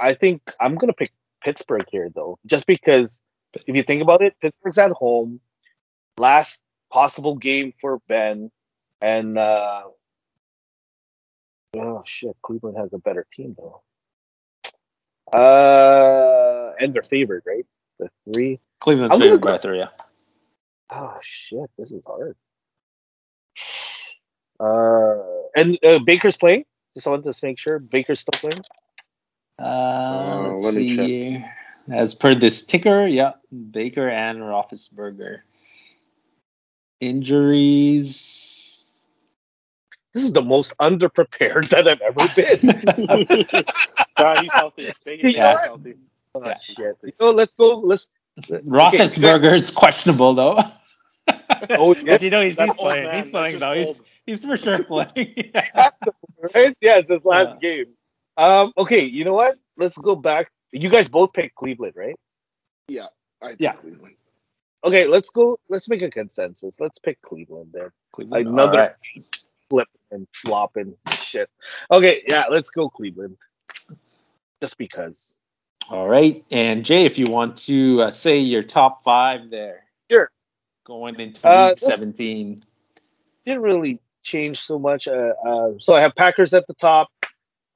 I 0.00 0.14
think 0.14 0.52
I'm 0.60 0.76
gonna 0.76 0.92
pick 0.92 1.12
Pittsburgh 1.42 1.86
here 1.90 2.10
though, 2.14 2.38
just 2.46 2.66
because 2.66 3.22
if 3.54 3.76
you 3.76 3.82
think 3.82 4.02
about 4.02 4.22
it, 4.22 4.34
Pittsburgh's 4.40 4.78
at 4.78 4.92
home. 4.92 5.40
Last 6.18 6.60
possible 6.90 7.36
game 7.36 7.74
for 7.78 8.00
Ben, 8.08 8.50
and 9.02 9.36
uh, 9.36 9.82
oh 11.76 12.02
shit, 12.06 12.36
Cleveland 12.42 12.78
has 12.78 12.92
a 12.94 12.98
better 12.98 13.26
team 13.34 13.54
though. 13.58 13.82
Uh, 15.38 16.72
and 16.80 16.94
they're 16.94 17.02
favored, 17.02 17.42
right? 17.46 17.66
The 17.98 18.08
three. 18.32 18.60
Cleveland's 18.80 19.12
I'm 19.12 19.20
favored 19.20 19.40
go- 19.40 19.50
by 19.52 19.58
three. 19.58 19.78
Yeah. 19.78 19.88
Oh 20.90 21.16
shit, 21.22 21.70
this 21.78 21.92
is 21.92 22.04
hard. 22.06 22.36
Uh, 24.60 25.22
and 25.54 25.78
uh, 25.84 25.98
Baker's 25.98 26.36
playing. 26.36 26.64
Just 26.94 27.06
wanted 27.06 27.32
to 27.32 27.46
make 27.46 27.58
sure 27.58 27.78
Baker's 27.78 28.20
still 28.20 28.38
playing. 28.40 28.62
Uh, 29.58 29.62
Uh, 29.64 30.52
let's 30.52 30.64
let 30.66 30.74
see. 30.74 30.96
check. 31.38 31.50
As 31.90 32.14
per 32.14 32.34
this 32.34 32.64
ticker, 32.64 33.06
yeah, 33.06 33.32
Baker 33.70 34.08
and 34.08 34.38
Roethlisberger. 34.40 35.40
Injuries. 37.00 39.06
This 40.14 40.24
is 40.24 40.32
the 40.32 40.42
most 40.42 40.76
underprepared 40.78 41.68
that 41.70 41.86
I've 41.86 42.00
ever 42.00 42.26
been. 42.34 43.64
Nah, 44.18 44.40
he's 44.40 44.52
healthy. 44.54 44.90
Baker's 45.04 45.34
Yeah. 45.34 45.58
healthy. 45.62 45.94
oh 46.34 46.46
Yeah. 46.46 46.54
shit! 46.54 46.96
You 47.04 47.12
know, 47.20 47.30
let's 47.32 47.52
go. 47.52 47.80
Let's. 47.80 48.08
Roethlisberger's 48.48 49.70
questionable 49.70 50.32
though. 50.34 50.58
Oh, 51.70 51.94
But 51.94 52.22
you 52.22 52.30
know 52.30 52.42
he's, 52.42 52.58
he's 52.58 52.74
playing. 52.74 53.04
man. 53.06 53.16
He's 53.16 53.28
playing 53.28 53.58
though. 53.58 53.72
He's 53.74 53.86
old. 53.98 54.06
he's 54.26 54.44
for 54.44 54.56
sure 54.56 54.82
playing. 54.84 55.52
has 55.74 55.98
to, 56.00 56.12
right? 56.54 56.76
Yeah, 56.80 56.98
it's 56.98 57.10
his 57.10 57.24
last 57.24 57.52
Yeah. 57.62 57.84
game. 57.84 57.86
Um, 58.36 58.72
okay, 58.78 59.02
you 59.04 59.24
know 59.24 59.34
what? 59.34 59.58
Let's 59.76 59.96
go 59.98 60.14
back. 60.16 60.50
You 60.72 60.88
guys 60.88 61.08
both 61.08 61.32
picked 61.32 61.54
Cleveland, 61.54 61.94
right? 61.96 62.16
Yeah, 62.88 63.06
I 63.42 63.56
Yeah. 63.58 63.72
Cleveland. 63.72 64.14
Okay, 64.84 65.06
let's 65.06 65.30
go. 65.30 65.58
Let's 65.68 65.88
make 65.88 66.02
a 66.02 66.10
consensus. 66.10 66.78
Let's 66.80 66.98
pick 66.98 67.20
Cleveland 67.22 67.70
then. 67.72 67.90
Cleveland. 68.12 68.48
Another 68.48 68.80
All 68.80 68.86
right. 68.86 69.24
flip 69.70 69.88
and 70.10 70.28
flop 70.32 70.76
and 70.76 70.94
shit. 71.12 71.48
Okay, 71.90 72.22
yeah, 72.28 72.44
let's 72.50 72.70
go 72.70 72.88
Cleveland. 72.88 73.36
Just 74.60 74.78
because. 74.78 75.38
All 75.90 76.08
right, 76.08 76.44
and 76.50 76.82
Jae, 76.84 77.06
if 77.06 77.16
you 77.18 77.26
want 77.26 77.56
to 77.58 78.02
uh, 78.02 78.10
say 78.10 78.38
your 78.38 78.62
top 78.62 79.02
five 79.04 79.50
there, 79.50 79.80
Sure. 79.80 79.85
Going 80.86 81.18
into 81.20 81.46
Uh, 81.46 81.68
week 81.70 81.78
seventeen. 81.78 82.58
Didn't 83.44 83.62
really 83.62 84.00
change 84.22 84.60
so 84.60 84.78
much. 84.78 85.06
Uh, 85.06 85.34
uh, 85.44 85.72
so 85.78 85.94
I 85.94 86.00
have 86.00 86.14
Packers 86.14 86.54
at 86.54 86.66
the 86.66 86.74
top. 86.74 87.08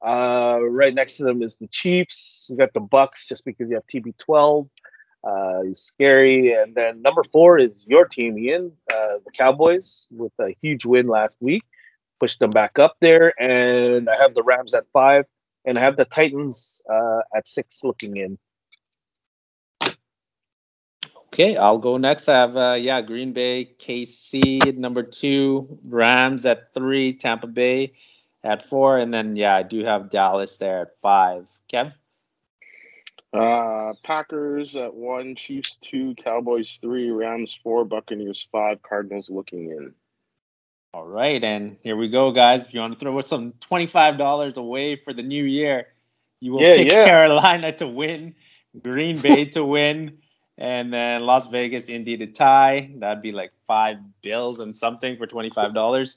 Uh, 0.01 0.57
right 0.61 0.93
next 0.93 1.17
to 1.17 1.23
them 1.23 1.43
is 1.43 1.57
the 1.57 1.67
Chiefs. 1.67 2.47
You 2.49 2.57
got 2.57 2.73
the 2.73 2.79
Bucks 2.79 3.27
just 3.27 3.45
because 3.45 3.69
you 3.69 3.75
have 3.75 3.85
TB12. 3.87 4.67
Uh, 5.23 5.61
he's 5.63 5.79
scary. 5.79 6.53
And 6.53 6.73
then 6.73 7.01
number 7.01 7.23
four 7.31 7.59
is 7.59 7.85
your 7.87 8.05
team, 8.05 8.39
Ian, 8.39 8.71
uh, 8.91 9.17
the 9.23 9.31
Cowboys, 9.31 10.07
with 10.09 10.33
a 10.39 10.55
huge 10.61 10.85
win 10.85 11.07
last 11.07 11.37
week. 11.39 11.63
Pushed 12.19 12.39
them 12.39 12.49
back 12.49 12.79
up 12.79 12.95
there. 12.99 13.33
And 13.39 14.09
I 14.09 14.17
have 14.17 14.33
the 14.33 14.43
Rams 14.43 14.73
at 14.73 14.85
five. 14.91 15.25
And 15.65 15.77
I 15.77 15.81
have 15.81 15.97
the 15.97 16.05
Titans 16.05 16.81
uh, 16.91 17.19
at 17.35 17.47
six 17.47 17.83
looking 17.83 18.17
in. 18.17 18.39
Okay, 21.33 21.55
I'll 21.55 21.77
go 21.77 21.97
next. 21.97 22.27
I 22.27 22.33
have 22.33 22.57
uh, 22.57 22.77
yeah, 22.79 23.01
Green 23.01 23.31
Bay, 23.31 23.73
KC 23.79 24.67
at 24.67 24.77
number 24.77 25.01
two, 25.03 25.79
Rams 25.85 26.45
at 26.45 26.73
three, 26.73 27.13
Tampa 27.13 27.47
Bay 27.47 27.93
at 28.43 28.61
four, 28.61 28.97
and 28.97 29.13
then 29.13 29.35
yeah, 29.37 29.55
I 29.55 29.63
do 29.63 29.83
have 29.85 30.09
Dallas 30.09 30.57
there 30.57 30.81
at 30.81 30.99
five. 31.01 31.47
Kev. 31.71 31.93
Uh, 33.33 33.93
Packers 34.03 34.75
at 34.75 34.93
one, 34.93 35.35
Chiefs 35.35 35.77
two, 35.77 36.13
Cowboys 36.15 36.77
three, 36.81 37.09
Rams 37.11 37.57
four, 37.63 37.85
Buccaneers 37.85 38.45
five, 38.51 38.81
Cardinals 38.81 39.29
looking 39.29 39.69
in. 39.71 39.93
All 40.93 41.05
right, 41.05 41.41
and 41.41 41.77
here 41.81 41.95
we 41.95 42.09
go, 42.09 42.31
guys. 42.31 42.65
If 42.65 42.73
you 42.73 42.81
want 42.81 42.99
to 42.99 42.99
throw 42.99 43.21
some 43.21 43.53
twenty-five 43.61 44.17
dollars 44.17 44.57
away 44.57 44.97
for 44.97 45.13
the 45.13 45.23
new 45.23 45.45
year, 45.45 45.87
you 46.41 46.51
will 46.51 46.59
Yeah, 46.61 46.75
pick 46.75 46.91
yeah. 46.91 47.05
Carolina 47.05 47.71
to 47.77 47.87
win, 47.87 48.35
Green 48.83 49.17
Bay 49.17 49.45
to 49.45 49.63
win, 49.63 50.17
And 50.57 50.93
then 50.93 51.21
Las 51.21 51.47
Vegas, 51.47 51.89
Indy 51.89 52.17
to 52.17 52.27
tie. 52.27 52.91
That'd 52.97 53.21
be 53.23 53.31
like 53.31 53.51
five 53.65 53.97
bills 54.21 54.59
and 54.59 54.75
something 54.75 55.17
for 55.17 55.25
$25. 55.25 56.15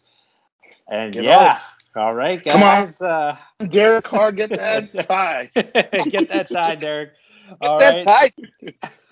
And 0.89 1.13
Get 1.13 1.25
yeah. 1.25 1.61
All 1.97 2.13
right, 2.13 2.43
Come 2.43 2.55
on. 2.57 2.83
guys. 2.83 3.01
Uh, 3.01 3.37
Derek 3.69 4.05
Carr, 4.05 4.33
get 4.33 4.51
that 4.51 4.93
tie. 5.09 5.49
get 5.55 6.29
that 6.29 6.51
tie, 6.51 6.75
Derek. 6.81 7.13
Get 7.61 7.69
All 7.71 7.79
that 7.79 8.05
right. 8.05 8.33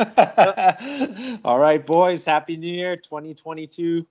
tie. 0.01 1.39
All 1.45 1.59
right, 1.61 1.85
boys. 1.87 2.25
Happy 2.25 2.57
New 2.57 2.73
Year 2.73 2.97
2022. 2.97 4.05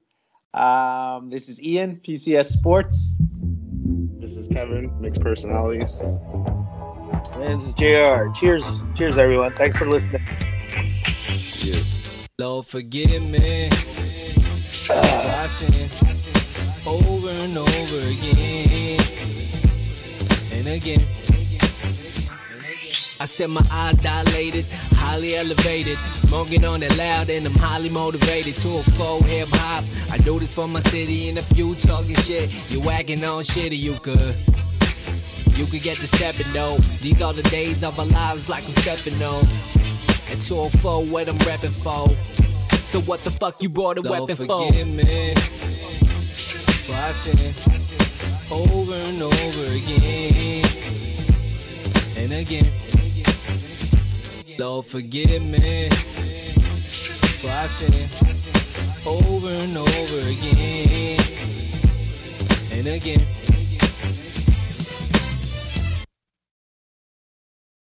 Um, 0.54 1.30
this 1.30 1.50
is 1.50 1.62
Ian, 1.62 1.98
PCS 1.98 2.46
Sports. 2.46 3.18
This 4.20 4.38
is 4.38 4.48
Kevin, 4.48 4.92
mixed 5.02 5.22
personalities. 5.22 6.00
And 6.00 7.60
this 7.60 7.68
is 7.68 7.74
JR. 7.74 8.32
Cheers. 8.40 8.86
Cheers, 8.96 9.18
everyone. 9.18 9.54
Thanks 9.54 9.76
for 9.76 9.86
listening. 9.86 10.26
Yes. 11.64 12.28
Lord, 12.40 12.66
forgive 12.66 13.22
me. 13.22 13.70
I 14.90 15.48
over 16.88 17.30
and 17.30 17.56
over 17.56 17.98
again 17.98 19.00
and 20.54 20.68
again. 20.68 21.06
I 23.20 23.26
said 23.28 23.52
my 23.52 23.62
eyes 23.72 23.96
dilated, 23.98 24.66
highly 24.94 25.36
elevated, 25.36 25.94
smoking 25.94 26.66
on 26.66 26.82
it 26.82 26.98
loud, 26.98 27.30
and 27.30 27.46
I'm 27.46 27.54
highly 27.54 27.90
motivated 27.90 28.56
to 28.56 28.68
a 28.80 28.84
full 28.98 29.22
hip 29.22 29.48
hop. 29.52 29.84
I 30.12 30.18
do 30.18 30.40
this 30.40 30.56
for 30.56 30.68
my 30.68 30.82
city, 30.82 31.30
and 31.30 31.38
if 31.38 31.56
you 31.56 31.76
talking 31.76 32.16
shit, 32.16 32.72
you 32.72 32.82
whacking 32.82 33.24
on 33.24 33.44
shit, 33.44 33.72
or 33.72 33.76
you 33.76 33.94
could. 34.00 34.36
You 35.56 35.68
could 35.68 35.84
get 35.84 36.00
the 36.00 36.08
stepping 36.08 36.52
though. 36.54 36.78
These 37.02 37.22
are 37.22 37.34
the 37.34 37.44
days 37.44 37.84
of 37.84 38.00
our 38.00 38.08
lives 38.08 38.50
like 38.50 38.66
I'm 38.66 38.74
stepping 38.78 39.22
on. 39.22 39.81
And 40.32 40.42
204 40.42 41.06
what 41.08 41.28
I'm 41.28 41.38
repping 41.40 41.76
for. 41.84 42.08
So 42.92 43.02
what 43.02 43.22
the 43.24 43.32
fuck 43.32 43.62
you 43.62 43.70
brought 43.70 43.98
a 43.98 44.02
Lord, 44.02 44.30
weapon 44.30 44.48
for? 44.48 44.66
forgive 44.68 44.88
me 44.88 45.34
for 46.86 46.96
I 46.96 47.12
sin 47.12 47.54
over 48.52 48.96
and 48.96 49.22
over 49.22 49.66
again 49.80 50.66
and 52.18 52.32
again. 52.32 52.72
Lord, 54.58 54.86
forgive 54.86 55.42
me 55.44 55.90
for 57.40 57.50
I 57.50 57.68
sin 57.68 58.10
over 59.06 59.50
and 59.50 59.78
over 59.78 60.18
again 60.18 61.20
and 62.74 62.88
again. 62.88 63.41